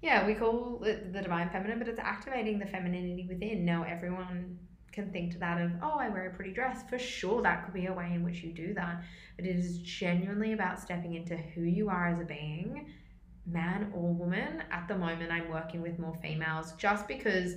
yeah, 0.02 0.26
we 0.26 0.34
call 0.34 0.82
it 0.84 1.12
the 1.12 1.22
divine 1.22 1.50
feminine, 1.50 1.78
but 1.78 1.88
it's 1.88 1.98
activating 2.00 2.58
the 2.58 2.66
femininity 2.66 3.26
within. 3.28 3.64
Now 3.64 3.84
everyone 3.84 4.58
can 4.92 5.12
think 5.12 5.32
to 5.32 5.38
that 5.38 5.60
of, 5.60 5.72
oh, 5.82 5.98
I 5.98 6.08
wear 6.08 6.26
a 6.28 6.34
pretty 6.34 6.52
dress. 6.52 6.82
For 6.88 6.98
sure, 6.98 7.42
that 7.42 7.64
could 7.64 7.74
be 7.74 7.86
a 7.86 7.92
way 7.92 8.12
in 8.14 8.24
which 8.24 8.42
you 8.42 8.52
do 8.52 8.72
that, 8.74 9.02
but 9.36 9.44
it 9.44 9.54
is 9.56 9.78
genuinely 9.82 10.52
about 10.52 10.80
stepping 10.80 11.14
into 11.14 11.36
who 11.36 11.62
you 11.62 11.90
are 11.90 12.06
as 12.08 12.20
a 12.20 12.24
being, 12.24 12.86
man 13.46 13.92
or 13.94 14.12
woman. 14.12 14.62
At 14.70 14.88
the 14.88 14.96
moment, 14.96 15.30
I'm 15.30 15.48
working 15.48 15.80
with 15.82 15.98
more 15.98 16.14
females 16.16 16.72
just 16.72 17.06
because 17.08 17.54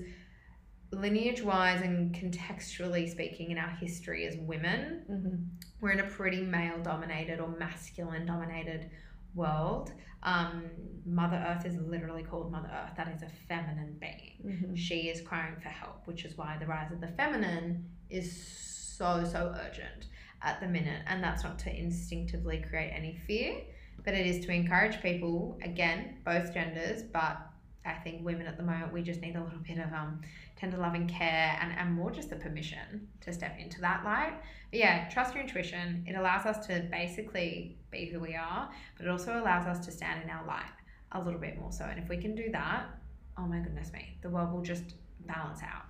lineage 0.91 1.41
wise 1.41 1.81
and 1.81 2.13
contextually 2.15 3.09
speaking 3.09 3.51
in 3.51 3.57
our 3.57 3.69
history 3.69 4.25
as 4.25 4.35
women, 4.37 5.03
Mhm. 5.09 5.47
we're 5.81 5.91
in 5.91 5.99
a 5.99 6.07
pretty 6.09 6.41
male 6.43 6.81
dominated 6.81 7.39
or 7.39 7.47
masculine 7.47 8.25
dominated 8.25 8.89
world. 9.35 9.93
Um, 10.23 10.69
Mother 11.05 11.37
Earth 11.37 11.65
is 11.65 11.77
literally 11.77 12.23
called 12.23 12.51
Mother 12.51 12.69
Earth. 12.73 12.95
That 12.97 13.07
is 13.09 13.21
a 13.21 13.29
feminine 13.29 13.97
being. 13.99 14.37
Mhm. 14.43 14.77
She 14.77 15.09
is 15.09 15.21
crying 15.21 15.55
for 15.57 15.69
help, 15.69 16.07
which 16.07 16.25
is 16.25 16.35
why 16.37 16.57
the 16.57 16.65
rise 16.65 16.91
of 16.91 16.99
the 17.01 17.07
feminine 17.09 17.89
is 18.09 18.35
so, 18.35 19.23
so 19.23 19.55
urgent 19.59 20.07
at 20.41 20.59
the 20.59 20.67
minute. 20.67 21.03
And 21.05 21.23
that's 21.23 21.43
not 21.43 21.59
to 21.59 21.75
instinctively 21.75 22.61
create 22.61 22.89
any 22.91 23.15
fear, 23.15 23.61
but 24.03 24.13
it 24.13 24.25
is 24.25 24.45
to 24.45 24.51
encourage 24.51 25.01
people, 25.01 25.57
again, 25.63 26.17
both 26.25 26.53
genders, 26.53 27.03
but 27.03 27.37
I 27.85 27.93
think 27.93 28.25
women 28.25 28.45
at 28.45 28.57
the 28.57 28.63
moment, 28.63 28.93
we 28.93 29.01
just 29.01 29.21
need 29.21 29.35
a 29.35 29.43
little 29.43 29.59
bit 29.59 29.79
of 29.79 29.91
um, 29.93 30.21
tender 30.57 30.77
loving 30.77 31.07
care 31.07 31.57
and, 31.61 31.71
and 31.77 31.93
more 31.93 32.11
just 32.11 32.29
the 32.29 32.35
permission 32.35 33.07
to 33.21 33.33
step 33.33 33.57
into 33.57 33.79
that 33.81 34.03
light. 34.03 34.33
But 34.71 34.79
yeah, 34.79 35.09
trust 35.09 35.33
your 35.33 35.43
intuition. 35.43 36.03
It 36.07 36.15
allows 36.15 36.45
us 36.45 36.65
to 36.67 36.87
basically 36.91 37.77
be 37.91 38.05
who 38.05 38.19
we 38.19 38.35
are, 38.35 38.69
but 38.97 39.05
it 39.05 39.09
also 39.09 39.39
allows 39.41 39.65
us 39.65 39.85
to 39.85 39.91
stand 39.91 40.23
in 40.23 40.29
our 40.29 40.45
light 40.45 40.71
a 41.13 41.21
little 41.21 41.39
bit 41.39 41.59
more 41.59 41.71
so. 41.71 41.85
And 41.85 41.99
if 41.99 42.09
we 42.09 42.17
can 42.17 42.35
do 42.35 42.49
that, 42.51 42.85
oh 43.37 43.47
my 43.47 43.59
goodness 43.59 43.91
me, 43.93 44.17
the 44.21 44.29
world 44.29 44.51
will 44.51 44.61
just 44.61 44.95
balance 45.25 45.61
out 45.63 45.85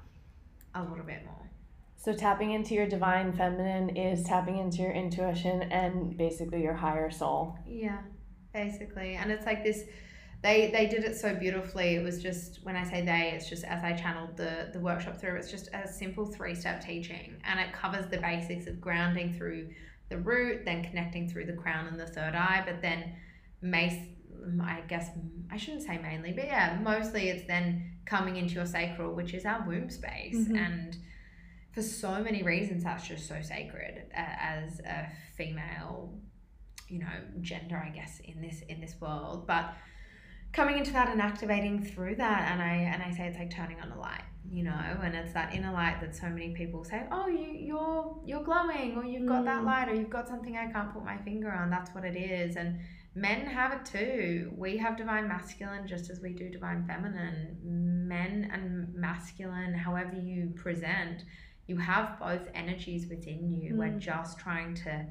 a 0.75 0.83
little 0.83 1.05
bit 1.05 1.25
more. 1.25 1.48
So 1.99 2.13
tapping 2.13 2.51
into 2.51 2.73
your 2.73 2.87
divine 2.87 3.33
feminine 3.33 3.97
is 3.97 4.23
tapping 4.23 4.57
into 4.57 4.77
your 4.77 4.93
intuition 4.93 5.63
and 5.63 6.17
basically 6.17 6.63
your 6.63 6.73
higher 6.73 7.11
soul. 7.11 7.57
Yeah, 7.67 7.97
basically. 8.53 9.15
And 9.15 9.31
it's 9.31 9.45
like 9.45 9.65
this 9.65 9.83
they 10.41 10.71
they 10.71 10.87
did 10.87 11.03
it 11.03 11.17
so 11.17 11.35
beautifully. 11.35 11.95
It 11.95 12.03
was 12.03 12.23
just 12.23 12.63
when 12.63 12.77
I 12.77 12.85
say 12.89 13.03
they, 13.03 13.33
it's 13.35 13.49
just 13.49 13.65
as 13.65 13.83
I 13.83 13.91
channeled 13.91 14.37
the 14.37 14.69
the 14.71 14.79
workshop 14.79 15.19
through, 15.19 15.35
it's 15.35 15.51
just 15.51 15.67
a 15.73 15.85
simple 15.91 16.25
three-step 16.25 16.81
teaching 16.81 17.35
and 17.43 17.59
it 17.59 17.73
covers 17.73 18.05
the 18.09 18.17
basics 18.19 18.65
of 18.67 18.79
grounding 18.79 19.33
through 19.33 19.67
the 20.07 20.19
root, 20.19 20.63
then 20.63 20.85
connecting 20.85 21.27
through 21.27 21.47
the 21.47 21.53
crown 21.53 21.87
and 21.87 21.99
the 21.99 22.07
third 22.07 22.33
eye, 22.33 22.63
but 22.65 22.81
then 22.81 23.13
mace 23.61 24.07
I 24.63 24.83
guess 24.87 25.09
I 25.51 25.57
shouldn't 25.57 25.83
say 25.83 25.97
mainly, 25.97 26.31
but 26.31 26.45
yeah, 26.45 26.79
mostly 26.81 27.27
it's 27.27 27.45
then 27.45 27.91
coming 28.05 28.37
into 28.37 28.53
your 28.55 28.65
sacral, 28.65 29.13
which 29.13 29.33
is 29.33 29.45
our 29.45 29.67
womb 29.67 29.89
space 29.89 30.47
Mhm. 30.47 30.57
and 30.57 30.97
for 31.71 31.81
so 31.81 32.23
many 32.23 32.43
reasons 32.43 32.83
that's 32.83 33.07
just 33.07 33.27
so 33.27 33.41
sacred 33.41 34.05
uh, 34.15 34.19
as 34.39 34.79
a 34.81 35.07
female 35.37 36.13
you 36.87 36.99
know 36.99 37.05
gender 37.41 37.77
i 37.77 37.89
guess 37.89 38.19
in 38.23 38.41
this 38.41 38.61
in 38.69 38.81
this 38.81 38.95
world. 38.99 39.45
But 39.45 39.73
coming 40.51 40.79
into 40.79 40.91
that 40.93 41.09
and 41.09 41.21
activating 41.21 41.83
through 41.83 42.15
that 42.15 42.51
and 42.51 42.59
i 42.61 42.73
and 42.73 43.03
i 43.03 43.11
say 43.15 43.27
it's 43.27 43.37
like 43.37 43.51
turning 43.51 43.79
on 43.81 43.91
a 43.91 43.99
light 43.99 44.23
you 44.49 44.63
know 44.63 44.81
and 45.03 45.13
it's 45.13 45.31
that 45.33 45.53
inner 45.53 45.71
light 45.71 46.01
that 46.01 46.15
so 46.15 46.27
many 46.27 46.55
people 46.55 46.83
say 46.83 47.03
oh 47.11 47.27
you 47.27 47.51
you're 47.51 48.17
you're 48.25 48.41
glowing 48.43 48.95
or 48.97 49.05
you've 49.05 49.27
got 49.27 49.45
that 49.45 49.61
Mm. 49.61 49.65
light 49.65 49.87
or 49.89 49.93
you've 49.93 50.09
got 50.09 50.27
something 50.27 50.57
i 50.57 50.65
can't 50.71 50.91
put 50.91 51.05
my 51.05 51.17
finger 51.17 51.51
on 51.51 51.69
that's 51.69 51.93
what 51.93 52.03
it 52.03 52.15
is. 52.17 52.55
And 52.55 52.79
men 53.15 53.45
have 53.45 53.73
it 53.73 53.85
too. 53.85 54.51
We 54.55 54.77
have 54.77 54.95
divine 54.97 55.27
masculine 55.27 55.87
just 55.87 56.09
as 56.09 56.19
we 56.21 56.31
do 56.33 56.49
divine 56.49 56.85
feminine. 56.87 57.57
Men 57.63 58.49
and 58.53 58.93
masculine, 58.93 59.73
however 59.73 60.15
you 60.15 60.53
present, 60.55 61.23
you 61.69 61.77
have 61.77 62.17
both 62.19 62.47
energies 62.55 63.07
within 63.07 63.53
you. 63.53 63.75
We're 63.77 63.89
Mm. 63.91 63.99
just 63.99 64.39
trying 64.39 64.73
to 64.85 65.05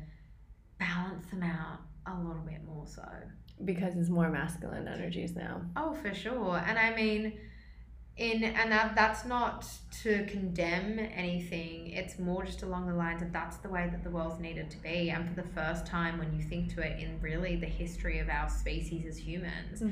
balance 0.79 1.27
them 1.31 1.45
out 1.45 1.79
a 2.07 2.15
little 2.21 2.43
bit 2.43 2.65
more 2.65 2.85
so. 2.87 3.09
Because 3.65 3.95
it's 3.97 4.09
more 4.09 4.29
masculine 4.29 4.89
energies 4.89 5.37
now. 5.37 5.63
Oh, 5.77 5.95
for 5.95 6.13
sure. 6.13 6.59
And 6.67 6.77
I 6.77 6.95
mean, 6.97 7.39
in 8.19 8.43
and 8.43 8.73
that 8.73 8.97
that's 8.97 9.25
not 9.25 9.65
to 10.03 10.27
condemn 10.27 10.99
anything. 10.99 11.89
It's 11.89 12.19
more 12.19 12.45
just 12.45 12.63
along 12.63 12.89
the 12.89 12.95
lines 12.95 13.23
of 13.23 13.33
that's 13.33 13.59
the 13.59 13.69
way 13.69 13.89
that 13.91 14.03
the 14.03 14.11
world's 14.11 14.41
needed 14.41 14.71
to 14.71 14.77
be. 14.79 15.11
And 15.11 15.29
for 15.29 15.35
the 15.41 15.49
first 15.49 15.87
time, 15.87 16.19
when 16.19 16.33
you 16.37 16.43
think 16.43 16.75
to 16.75 16.81
it 16.81 17.01
in 17.01 17.21
really 17.21 17.55
the 17.57 17.67
history 17.67 18.19
of 18.19 18.29
our 18.29 18.49
species 18.49 19.07
as 19.07 19.19
humans, 19.19 19.83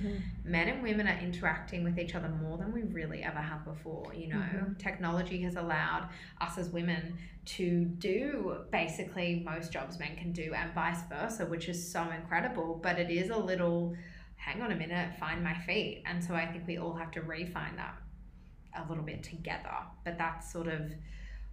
men 0.45 0.69
and 0.69 0.83
women 0.83 1.07
are 1.07 1.19
interacting 1.19 1.85
with 1.85 1.99
each 1.99 2.17
other 2.17 2.29
more 2.29 2.59
than 2.59 2.73
we 2.73 2.83
really 2.83 3.23
ever 3.23 3.39
have 3.39 3.65
before. 3.65 4.13
You 4.13 4.29
know, 4.29 4.37
Mhm. 4.39 4.79
technology 4.79 5.43
has 5.43 5.55
allowed 5.55 6.09
us 6.41 6.59
as 6.59 6.71
women 6.71 7.17
to 7.45 7.85
do 7.85 8.65
basically 8.73 9.41
most 9.45 9.73
jobs 9.73 10.01
men 10.01 10.17
can 10.17 10.33
do, 10.33 10.53
and 10.53 10.73
vice 10.73 11.03
versa, 11.05 11.47
which 11.47 11.69
is 11.69 11.93
so 11.93 12.11
incredible. 12.11 12.81
But 12.83 12.99
it 12.99 13.09
is 13.09 13.31
a 13.31 13.37
little, 13.39 13.97
hang 14.37 14.63
on 14.63 14.73
a 14.73 14.77
minute, 14.77 15.15
find 15.15 15.45
my 15.45 15.55
feet. 15.55 16.03
And 16.07 16.23
so 16.25 16.35
I 16.35 16.47
think 16.47 16.67
we 16.67 16.77
all 16.77 16.95
have 16.95 17.13
to 17.13 17.23
refine 17.23 17.77
that 17.77 17.95
a 18.85 18.89
little 18.89 19.05
bit 19.05 19.23
together. 19.23 19.75
But 20.05 20.19
that's 20.19 20.51
sort 20.53 20.69
of 20.69 20.93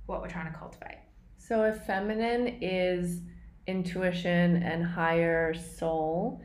what 0.06 0.22
we're 0.22 0.30
trying 0.30 0.52
to 0.52 0.58
cultivate. 0.58 1.00
So 1.38 1.64
if 1.64 1.84
feminine 1.86 2.58
is 2.62 3.22
intuition 3.68 4.62
and 4.64 4.86
higher 4.86 5.54
soul, 5.54 6.42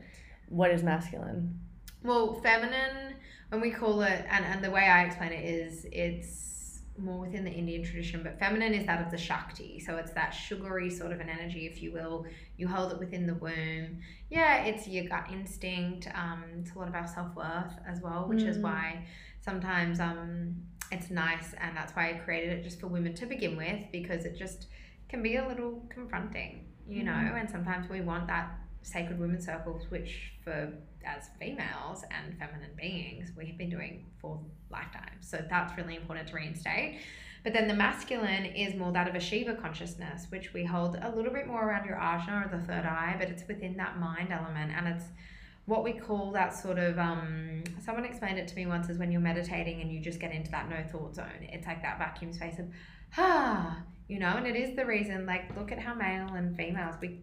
what 0.47 0.71
is 0.71 0.83
masculine? 0.83 1.59
Well, 2.03 2.39
feminine, 2.41 3.15
when 3.49 3.61
we 3.61 3.71
call 3.71 4.01
it, 4.01 4.25
and, 4.29 4.45
and 4.45 4.63
the 4.63 4.71
way 4.71 4.83
I 4.83 5.03
explain 5.03 5.31
it 5.33 5.43
is 5.45 5.85
it's 5.91 6.81
more 6.97 7.19
within 7.21 7.45
the 7.45 7.51
Indian 7.51 7.81
tradition, 7.83 8.23
but 8.23 8.37
feminine 8.39 8.73
is 8.73 8.85
that 8.85 9.01
of 9.05 9.09
the 9.09 9.17
Shakti. 9.17 9.79
So 9.79 9.95
it's 9.97 10.11
that 10.11 10.31
sugary 10.31 10.89
sort 10.89 11.11
of 11.13 11.19
an 11.21 11.29
energy, 11.29 11.65
if 11.65 11.81
you 11.81 11.93
will. 11.93 12.25
You 12.57 12.67
hold 12.67 12.91
it 12.91 12.99
within 12.99 13.25
the 13.25 13.35
womb. 13.35 13.99
Yeah, 14.29 14.63
it's 14.65 14.85
your 14.87 15.05
gut 15.05 15.27
instinct. 15.31 16.07
Um, 16.13 16.43
it's 16.59 16.73
a 16.73 16.77
lot 16.79 16.89
of 16.89 16.95
our 16.95 17.07
self 17.07 17.33
worth 17.35 17.73
as 17.87 18.01
well, 18.01 18.27
which 18.27 18.43
is 18.43 18.57
Mm. 18.57 18.61
why 18.63 19.05
sometimes 19.41 19.99
um, 19.99 20.55
it's 20.91 21.09
nice, 21.09 21.53
and 21.59 21.75
that's 21.75 21.95
why 21.95 22.09
I 22.09 22.13
created 22.13 22.59
it 22.59 22.63
just 22.63 22.79
for 22.79 22.87
women 22.87 23.13
to 23.15 23.25
begin 23.25 23.55
with, 23.57 23.85
because 23.91 24.25
it 24.25 24.37
just 24.37 24.67
can 25.07 25.21
be 25.21 25.35
a 25.37 25.47
little 25.47 25.85
confronting, 25.89 26.65
you 26.87 27.03
know, 27.03 27.11
Mm. 27.11 27.39
and 27.41 27.49
sometimes 27.49 27.89
we 27.89 28.01
want 28.01 28.27
that 28.27 28.51
sacred 28.81 29.19
women's 29.19 29.45
circles, 29.45 29.89
which 29.89 30.33
for 30.43 30.71
as 31.05 31.29
females 31.39 32.03
and 32.11 32.37
feminine 32.37 32.71
beings, 32.75 33.31
we 33.37 33.45
have 33.47 33.57
been 33.57 33.69
doing 33.69 34.05
for 34.19 34.39
lifetimes. 34.69 35.29
So 35.29 35.43
that's 35.49 35.75
really 35.77 35.95
important 35.95 36.27
to 36.27 36.35
reinstate. 36.35 36.99
But 37.43 37.53
then 37.53 37.67
the 37.67 37.73
masculine 37.73 38.45
is 38.45 38.75
more 38.75 38.91
that 38.91 39.07
of 39.07 39.15
a 39.15 39.19
Shiva 39.19 39.55
consciousness, 39.55 40.27
which 40.29 40.53
we 40.53 40.65
hold 40.65 40.97
a 41.01 41.09
little 41.15 41.31
bit 41.31 41.47
more 41.47 41.67
around 41.67 41.85
your 41.85 41.95
ajna 41.97 42.45
or 42.45 42.57
the 42.57 42.63
third 42.65 42.85
eye, 42.85 43.15
but 43.17 43.29
it's 43.29 43.47
within 43.47 43.77
that 43.77 43.97
mind 43.97 44.31
element. 44.33 44.73
And 44.75 44.87
it's 44.89 45.05
what 45.69 45.83
we 45.83 45.93
call 45.93 46.31
that 46.31 46.53
sort 46.53 46.79
of, 46.79 46.97
um, 46.97 47.63
someone 47.85 48.03
explained 48.03 48.39
it 48.39 48.47
to 48.47 48.55
me 48.55 48.65
once 48.65 48.89
is 48.89 48.97
when 48.97 49.11
you're 49.11 49.21
meditating 49.21 49.81
and 49.81 49.91
you 49.91 49.99
just 49.99 50.19
get 50.19 50.31
into 50.31 50.49
that 50.51 50.67
no 50.69 50.83
thought 50.91 51.15
zone. 51.15 51.41
It's 51.41 51.67
like 51.67 51.81
that 51.83 51.99
vacuum 51.99 52.33
space 52.33 52.57
of, 52.57 52.65
ah, 53.17 53.81
you 54.07 54.17
know, 54.19 54.33
and 54.37 54.47
it 54.47 54.55
is 54.55 54.75
the 54.75 54.85
reason, 54.85 55.27
like, 55.27 55.55
look 55.55 55.71
at 55.71 55.79
how 55.79 55.93
male 55.93 56.33
and 56.33 56.57
females, 56.57 56.95
we 56.99 57.21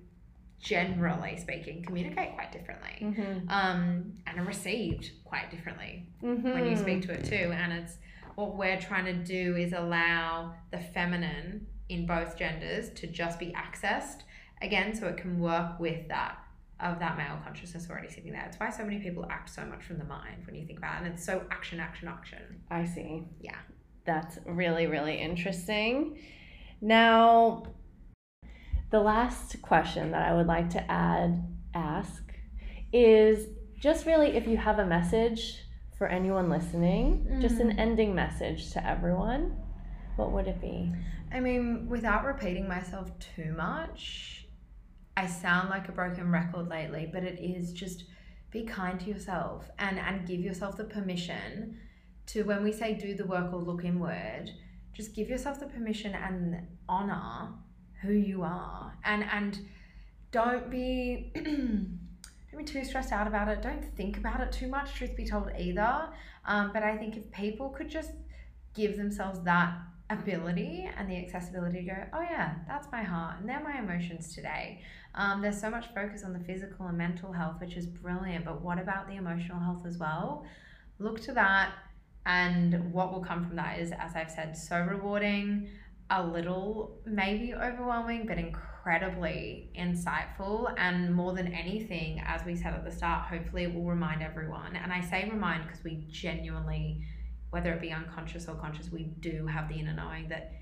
generally 0.60 1.36
speaking, 1.36 1.82
communicate 1.82 2.34
quite 2.34 2.50
differently 2.52 2.96
Mm-hmm. 3.02 3.50
um, 3.50 4.12
and 4.26 4.40
are 4.40 4.44
received 4.44 5.10
quite 5.24 5.50
differently 5.50 6.06
when 6.20 6.64
you 6.66 6.76
speak 6.76 7.02
to 7.02 7.12
it 7.12 7.24
too. 7.24 7.52
And 7.52 7.72
it's 7.72 7.98
what 8.36 8.56
we're 8.56 8.80
trying 8.80 9.04
to 9.06 9.12
do 9.12 9.56
is 9.56 9.72
allow 9.72 10.54
the 10.70 10.78
feminine 10.78 11.66
in 11.88 12.06
both 12.06 12.38
genders 12.38 12.90
to 12.90 13.06
just 13.06 13.38
be 13.38 13.52
accessed 13.52 14.20
again, 14.62 14.94
so 14.94 15.08
it 15.08 15.18
can 15.18 15.38
work 15.38 15.78
with 15.78 16.08
that 16.08 16.38
of 16.80 16.98
that 16.98 17.16
male 17.16 17.38
consciousness 17.44 17.88
already 17.88 18.08
sitting 18.08 18.32
there. 18.32 18.44
It's 18.46 18.58
why 18.60 18.70
so 18.70 18.84
many 18.84 18.98
people 18.98 19.26
act 19.30 19.48
so 19.48 19.64
much 19.64 19.84
from 19.84 19.98
the 19.98 20.04
mind 20.04 20.44
when 20.44 20.54
you 20.54 20.66
think 20.66 20.78
about 20.78 20.96
it, 20.96 21.06
and 21.06 21.14
it's 21.14 21.24
so 21.24 21.44
action, 21.50 21.80
action, 21.80 22.08
action. 22.08 22.60
I 22.70 22.84
see. 22.84 23.24
Yeah. 23.40 23.56
That's 24.04 24.38
really, 24.44 24.86
really 24.86 25.18
interesting. 25.18 26.18
Now, 26.80 27.64
the 28.90 29.00
last 29.00 29.60
question 29.62 30.12
that 30.12 30.22
I 30.22 30.34
would 30.34 30.46
like 30.46 30.70
to 30.70 30.90
add, 30.90 31.42
ask, 31.74 32.22
is 32.92 33.48
just 33.78 34.06
really 34.06 34.28
if 34.36 34.46
you 34.46 34.56
have 34.56 34.78
a 34.78 34.86
message 34.86 35.62
for 35.98 36.06
anyone 36.06 36.50
listening, 36.50 37.38
just 37.40 37.58
an 37.58 37.70
Mhm. 37.70 37.78
ending 37.78 38.14
message 38.14 38.70
to 38.72 38.86
everyone, 38.86 39.56
what 40.16 40.30
would 40.32 40.46
it 40.46 40.60
be? 40.60 40.92
I 41.32 41.40
mean, 41.40 41.88
without 41.88 42.24
repeating 42.24 42.68
myself 42.68 43.10
too 43.18 43.52
much, 43.52 44.45
I 45.16 45.26
sound 45.26 45.70
like 45.70 45.88
a 45.88 45.92
broken 45.92 46.30
record 46.30 46.68
lately, 46.68 47.08
but 47.10 47.24
it 47.24 47.38
is 47.40 47.72
just 47.72 48.04
be 48.50 48.64
kind 48.64 49.00
to 49.00 49.06
yourself 49.06 49.70
and 49.78 49.98
and 49.98 50.26
give 50.26 50.40
yourself 50.40 50.76
the 50.76 50.84
permission 50.84 51.78
to 52.26 52.42
when 52.42 52.62
we 52.62 52.72
say 52.72 52.94
do 52.94 53.14
the 53.14 53.24
work 53.24 53.52
or 53.52 53.60
look 53.60 53.84
inward, 53.84 54.50
just 54.92 55.14
give 55.14 55.28
yourself 55.28 55.60
the 55.60 55.66
permission 55.66 56.14
and 56.14 56.66
honor 56.88 57.54
who 58.02 58.12
you 58.12 58.42
are 58.42 58.96
and 59.04 59.24
and 59.32 59.60
don't 60.32 60.70
be 60.70 61.32
don't 61.34 62.58
be 62.58 62.64
too 62.64 62.84
stressed 62.84 63.12
out 63.12 63.26
about 63.26 63.48
it. 63.48 63.62
Don't 63.62 63.84
think 63.96 64.18
about 64.18 64.40
it 64.40 64.52
too 64.52 64.68
much, 64.68 64.94
truth 64.94 65.16
be 65.16 65.24
told, 65.24 65.50
either. 65.58 66.08
Um, 66.44 66.70
but 66.72 66.82
I 66.82 66.96
think 66.96 67.16
if 67.16 67.30
people 67.30 67.70
could 67.70 67.88
just 67.88 68.12
give 68.74 68.96
themselves 68.96 69.40
that 69.44 69.78
ability 70.08 70.88
and 70.96 71.10
the 71.10 71.16
accessibility 71.16 71.80
to 71.80 71.84
go, 71.86 71.96
oh 72.12 72.20
yeah, 72.20 72.54
that's 72.68 72.86
my 72.92 73.02
heart 73.02 73.40
and 73.40 73.48
they're 73.48 73.62
my 73.62 73.78
emotions 73.78 74.34
today. 74.34 74.80
Um, 75.14 75.40
there's 75.42 75.60
so 75.60 75.70
much 75.70 75.86
focus 75.94 76.22
on 76.24 76.32
the 76.32 76.38
physical 76.40 76.86
and 76.86 76.96
mental 76.96 77.32
health, 77.32 77.56
which 77.60 77.76
is 77.76 77.86
brilliant, 77.86 78.44
but 78.44 78.60
what 78.60 78.78
about 78.78 79.08
the 79.08 79.16
emotional 79.16 79.58
health 79.58 79.84
as 79.86 79.98
well? 79.98 80.44
Look 80.98 81.20
to 81.22 81.32
that, 81.32 81.72
and 82.26 82.92
what 82.92 83.12
will 83.12 83.22
come 83.22 83.46
from 83.46 83.56
that 83.56 83.78
is, 83.78 83.92
as 83.92 84.14
I've 84.14 84.30
said, 84.30 84.56
so 84.56 84.78
rewarding, 84.80 85.68
a 86.10 86.24
little 86.24 86.98
maybe 87.04 87.54
overwhelming, 87.54 88.26
but 88.26 88.38
incredibly 88.38 89.70
insightful. 89.78 90.72
And 90.76 91.14
more 91.14 91.32
than 91.34 91.52
anything, 91.52 92.22
as 92.26 92.44
we 92.44 92.54
said 92.54 92.74
at 92.74 92.84
the 92.84 92.90
start, 92.90 93.26
hopefully 93.26 93.64
it 93.64 93.74
will 93.74 93.84
remind 93.84 94.22
everyone. 94.22 94.76
And 94.76 94.92
I 94.92 95.00
say 95.00 95.28
remind 95.30 95.66
because 95.66 95.82
we 95.82 96.04
genuinely 96.08 97.02
whether 97.50 97.72
it 97.72 97.80
be 97.80 97.92
unconscious 97.92 98.48
or 98.48 98.54
conscious, 98.54 98.90
we 98.90 99.04
do 99.20 99.46
have 99.46 99.68
the 99.68 99.74
inner 99.74 99.94
knowing 99.94 100.28
that 100.28 100.52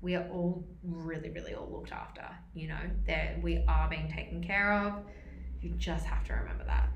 we 0.00 0.16
are 0.16 0.28
all 0.30 0.66
really, 0.82 1.30
really 1.30 1.54
all 1.54 1.70
looked 1.70 1.92
after. 1.92 2.26
You 2.54 2.68
know, 2.68 2.80
that 3.06 3.40
we 3.42 3.64
are 3.68 3.88
being 3.88 4.10
taken 4.10 4.42
care 4.42 4.72
of. 4.72 5.04
You 5.60 5.70
just 5.78 6.04
have 6.06 6.24
to 6.26 6.34
remember 6.34 6.64
that. 6.64 6.88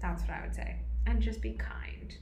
That's 0.00 0.22
what 0.22 0.30
I 0.30 0.40
would 0.42 0.54
say. 0.54 0.76
And 1.06 1.20
just 1.20 1.42
be 1.42 1.52
kind. 1.52 2.14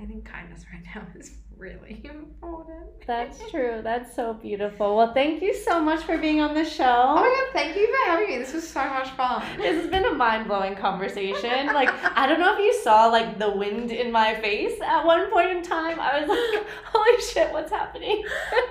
I 0.00 0.06
think 0.06 0.24
kindness 0.24 0.64
right 0.72 0.82
now 0.94 1.06
is 1.14 1.38
really 1.58 2.00
important. 2.04 2.84
That's 3.06 3.38
true. 3.50 3.80
That's 3.82 4.14
so 4.14 4.34
beautiful. 4.34 4.96
Well, 4.96 5.12
thank 5.12 5.42
you 5.42 5.54
so 5.54 5.80
much 5.80 6.02
for 6.04 6.16
being 6.16 6.40
on 6.40 6.54
the 6.54 6.64
show. 6.64 6.84
Oh 6.84 7.16
my 7.16 7.22
god, 7.22 7.52
thank 7.52 7.76
you 7.76 7.86
for 7.86 8.10
having 8.10 8.28
me. 8.28 8.38
This 8.38 8.54
was 8.54 8.66
so 8.66 8.84
much 8.84 9.10
fun. 9.10 9.42
This 9.58 9.82
has 9.82 9.90
been 9.90 10.04
a 10.06 10.14
mind 10.14 10.46
blowing 10.46 10.74
conversation. 10.74 11.66
Like, 11.66 11.90
I 12.16 12.26
don't 12.26 12.40
know 12.40 12.54
if 12.54 12.58
you 12.58 12.80
saw 12.82 13.06
like 13.06 13.38
the 13.38 13.50
wind 13.50 13.90
in 13.90 14.10
my 14.10 14.34
face 14.36 14.80
at 14.80 15.04
one 15.04 15.30
point 15.30 15.50
in 15.50 15.62
time. 15.62 16.00
I 16.00 16.20
was 16.20 16.28
like, 16.28 16.66
holy 16.84 17.22
shit, 17.22 17.52
what's 17.52 17.70
happening? 17.70 18.24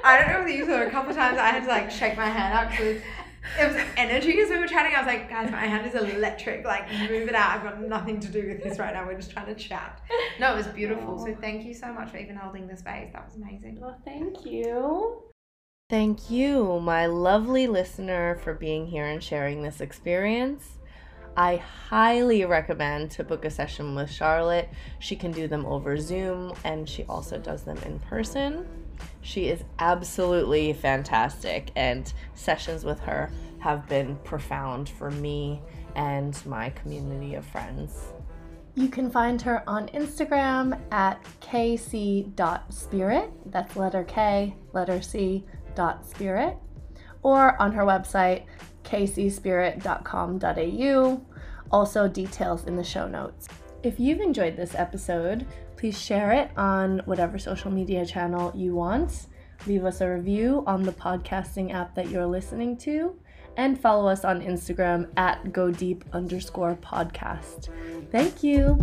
I 0.03 0.19
don't 0.19 0.29
know 0.29 0.39
whether 0.39 0.49
you 0.49 0.65
saw 0.65 0.81
it 0.81 0.87
a 0.87 0.91
couple 0.91 1.11
of 1.11 1.15
times. 1.15 1.37
I 1.37 1.49
had 1.49 1.63
to 1.63 1.69
like 1.69 1.91
shake 1.91 2.17
my 2.17 2.27
hand 2.27 2.53
up 2.53 2.71
because 2.71 3.01
it 3.59 3.67
was 3.67 3.75
energy 3.97 4.39
as 4.41 4.49
we 4.49 4.57
were 4.57 4.67
chatting. 4.67 4.93
I 4.95 4.99
was 4.99 5.07
like, 5.07 5.29
guys, 5.29 5.51
my 5.51 5.65
hand 5.65 5.85
is 5.85 5.95
electric. 5.95 6.65
Like, 6.65 6.89
move 6.91 7.27
it 7.27 7.35
out. 7.35 7.57
I've 7.57 7.63
got 7.63 7.81
nothing 7.81 8.19
to 8.21 8.27
do 8.29 8.47
with 8.47 8.63
this 8.63 8.79
right 8.79 8.93
now. 8.93 9.05
We're 9.05 9.15
just 9.15 9.31
trying 9.31 9.47
to 9.47 9.55
chat. 9.55 10.01
No, 10.39 10.53
it 10.53 10.57
was 10.57 10.67
beautiful. 10.67 11.19
So 11.19 11.35
thank 11.39 11.65
you 11.65 11.73
so 11.73 11.93
much 11.93 12.09
for 12.09 12.17
even 12.17 12.35
holding 12.35 12.67
the 12.67 12.77
space. 12.77 13.09
That 13.13 13.25
was 13.25 13.35
amazing. 13.35 13.79
Well, 13.79 13.99
thank 14.05 14.45
you. 14.45 15.23
Thank 15.89 16.31
you, 16.31 16.79
my 16.79 17.05
lovely 17.05 17.67
listener, 17.67 18.39
for 18.43 18.53
being 18.53 18.87
here 18.87 19.05
and 19.05 19.23
sharing 19.23 19.61
this 19.61 19.81
experience. 19.81 20.79
I 21.35 21.57
highly 21.57 22.45
recommend 22.45 23.11
to 23.11 23.23
book 23.23 23.43
a 23.45 23.49
session 23.49 23.95
with 23.95 24.09
Charlotte. 24.09 24.69
She 24.99 25.15
can 25.15 25.31
do 25.31 25.47
them 25.47 25.65
over 25.65 25.97
Zoom 25.97 26.53
and 26.63 26.87
she 26.87 27.03
also 27.03 27.37
does 27.37 27.63
them 27.63 27.77
in 27.85 27.99
person. 27.99 28.67
She 29.21 29.47
is 29.47 29.63
absolutely 29.79 30.73
fantastic, 30.73 31.71
and 31.75 32.11
sessions 32.35 32.83
with 32.83 32.99
her 33.01 33.31
have 33.59 33.87
been 33.87 34.17
profound 34.23 34.89
for 34.89 35.11
me 35.11 35.61
and 35.95 36.43
my 36.45 36.69
community 36.71 37.35
of 37.35 37.45
friends. 37.45 38.13
You 38.75 38.89
can 38.89 39.11
find 39.11 39.39
her 39.43 39.63
on 39.69 39.87
Instagram 39.89 40.81
at 40.91 41.23
kc.spirit, 41.41 43.31
that's 43.45 43.75
letter 43.75 44.03
K, 44.03 44.55
letter 44.73 44.99
C, 45.01 45.45
dot 45.75 46.03
spirit, 46.05 46.57
or 47.21 47.61
on 47.61 47.71
her 47.73 47.83
website, 47.83 48.45
kcspirit.com.au. 48.83 51.21
Also, 51.71 52.07
details 52.07 52.65
in 52.65 52.75
the 52.75 52.83
show 52.83 53.07
notes. 53.07 53.47
If 53.83 53.99
you've 53.99 54.21
enjoyed 54.21 54.55
this 54.55 54.73
episode, 54.75 55.45
Please 55.83 55.99
share 55.99 56.31
it 56.31 56.49
on 56.55 57.01
whatever 57.03 57.37
social 57.37 57.69
media 57.69 58.05
channel 58.05 58.53
you 58.55 58.73
want. 58.73 59.27
Leave 59.67 59.83
us 59.83 59.99
a 59.99 60.09
review 60.09 60.63
on 60.65 60.83
the 60.83 60.93
podcasting 60.93 61.73
app 61.73 61.93
that 61.95 62.07
you're 62.07 62.25
listening 62.25 62.77
to. 62.77 63.19
And 63.57 63.77
follow 63.77 64.07
us 64.07 64.23
on 64.23 64.39
Instagram 64.39 65.09
at 65.17 65.51
go 65.51 65.71
deep 65.71 66.05
underscore 66.13 66.77
podcast. 66.81 67.67
Thank 68.13 68.43
you. 68.43 68.79